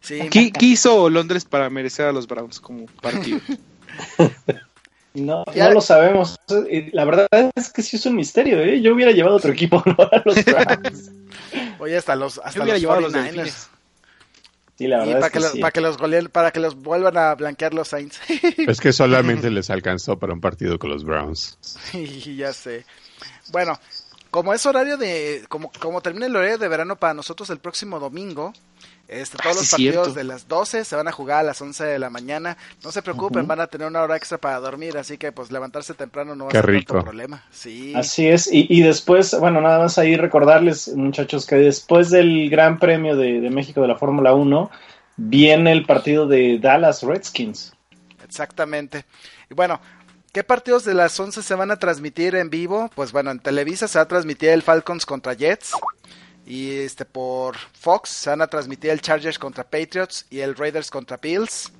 Sí, 0.00 0.20
¿Qué, 0.30 0.52
qué 0.52 0.66
hizo 0.66 1.08
Londres 1.10 1.44
para 1.44 1.68
merecer 1.70 2.06
a 2.06 2.12
los 2.12 2.26
Browns 2.26 2.60
como 2.60 2.86
partido? 3.02 3.40
No, 5.14 5.44
Ya- 5.54 5.68
no 5.68 5.74
lo 5.76 5.80
sabemos. 5.80 6.38
Y 6.70 6.90
La 6.90 7.06
verdad 7.06 7.26
es 7.54 7.72
que 7.72 7.80
sí 7.82 7.96
es 7.96 8.04
un 8.04 8.16
misterio, 8.16 8.60
¿eh? 8.60 8.82
Yo 8.82 8.94
hubiera 8.94 9.12
llevado 9.12 9.36
otro 9.36 9.50
equipo, 9.50 9.82
no 9.86 9.96
a 9.98 10.22
los 10.26 10.44
Browns. 10.44 11.10
oye, 11.78 11.96
hasta 11.96 12.14
los, 12.16 12.36
hasta 12.38 12.50
Yo 12.52 12.62
hubiera 12.64 12.74
los 12.74 12.80
llevado 12.82 12.98
a 12.98 13.00
los 13.02 13.12
49ers. 13.14 13.22
Delfines. 13.32 13.68
Sí, 14.76 14.86
la 14.88 15.06
Y 15.06 15.08
verdad 15.14 15.20
para 15.20 15.26
es 15.28 15.32
que, 15.32 15.38
que 15.38 15.40
los, 15.40 15.52
sí. 15.52 15.60
para 15.60 15.72
que 15.72 15.80
los 15.80 15.98
goleen- 15.98 16.28
para 16.28 16.50
que 16.50 16.60
los 16.60 16.74
vuelvan 16.74 17.16
a 17.16 17.34
blanquear 17.34 17.72
los 17.72 17.88
Saints. 17.88 18.20
Es 18.58 18.78
que 18.78 18.92
solamente 18.92 19.50
les 19.50 19.70
alcanzó 19.70 20.18
para 20.18 20.34
un 20.34 20.42
partido 20.42 20.78
con 20.78 20.90
los 20.90 21.02
Browns. 21.02 21.56
Y 21.94 22.36
ya 22.36 22.52
sé. 22.52 22.84
Bueno, 23.52 23.80
como 24.36 24.52
es 24.52 24.66
horario 24.66 24.98
de, 24.98 25.44
como, 25.48 25.72
como 25.80 26.00
termina 26.02 26.26
el 26.26 26.36
horario 26.36 26.58
de 26.58 26.68
verano 26.68 26.96
para 26.96 27.14
nosotros 27.14 27.48
el 27.48 27.58
próximo 27.58 27.98
domingo, 27.98 28.52
este, 29.08 29.38
todos 29.38 29.56
Ah, 29.56 29.58
los 29.60 29.66
sí, 29.66 29.70
partidos 29.70 30.04
cierto. 30.08 30.12
de 30.12 30.24
las 30.24 30.46
12 30.46 30.84
se 30.84 30.94
van 30.94 31.08
a 31.08 31.12
jugar 31.12 31.38
a 31.38 31.42
las 31.44 31.62
11 31.62 31.84
de 31.84 31.98
la 31.98 32.10
mañana. 32.10 32.56
No 32.84 32.92
se 32.92 33.00
preocupen, 33.00 33.46
van 33.46 33.60
a 33.60 33.66
tener 33.66 33.86
una 33.88 34.02
hora 34.02 34.16
extra 34.16 34.36
para 34.36 34.58
dormir, 34.60 34.98
así 34.98 35.16
que 35.16 35.32
pues 35.32 35.50
levantarse 35.50 35.94
temprano 35.94 36.34
no 36.36 36.44
va 36.46 36.50
Qué 36.50 36.58
a 36.58 36.60
ser 36.60 36.70
rico. 36.70 36.92
tanto 36.94 37.04
problema. 37.06 37.44
Sí. 37.50 37.94
Así 37.96 38.26
es, 38.26 38.46
y, 38.52 38.66
y 38.68 38.82
después, 38.82 39.34
bueno, 39.40 39.60
nada 39.62 39.78
más 39.78 39.96
ahí 39.96 40.16
recordarles, 40.16 40.88
muchachos, 40.88 41.46
que 41.46 41.56
después 41.56 42.10
del 42.10 42.50
Gran 42.50 42.78
Premio 42.78 43.16
de, 43.16 43.40
de 43.40 43.48
México 43.50 43.80
de 43.80 43.88
la 43.88 43.96
Fórmula 43.96 44.34
1, 44.34 44.70
viene 45.16 45.72
el 45.72 45.86
partido 45.86 46.26
de 46.26 46.58
Dallas 46.58 47.02
Redskins. 47.02 47.72
Exactamente. 48.22 49.04
Y 49.50 49.54
bueno, 49.54 49.80
¿qué 50.36 50.44
partidos 50.44 50.84
de 50.84 50.92
las 50.92 51.18
11 51.18 51.42
se 51.42 51.54
van 51.54 51.70
a 51.70 51.78
transmitir 51.78 52.34
en 52.34 52.50
vivo? 52.50 52.90
Pues 52.94 53.10
bueno, 53.10 53.30
en 53.30 53.38
Televisa 53.38 53.88
se 53.88 53.98
va 53.98 54.02
a 54.02 54.08
transmitir 54.08 54.50
el 54.50 54.60
Falcons 54.60 55.06
contra 55.06 55.32
Jets. 55.32 55.72
Y 56.44 56.72
este 56.80 57.06
por 57.06 57.56
Fox 57.56 58.10
se 58.10 58.28
van 58.28 58.42
a 58.42 58.46
transmitir 58.46 58.90
el 58.90 59.00
Chargers 59.00 59.38
contra 59.38 59.64
Patriots 59.64 60.26
y 60.28 60.40
el 60.40 60.54
Raiders 60.54 60.90
contra 60.90 61.16
Bills. 61.16 61.72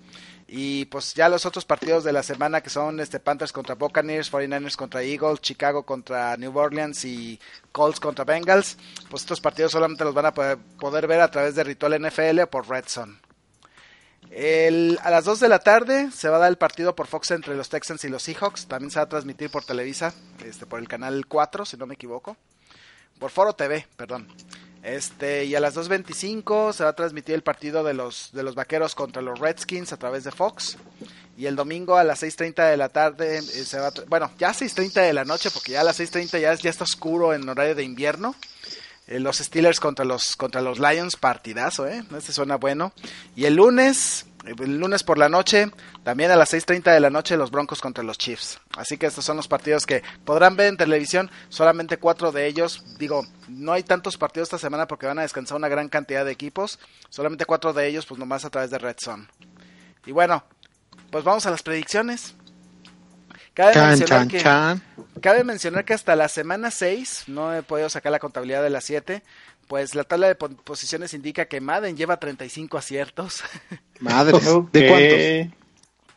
Y 0.49 0.87
pues 0.87 1.13
ya 1.13 1.29
los 1.29 1.45
otros 1.45 1.67
partidos 1.67 2.03
de 2.03 2.15
la 2.15 2.23
semana 2.23 2.63
que 2.63 2.71
son 2.71 2.99
este 2.99 3.21
Panthers 3.21 3.53
contra 3.53 3.75
Buccaneers, 3.75 4.33
49ers 4.33 4.77
contra 4.77 5.03
Eagles, 5.03 5.43
Chicago 5.43 5.83
contra 5.85 6.35
New 6.39 6.57
Orleans 6.57 7.05
y 7.05 7.39
Colts 7.73 8.01
contra 8.01 8.25
Bengals, 8.25 8.79
pues 9.11 9.25
estos 9.25 9.43
partidos 9.43 9.73
solamente 9.73 10.03
los 10.03 10.15
van 10.15 10.25
a 10.25 10.33
poder, 10.33 11.07
ver 11.07 11.21
a 11.21 11.31
través 11.31 11.57
de 11.57 11.63
Ritual 11.63 12.01
NFL 12.01 12.41
o 12.41 12.47
por 12.47 12.67
Red 12.67 12.85
Zone. 12.87 13.26
El, 14.31 14.99
a 15.03 15.11
las 15.11 15.25
2 15.25 15.41
de 15.41 15.49
la 15.49 15.61
tarde 15.61 16.11
se 16.11 16.29
va 16.29 16.37
a 16.37 16.41
dar 16.41 16.51
el 16.51 16.59
partido 16.59 16.95
por 16.95 17.07
Fox 17.07 17.31
entre 17.31 17.57
los 17.57 17.69
Texans 17.69 18.05
y 18.05 18.09
los 18.09 18.23
Seahawks. 18.23 18.67
También 18.67 18.91
se 18.91 18.99
va 18.99 19.05
a 19.05 19.09
transmitir 19.09 19.51
por 19.51 19.65
Televisa, 19.65 20.13
este, 20.45 20.67
por 20.67 20.81
el 20.81 20.89
canal 20.89 21.27
4, 21.27 21.65
si 21.65 21.77
no 21.77 21.87
me 21.87 21.95
equivoco. 21.95 22.37
Por 23.19 23.31
Foro 23.31 23.55
TV, 23.55 23.87
perdón. 23.97 24.29
Este, 24.83 25.45
y 25.47 25.55
a 25.57 25.61
las 25.61 25.75
2.25 25.75 26.73
se 26.73 26.85
va 26.85 26.91
a 26.91 26.93
transmitir 26.95 27.35
el 27.35 27.43
partido 27.43 27.83
de 27.83 27.93
los, 27.93 28.31
de 28.33 28.45
los 28.45 28.55
vaqueros 28.55 28.95
contra 28.95 29.21
los 29.21 29.39
Redskins 29.39 29.93
a 29.93 29.97
través 29.97 30.23
de 30.23 30.31
Fox. 30.31 30.77
Y 31.37 31.47
el 31.47 31.57
domingo 31.57 31.97
a 31.97 32.05
las 32.05 32.23
6.30 32.23 32.71
de 32.71 32.77
la 32.77 32.89
tarde, 32.89 33.39
eh, 33.39 33.43
se 33.43 33.79
va 33.79 33.89
a 33.89 33.93
bueno, 34.07 34.31
ya 34.39 34.51
6.30 34.51 34.93
de 35.03 35.13
la 35.13 35.25
noche, 35.25 35.51
porque 35.51 35.73
ya 35.73 35.81
a 35.81 35.85
las 35.85 35.99
6.30 35.99 36.41
ya, 36.41 36.55
ya 36.55 36.71
está 36.71 36.85
oscuro 36.85 37.35
en 37.35 37.49
horario 37.49 37.75
de 37.75 37.83
invierno. 37.83 38.37
Eh, 39.07 39.21
los 39.21 39.39
Steelers 39.39 39.79
contra 39.79 40.05
los, 40.05 40.37
contra 40.37 40.61
los 40.61 40.79
Lions, 40.79 41.17
partidazo, 41.17 41.87
¿eh? 41.87 42.05
Este 42.17 42.33
suena 42.33 42.57
bueno. 42.57 42.93
Y 43.37 43.45
el 43.45 43.55
lunes, 43.55 44.27
el 44.45 44.79
lunes 44.79 45.05
por 45.05 45.17
la 45.17 45.29
noche, 45.29 45.71
también 46.03 46.33
a 46.33 46.37
las 46.37 46.53
6.30 46.53 46.93
de 46.93 47.01
la 47.01 47.11
noche, 47.11 47.37
los 47.37 47.53
Broncos 47.53 47.81
contra 47.81 48.03
los 48.03 48.19
Chiefs. 48.19 48.59
Así 48.77 48.99
que 48.99 49.07
estos 49.07 49.25
son 49.25 49.37
los 49.37 49.47
partidos 49.47 49.87
que 49.87 50.03
podrán 50.25 50.57
ver 50.57 50.69
en 50.69 50.77
televisión, 50.77 51.31
solamente 51.49 51.99
cuatro 51.99 52.33
de 52.33 52.47
ellos. 52.47 52.83
Digo, 52.99 53.25
no 53.49 53.73
hay 53.73 53.85
tantos 53.85 54.17
partidos 54.17 54.47
esta 54.47 54.59
semana 54.59 54.89
porque 54.89 55.07
van 55.07 55.21
a 55.21 55.23
descansar 55.23 55.57
una 55.57 55.69
gran 55.69 55.89
cantidad 55.89 56.25
de 56.25 56.33
equipos, 56.33 56.81
solamente 57.09 57.45
cuatro 57.45 57.73
de 57.73 57.87
ellos, 57.87 58.07
pues 58.07 58.19
nomás 58.19 58.45
a 58.45 58.51
través 58.51 58.71
de 58.71 58.79
Red 58.79 58.97
Zone. 58.99 59.29
Y 60.05 60.11
bueno, 60.11 60.43
pues 61.11 61.23
vamos 61.23 61.47
a 61.47 61.51
las 61.51 61.63
predicciones. 61.63 62.35
Cabe, 63.57 63.73
Chan, 63.73 63.89
mencionar, 63.89 64.19
chan, 64.21 64.29
que, 64.29 64.41
chan. 64.41 64.83
cabe 65.23 65.43
mencionar 65.43 65.85
que 65.87 65.95
hasta 65.95 66.15
la 66.15 66.29
semana 66.29 66.71
6, 66.71 67.25
no 67.29 67.55
he 67.55 67.63
podido 67.63 67.89
sacar 67.89 68.13
la 68.13 68.19
contabilidad 68.19 68.63
de 68.63 68.69
las 68.71 68.85
7, 68.85 69.23
pues 69.67 69.95
la 69.95 70.05
tabla 70.05 70.29
de 70.29 70.35
po- 70.35 70.51
posiciones 70.51 71.15
indica 71.15 71.47
que 71.47 71.61
Madden 71.63 71.97
lleva 71.97 72.19
35 72.21 72.77
aciertos. 72.77 73.43
Madres. 74.01 74.45
¿De 74.45 74.51
Ok. 74.51 74.89
cuántos? 74.89 75.67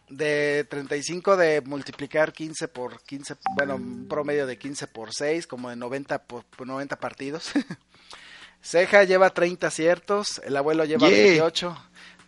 de 0.09 0.65
35 0.69 1.37
de 1.37 1.61
multiplicar 1.61 2.33
15 2.33 2.67
por 2.67 2.99
15, 3.03 3.35
bueno, 3.55 3.75
un 3.75 4.07
promedio 4.09 4.45
de 4.47 4.57
15 4.57 4.87
por 4.87 5.13
6, 5.13 5.45
como 5.47 5.69
de 5.69 5.75
90 5.77 6.23
por, 6.23 6.43
por 6.45 6.65
90 6.67 6.95
partidos. 6.99 7.51
Ceja 8.61 9.03
lleva 9.05 9.29
30 9.29 9.67
aciertos, 9.67 10.41
el 10.43 10.57
abuelo 10.57 10.83
lleva 10.83 11.07
Yeah. 11.09 11.23
28, 11.23 11.77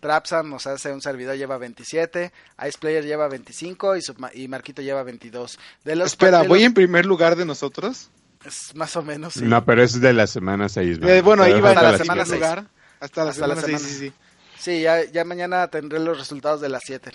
Trapsam, 0.02 0.52
o 0.54 0.60
sea, 0.60 0.74
hace 0.74 0.92
un 0.92 1.02
servidor 1.02 1.38
lleva 1.38 1.58
27, 1.58 2.34
Ice 2.68 2.78
Player 2.78 3.06
lleva 3.06 3.30
25 3.30 3.96
y, 3.96 4.02
Subma- 4.02 4.32
y 4.34 4.48
Marquito 4.50 4.82
lleva 4.82 5.04
22. 5.04 5.58
De 5.86 5.96
los 5.96 6.08
Espera, 6.08 6.42
de 6.42 6.48
¿voy 6.50 6.60
los- 6.60 6.66
en 6.68 6.74
primer 6.74 7.06
lugar 7.06 7.36
de 7.38 7.46
nosotros? 7.46 8.10
es 8.44 8.76
más 8.76 8.96
o 8.96 9.04
menos, 9.04 9.36
sí. 9.36 9.44
No, 9.44 9.64
pero 9.64 9.84
es 9.84 10.02
de 10.02 10.12
la 10.14 10.26
semana 10.28 10.68
6. 10.68 10.98
Eh, 11.04 11.22
bueno, 11.22 11.44
ahí 11.44 11.54
va 11.62 11.74
la 11.76 11.82
la 11.92 11.98
semana 11.98 11.98
semana 12.00 12.26
seis. 12.26 12.36
lugar. 12.42 12.66
Hasta 13.00 13.24
la 13.24 13.30
Hasta 13.32 13.48
la 13.48 13.56
semana, 13.56 13.62
semana. 13.62 13.80
sí, 13.80 13.86
sí, 13.86 14.00
sí. 14.10 14.14
Sí, 14.58 14.82
ya, 14.82 15.04
ya 15.06 15.24
mañana 15.24 15.68
tendré 15.70 16.00
los 16.00 16.18
resultados 16.20 16.60
de 16.62 16.70
las 16.70 16.82
7. 16.86 17.12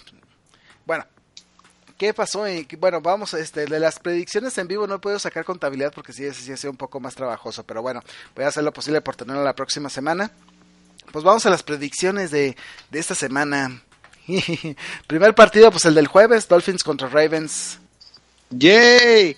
Bueno, 0.84 1.04
¿qué 1.98 2.14
pasó? 2.14 2.48
Y, 2.48 2.66
Bueno, 2.78 3.00
vamos, 3.00 3.34
este, 3.34 3.66
de 3.66 3.80
las 3.80 3.98
predicciones 3.98 4.56
en 4.58 4.68
vivo 4.68 4.86
no 4.86 5.00
puedo 5.00 5.18
sacar 5.18 5.44
contabilidad 5.44 5.92
porque 5.94 6.12
sí, 6.12 6.28
sí, 6.32 6.42
sí 6.44 6.52
ha 6.52 6.56
sido 6.56 6.70
un 6.70 6.76
poco 6.76 7.00
más 7.00 7.14
trabajoso, 7.16 7.64
pero 7.64 7.82
bueno, 7.82 8.02
voy 8.34 8.44
a 8.44 8.48
hacer 8.48 8.62
lo 8.64 8.72
posible 8.72 9.00
por 9.00 9.16
tenerlo 9.16 9.42
la 9.44 9.54
próxima 9.54 9.88
semana. 9.90 10.30
Pues 11.12 11.24
vamos 11.24 11.47
a 11.47 11.51
las 11.51 11.62
predicciones 11.62 12.31
de, 12.31 12.57
de 12.91 12.99
esta 12.99 13.15
semana. 13.15 13.83
Primer 15.07 15.35
partido, 15.35 15.70
pues 15.70 15.85
el 15.85 15.95
del 15.95 16.07
jueves, 16.07 16.49
Dolphins 16.49 16.85
contra 16.85 17.09
Ravens. 17.09 17.78
¡Yay! 18.51 19.37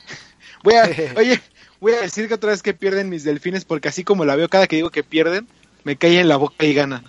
Voy 0.62 0.74
a, 0.74 0.90
oye, 1.16 1.40
voy 1.80 1.92
a 1.92 2.00
decir 2.00 2.28
que 2.28 2.34
otra 2.34 2.50
vez 2.50 2.62
que 2.62 2.74
pierden 2.74 3.08
mis 3.08 3.24
delfines 3.24 3.64
porque 3.64 3.88
así 3.88 4.04
como 4.04 4.24
la 4.24 4.36
veo 4.36 4.48
cada 4.48 4.66
que 4.66 4.76
digo 4.76 4.90
que 4.90 5.04
pierden, 5.04 5.46
me 5.84 5.96
cae 5.96 6.20
en 6.20 6.28
la 6.28 6.36
boca 6.36 6.64
y 6.64 6.74
ganan. 6.74 7.04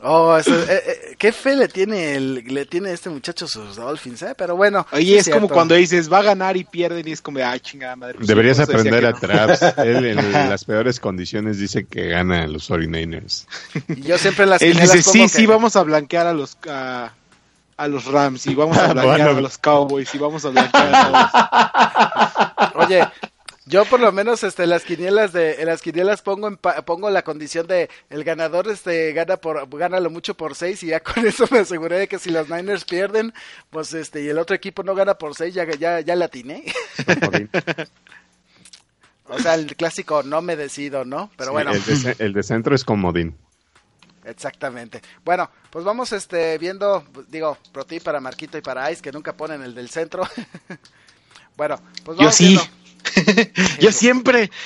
Oh, 0.00 0.36
eso- 0.36 0.54
eh, 0.54 0.82
eh, 0.86 1.16
qué 1.18 1.32
fe 1.32 1.56
le 1.56 1.68
tiene 1.68 2.16
el, 2.16 2.34
le 2.46 2.66
tiene 2.66 2.92
este 2.92 3.08
muchacho 3.08 3.46
a 3.46 3.48
sus 3.48 3.76
Dolphins, 3.76 4.20
eh, 4.22 4.34
pero 4.36 4.54
bueno. 4.54 4.86
Oye, 4.92 5.04
sí 5.22 5.30
es 5.30 5.34
como 5.34 5.48
cuando 5.48 5.74
dices 5.74 6.12
va 6.12 6.18
a 6.18 6.22
ganar 6.22 6.56
y 6.56 6.64
pierden 6.64 7.08
y 7.08 7.12
es 7.12 7.22
como 7.22 7.38
ay, 7.42 7.60
chingada 7.60 7.96
madre. 7.96 8.14
pues, 8.16 8.26
Deberías 8.28 8.58
decía 8.58 8.74
aprender 8.74 9.06
a. 9.06 9.12
Traps. 9.14 9.62
Él 9.78 10.04
en 10.04 10.32
las 10.50 10.64
peores 10.66 11.00
condiciones 11.00 11.58
dice 11.58 11.86
que 11.86 12.08
gana 12.08 12.42
a 12.42 12.46
los 12.46 12.68
49ers. 12.70 13.46
Y 13.88 14.02
yo 14.02 14.18
siempre 14.18 14.44
en 14.44 14.50
las 14.50 14.60
Él 14.62 14.78
dice, 14.78 15.02
sí, 15.02 15.22
que- 15.22 15.28
sí, 15.30 15.46
vamos 15.46 15.76
a 15.76 15.82
blanquear 15.82 16.26
a 16.26 16.34
los 16.34 16.58
a, 16.68 17.12
a 17.78 17.88
los 17.88 18.04
Rams 18.04 18.46
y 18.48 18.54
vamos 18.54 18.76
a 18.76 18.88
blanquear 18.92 19.16
Bueno. 19.28 19.38
a 19.38 19.40
los 19.40 19.56
Cowboys 19.56 20.14
y 20.14 20.18
vamos 20.18 20.44
a 20.44 20.50
blanquear 20.50 20.90
a 20.94 22.70
todos. 22.74 22.84
Oye, 22.86 23.08
yo 23.68 23.84
por 23.84 23.98
lo 24.00 24.12
menos 24.12 24.44
este 24.44 24.62
en 24.62 24.70
las 24.70 24.84
quinielas 24.84 25.32
de 25.32 25.60
en 25.60 25.66
las 25.66 25.82
quinielas 25.82 26.22
pongo 26.22 26.46
en 26.48 26.56
pa- 26.56 26.82
pongo 26.84 27.10
la 27.10 27.22
condición 27.22 27.66
de 27.66 27.90
el 28.10 28.22
ganador 28.24 28.68
este 28.68 29.12
gana 29.12 29.36
por 29.36 29.68
gana 29.76 29.98
lo 30.00 30.08
mucho 30.08 30.34
por 30.34 30.54
seis 30.54 30.82
y 30.84 30.86
ya 30.88 31.00
con 31.00 31.26
eso 31.26 31.46
me 31.50 31.58
aseguré 31.58 31.98
de 31.98 32.08
que 32.08 32.18
si 32.18 32.30
los 32.30 32.48
Niners 32.48 32.84
pierden, 32.84 33.32
pues 33.70 33.92
este 33.92 34.22
y 34.22 34.28
el 34.28 34.38
otro 34.38 34.54
equipo 34.56 34.82
no 34.82 34.94
gana 34.94 35.14
por 35.14 35.34
seis, 35.34 35.52
ya 35.54 35.64
ya 35.76 36.00
ya 36.00 36.16
la 36.16 36.26
atiné. 36.26 36.64
O 39.28 39.38
sea, 39.40 39.54
el 39.54 39.74
clásico 39.74 40.22
no 40.22 40.40
me 40.40 40.54
decido, 40.54 41.04
¿no? 41.04 41.30
Pero 41.36 41.50
Sí, 41.50 41.52
bueno, 41.52 41.72
el, 41.72 41.84
de, 41.84 41.96
ce- 41.96 42.16
el 42.20 42.32
de 42.32 42.42
centro 42.44 42.74
es 42.76 42.84
comodín. 42.84 43.36
exactamente. 44.24 45.02
Bueno, 45.24 45.50
pues 45.70 45.84
vamos 45.84 46.12
este 46.12 46.56
viendo, 46.58 47.04
digo, 47.28 47.58
pro 47.72 47.84
ti 47.84 47.98
para 47.98 48.20
Marquito 48.20 48.56
y 48.56 48.60
para 48.60 48.88
Ice 48.92 49.02
que 49.02 49.10
nunca 49.10 49.32
ponen 49.36 49.62
el 49.62 49.74
del 49.74 49.90
centro. 49.90 50.22
bueno, 51.56 51.80
pues 52.04 52.16
Yo 52.18 52.22
vamos 52.26 52.36
sí. 52.36 52.44
viendo. 52.50 52.62
Yo 53.80 53.92
siempre. 53.92 54.50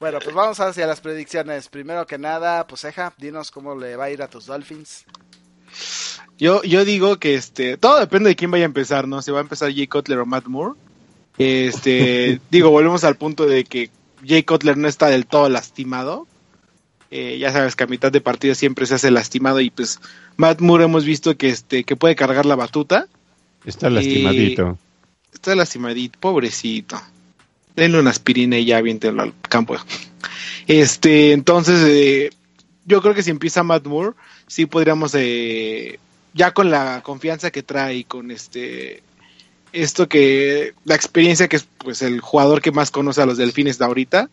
Bueno, 0.00 0.18
pues 0.24 0.34
vamos 0.34 0.58
hacia 0.60 0.86
las 0.86 1.02
predicciones. 1.02 1.68
Primero 1.68 2.06
que 2.06 2.16
nada, 2.16 2.66
pues 2.66 2.84
Eja, 2.84 3.12
dinos 3.18 3.50
cómo 3.50 3.74
le 3.74 3.96
va 3.96 4.04
a 4.04 4.10
ir 4.10 4.22
a 4.22 4.28
tus 4.28 4.46
Dolphins. 4.46 5.04
Yo, 6.38 6.62
yo 6.62 6.86
digo 6.86 7.18
que 7.18 7.34
este, 7.34 7.76
todo 7.76 8.00
depende 8.00 8.30
de 8.30 8.36
quién 8.36 8.50
vaya 8.50 8.64
a 8.64 8.72
empezar, 8.72 9.06
¿no? 9.06 9.20
Si 9.20 9.30
va 9.30 9.40
a 9.40 9.42
empezar 9.42 9.74
Jay 9.74 9.86
Cutler 9.86 10.20
o 10.20 10.24
Matt 10.24 10.46
Moore. 10.46 10.80
Este, 11.36 12.40
digo, 12.50 12.70
volvemos 12.70 13.04
al 13.04 13.16
punto 13.16 13.44
de 13.44 13.64
que 13.64 13.90
Jay 14.26 14.42
Cutler 14.42 14.78
no 14.78 14.88
está 14.88 15.08
del 15.08 15.26
todo 15.26 15.50
lastimado. 15.50 16.26
Eh, 17.10 17.36
ya 17.38 17.52
sabes 17.52 17.76
que 17.76 17.84
a 17.84 17.86
mitad 17.86 18.10
de 18.10 18.22
partido 18.22 18.54
siempre 18.54 18.86
se 18.86 18.94
hace 18.94 19.10
lastimado 19.10 19.60
y 19.60 19.68
pues 19.68 20.00
Matt 20.38 20.62
Moore 20.62 20.84
hemos 20.84 21.04
visto 21.04 21.36
que 21.36 21.50
este, 21.50 21.84
que 21.84 21.96
puede 21.96 22.16
cargar 22.16 22.46
la 22.46 22.56
batuta. 22.56 23.06
Está 23.66 23.90
lastimadito. 23.90 24.78
Está 25.32 25.54
lastimadito, 25.54 26.18
pobrecito. 26.20 27.00
Denle 27.76 28.00
una 28.00 28.10
aspirina 28.10 28.58
y 28.58 28.66
ya 28.66 28.78
aviéntenlo 28.78 29.22
al 29.22 29.34
campo. 29.48 29.76
Este, 30.66 31.32
entonces, 31.32 31.80
eh, 31.84 32.30
yo 32.84 33.00
creo 33.02 33.14
que 33.14 33.22
si 33.22 33.30
empieza 33.30 33.62
Matt 33.62 33.86
Moore, 33.86 34.16
sí 34.46 34.66
podríamos, 34.66 35.14
eh, 35.14 35.98
ya 36.34 36.52
con 36.52 36.70
la 36.70 37.02
confianza 37.02 37.50
que 37.50 37.62
trae 37.62 37.96
y 37.96 38.04
con 38.04 38.30
este, 38.30 39.02
esto 39.72 40.08
que, 40.08 40.74
la 40.84 40.94
experiencia 40.94 41.48
que 41.48 41.56
es 41.56 41.66
pues 41.78 42.02
el 42.02 42.20
jugador 42.20 42.60
que 42.60 42.72
más 42.72 42.90
conoce 42.90 43.22
a 43.22 43.26
los 43.26 43.38
delfines 43.38 43.78
de 43.78 43.84
ahorita, 43.84 44.30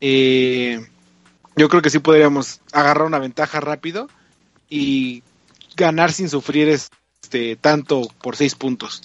eh, 0.00 0.86
yo 1.56 1.68
creo 1.68 1.82
que 1.82 1.90
sí 1.90 1.98
podríamos 1.98 2.60
agarrar 2.72 3.06
una 3.06 3.18
ventaja 3.18 3.60
rápido 3.60 4.08
y 4.70 5.22
ganar 5.76 6.12
sin 6.12 6.28
sufrir 6.28 6.68
este 6.68 7.56
tanto 7.56 8.08
por 8.22 8.36
seis 8.36 8.54
puntos 8.54 9.02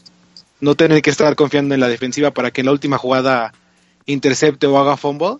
no 0.64 0.76
tener 0.76 1.02
que 1.02 1.10
estar 1.10 1.35
confiando 1.35 1.73
en 1.76 1.81
la 1.81 1.88
defensiva 1.90 2.31
para 2.31 2.52
que 2.52 2.61
en 2.61 2.65
la 2.68 2.72
última 2.72 2.98
jugada 2.98 3.53
intercepte 4.06 4.65
o 4.68 4.77
haga 4.77 4.95
fumble 4.98 5.38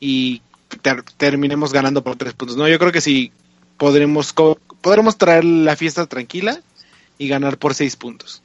y 0.00 0.42
ter- 0.82 1.02
terminemos 1.16 1.72
ganando 1.72 2.02
por 2.02 2.16
tres 2.16 2.34
puntos. 2.34 2.56
No, 2.56 2.66
yo 2.68 2.78
creo 2.78 2.90
que 2.92 3.00
sí 3.00 3.30
podremos 3.76 4.32
co- 4.32 4.58
podremos 4.80 5.16
traer 5.16 5.44
la 5.44 5.76
fiesta 5.76 6.06
tranquila 6.06 6.60
y 7.18 7.28
ganar 7.28 7.58
por 7.58 7.74
seis 7.74 7.94
puntos. 7.96 8.42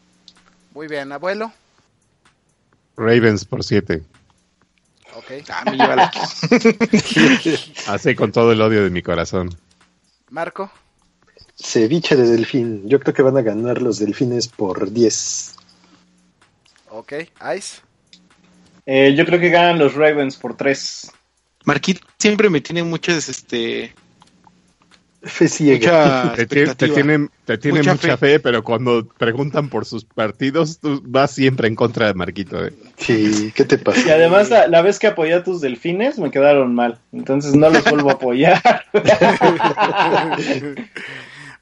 Muy 0.74 0.88
bien, 0.88 1.12
abuelo. 1.12 1.52
Ravens 2.96 3.46
por 3.46 3.64
7. 3.64 4.04
Ok. 5.16 5.32
Ah, 5.50 5.64
me 5.66 5.78
lleva 5.78 5.96
la- 5.96 6.12
Hace 7.88 8.16
con 8.16 8.32
todo 8.32 8.52
el 8.52 8.62
odio 8.62 8.84
de 8.84 8.90
mi 8.90 9.02
corazón. 9.02 9.50
Marco. 10.30 10.72
Ceviche 11.56 12.16
de 12.16 12.28
delfín. 12.28 12.88
Yo 12.90 13.00
creo 13.00 13.14
que 13.14 13.22
van 13.22 13.38
a 13.38 13.42
ganar 13.42 13.82
los 13.82 14.00
delfines 14.00 14.48
por 14.48 14.92
10. 14.92 15.56
Ok. 16.96 17.14
Ice. 17.58 17.82
Eh, 18.86 19.16
yo 19.16 19.26
creo 19.26 19.40
que 19.40 19.50
ganan 19.50 19.80
los 19.80 19.96
Ravens 19.96 20.36
por 20.38 20.56
tres. 20.56 21.12
Marquito 21.66 22.06
siempre 22.20 22.50
me 22.50 22.62
tiene 22.62 22.84
muchas 22.84 23.30
este 23.30 23.94
Fe 25.24 25.48
ciega. 25.48 26.26
Mucha 26.26 26.34
Te, 26.36 26.48
tie- 26.50 26.76
te 26.76 26.90
tienen, 26.90 27.30
te 27.46 27.58
tienen 27.58 27.80
Mucha 27.80 27.94
mucha, 27.94 28.18
fe. 28.18 28.34
fe. 28.34 28.40
pero 28.42 28.62
cuando 28.64 29.08
preguntan 29.08 29.70
por 29.70 29.86
sus 29.86 30.04
partidos, 30.04 30.80
tú 30.80 31.02
vas 31.06 31.32
siempre 31.32 31.68
en 31.70 31.76
contra 31.76 32.08
de 32.08 32.14
Marquito. 32.14 32.64
¿eh? 32.66 32.74
Sí, 32.98 33.52
¿qué 33.56 33.64
te 33.64 33.78
pasa? 33.78 34.02
Y 34.06 34.10
además, 34.12 34.50
la, 34.50 34.68
la 34.68 34.82
vez 34.82 35.00
que 35.00 35.08
apoyé 35.08 35.34
a 35.36 35.44
tus 35.44 35.62
delfines, 35.62 36.20
me 36.20 36.30
quedaron 36.30 36.76
mal. 36.76 37.00
Entonces 37.14 37.56
no 37.56 37.70
los 37.70 37.84
vuelvo 37.86 38.10
a 38.10 38.14
apoyar. 38.14 38.62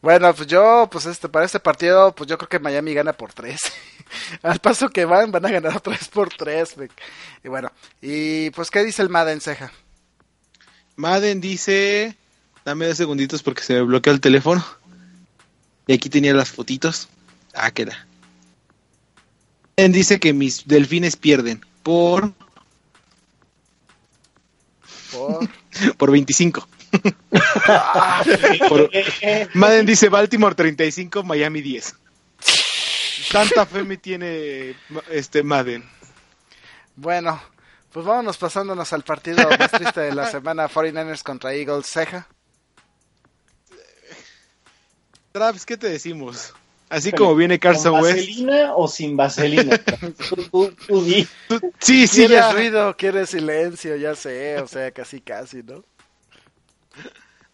Bueno, 0.02 0.34
pues 0.34 0.48
yo, 0.48 0.88
pues 0.92 1.06
este, 1.06 1.30
para 1.30 1.46
este 1.46 1.60
partido, 1.60 2.14
pues 2.16 2.28
yo 2.28 2.38
creo 2.38 2.50
que 2.50 2.60
Miami 2.60 2.94
gana 2.94 3.14
por 3.14 3.34
tres. 3.34 3.62
Al 4.42 4.60
paso 4.60 4.90
que 4.90 5.06
van, 5.06 5.32
van 5.32 5.46
a 5.46 5.52
ganar 5.52 5.78
otra 5.78 5.94
vez 5.94 6.08
por 6.08 6.30
tres. 6.30 6.76
Y 7.44 7.50
bueno, 7.50 7.72
y 8.02 8.50
pues, 8.52 8.72
¿qué 8.72 8.84
dice 8.84 9.04
el 9.04 9.10
Madden 9.10 9.42
Ceja? 9.42 9.72
Madden 10.96 11.40
dice, 11.40 12.16
dame 12.66 12.88
dos 12.88 12.98
segunditos 12.98 13.44
porque 13.44 13.62
se 13.62 13.74
me 13.74 13.82
bloqueó 13.82 14.12
el 14.12 14.22
teléfono. 14.22 14.66
Y 15.86 15.94
aquí 15.94 16.10
tenía 16.10 16.34
las 16.34 16.50
fotitos. 16.50 17.08
Ah, 17.54 17.72
queda. 17.72 18.08
Madden 19.78 19.92
dice 19.92 20.20
que 20.20 20.34
mis 20.34 20.68
delfines 20.68 21.16
pierden 21.16 21.64
por, 21.84 22.34
Por... 25.12 25.50
por 25.98 26.12
25. 26.12 26.68
Por- 28.68 28.90
Madden 29.54 29.86
dice 29.86 30.10
Baltimore 30.10 30.56
35, 30.56 31.24
Miami 31.24 31.62
10. 31.62 31.96
Tanta 33.32 33.66
fe 33.66 33.84
me 33.84 33.98
tiene 33.98 34.76
este 35.10 35.44
Madden. 35.44 35.84
Bueno, 36.96 37.42
pues 37.92 38.06
vámonos 38.06 38.38
pasándonos 38.38 38.92
al 38.94 39.04
partido 39.04 39.48
más 39.58 39.72
triste 39.72 40.02
de 40.02 40.14
la 40.14 40.30
semana, 40.30 40.68
49ers 40.70 41.24
contra 41.24 41.54
Eagles, 41.54 41.88
Ceja. 41.88 42.28
Traps, 45.32 45.66
¿qué 45.66 45.78
te 45.78 45.88
decimos? 45.90 46.54
Así 46.90 47.14
como 47.14 47.34
viene 47.36 47.58
Carson 47.58 47.94
¿Con 47.94 48.02
West. 48.04 48.18
vaselina 48.18 48.74
o 48.76 48.86
sin 48.90 49.16
vaselina? 49.16 49.78
Tú- 49.78 50.12
tú- 50.52 50.76
tú 50.86 51.06
di. 51.06 51.26
Sí, 51.80 52.06
sí, 52.06 52.18
¿Quieres 52.28 52.38
ya. 52.40 52.52
ruido? 52.52 52.98
¿Quieres 52.98 53.30
silencio? 53.30 53.96
Ya 53.96 54.14
sé, 54.14 54.60
o 54.60 54.68
sea, 54.68 54.92
casi 54.92 55.22
casi, 55.22 55.64
¿no? 55.64 55.86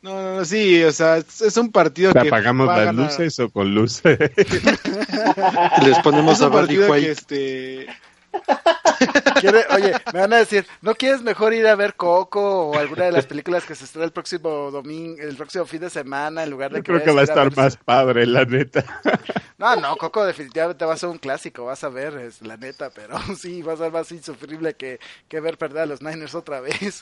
No, 0.02 0.22
no, 0.22 0.36
no, 0.38 0.46
sí, 0.46 0.84
o 0.84 0.92
sea, 0.92 1.18
es 1.18 1.42
es 1.42 1.58
un 1.58 1.72
partido 1.72 2.14
¿Te 2.14 2.22
que 2.22 2.28
apagamos 2.28 2.68
las 2.68 2.94
luces 2.96 3.40
o 3.40 3.50
con 3.50 3.74
luces? 3.74 4.18
Les 5.84 6.00
ponemos 6.00 6.36
Es 6.36 6.42
a 6.42 6.48
un 6.48 6.54
Barry 6.54 6.78
partido 6.78 6.86
que 6.86 6.92
White. 6.92 7.12
este 7.12 7.86
¿Quiere- 7.86 8.07
Oye, 9.72 9.94
me 10.14 10.20
van 10.20 10.34
a 10.34 10.38
decir, 10.38 10.66
¿no 10.82 10.96
quieres 10.96 11.22
mejor 11.22 11.54
ir 11.54 11.68
a 11.68 11.76
ver 11.76 11.96
Coco 11.96 12.70
o 12.70 12.78
alguna 12.78 13.06
de 13.06 13.12
las 13.12 13.26
películas 13.26 13.66
que 13.66 13.76
se 13.76 13.86
estrena 13.86 14.06
el 14.06 14.12
próximo 14.12 14.72
domingo, 14.72 15.22
el 15.22 15.36
próximo 15.36 15.66
fin 15.66 15.82
de 15.82 15.90
semana 15.90 16.44
en 16.44 16.50
lugar 16.50 16.72
de 16.72 16.80
Yo 16.80 16.84
creo 16.84 17.04
que 17.04 17.12
va 17.12 17.22
a 17.22 17.26
estar 17.26 17.56
más 17.56 17.78
padre, 17.78 18.26
la 18.26 18.46
neta. 18.46 18.84
No, 19.60 19.76
no, 19.76 19.96
Coco 19.96 20.24
definitivamente 20.24 20.86
va 20.86 20.94
a 20.94 20.98
ser 20.98 21.10
un 21.10 21.18
clásico, 21.18 21.66
vas 21.66 21.84
a 21.84 21.90
ver, 21.90 22.16
es 22.20 22.44
la 22.44 22.58
neta, 22.58 22.92
pero 22.92 23.18
sí, 23.40 23.64
va 23.64 23.74
a 23.74 23.78
ser 23.78 23.92
más 23.92 24.12
insufrible 24.12 24.76
que, 24.76 25.00
que 25.28 25.40
ver 25.40 25.58
perder 25.58 25.82
a 25.82 25.86
los 25.88 26.04
Niners 26.04 26.36
otra 26.36 26.62
vez. 26.62 27.02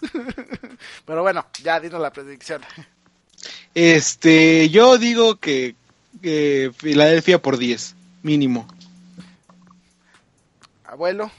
Pero 1.05 1.21
bueno, 1.21 1.45
ya 1.61 1.81
dinos 1.81 1.99
la 1.99 2.13
predicción. 2.13 2.61
este 3.73 4.69
yo 4.69 4.97
digo 4.97 5.35
que, 5.35 5.75
que 6.21 6.71
Filadelfia 6.77 7.41
por 7.41 7.57
10, 7.57 7.93
mínimo. 8.23 8.67
Abuelo, 10.95 11.29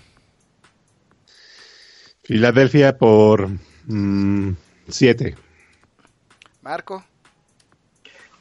Filadelfia 2.25 2.99
por 2.99 3.49
7. 4.87 5.35
Marco, 6.61 7.03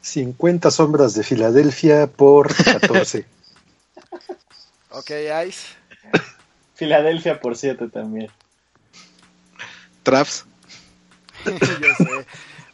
50 0.02 0.72
sombras 0.72 1.14
de 1.14 1.24
Filadelfia 1.24 2.08
por 2.08 2.54
14. 2.54 3.26
ok, 4.92 5.12
Ice, 5.48 5.68
Filadelfia 6.74 7.40
por 7.40 7.56
siete 7.56 7.88
también. 7.88 8.30
Traps. 10.04 10.46
yo 11.46 12.06
sé. 12.06 12.26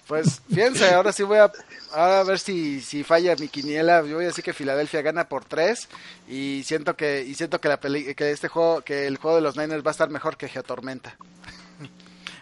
Pues 0.07 0.41
fíjense, 0.49 0.91
ahora 0.91 1.13
sí 1.13 1.22
voy 1.22 1.38
a, 1.38 1.51
ahora 1.93 2.19
a 2.19 2.23
ver 2.23 2.39
si, 2.39 2.81
si 2.81 3.03
falla 3.03 3.35
mi 3.35 3.47
quiniela. 3.47 4.03
Yo 4.05 4.15
voy 4.15 4.26
a 4.26 4.27
decir 4.27 4.43
que 4.43 4.53
Filadelfia 4.53 5.01
gana 5.01 5.27
por 5.27 5.45
tres 5.45 5.88
y 6.27 6.63
siento 6.65 6.95
que 6.95 7.23
y 7.23 7.35
siento 7.35 7.59
que 7.61 7.68
la 7.69 7.80
peli- 7.80 8.13
que 8.15 8.31
este 8.31 8.47
juego 8.47 8.81
que 8.81 9.07
el 9.07 9.18
juego 9.18 9.35
de 9.38 9.41
los 9.41 9.57
Niners 9.57 9.85
va 9.85 9.89
a 9.89 9.91
estar 9.91 10.09
mejor 10.09 10.38
que 10.38 10.47
Geotormenta. 10.49 11.15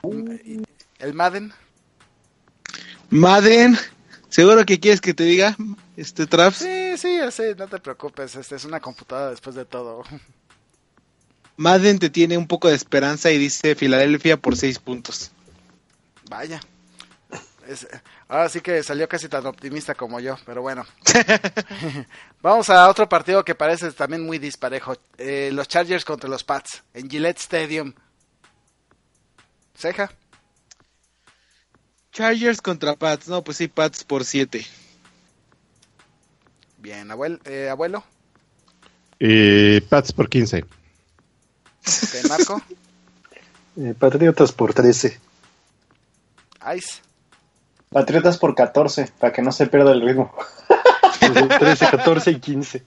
El 1.00 1.14
Madden, 1.14 1.54
Madden, 3.10 3.78
¿seguro 4.30 4.66
que 4.66 4.80
quieres 4.80 5.02
que 5.02 5.14
te 5.14 5.24
diga 5.24 5.56
este 5.98 6.26
Traps? 6.28 6.58
sí, 6.58 6.98
sí, 6.98 7.20
sé, 7.32 7.56
no 7.56 7.68
te 7.68 7.80
preocupes, 7.80 8.36
este 8.36 8.56
es 8.56 8.66
una 8.66 8.80
computadora 8.80 9.32
después 9.32 9.56
de 9.56 9.66
todo. 9.66 10.04
Madden 11.58 12.00
te 12.00 12.10
tiene 12.10 12.38
un 12.38 12.48
poco 12.48 12.70
de 12.70 12.76
esperanza 12.76 13.32
y 13.32 13.38
dice 13.38 13.76
Filadelfia 13.76 14.38
por 14.38 14.56
6 14.56 14.80
puntos. 14.80 15.32
Vaya. 16.30 16.62
Es- 17.70 17.88
ahora 18.28 18.50
sí 18.50 18.62
que 18.62 18.82
salió 18.82 19.08
casi 19.08 19.30
tan 19.30 19.46
optimista 19.46 19.94
como 19.94 20.20
yo, 20.20 20.38
pero 20.44 20.64
bueno. 20.64 20.86
Vamos 22.42 22.70
a 22.72 22.90
otro 22.90 23.08
partido 23.08 23.46
que 23.46 23.54
parece 23.54 23.92
también 23.92 24.26
muy 24.26 24.40
disparejo. 24.40 24.96
Eh, 25.20 25.52
los 25.54 25.68
Chargers 25.68 26.04
contra 26.04 26.28
los 26.30 26.44
Pats 26.44 26.84
en 26.96 27.08
Gillette 27.10 27.38
Stadium. 27.38 27.94
Ceja. 29.78 30.12
Chargers 32.12 32.60
contra 32.62 32.96
Pats, 32.96 33.28
no, 33.28 33.44
pues 33.44 33.58
sí, 33.58 33.68
Pats 33.68 34.04
por 34.04 34.26
7. 34.26 34.66
Bien, 36.80 37.12
abuelo. 37.12 37.38
Eh, 37.46 37.70
abuelo. 37.70 38.04
Pats 39.90 40.12
por 40.12 40.28
15. 40.28 40.64
Ok, 40.64 42.30
Marco. 42.30 42.62
Eh, 43.78 43.94
Patriotas 43.98 44.52
por 44.52 44.74
13. 44.74 45.18
Ice. 46.76 47.02
Patriotas 47.90 48.38
por 48.38 48.56
14, 48.56 49.12
para 49.20 49.34
que 49.34 49.42
no 49.42 49.52
se 49.52 49.68
pierda 49.68 49.92
el 49.92 50.02
ritmo. 50.02 50.34
13, 51.60 51.88
14 51.90 52.32
y 52.32 52.40
15. 52.40 52.86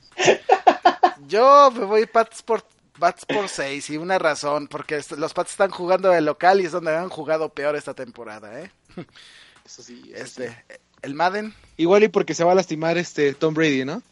Yo 1.26 1.70
me 1.70 1.84
voy 1.84 2.06
Pats 2.06 2.42
por 2.42 2.64
Pats 2.98 3.26
por 3.26 3.48
6 3.48 3.90
y 3.90 3.96
una 3.96 4.18
razón, 4.18 4.68
porque 4.68 5.00
los 5.16 5.34
Pats 5.34 5.52
están 5.52 5.70
jugando 5.70 6.10
de 6.10 6.20
local 6.20 6.60
y 6.60 6.66
es 6.66 6.72
donde 6.72 6.96
han 6.96 7.08
jugado 7.08 7.48
peor 7.48 7.74
esta 7.74 7.94
temporada, 7.94 8.60
¿eh? 8.60 8.70
Eso 9.64 9.82
sí, 9.82 10.12
Este, 10.14 10.56
el 11.02 11.14
Madden. 11.14 11.54
Igual 11.76 12.04
y 12.04 12.08
porque 12.08 12.34
se 12.34 12.44
va 12.44 12.52
a 12.52 12.56
lastimar 12.56 12.98
este 12.98 13.34
Tom 13.34 13.54
Brady, 13.54 13.84
¿no? 13.84 14.02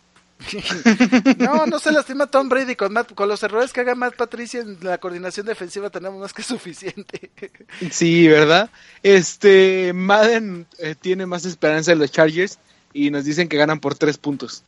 No, 1.39 1.67
no 1.67 1.79
se 1.79 1.93
lastima 1.93 2.27
Tom 2.27 2.49
Brady 2.49 2.75
con, 2.77 2.93
Matt- 2.93 3.15
con 3.15 3.29
los 3.29 3.43
errores 3.43 3.73
que 3.73 3.81
haga 3.81 3.95
Matt 3.95 4.17
Patricia 4.17 4.61
en 4.61 4.79
la 4.83 4.99
coordinación 4.99 5.47
defensiva 5.47 5.91
tenemos 5.91 6.19
más 6.21 6.33
que 6.33 6.43
suficiente. 6.43 7.31
Sí, 7.91 8.27
¿verdad? 8.29 8.71
Este 9.03 9.93
Madden 9.95 10.67
eh, 10.79 10.95
tiene 11.01 11.27
más 11.27 11.45
esperanza 11.45 11.93
en 11.93 11.99
los 11.99 12.11
Chargers 12.11 12.59
y 12.93 13.11
nos 13.11 13.25
dicen 13.25 13.49
que 13.49 13.57
ganan 13.57 13.81
por 13.81 13.95
3 13.95 14.19
puntos. 14.19 14.62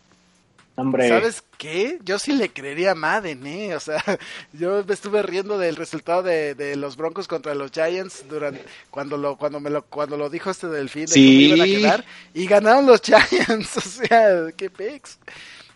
Hombre, 0.74 1.06
¿Sabes 1.06 1.44
qué? 1.58 1.98
Yo 2.02 2.18
sí 2.18 2.32
le 2.32 2.48
creería 2.48 2.92
a 2.92 2.94
Madden, 2.94 3.46
¿eh? 3.46 3.76
O 3.76 3.80
sea, 3.80 4.02
yo 4.54 4.82
me 4.86 4.94
estuve 4.94 5.20
riendo 5.22 5.58
del 5.58 5.76
resultado 5.76 6.22
de, 6.22 6.54
de 6.54 6.76
los 6.76 6.96
Broncos 6.96 7.28
contra 7.28 7.54
los 7.54 7.72
Giants 7.72 8.24
durante 8.30 8.64
cuando 8.90 9.18
lo 9.18 9.36
cuando 9.36 9.60
me 9.60 9.68
lo 9.68 9.82
cuando 9.82 10.16
lo 10.16 10.30
dijo 10.30 10.50
este 10.50 10.68
del 10.68 10.88
fin 10.88 11.02
de 11.04 11.08
Sí. 11.12 11.50
cómo 11.50 11.56
iban 11.56 11.60
a 11.60 11.78
quedar 11.80 12.04
y 12.32 12.46
ganaron 12.46 12.86
los 12.86 13.02
Giants, 13.02 13.76
o 13.76 13.80
sea, 13.82 14.46
qué 14.56 14.70
pex. 14.70 15.18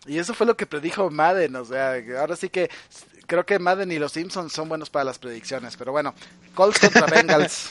Y 0.07 0.19
eso 0.19 0.35
fue 0.35 0.47
lo 0.47 0.57
que 0.57 0.67
predijo 0.67 1.11
Madden, 1.11 1.57
o 1.57 1.65
sea, 1.65 1.95
ahora 2.21 2.37
sí 2.37 2.49
que 2.49 2.71
creo 3.27 3.45
que 3.45 3.59
Madden 3.59 3.91
y 3.93 3.99
los 3.99 4.13
Simpsons 4.13 4.53
son 4.53 4.69
buenos 4.69 4.89
para 4.91 5.05
las 5.05 5.19
predicciones, 5.19 5.77
pero 5.77 5.93
bueno, 5.93 6.15
Colts 6.55 6.79
contra 6.79 7.07
Bengals. 7.11 7.71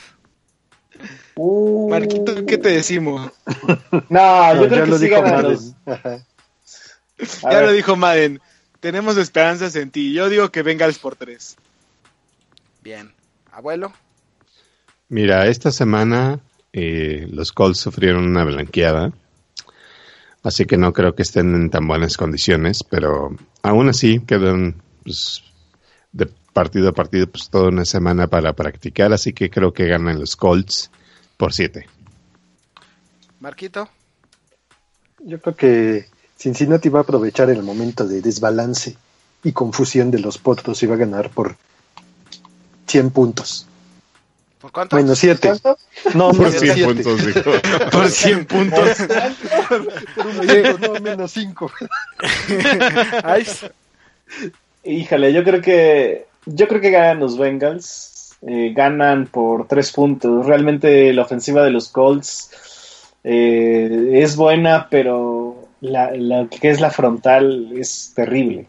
uh, 1.35 1.89
Marquito, 1.89 2.45
¿qué 2.45 2.57
te 2.57 2.69
decimos? 2.69 3.31
No, 4.09 4.55
yo 4.55 4.67
No, 4.67 4.67
creo 4.67 4.79
ya 4.79 4.83
que 4.85 4.91
lo 4.91 4.97
sí 4.97 5.05
dijo 5.05 5.21
Madden. 5.21 5.75
ya 7.41 7.49
ver, 7.49 7.63
lo 7.63 7.71
dijo 7.71 7.95
Madden. 7.95 8.41
Tenemos 8.79 9.17
esperanzas 9.17 9.75
en 9.75 9.89
ti. 9.91 10.13
Yo 10.13 10.29
digo 10.29 10.51
que 10.51 10.61
Bengals 10.61 10.99
por 10.99 11.15
3. 11.15 11.55
Bien. 12.81 13.13
Abuelo. 13.51 13.93
Mira, 15.09 15.47
esta 15.47 15.71
semana 15.71 16.39
eh, 16.73 17.27
los 17.31 17.51
Colts 17.51 17.79
sufrieron 17.79 18.25
una 18.25 18.43
blanqueada, 18.43 19.13
así 20.45 20.65
que 20.65 20.77
no 20.77 20.93
creo 20.93 21.15
que 21.15 21.23
estén 21.23 21.55
en 21.55 21.69
tan 21.69 21.87
buenas 21.87 22.17
condiciones, 22.17 22.83
pero 22.83 23.35
aún 23.63 23.89
así 23.89 24.19
quedan 24.19 24.75
pues, 25.03 25.43
de 26.11 26.27
partido 26.53 26.89
a 26.89 26.93
partido 26.93 27.27
pues 27.27 27.49
toda 27.49 27.69
una 27.69 27.83
semana 27.83 28.27
para 28.27 28.53
practicar, 28.53 29.11
así 29.11 29.33
que 29.33 29.49
creo 29.49 29.73
que 29.73 29.87
ganan 29.87 30.19
los 30.19 30.35
Colts 30.35 30.91
por 31.35 31.51
7. 31.51 31.87
Marquito. 33.39 33.89
Yo 35.19 35.41
creo 35.41 35.55
que 35.55 36.05
Cincinnati 36.37 36.89
va 36.89 36.99
a 36.99 37.01
aprovechar 37.01 37.49
el 37.49 37.63
momento 37.63 38.07
de 38.07 38.21
desbalance 38.21 38.95
y 39.43 39.51
confusión 39.51 40.11
de 40.11 40.19
los 40.19 40.37
potros 40.37 40.81
y 40.83 40.85
va 40.85 40.93
a 40.93 40.99
ganar 40.99 41.31
por 41.31 41.55
100 42.87 43.09
puntos. 43.09 43.67
¿Por 44.65 44.71
cuánto? 44.71 44.95
Bueno, 44.95 45.13
siete. 45.13 45.47
¿Cuánto? 45.61 45.77
No, 46.15 46.29
Por 46.31 46.39
menos 46.39 46.59
100 46.59 46.73
siete. 46.73 47.03
puntos, 47.03 47.25
dijo. 47.27 47.51
Por 47.91 48.09
100 48.09 48.39
O, 48.41 48.47
puntos. 48.47 48.89
por 50.15 50.25
un 50.25 50.39
minuto, 50.39 50.77
no, 50.79 50.99
menos 51.01 51.31
cinco. 51.31 51.71
Ay, 53.23 53.45
Híjole, 54.83 55.33
yo 55.33 55.43
creo 55.43 55.61
que 55.61 56.25
yo 56.47 56.67
creo 56.67 56.81
que 56.81 56.89
ganan 56.89 57.19
los 57.19 57.37
Bengals. 57.37 58.35
Eh, 58.41 58.73
ganan 58.75 59.27
por 59.27 59.67
tres 59.67 59.91
puntos. 59.91 60.47
Realmente 60.47 61.13
la 61.13 61.21
ofensiva 61.21 61.63
de 61.63 61.69
los 61.69 61.89
Colts 61.89 62.49
eh, 63.23 64.09
es 64.13 64.35
buena, 64.35 64.89
pero 64.89 65.69
la, 65.81 66.09
la 66.09 66.47
que 66.47 66.71
es 66.71 66.81
la 66.81 66.89
frontal 66.89 67.69
es 67.77 68.13
terrible. 68.15 68.65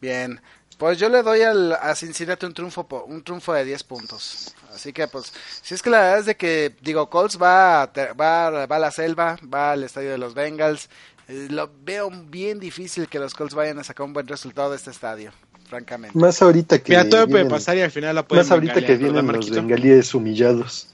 Bien, 0.00 0.40
pues 0.78 0.98
yo 0.98 1.08
le 1.08 1.22
doy 1.22 1.40
al, 1.42 1.72
a 1.72 1.94
Cincinnati 1.94 2.44
un 2.44 2.52
triunfo, 2.54 2.86
un 3.08 3.22
triunfo 3.24 3.52
de 3.54 3.64
10 3.64 3.82
puntos. 3.84 4.54
Así 4.76 4.92
que 4.92 5.08
pues, 5.08 5.32
si 5.62 5.74
es 5.74 5.82
que 5.82 5.90
la 5.90 6.00
verdad 6.00 6.18
es 6.20 6.26
de 6.26 6.36
que, 6.36 6.74
digo, 6.82 7.10
Colts 7.10 7.40
va, 7.40 7.82
a 7.82 7.86
va, 7.86 8.66
va 8.66 8.76
a 8.76 8.78
la 8.78 8.90
selva, 8.90 9.36
va 9.52 9.72
al 9.72 9.82
estadio 9.82 10.10
de 10.10 10.18
los 10.18 10.34
Bengals. 10.34 10.88
Eh, 11.28 11.48
lo 11.50 11.70
veo 11.82 12.10
bien 12.10 12.60
difícil 12.60 13.08
que 13.08 13.18
los 13.18 13.34
Colts 13.34 13.54
vayan 13.54 13.78
a 13.78 13.84
sacar 13.84 14.06
un 14.06 14.12
buen 14.12 14.28
resultado 14.28 14.70
de 14.70 14.76
este 14.76 14.90
estadio, 14.90 15.32
francamente. 15.68 16.16
Más 16.16 16.40
ahorita 16.40 16.78
que. 16.78 16.92
Mira, 16.92 17.08
todo 17.08 17.26
puede 17.26 17.46
pasar 17.46 17.76
y 17.76 17.80
al 17.80 17.90
final 17.90 18.14
la 18.14 18.26
pueden 18.26 18.44
Más 18.44 18.52
ahorita 18.52 18.74
que 18.74 18.80
bengalear, 18.80 19.12
¿verdad, 19.12 19.22
vienen 19.22 19.36
los 19.36 19.50
bengalíes 19.50 20.14
humillados. 20.14 20.88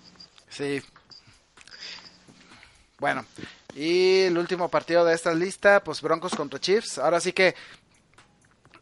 Sí. 0.48 0.80
Bueno, 2.98 3.26
y 3.74 4.20
el 4.20 4.38
último 4.38 4.68
partido 4.68 5.04
de 5.04 5.14
esta 5.14 5.34
lista, 5.34 5.82
pues 5.82 6.00
Broncos 6.00 6.34
contra 6.34 6.60
Chiefs. 6.60 6.98
Ahora 6.98 7.20
sí 7.20 7.32
que 7.32 7.54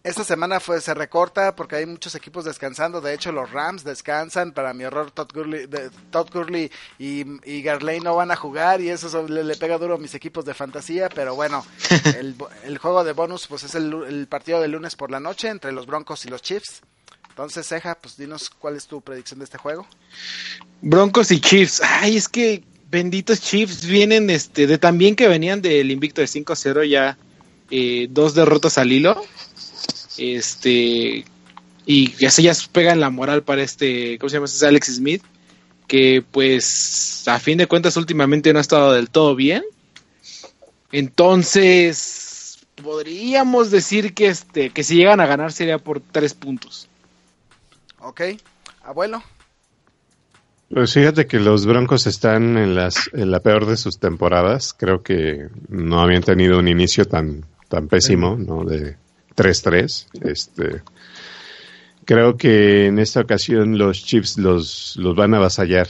esta 0.02 0.24
semana 0.24 0.60
fue, 0.60 0.80
se 0.80 0.94
recorta 0.94 1.54
porque 1.54 1.76
hay 1.76 1.86
muchos 1.86 2.14
equipos 2.14 2.44
descansando. 2.46 3.00
De 3.00 3.12
hecho, 3.12 3.32
los 3.32 3.50
Rams 3.50 3.84
descansan. 3.84 4.52
Para 4.52 4.72
mi 4.72 4.84
horror, 4.84 5.10
Todd 5.10 5.28
Gurley, 5.34 5.66
de- 5.66 5.90
Todd 6.10 6.28
Gurley 6.32 6.70
y, 6.98 7.24
y 7.44 7.62
Garley 7.62 8.00
no 8.00 8.16
van 8.16 8.30
a 8.30 8.36
jugar 8.36 8.80
y 8.80 8.88
eso 8.88 9.08
so- 9.10 9.28
le, 9.28 9.44
le 9.44 9.56
pega 9.56 9.76
duro 9.78 9.96
a 9.96 9.98
mis 9.98 10.14
equipos 10.14 10.44
de 10.44 10.54
fantasía. 10.54 11.08
Pero 11.10 11.34
bueno, 11.34 11.64
el, 12.18 12.34
el 12.64 12.78
juego 12.78 13.04
de 13.04 13.12
bonus 13.12 13.46
pues 13.46 13.62
es 13.64 13.74
el, 13.74 13.92
el 14.08 14.26
partido 14.26 14.60
de 14.60 14.68
lunes 14.68 14.96
por 14.96 15.10
la 15.10 15.20
noche 15.20 15.48
entre 15.48 15.72
los 15.72 15.86
Broncos 15.86 16.24
y 16.24 16.28
los 16.28 16.40
Chiefs. 16.42 16.80
Entonces, 17.28 17.66
Ceja, 17.66 17.94
pues 17.94 18.16
dinos 18.16 18.50
cuál 18.50 18.76
es 18.76 18.86
tu 18.86 19.00
predicción 19.02 19.38
de 19.38 19.44
este 19.44 19.56
juego. 19.58 19.86
Broncos 20.82 21.30
y 21.30 21.40
Chiefs. 21.40 21.80
Ay, 21.84 22.16
es 22.16 22.28
que 22.28 22.64
benditos 22.90 23.40
Chiefs 23.40 23.84
vienen 23.86 24.30
este 24.30 24.66
de 24.66 24.78
también 24.78 25.14
que 25.14 25.28
venían 25.28 25.62
del 25.62 25.90
invicto 25.90 26.20
de 26.20 26.26
5-0 26.26 26.88
ya 26.88 27.16
eh, 27.70 28.08
dos 28.10 28.34
derrotas 28.34 28.78
al 28.78 28.90
hilo. 28.92 29.22
Este 30.20 31.24
y 31.86 32.12
ya 32.16 32.30
se 32.30 32.42
ya 32.42 32.52
pegan 32.72 33.00
la 33.00 33.10
moral 33.10 33.42
para 33.42 33.62
este, 33.62 34.18
¿cómo 34.18 34.28
se 34.28 34.36
llama? 34.36 34.44
Ese 34.44 34.66
Alex 34.66 34.94
Smith, 34.94 35.22
que 35.88 36.22
pues 36.30 37.26
a 37.26 37.38
fin 37.40 37.58
de 37.58 37.66
cuentas 37.66 37.96
últimamente 37.96 38.52
no 38.52 38.58
ha 38.58 38.62
estado 38.62 38.92
del 38.92 39.10
todo 39.10 39.34
bien. 39.34 39.64
Entonces, 40.92 42.58
podríamos 42.82 43.70
decir 43.70 44.14
que 44.14 44.28
este 44.28 44.70
que 44.70 44.84
si 44.84 44.96
llegan 44.96 45.20
a 45.20 45.26
ganar 45.26 45.52
sería 45.52 45.78
por 45.78 46.00
tres 46.00 46.34
puntos. 46.34 46.88
¿Ok? 48.00 48.20
Abuelo. 48.84 49.22
Pues 50.72 50.94
fíjate 50.94 51.26
que 51.26 51.40
los 51.40 51.66
Broncos 51.66 52.06
están 52.06 52.56
en, 52.56 52.76
las, 52.76 53.10
en 53.12 53.32
la 53.32 53.40
peor 53.40 53.66
de 53.66 53.76
sus 53.76 53.98
temporadas. 53.98 54.72
Creo 54.72 55.02
que 55.02 55.48
no 55.68 56.00
habían 56.00 56.22
tenido 56.22 56.60
un 56.60 56.68
inicio 56.68 57.06
tan, 57.06 57.44
tan 57.68 57.88
pésimo, 57.88 58.36
¿no? 58.36 58.64
De 58.64 58.96
3-3. 59.36 60.06
Este, 60.22 60.82
creo 62.04 62.36
que 62.36 62.86
en 62.86 62.98
esta 62.98 63.20
ocasión 63.20 63.78
los 63.78 64.04
Chiefs 64.04 64.38
los, 64.38 64.96
los 64.96 65.14
van 65.16 65.34
a 65.34 65.38
avasallar 65.38 65.88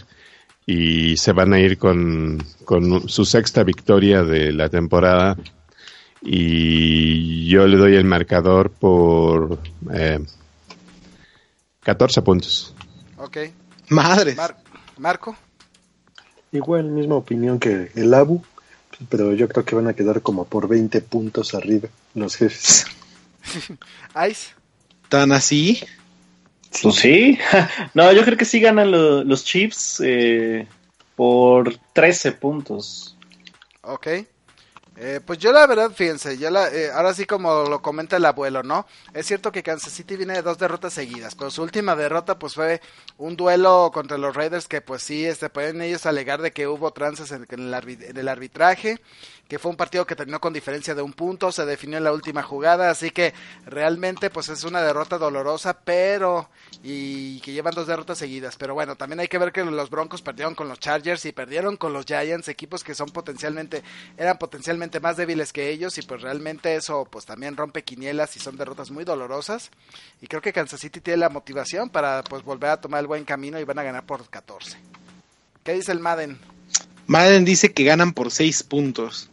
y 0.67 1.17
se 1.17 1.33
van 1.33 1.53
a 1.53 1.61
ir 1.61 1.79
con, 1.79 2.43
con 2.65 3.09
su 3.09 3.25
sexta 3.25 3.63
victoria 3.65 4.23
de 4.23 4.53
la 4.53 4.69
temporada. 4.69 5.37
Y 6.23 7.47
yo 7.49 7.67
le 7.67 7.77
doy 7.77 7.97
el 7.97 8.05
marcador 8.05 8.71
por 8.71 9.59
eh, 9.93 10.21
14 11.83 12.23
puntos. 12.23 12.75
Ok. 13.17 13.39
Madres. 13.89 14.37
Mar- 14.37 14.57
Marco. 14.99 15.37
Igual, 16.53 16.85
misma 16.91 17.15
opinión 17.15 17.59
que 17.59 17.91
el 17.95 18.13
Abu, 18.13 18.43
pero 19.09 19.33
yo 19.35 19.49
creo 19.49 19.65
que 19.65 19.75
van 19.77 19.87
a 19.89 19.95
quedar 19.95 20.21
como 20.21 20.45
por 20.45 20.69
20 20.69 21.01
puntos 21.01 21.55
arriba 21.55 21.89
los 22.15 22.37
jefes. 22.37 22.85
Ice. 24.31 24.53
Tan 25.09 25.33
así. 25.33 25.83
Pues 26.83 26.95
sí. 26.97 27.39
No, 27.95 28.13
yo 28.13 28.25
creo 28.25 28.37
que 28.37 28.45
sí 28.45 28.61
ganan 28.61 28.91
lo- 28.91 29.25
los 29.25 29.45
Chiefs 29.45 30.01
eh, 30.05 30.67
por 31.17 31.77
13 31.93 32.33
puntos. 32.33 33.17
Ok. 33.83 34.07
Eh, 35.03 35.19
pues 35.25 35.39
yo 35.39 35.51
la 35.51 35.67
verdad, 35.67 35.93
fíjense, 35.93 36.37
yo 36.37 36.51
la, 36.51 36.69
eh, 36.69 36.91
ahora 36.93 37.15
sí 37.15 37.25
como 37.25 37.65
lo 37.65 37.81
comenta 37.81 38.19
el 38.19 38.27
abuelo, 38.27 38.63
¿no? 38.63 38.87
Es 39.15 39.25
cierto 39.25 39.51
que 39.51 39.63
Kansas 39.63 39.95
City 39.95 40.15
viene 40.15 40.35
de 40.35 40.43
dos 40.43 40.59
derrotas 40.59 40.93
seguidas, 40.93 41.35
pero 41.35 41.51
su 41.51 41.63
última 41.63 41.97
derrota 41.97 42.39
pues 42.39 42.53
fue 42.53 42.83
un 43.17 43.35
duelo 43.35 43.91
contra 43.95 44.19
los 44.19 44.37
Raiders 44.37 44.69
que 44.69 44.83
pues 44.83 45.03
sí, 45.03 45.25
este, 45.25 45.49
pueden 45.49 45.81
ellos 45.81 46.05
alegar 46.05 46.43
de 46.43 46.53
que 46.53 46.69
hubo 46.69 46.93
tranzas 46.93 47.33
en, 47.33 47.47
el, 47.49 47.73
en 47.73 48.17
el 48.19 48.29
arbitraje, 48.29 49.01
que 49.49 49.59
fue 49.59 49.71
un 49.71 49.77
partido 49.79 50.07
que 50.07 50.15
terminó 50.15 50.39
con 50.39 50.53
diferencia 50.53 50.95
de 50.95 51.01
un 51.01 51.15
punto, 51.15 51.51
se 51.51 51.65
definió 51.65 51.97
en 51.97 52.05
la 52.05 52.13
última 52.13 52.43
jugada, 52.43 52.91
así 52.91 53.11
que 53.11 53.33
realmente 53.65 54.29
pues 54.29 54.51
es 54.51 54.65
una 54.65 54.83
derrota 54.83 55.17
dolorosa, 55.17 55.79
pero 55.83 56.51
y 56.83 57.41
que 57.41 57.53
llevan 57.53 57.75
dos 57.75 57.87
derrotas 57.87 58.19
seguidas, 58.19 58.57
pero 58.57 58.75
bueno, 58.75 58.97
también 58.97 59.21
hay 59.21 59.29
que 59.29 59.39
ver 59.39 59.51
que 59.51 59.65
los 59.65 59.89
Broncos 59.91 60.21
perdieron 60.21 60.55
con 60.55 60.69
los 60.69 60.79
Chargers 60.79 61.25
y 61.25 61.33
perdieron 61.33 61.79
con 61.79 61.93
los 61.93 62.05
Giants, 62.05 62.49
equipos 62.49 62.85
que 62.85 62.95
son 62.95 63.09
potencialmente 63.09 63.83
eran 64.17 64.39
potencialmente 64.39 64.90
más 64.99 65.17
débiles 65.17 65.53
que 65.53 65.71
ellos 65.71 65.97
y 65.99 66.03
pues 66.03 66.23
realmente 66.23 66.75
eso 66.75 67.05
pues 67.05 67.27
también 67.27 67.57
rompe 67.57 67.85
quinielas 67.85 68.35
y 68.37 68.41
son 68.41 68.57
derrotas 68.57 68.91
muy 68.91 69.05
dolorosas 69.05 69.71
y 70.21 70.27
creo 70.27 70.43
que 70.43 70.53
Kansas 70.53 70.81
City 70.81 71.01
tiene 71.01 71.19
la 71.19 71.29
motivación 71.29 71.91
para 71.91 72.25
pues 72.25 72.43
volver 72.43 72.71
a 72.71 72.81
tomar 72.81 73.01
el 73.01 73.07
buen 73.07 73.25
camino 73.25 73.61
y 73.61 73.65
van 73.65 73.79
a 73.79 73.85
ganar 73.85 74.05
por 74.07 74.29
14. 74.29 74.79
¿Qué 75.63 75.75
dice 75.75 75.93
el 75.93 76.01
Madden? 76.01 76.41
Madden 77.07 77.45
dice 77.45 77.73
que 77.73 77.85
ganan 77.85 78.13
por 78.13 78.31
seis 78.31 78.63
puntos. 78.63 79.31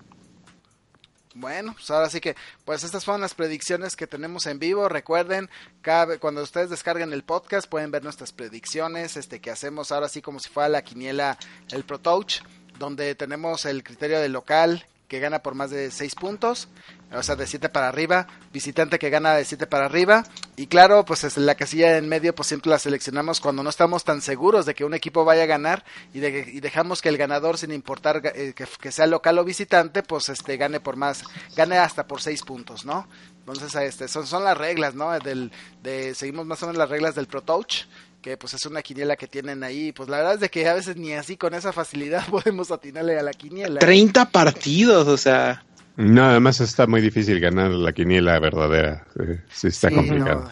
Bueno, 1.40 1.74
pues 1.74 1.92
ahora 1.92 2.10
sí 2.10 2.20
que, 2.20 2.36
pues 2.66 2.84
estas 2.84 3.06
fueron 3.06 3.22
las 3.22 3.36
predicciones 3.36 3.96
que 3.96 4.08
tenemos 4.08 4.48
en 4.48 4.58
vivo. 4.58 4.90
Recuerden, 4.90 5.52
cada, 5.84 6.18
cuando 6.18 6.42
ustedes 6.42 6.72
descarguen 6.72 7.14
el 7.14 7.24
podcast 7.24 7.70
pueden 7.70 7.92
ver 7.92 8.04
nuestras 8.04 8.32
predicciones, 8.32 9.18
este 9.18 9.40
que 9.40 9.52
hacemos 9.52 9.92
ahora 9.92 10.10
sí 10.10 10.24
como 10.24 10.40
si 10.40 10.50
fuera 10.50 10.68
la 10.68 10.82
quiniela 10.82 11.38
el 11.70 11.84
Pro 11.84 12.00
Touch, 12.00 12.42
donde 12.80 13.14
tenemos 13.14 13.66
el 13.66 13.84
criterio 13.84 14.20
del 14.20 14.32
local 14.32 14.88
que 15.08 15.20
gana 15.20 15.40
por 15.40 15.56
más 15.56 15.70
de 15.70 15.90
6 15.90 16.16
puntos, 16.16 16.68
o 17.14 17.24
sea, 17.24 17.36
de 17.38 17.48
7 17.48 17.70
para 17.70 17.88
arriba, 17.88 18.28
visitante 18.52 19.00
que 19.00 19.10
gana 19.10 19.34
de 19.36 19.46
7 19.46 19.66
para 19.66 19.86
arriba, 19.86 20.24
y 20.58 20.68
claro, 20.68 21.06
pues 21.06 21.24
es 21.24 21.38
la 21.38 21.56
casilla 21.56 21.98
en 21.98 22.10
medio, 22.10 22.36
pues 22.36 22.48
siempre 22.50 22.70
la 22.70 22.78
seleccionamos 22.80 23.40
cuando 23.40 23.64
no 23.64 23.70
estamos 23.70 24.04
tan 24.04 24.22
seguros 24.22 24.66
de 24.66 24.76
que 24.76 24.84
un 24.84 24.94
equipo 24.94 25.24
vaya 25.24 25.44
a 25.44 25.48
ganar 25.48 25.86
y, 26.14 26.20
de- 26.20 26.60
dejamos 26.62 27.02
que 27.02 27.08
el 27.10 27.18
ganador, 27.18 27.58
sin 27.58 27.72
importar 27.72 28.22
eh, 28.36 28.54
que, 28.54 28.66
que 28.80 28.92
sea 28.92 29.08
local 29.08 29.40
o 29.40 29.46
visitante, 29.46 30.04
pues 30.04 30.28
este 30.30 30.58
gane 30.58 30.80
por 30.82 30.98
más, 30.98 31.24
gane 31.56 31.78
hasta 31.78 32.06
por 32.08 32.22
6 32.22 32.44
puntos, 32.44 32.86
¿no? 32.86 33.08
Entonces, 33.40 33.74
este, 33.76 34.10
son, 34.10 34.28
son 34.28 34.44
las 34.44 34.58
reglas, 34.58 34.94
¿no? 34.94 35.18
Del, 35.20 35.54
de, 35.82 36.14
seguimos 36.16 36.46
más 36.46 36.62
o 36.64 36.66
menos 36.66 36.78
las 36.80 36.90
reglas 36.90 37.16
del 37.16 37.28
Pro 37.28 37.42
Touch, 37.42 37.86
que 38.28 38.36
pues 38.36 38.54
es 38.56 38.66
una 38.66 38.82
quiniela 38.82 39.16
que 39.16 39.26
tienen 39.28 39.64
ahí, 39.64 39.94
pues 39.94 40.10
la 40.10 40.18
verdad 40.18 40.34
es 40.34 40.40
de 40.42 40.50
que 40.50 40.68
a 40.68 40.74
veces 40.74 40.98
ni 40.98 41.14
así 41.14 41.38
con 41.38 41.54
esa 41.54 41.72
facilidad 41.72 42.28
podemos 42.30 42.72
atinarle 42.72 43.18
a 43.18 43.24
la 43.24 43.32
quiniela. 43.32 43.80
30 43.80 44.32
partidos, 44.32 45.08
o 45.08 45.16
sea. 45.16 45.64
No, 45.96 46.26
además 46.26 46.60
está 46.60 46.88
muy 46.88 47.00
difícil 47.00 47.40
ganar 47.40 47.72
la 47.72 47.94
quiniela 47.94 48.38
verdadera. 48.40 49.06
Eh, 49.18 49.40
Sí, 49.50 49.68
está 49.68 49.88
Sí, 49.88 49.96
complicado. 49.96 50.42
no, 50.44 50.50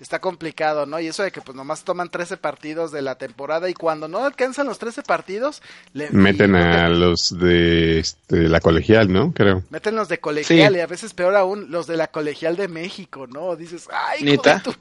está 0.00 0.20
complicado, 0.20 0.86
¿no? 0.86 1.00
Y 1.00 1.08
eso 1.08 1.24
de 1.24 1.32
que 1.32 1.40
pues 1.42 1.56
nomás 1.56 1.82
toman 1.82 2.10
13 2.10 2.36
partidos 2.36 2.92
de 2.92 3.02
la 3.02 3.16
temporada 3.16 3.68
y 3.68 3.74
cuando 3.74 4.06
no 4.06 4.24
alcanzan 4.24 4.68
los 4.68 4.78
13 4.78 5.02
partidos, 5.02 5.62
le 5.94 6.08
Meten 6.10 6.54
y- 6.54 6.58
a 6.58 6.88
los 6.88 7.36
de 7.36 7.98
este, 7.98 8.48
la 8.48 8.60
colegial, 8.60 9.12
¿no? 9.12 9.32
Creo. 9.32 9.64
Meten 9.70 9.96
los 9.96 10.08
de 10.08 10.20
colegial 10.20 10.72
Sí. 10.74 10.78
y 10.78 10.80
a 10.80 10.86
veces 10.86 11.12
peor 11.12 11.34
aún 11.34 11.72
los 11.72 11.88
de 11.88 11.96
la 11.96 12.06
colegial 12.06 12.56
de 12.56 12.68
México, 12.68 13.26
¿no? 13.26 13.56
Dices, 13.56 13.88
ay, 13.92 14.24
de 14.24 14.38
tu-". 14.38 14.70
Bro, 14.70 14.76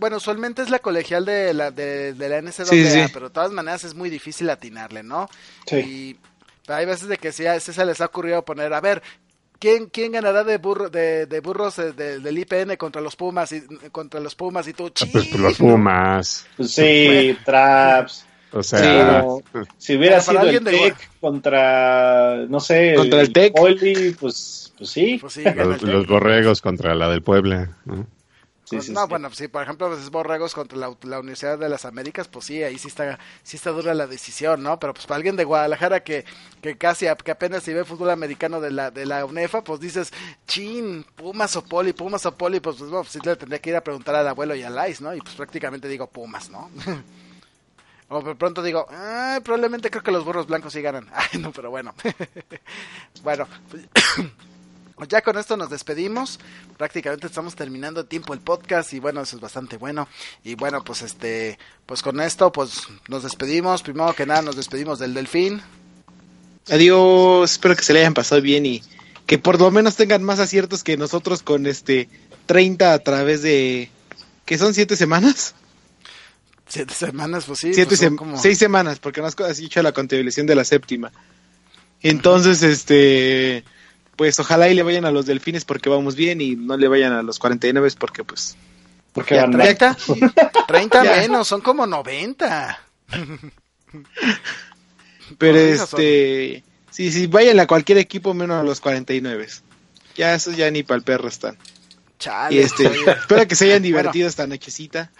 Bueno, 0.00 0.16
usualmente 0.16 0.62
es 0.62 0.70
la 0.70 0.80
colegial 0.80 1.24
de 1.24 1.54
la, 1.54 1.70
de, 1.70 2.12
de 2.12 2.28
la 2.28 2.40
NCAA, 2.42 2.64
Sí, 2.66 2.84
sí. 2.86 3.02
pero 3.12 3.28
de 3.28 3.34
todas 3.34 3.52
maneras 3.52 3.84
es 3.84 3.94
muy 3.94 4.10
difícil 4.10 4.50
atinarle, 4.50 5.02
¿no? 5.02 5.28
Sí. 5.66 5.76
Y 5.76 6.16
pero 6.66 6.78
hay 6.78 6.86
veces 6.86 7.08
de 7.08 7.18
que 7.18 7.30
sí, 7.30 7.46
a 7.46 7.60
sí 7.60 7.72
se 7.72 7.84
les 7.84 8.00
ha 8.00 8.06
ocurrido 8.06 8.42
poner, 8.44 8.72
a 8.72 8.80
ver, 8.80 9.02
¿quién, 9.58 9.86
quién 9.86 10.12
ganará 10.12 10.42
de, 10.44 10.56
burro, 10.58 10.88
de, 10.90 11.26
de 11.26 11.40
burros 11.40 11.76
de- 11.76 11.92
del 12.20 12.38
IPN 12.38 12.76
contra 12.76 13.00
los 13.02 13.16
Pumas 13.16 13.52
y 13.52 13.60
contra 13.92 14.18
los 14.18 14.34
Pumas 14.34 14.66
y 14.66 14.72
tú, 14.72 14.86
Ah, 15.00 15.06
Pues 15.12 15.26
por 15.28 15.40
los. 15.40 15.58
Pumas. 15.58 16.46
Pues 16.56 16.72
sí, 16.72 17.36
Traps. 17.44 18.26
O 18.52 18.62
sea, 18.62 19.24
si 19.78 19.96
hubiera 19.96 20.20
sido 20.20 20.40
el 20.42 20.62
Tec 20.64 21.10
contra, 21.20 22.36
no 22.48 22.60
sé, 22.60 22.94
Contra 22.96 23.20
el 23.20 23.32
Tec. 23.32 23.52
Poli, 23.52 24.16
pues, 24.18 24.72
pues 24.78 24.90
sí. 24.90 25.18
Pues 25.20 25.32
sí, 25.34 25.42
el 25.44 25.56
los, 25.56 25.82
los 25.82 26.06
borregos 26.06 26.60
contra 26.62 26.94
la 26.94 27.08
del 27.08 27.22
Puebla. 27.22 27.76
¿no? 27.84 28.06
Sí, 28.64 28.76
Pues 28.76 28.86
sí, 28.86 28.92
no, 28.92 29.06
sí. 29.06 29.08
bueno, 29.08 29.30
sí, 29.32 29.46
por 29.48 29.62
ejemplo, 29.62 29.92
es 29.94 30.10
Borregos 30.10 30.54
contra 30.54 30.78
la, 30.78 30.96
la 31.02 31.20
Universidad 31.20 31.58
de 31.58 31.68
las 31.68 31.84
Américas, 31.84 32.28
pues 32.28 32.46
sí, 32.46 32.62
ahí 32.62 32.78
sí 32.78 32.88
está, 32.88 33.18
sí 33.42 33.56
está 33.56 33.70
dura 33.70 33.92
la 33.94 34.06
decisión, 34.06 34.62
¿no? 34.62 34.78
Pero 34.78 34.94
pues 34.94 35.06
para 35.06 35.16
alguien 35.16 35.36
de 35.36 35.44
Guadalajara 35.44 36.02
que, 36.02 36.24
que 36.62 36.78
casi, 36.78 37.06
que 37.22 37.30
apenas 37.30 37.62
se 37.62 37.74
ve 37.74 37.84
fútbol 37.84 38.10
americano 38.10 38.60
de 38.62 38.70
la, 38.70 38.90
de 38.90 39.04
la 39.04 39.24
UNEFA, 39.26 39.62
pues 39.62 39.80
dices, 39.80 40.12
chin, 40.46 41.04
Pumas 41.14 41.56
o 41.56 41.64
Poli, 41.64 41.92
Pumas 41.92 42.24
o 42.26 42.34
Poli, 42.36 42.60
pues, 42.60 42.76
pues 42.76 42.90
bueno, 42.90 43.04
sí 43.04 43.18
le 43.22 43.36
tendría 43.36 43.60
que 43.60 43.70
ir 43.70 43.76
a 43.76 43.84
preguntar 43.84 44.14
al 44.14 44.28
abuelo 44.28 44.54
y 44.54 44.62
al 44.62 44.74
Lais, 44.74 45.00
¿no? 45.02 45.14
Y 45.14 45.20
pues 45.20 45.34
prácticamente 45.34 45.86
digo 45.88 46.06
Pumas, 46.06 46.48
¿no? 46.50 46.70
O 48.08 48.20
de 48.20 48.34
pronto 48.34 48.62
digo, 48.62 48.86
ah, 48.90 49.40
probablemente 49.42 49.90
creo 49.90 50.02
que 50.02 50.12
los 50.12 50.24
burros 50.24 50.46
blancos 50.46 50.72
sí 50.72 50.82
ganan. 50.82 51.08
Ay, 51.12 51.40
no, 51.40 51.52
pero 51.52 51.70
bueno. 51.70 51.94
bueno, 53.22 53.48
pues, 53.70 53.82
pues 54.96 55.08
ya 55.08 55.22
con 55.22 55.36
esto 55.38 55.56
nos 55.56 55.70
despedimos. 55.70 56.38
Prácticamente 56.76 57.26
estamos 57.26 57.54
terminando 57.56 58.00
a 58.00 58.04
tiempo 58.04 58.32
el 58.34 58.40
podcast 58.40 58.92
y 58.92 59.00
bueno, 59.00 59.22
eso 59.22 59.36
es 59.36 59.42
bastante 59.42 59.76
bueno. 59.76 60.08
Y 60.44 60.54
bueno, 60.54 60.82
pues 60.84 61.02
este, 61.02 61.58
pues 61.86 62.02
con 62.02 62.20
esto 62.20 62.52
pues 62.52 62.82
nos 63.08 63.22
despedimos. 63.22 63.82
Primero 63.82 64.14
que 64.14 64.26
nada 64.26 64.42
nos 64.42 64.56
despedimos 64.56 64.98
del 64.98 65.14
Delfín. 65.14 65.60
Adiós, 66.70 67.52
espero 67.52 67.76
que 67.76 67.82
se 67.82 67.92
le 67.92 68.00
hayan 68.00 68.14
pasado 68.14 68.40
bien 68.40 68.64
y 68.66 68.82
que 69.26 69.38
por 69.38 69.60
lo 69.60 69.70
menos 69.70 69.96
tengan 69.96 70.22
más 70.22 70.38
aciertos 70.38 70.82
que 70.82 70.96
nosotros 70.96 71.42
con 71.42 71.66
este 71.66 72.08
30 72.46 72.92
a 72.92 72.98
través 73.00 73.42
de... 73.42 73.90
¿Qué 74.46 74.58
son? 74.58 74.74
¿Siete 74.74 74.96
semanas? 74.96 75.54
Siete 76.66 76.94
semanas, 76.94 77.44
pues 77.46 77.58
sí. 77.60 77.74
Siete 77.74 77.88
pues, 77.96 78.02
sem- 78.02 78.16
como- 78.16 78.38
Seis 78.40 78.58
semanas, 78.58 78.98
porque 78.98 79.20
no 79.20 79.26
has 79.26 79.56
dicho 79.58 79.82
la 79.82 79.92
contabilización 79.92 80.46
de 80.46 80.54
la 80.54 80.64
séptima. 80.64 81.12
Entonces, 82.02 82.62
este... 82.62 83.64
Pues 84.16 84.38
ojalá 84.38 84.68
y 84.68 84.74
le 84.74 84.82
vayan 84.82 85.04
a 85.04 85.10
los 85.10 85.26
delfines 85.26 85.64
porque 85.64 85.90
vamos 85.90 86.14
bien 86.14 86.40
y 86.40 86.54
no 86.56 86.76
le 86.76 86.88
vayan 86.88 87.12
a 87.12 87.22
los 87.22 87.38
49 87.38 87.90
porque 87.98 88.24
pues... 88.24 88.56
Porque 89.12 89.36
Ya, 89.36 89.42
van 89.42 89.52
30, 89.52 89.96
30 90.66 91.04
Ya. 91.04 91.16
menos, 91.16 91.46
son 91.48 91.60
como 91.60 91.86
90. 91.86 92.80
Pero 95.38 95.58
este... 95.58 96.64
Sí, 96.90 97.10
sí, 97.10 97.26
vayan 97.26 97.58
a 97.58 97.66
cualquier 97.66 97.98
equipo 97.98 98.34
menos 98.34 98.60
a 98.60 98.62
los 98.62 98.80
49. 98.80 99.48
Ya, 100.14 100.34
eso 100.34 100.52
ya 100.52 100.70
ni 100.70 100.84
para 100.84 100.98
el 100.98 101.02
perro 101.02 101.26
están. 101.26 101.58
Chale. 102.20 102.54
Y 102.54 102.60
este, 102.60 102.86
espero 102.86 103.48
que 103.48 103.56
se 103.56 103.64
hayan 103.64 103.82
divertido 103.82 104.28
esta 104.28 104.46
nochecita. 104.46 105.10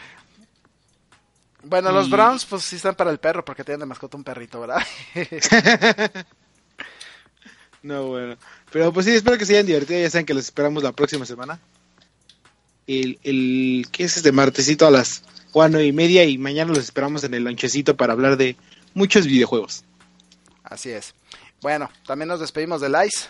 Bueno, 1.65 1.91
los 1.91 2.09
Browns 2.11 2.45
pues 2.45 2.63
sí 2.63 2.77
están 2.77 2.95
para 2.95 3.11
el 3.11 3.19
perro 3.19 3.45
porque 3.45 3.65
tienen 3.65 3.81
de 3.81 3.87
mascota 3.87 4.17
un 4.17 4.23
perrito, 4.23 4.61
¿verdad? 4.61 4.83
No, 7.83 8.05
bueno. 8.07 8.37
Pero 8.75 8.93
pues 8.93 9.07
sí, 9.07 9.13
espero 9.13 9.39
que 9.39 9.47
se 9.47 9.53
hayan 9.53 9.67
divertido. 9.67 10.01
Ya 10.01 10.11
saben 10.11 10.27
que 10.27 10.35
los 10.35 10.47
esperamos 10.47 10.83
la 10.83 10.91
próxima 10.91 11.25
semana. 11.25 11.61
El, 12.89 13.21
el 13.23 13.87
¿qué 13.93 14.03
es 14.03 14.17
este 14.17 14.33
martesito 14.33 14.85
a 14.85 14.91
las 14.91 15.23
cuatro 15.53 15.81
y 15.81 15.93
media? 15.93 16.25
Y 16.25 16.39
mañana 16.39 16.71
los 16.71 16.81
esperamos 16.81 17.23
en 17.23 17.35
el 17.35 17.45
lonchecito 17.45 17.97
para 17.97 18.15
hablar 18.15 18.37
de 18.37 18.57
muchos 18.93 19.29
videojuegos. 19.29 19.85
Así 20.65 20.91
es. 20.91 21.15
Bueno, 21.63 21.89
también 22.05 22.27
nos 22.27 22.41
despedimos 22.41 22.81
del 22.81 22.97
Ice. 23.07 23.29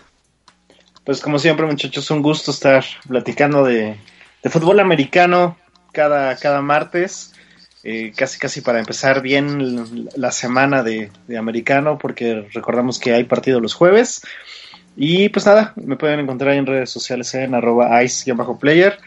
Pues 1.04 1.20
como 1.20 1.38
siempre, 1.38 1.66
muchachos, 1.66 2.10
un 2.10 2.22
gusto 2.22 2.50
estar 2.50 2.82
platicando 3.06 3.64
de, 3.64 3.98
de 4.42 4.50
fútbol 4.50 4.80
americano 4.80 5.58
cada, 5.92 6.36
cada 6.36 6.62
martes. 6.62 7.34
Eh, 7.82 8.14
casi 8.16 8.38
casi 8.38 8.62
para 8.62 8.78
empezar 8.78 9.20
bien 9.20 10.08
la 10.16 10.32
semana 10.32 10.82
de, 10.82 11.12
de 11.28 11.36
americano, 11.36 11.98
porque 11.98 12.48
recordamos 12.54 12.98
que 12.98 13.12
hay 13.12 13.24
partido 13.24 13.60
los 13.60 13.74
jueves. 13.74 14.22
Y 14.96 15.28
pues 15.28 15.46
nada, 15.46 15.72
me 15.76 15.96
pueden 15.96 16.20
encontrar 16.20 16.54
en 16.54 16.66
redes 16.66 16.90
sociales 16.90 17.34
en 17.34 17.54
arroba 17.54 18.02
ice-player. 18.02 18.98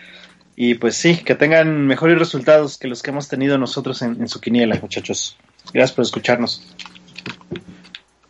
Y 0.55 0.75
pues 0.75 0.95
sí, 0.95 1.17
que 1.17 1.35
tengan 1.35 1.85
mejores 1.85 2.17
resultados 2.17 2.77
que 2.77 2.87
los 2.87 3.03
que 3.03 3.11
hemos 3.11 3.27
tenido 3.27 3.57
nosotros 3.57 4.01
en, 4.01 4.19
en 4.19 4.27
su 4.27 4.41
quiniela, 4.41 4.77
muchachos. 4.81 5.37
Gracias 5.73 5.95
por 5.95 6.03
escucharnos. 6.03 6.63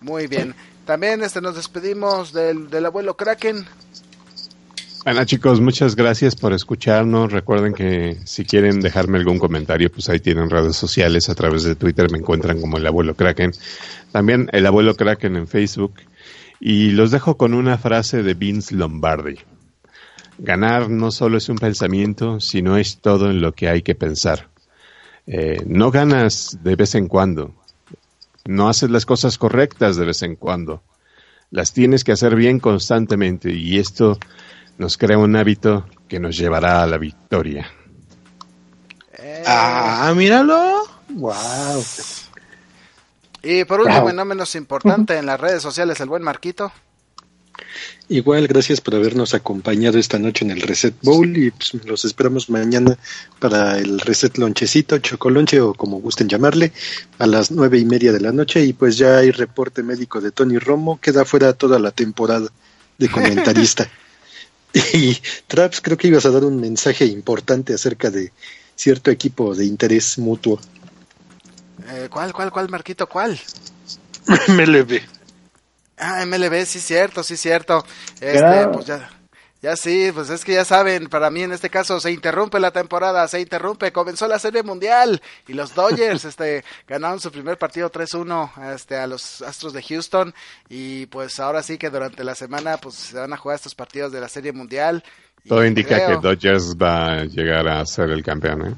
Muy 0.01 0.27
bien. 0.27 0.53
También 0.85 1.23
este 1.23 1.41
nos 1.41 1.55
despedimos 1.55 2.33
del, 2.33 2.69
del 2.69 2.85
abuelo 2.85 3.15
Kraken. 3.15 3.65
Bueno 5.03 5.23
chicos, 5.23 5.61
muchas 5.61 5.95
gracias 5.95 6.35
por 6.35 6.51
escucharnos. 6.53 7.31
Recuerden 7.31 7.73
que 7.73 8.17
si 8.25 8.43
quieren 8.43 8.81
dejarme 8.81 9.17
algún 9.17 9.39
comentario, 9.39 9.89
pues 9.89 10.09
ahí 10.09 10.19
tienen 10.19 10.49
redes 10.49 10.75
sociales. 10.75 11.29
A 11.29 11.35
través 11.35 11.63
de 11.63 11.75
Twitter 11.75 12.11
me 12.11 12.17
encuentran 12.17 12.59
como 12.59 12.77
el 12.77 12.85
abuelo 12.85 13.15
Kraken. 13.15 13.51
También 14.11 14.49
el 14.51 14.65
abuelo 14.65 14.95
Kraken 14.95 15.37
en 15.37 15.47
Facebook. 15.47 15.93
Y 16.59 16.91
los 16.91 17.11
dejo 17.11 17.37
con 17.37 17.53
una 17.53 17.77
frase 17.77 18.23
de 18.23 18.33
Vince 18.33 18.75
Lombardi. 18.75 19.37
Ganar 20.39 20.89
no 20.89 21.11
solo 21.11 21.37
es 21.37 21.49
un 21.49 21.57
pensamiento, 21.57 22.39
sino 22.39 22.77
es 22.77 22.99
todo 22.99 23.29
en 23.29 23.41
lo 23.41 23.53
que 23.53 23.69
hay 23.69 23.81
que 23.81 23.95
pensar. 23.95 24.49
Eh, 25.25 25.61
no 25.65 25.91
ganas 25.91 26.59
de 26.63 26.75
vez 26.75 26.95
en 26.95 27.07
cuando. 27.07 27.53
No 28.45 28.69
haces 28.69 28.89
las 28.89 29.05
cosas 29.05 29.37
correctas 29.37 29.97
de 29.97 30.05
vez 30.05 30.21
en 30.21 30.35
cuando. 30.35 30.83
Las 31.51 31.73
tienes 31.73 32.03
que 32.03 32.11
hacer 32.11 32.35
bien 32.35 32.59
constantemente 32.59 33.51
y 33.53 33.77
esto 33.77 34.17
nos 34.77 34.97
crea 34.97 35.17
un 35.17 35.35
hábito 35.35 35.85
que 36.07 36.19
nos 36.19 36.37
llevará 36.37 36.83
a 36.83 36.87
la 36.87 36.97
victoria. 36.97 37.69
Ah, 39.45 40.13
míralo. 40.15 40.83
Wow. 41.09 41.83
Y 43.47 43.63
por 43.63 43.79
último, 43.79 44.09
y 44.09 44.13
no 44.13 44.25
menos 44.25 44.55
importante, 44.55 45.17
en 45.17 45.25
las 45.25 45.39
redes 45.39 45.61
sociales, 45.61 45.99
el 46.01 46.09
buen 46.09 46.21
Marquito. 46.21 46.71
Igual, 48.09 48.47
gracias 48.47 48.81
por 48.81 48.95
habernos 48.95 49.33
acompañado 49.33 49.97
esta 49.97 50.19
noche 50.19 50.43
en 50.43 50.51
el 50.51 50.61
Reset 50.61 50.95
Bowl 51.01 51.35
y 51.37 51.51
pues, 51.51 51.73
los 51.85 52.03
esperamos 52.03 52.49
mañana 52.49 52.97
para 53.39 53.77
el 53.77 53.99
Reset 53.99 54.37
Lonchecito, 54.37 54.97
Chocolonche 54.97 55.61
o 55.61 55.73
como 55.73 55.99
gusten 55.99 56.27
llamarle, 56.27 56.73
a 57.19 57.27
las 57.27 57.51
nueve 57.51 57.79
y 57.79 57.85
media 57.85 58.11
de 58.11 58.19
la 58.19 58.31
noche 58.31 58.63
y 58.65 58.73
pues 58.73 58.97
ya 58.97 59.17
hay 59.17 59.31
reporte 59.31 59.81
médico 59.81 60.19
de 60.19 60.31
Tony 60.31 60.57
Romo, 60.57 60.99
queda 60.99 61.23
fuera 61.23 61.53
toda 61.53 61.79
la 61.79 61.91
temporada 61.91 62.49
de 62.97 63.09
comentarista. 63.09 63.89
y 64.93 65.17
Traps, 65.47 65.81
creo 65.81 65.97
que 65.97 66.09
ibas 66.09 66.25
a 66.25 66.31
dar 66.31 66.43
un 66.43 66.59
mensaje 66.59 67.05
importante 67.05 67.73
acerca 67.73 68.09
de 68.09 68.31
cierto 68.75 69.09
equipo 69.09 69.55
de 69.55 69.65
interés 69.65 70.17
mutuo. 70.17 70.59
Eh, 71.89 72.07
¿Cuál, 72.09 72.33
cuál, 72.33 72.51
cuál, 72.51 72.69
Marquito? 72.69 73.07
¿Cuál? 73.07 73.39
MLB. 74.47 74.99
Ah, 75.97 76.25
MLB, 76.25 76.65
sí, 76.65 76.79
cierto, 76.79 77.23
sí, 77.23 77.37
cierto. 77.37 77.83
Este, 78.15 78.37
Claro. 78.37 78.71
pues 78.73 78.85
ya, 78.85 79.09
ya 79.61 79.75
sí, 79.75 80.11
pues 80.13 80.29
es 80.29 80.45
que 80.45 80.53
ya 80.53 80.63
saben, 80.65 81.07
para 81.07 81.31
mí 81.31 81.41
en 81.41 81.51
este 81.51 81.69
caso 81.71 81.99
se 81.99 82.11
interrumpe 82.11 82.59
la 82.59 82.69
temporada, 82.71 83.27
se 83.27 83.39
interrumpe, 83.41 83.91
comenzó 83.91 84.27
la 84.27 84.37
serie 84.37 84.61
mundial 84.61 85.21
y 85.47 85.53
los 85.53 85.73
Dodgers, 85.73 86.25
este, 86.25 86.63
ganaron 86.87 87.19
su 87.19 87.31
primer 87.31 87.57
partido 87.57 87.91
3-1, 87.91 88.73
este, 88.75 88.95
a 88.97 89.07
los 89.07 89.41
Astros 89.41 89.73
de 89.73 89.81
Houston 89.81 90.33
y 90.69 91.07
pues 91.07 91.39
ahora 91.39 91.63
sí 91.63 91.77
que 91.79 91.89
durante 91.89 92.23
la 92.23 92.35
semana, 92.35 92.77
pues 92.77 92.93
se 92.95 93.17
van 93.17 93.33
a 93.33 93.37
jugar 93.37 93.55
estos 93.55 93.73
partidos 93.73 94.11
de 94.11 94.21
la 94.21 94.29
serie 94.29 94.51
mundial. 94.51 95.03
Todo 95.47 95.65
indica 95.65 95.95
creo- 95.95 96.21
que 96.21 96.27
Dodgers 96.27 96.75
va 96.75 97.13
a 97.13 97.23
llegar 97.25 97.67
a 97.67 97.83
ser 97.87 98.09
el 98.11 98.23
campeón. 98.23 98.67
¿eh? 98.67 98.75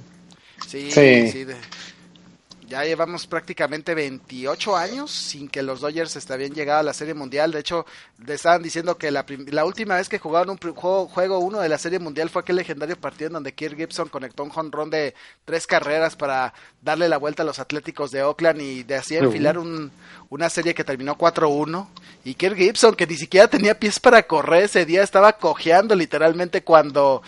Sí, 0.66 0.90
Sí. 0.92 1.32
sí. 1.32 1.44
de- 1.44 1.58
ya 2.70 2.84
llevamos 2.84 3.26
prácticamente 3.26 3.96
28 3.96 4.78
años 4.78 5.12
sin 5.12 5.50
que 5.50 5.64
los 5.64 5.82
Dodgers 5.82 6.16
este, 6.16 6.34
habían 6.34 6.54
llegado 6.54 6.82
a 6.82 6.84
la 6.84 6.94
Serie 6.94 7.16
Mundial. 7.16 7.52
De 7.52 7.60
hecho, 7.60 7.86
le 8.24 8.36
estaban 8.36 8.62
diciendo 8.62 8.98
que 8.98 9.10
la, 9.10 9.26
la 9.48 9.66
última 9.66 9.96
vez 9.96 10.08
que 10.08 10.20
jugaron 10.20 10.52
un 10.52 10.58
juego, 10.58 11.08
juego 11.08 11.40
uno 11.40 11.60
de 11.60 11.70
la 11.70 11.80
Serie 11.80 11.98
Mundial 11.98 12.30
fue 12.30 12.44
aquel 12.44 12.58
legendario 12.58 12.96
partido 12.96 13.28
en 13.28 13.34
donde 13.34 13.54
Kirk 13.54 13.76
Gibson 13.76 14.08
conectó 14.10 14.44
un 14.44 14.52
jonrón 14.52 14.92
de 14.92 15.16
tres 15.46 15.66
carreras 15.66 16.16
para 16.16 16.54
darle 16.82 17.10
la 17.10 17.18
vuelta 17.18 17.42
a 17.42 17.46
los 17.46 17.58
Atléticos 17.58 18.12
de 18.12 18.22
Oakland 18.22 18.62
y 18.62 18.84
de 18.84 18.96
así 18.96 19.18
enfilar 19.18 19.58
un, 19.58 19.92
una 20.30 20.50
serie 20.50 20.76
que 20.76 20.84
terminó 20.84 21.18
4-1. 21.18 21.88
Y 22.24 22.36
Kirk 22.36 22.56
Gibson, 22.56 22.96
que 22.96 23.08
ni 23.08 23.16
siquiera 23.16 23.48
tenía 23.48 23.80
pies 23.80 24.00
para 24.00 24.22
correr 24.24 24.66
ese 24.66 24.86
día, 24.86 25.02
estaba 25.02 25.34
cojeando 25.34 25.96
literalmente 25.96 26.64
cuando 26.64 27.24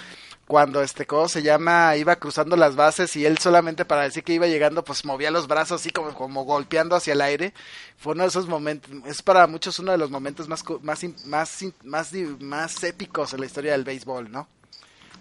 cuando 0.51 0.83
este 0.83 1.05
cómo 1.05 1.29
se 1.29 1.43
llama 1.43 1.95
iba 1.95 2.17
cruzando 2.17 2.57
las 2.57 2.75
bases 2.75 3.15
y 3.15 3.25
él 3.25 3.37
solamente 3.37 3.85
para 3.85 4.01
decir 4.01 4.21
que 4.21 4.33
iba 4.33 4.47
llegando 4.47 4.83
pues 4.83 5.05
movía 5.05 5.31
los 5.31 5.47
brazos 5.47 5.79
así 5.79 5.91
como 5.91 6.13
como 6.13 6.43
golpeando 6.43 6.93
hacia 6.93 7.13
el 7.13 7.21
aire. 7.21 7.53
Fue 7.95 8.11
uno 8.11 8.23
de 8.23 8.29
esos 8.29 8.49
momentos 8.49 8.91
es 9.05 9.21
para 9.21 9.47
muchos 9.47 9.79
uno 9.79 9.93
de 9.93 9.97
los 9.97 10.11
momentos 10.11 10.49
más 10.49 10.61
más 10.81 11.05
más 11.25 11.63
más 11.85 12.11
más 12.41 12.83
épicos 12.83 13.31
en 13.31 13.39
la 13.39 13.45
historia 13.45 13.71
del 13.71 13.85
béisbol 13.85 14.29
no 14.29 14.49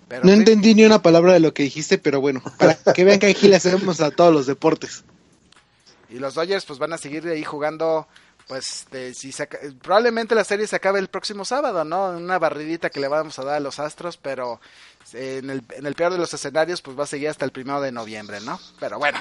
pero 0.09 0.25
No 0.25 0.33
sí, 0.33 0.39
entendí 0.41 0.75
ni 0.75 0.85
una 0.85 1.01
palabra 1.01 1.33
de 1.35 1.39
lo 1.39 1.55
que 1.55 1.63
dijiste, 1.63 1.97
pero 1.97 2.21
bueno, 2.21 2.43
para 2.59 2.75
que 2.75 3.05
vean 3.05 3.21
que 3.21 3.29
aquí 3.29 3.47
le 3.47 3.55
hacemos 3.55 4.01
a 4.01 4.11
todos 4.11 4.35
los 4.35 4.47
deportes. 4.47 5.05
y 6.09 6.19
los 6.19 6.35
Dodgers 6.35 6.65
pues 6.65 6.81
van 6.81 6.93
a 6.93 6.99
seguir 6.99 7.25
ahí 7.29 7.45
jugando 7.45 8.09
pues 8.51 8.85
si 9.15 9.31
se 9.31 9.47
probablemente 9.47 10.35
la 10.35 10.43
serie 10.43 10.67
se 10.67 10.75
acabe 10.75 10.99
el 10.99 11.07
próximo 11.07 11.45
sábado 11.45 11.85
no 11.85 12.11
una 12.11 12.37
barridita 12.37 12.91
que 12.91 12.99
le 12.99 13.07
vamos 13.07 13.39
a 13.39 13.45
dar 13.45 13.55
a 13.55 13.61
los 13.61 13.79
Astros 13.79 14.17
pero 14.17 14.61
eh, 15.13 15.39
en 15.41 15.51
el, 15.51 15.63
en 15.71 15.87
el 15.87 15.95
peor 15.95 16.11
de 16.11 16.19
los 16.19 16.35
escenarios 16.35 16.83
pues 16.83 16.99
va 16.99 17.05
a 17.05 17.07
seguir 17.07 17.29
hasta 17.29 17.45
el 17.45 17.53
primero 17.53 17.81
de 17.81 17.93
noviembre 17.93 18.41
no 18.41 18.59
pero 18.81 18.99
bueno 18.99 19.21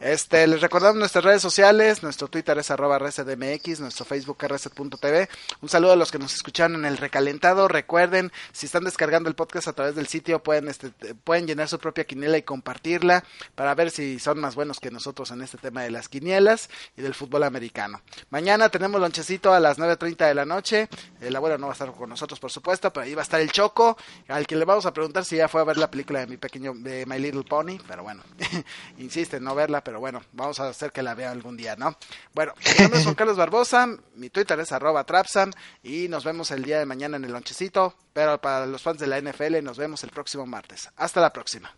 Este, 0.00 0.46
les 0.46 0.62
recordamos 0.62 0.96
nuestras 0.96 1.22
redes 1.22 1.42
sociales, 1.42 2.02
nuestro 2.02 2.28
Twitter 2.28 2.56
es 2.56 2.70
arroba 2.70 2.98
nuestro 2.98 4.04
Facebook 4.06 4.38
es 4.40 4.48
reset.tv. 4.48 5.28
Un 5.60 5.68
saludo 5.68 5.92
a 5.92 5.96
los 5.96 6.10
que 6.10 6.18
nos 6.18 6.32
escuchan 6.32 6.74
en 6.74 6.86
el 6.86 6.96
recalentado. 6.96 7.68
Recuerden, 7.68 8.32
si 8.52 8.64
están 8.64 8.84
descargando 8.84 9.28
el 9.28 9.34
podcast 9.34 9.68
a 9.68 9.74
través 9.74 9.94
del 9.94 10.06
sitio, 10.06 10.42
pueden, 10.42 10.68
este, 10.68 10.90
pueden 11.14 11.46
llenar 11.46 11.68
su 11.68 11.78
propia 11.78 12.04
quiniela 12.04 12.38
y 12.38 12.42
compartirla 12.42 13.24
para 13.54 13.74
ver 13.74 13.90
si 13.90 14.18
son 14.18 14.40
más 14.40 14.54
buenos 14.54 14.80
que 14.80 14.90
nosotros 14.90 15.32
en 15.32 15.42
este 15.42 15.58
tema 15.58 15.82
de 15.82 15.90
las 15.90 16.08
quinielas 16.08 16.70
y 16.96 17.02
del 17.02 17.12
fútbol 17.12 17.42
americano. 17.42 18.00
Mañana 18.30 18.70
tenemos 18.70 19.02
lonchecito 19.02 19.52
a 19.52 19.60
las 19.60 19.78
9.30 19.78 20.26
de 20.28 20.34
la 20.34 20.46
noche. 20.46 20.88
El 21.20 21.36
abuelo 21.36 21.58
no 21.58 21.66
va 21.66 21.72
a 21.72 21.74
estar 21.74 21.92
con 21.92 22.08
nosotros, 22.08 22.40
por 22.40 22.50
supuesto, 22.50 22.90
pero 22.90 23.04
ahí 23.04 23.14
va 23.14 23.20
a 23.20 23.24
estar 23.24 23.40
el 23.40 23.52
Choco, 23.52 23.98
al 24.28 24.46
que 24.46 24.56
le 24.56 24.64
vamos 24.64 24.86
a 24.86 24.94
preguntar 24.94 25.26
si 25.26 25.36
ya 25.36 25.48
fue 25.48 25.60
a 25.60 25.64
ver 25.64 25.76
la 25.76 25.90
película 25.90 26.20
de 26.20 26.26
mi 26.26 26.38
pequeño, 26.38 26.72
de 26.74 27.04
My 27.04 27.18
Little 27.18 27.44
Pony, 27.44 27.78
pero 27.86 28.02
bueno, 28.02 28.22
insiste 28.98 29.36
en 29.36 29.44
no 29.44 29.54
verla, 29.54 29.82
bueno, 29.98 30.22
vamos 30.32 30.60
a 30.60 30.68
hacer 30.68 30.92
que 30.92 31.02
la 31.02 31.14
vea 31.14 31.30
algún 31.32 31.56
día, 31.56 31.74
¿no? 31.76 31.96
Bueno, 32.34 32.52
mi 32.58 32.82
nombre 32.82 32.98
es 32.98 33.04
Juan 33.04 33.14
Carlos 33.16 33.36
Barbosa, 33.36 33.88
mi 34.14 34.30
Twitter 34.30 34.60
es 34.60 34.70
arroba 34.72 35.02
trapsam 35.04 35.50
y 35.82 36.06
nos 36.08 36.24
vemos 36.24 36.50
el 36.52 36.62
día 36.62 36.78
de 36.78 36.86
mañana 36.86 37.16
en 37.16 37.24
el 37.24 37.32
lonchecito, 37.32 37.96
pero 38.12 38.40
para 38.40 38.66
los 38.66 38.82
fans 38.82 38.98
de 38.98 39.06
la 39.06 39.20
NFL 39.20 39.62
nos 39.64 39.78
vemos 39.78 40.04
el 40.04 40.10
próximo 40.10 40.46
martes. 40.46 40.88
Hasta 40.96 41.20
la 41.20 41.32
próxima. 41.32 41.74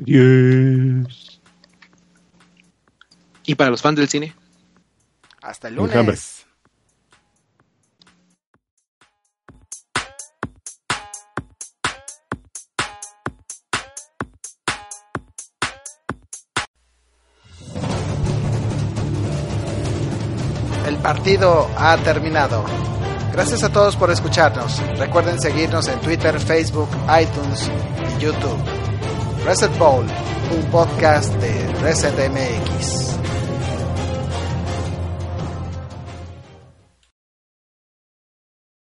Adiós. 0.00 1.40
Y 3.44 3.54
para 3.54 3.70
los 3.70 3.82
fans 3.82 3.96
del 3.98 4.08
cine. 4.08 4.34
Hasta 5.42 5.68
el 5.68 5.74
Enjambre. 5.78 6.02
lunes. 6.02 6.45
Partido 21.06 21.70
ha 21.76 21.96
terminado. 21.98 22.64
Gracias 23.30 23.62
a 23.62 23.68
todos 23.68 23.94
por 23.94 24.10
escucharnos. 24.10 24.82
Recuerden 24.98 25.40
seguirnos 25.40 25.86
en 25.86 26.00
Twitter, 26.00 26.40
Facebook, 26.40 26.88
iTunes 27.22 27.70
y 28.16 28.20
YouTube. 28.20 28.58
Reset 29.44 29.78
Bowl, 29.78 30.04
un 30.50 30.64
podcast 30.72 31.32
de 31.34 31.72
Reset 31.80 32.12
MX. 32.28 33.15